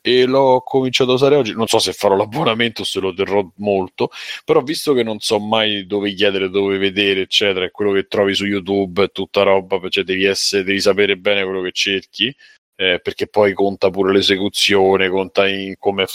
[0.00, 1.52] e l'ho cominciato a usare oggi.
[1.54, 4.10] Non so se farò l'abbonamento o se lo terrò molto,
[4.44, 8.46] però visto che non so mai dove chiedere, dove vedere, eccetera, quello che trovi su
[8.46, 12.34] YouTube, è tutta roba, cioè devi, essere, devi sapere bene quello che cerchi.
[12.76, 16.06] Eh, perché poi conta pure l'esecuzione, conta in come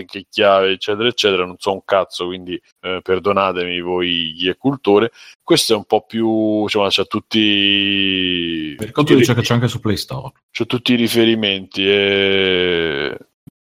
[0.00, 1.44] in che chiave, eccetera, eccetera.
[1.44, 5.10] Non so un cazzo, quindi eh, perdonatemi voi chi è cultore.
[5.42, 8.74] Questo è un po' più, insomma, c'ha tutti.
[8.76, 10.32] Per conto dice che c'è anche su Play Store.
[10.50, 11.86] c'ho tutti i riferimenti.
[11.88, 13.18] E...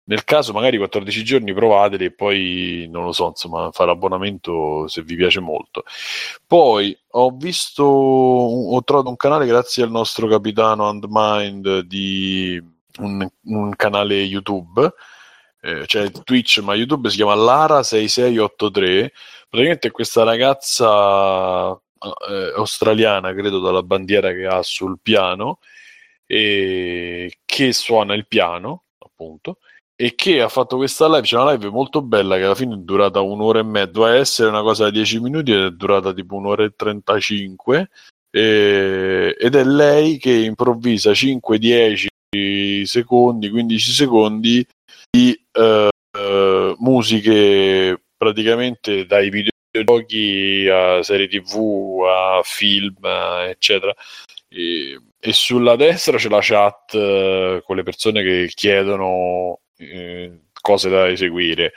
[0.04, 5.02] Nel caso, magari 14 giorni provateli e poi non lo so, insomma, fare l'abbonamento se
[5.02, 5.84] vi piace molto.
[6.46, 12.60] Poi ho visto, ho trovato un canale grazie al nostro capitano Handmind di
[12.98, 14.92] un, un canale YouTube,
[15.60, 19.08] eh, cioè Twitch, ma YouTube si chiama Lara6683.
[19.48, 25.58] Praticamente questa ragazza eh, australiana, credo dalla bandiera che ha sul piano,
[26.26, 29.58] e che suona il piano, appunto,
[30.02, 32.78] e che ha fatto questa live, c'è una live molto bella che alla fine è
[32.78, 36.34] durata un'ora e mezza, doveva essere una cosa da 10 minuti ed è durata tipo
[36.34, 37.88] un'ora e 35
[38.28, 42.08] e- ed è lei che improvvisa 5, 10
[42.84, 44.66] secondi, 15 secondi
[45.08, 52.96] di eh, eh, musiche praticamente dai videogiochi a serie tv a film
[53.46, 53.94] eccetera.
[54.48, 60.88] E, e sulla destra c'è la chat eh, con le persone che chiedono eh, cose
[60.88, 61.72] da eseguire.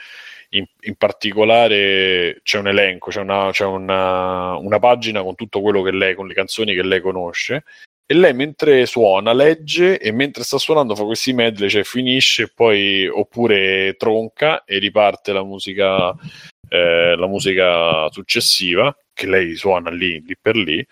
[0.50, 5.82] In, in particolare c'è un elenco c'è, una, c'è una, una pagina con tutto quello
[5.82, 7.64] che lei con le canzoni che lei conosce
[8.06, 13.08] e lei mentre suona legge e mentre sta suonando fa questi medley cioè finisce poi
[13.08, 16.14] oppure tronca e riparte la musica
[16.68, 20.86] eh, la musica successiva che lei suona lì, lì per lì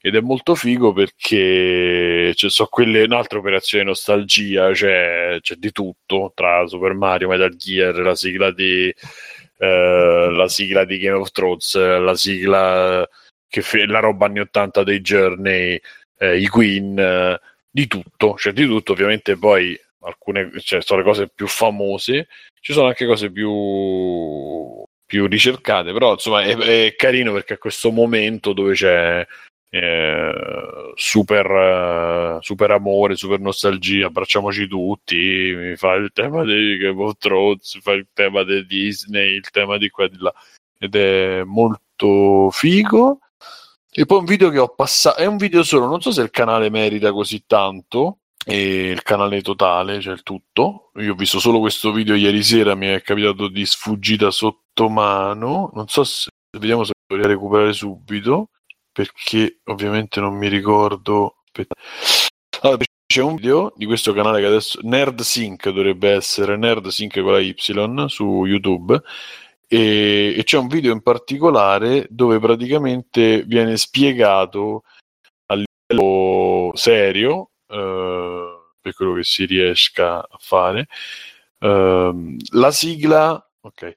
[0.00, 6.32] ed è molto figo perché cioè, so quelle un'altra operazione nostalgia c'è, c'è di tutto
[6.34, 8.92] tra Super Mario, Metal Gear la sigla di
[9.58, 13.06] eh, la sigla di Game of Thrones la sigla
[13.46, 15.80] che fe- la roba anni 80 dei Journey
[16.18, 18.92] eh, i Queen eh, di tutto, cioè di tutto.
[18.92, 22.28] Ovviamente poi alcune cioè, sono le cose più famose
[22.60, 27.90] ci sono anche cose più più ricercate, però insomma è, è carino perché a questo
[27.90, 29.26] momento dove c'è
[29.70, 37.02] eh, super, eh, super amore, super nostalgia, abbracciamoci tutti, mi fa il tema di Game
[37.02, 40.34] of Thrones, fa il tema di Disney, il tema di qua e di là,
[40.78, 43.20] ed è molto figo.
[43.92, 46.30] E poi un video che ho passato, è un video solo, non so se il
[46.30, 50.90] canale merita così tanto, e il canale totale, cioè il tutto.
[50.96, 55.70] Io ho visto solo questo video ieri sera, mi è capitato di sfuggita sotto mano.
[55.74, 58.50] Non so se vediamo se voglio recuperare subito,
[59.00, 61.36] perché ovviamente non mi ricordo.
[62.60, 67.20] Allora, c'è un video di questo canale che adesso Nerd Sync dovrebbe essere Nerd Sync
[67.22, 67.54] con la Y
[68.08, 69.00] su YouTube
[69.66, 74.82] e, e c'è un video in particolare dove praticamente viene spiegato
[75.46, 80.86] a livello serio eh, per quello che si riesca a fare
[81.58, 83.94] eh, la sigla ok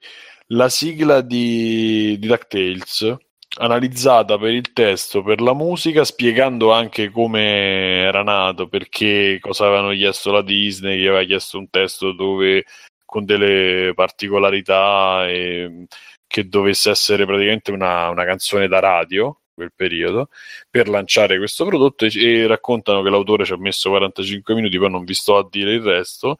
[0.48, 3.16] la sigla di, di DuckTales
[3.56, 9.92] analizzata per il testo, per la musica, spiegando anche come era nato, perché cosa avevano
[9.92, 12.64] chiesto la Disney, gli aveva chiesto un testo dove
[13.04, 15.86] con delle particolarità e,
[16.26, 20.30] che dovesse essere praticamente una, una canzone da radio quel periodo
[20.68, 24.90] per lanciare questo prodotto e, e, raccontano che l'autore ci ha messo 45 minuti poi
[24.90, 26.38] non vi sto a dire il resto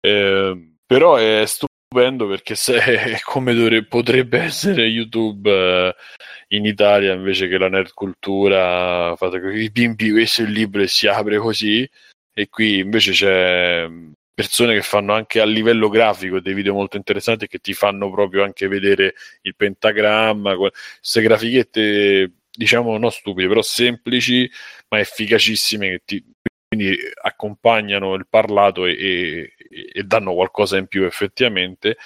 [0.00, 2.78] eh, però è stupendo perché se,
[3.24, 5.94] come dovrebbe, potrebbe essere YouTube eh,
[6.56, 10.86] in Italia invece che la nerd cultura fate i bimbi questo è il libro e
[10.86, 11.88] si apre così
[12.32, 13.88] e qui invece c'è
[14.32, 18.44] persone che fanno anche a livello grafico dei video molto interessanti che ti fanno proprio
[18.44, 24.48] anche vedere il pentagramma queste grafichette diciamo non stupide però semplici
[24.90, 26.24] ma efficacissime che ti
[26.70, 29.52] quindi accompagnano il parlato e, e,
[29.92, 31.96] e danno qualcosa in più effettivamente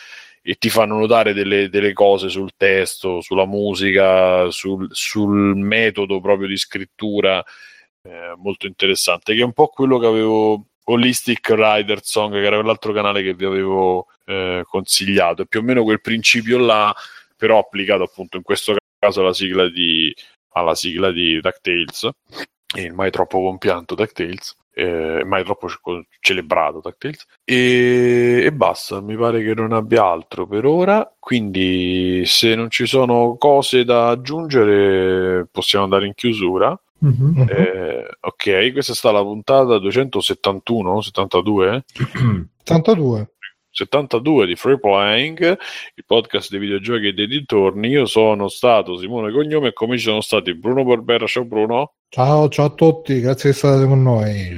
[0.41, 6.49] e ti fanno notare delle, delle cose sul testo, sulla musica, sul, sul metodo proprio
[6.49, 7.45] di scrittura
[8.03, 12.57] eh, molto interessante, che è un po' quello che avevo Holistic Rider Song, che era
[12.57, 16.95] quell'altro canale che vi avevo eh, consigliato, è più o meno quel principio là,
[17.37, 20.15] però applicato appunto in questo caso alla sigla di,
[20.53, 22.11] alla sigla di DuckTales,
[22.75, 25.69] e mai troppo compianto DuckTales eh, mai troppo
[26.21, 32.55] celebrato DuckTales e, e basta, mi pare che non abbia altro per ora, quindi se
[32.55, 36.79] non ci sono cose da aggiungere possiamo andare in chiusura.
[37.05, 37.49] Mm-hmm.
[37.49, 41.85] Eh, ok, questa è stata la puntata 271, 72?
[42.65, 43.34] 72.
[43.75, 45.59] 72 di Free Playing,
[45.95, 47.89] il podcast dei videogiochi e dei dintorni.
[47.89, 51.27] Io sono stato Simone Cognome e come ci sono stati Bruno Barbera.
[51.27, 51.95] Ciao Bruno.
[52.09, 54.57] Ciao, ciao a tutti, grazie di essere con noi.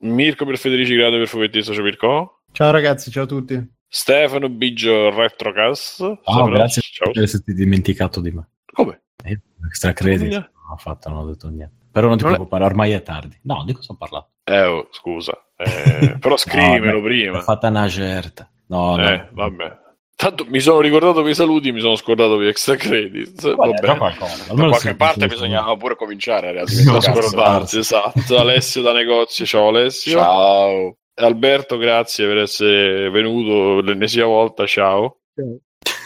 [0.00, 2.42] Mirko per Federici Grado per Fumettista, ciao Mirko.
[2.52, 3.70] Ciao ragazzi, ciao a tutti.
[3.88, 5.96] Stefano Biggio Retrocast.
[5.98, 7.10] Ciao, ciao grazie ciao.
[7.10, 8.48] per esserti dimenticato di me.
[8.72, 9.02] Come?
[9.24, 10.30] Eh, extra credit.
[10.30, 11.74] Non ho fatto, non ho detto niente.
[11.90, 12.66] Però non ti non preoccupare, è...
[12.66, 13.38] ormai è tardi.
[13.42, 14.28] No, di cosa ho parlato?
[14.44, 15.32] Eh, oh, scusa.
[15.56, 17.38] Eh, però scrivimelo no, prima.
[17.38, 18.50] Ho fatta una certa.
[18.72, 19.28] No, eh, no.
[19.32, 19.80] vabbè.
[20.16, 23.54] Tanto mi sono ricordato i saluti mi sono scordato gli extra credits.
[23.54, 27.78] Vabbè, da qualche parte bisognava pure cominciare a scordarsi.
[27.78, 28.38] Esatto.
[28.38, 30.12] Alessio da negozio, ciao Alessio.
[30.12, 30.96] Ciao.
[31.14, 34.64] Alberto, grazie per essere venuto l'ennesima volta.
[34.64, 35.18] Ciao.
[35.34, 35.58] ciao.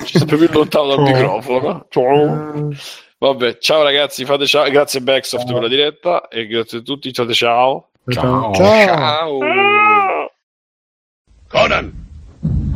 [0.05, 1.87] Ci sempre più lontano dal microfono.
[1.89, 2.71] Ciao.
[3.19, 4.69] Vabbè, ciao ragazzi, fate ciao.
[4.71, 5.55] Grazie Backsoft ciao.
[5.55, 7.13] per la diretta e grazie a tutti.
[7.13, 7.31] Ciao.
[7.33, 7.91] Ciao.
[8.09, 8.53] Ciao.
[8.55, 9.39] ciao.
[11.49, 12.06] Conan,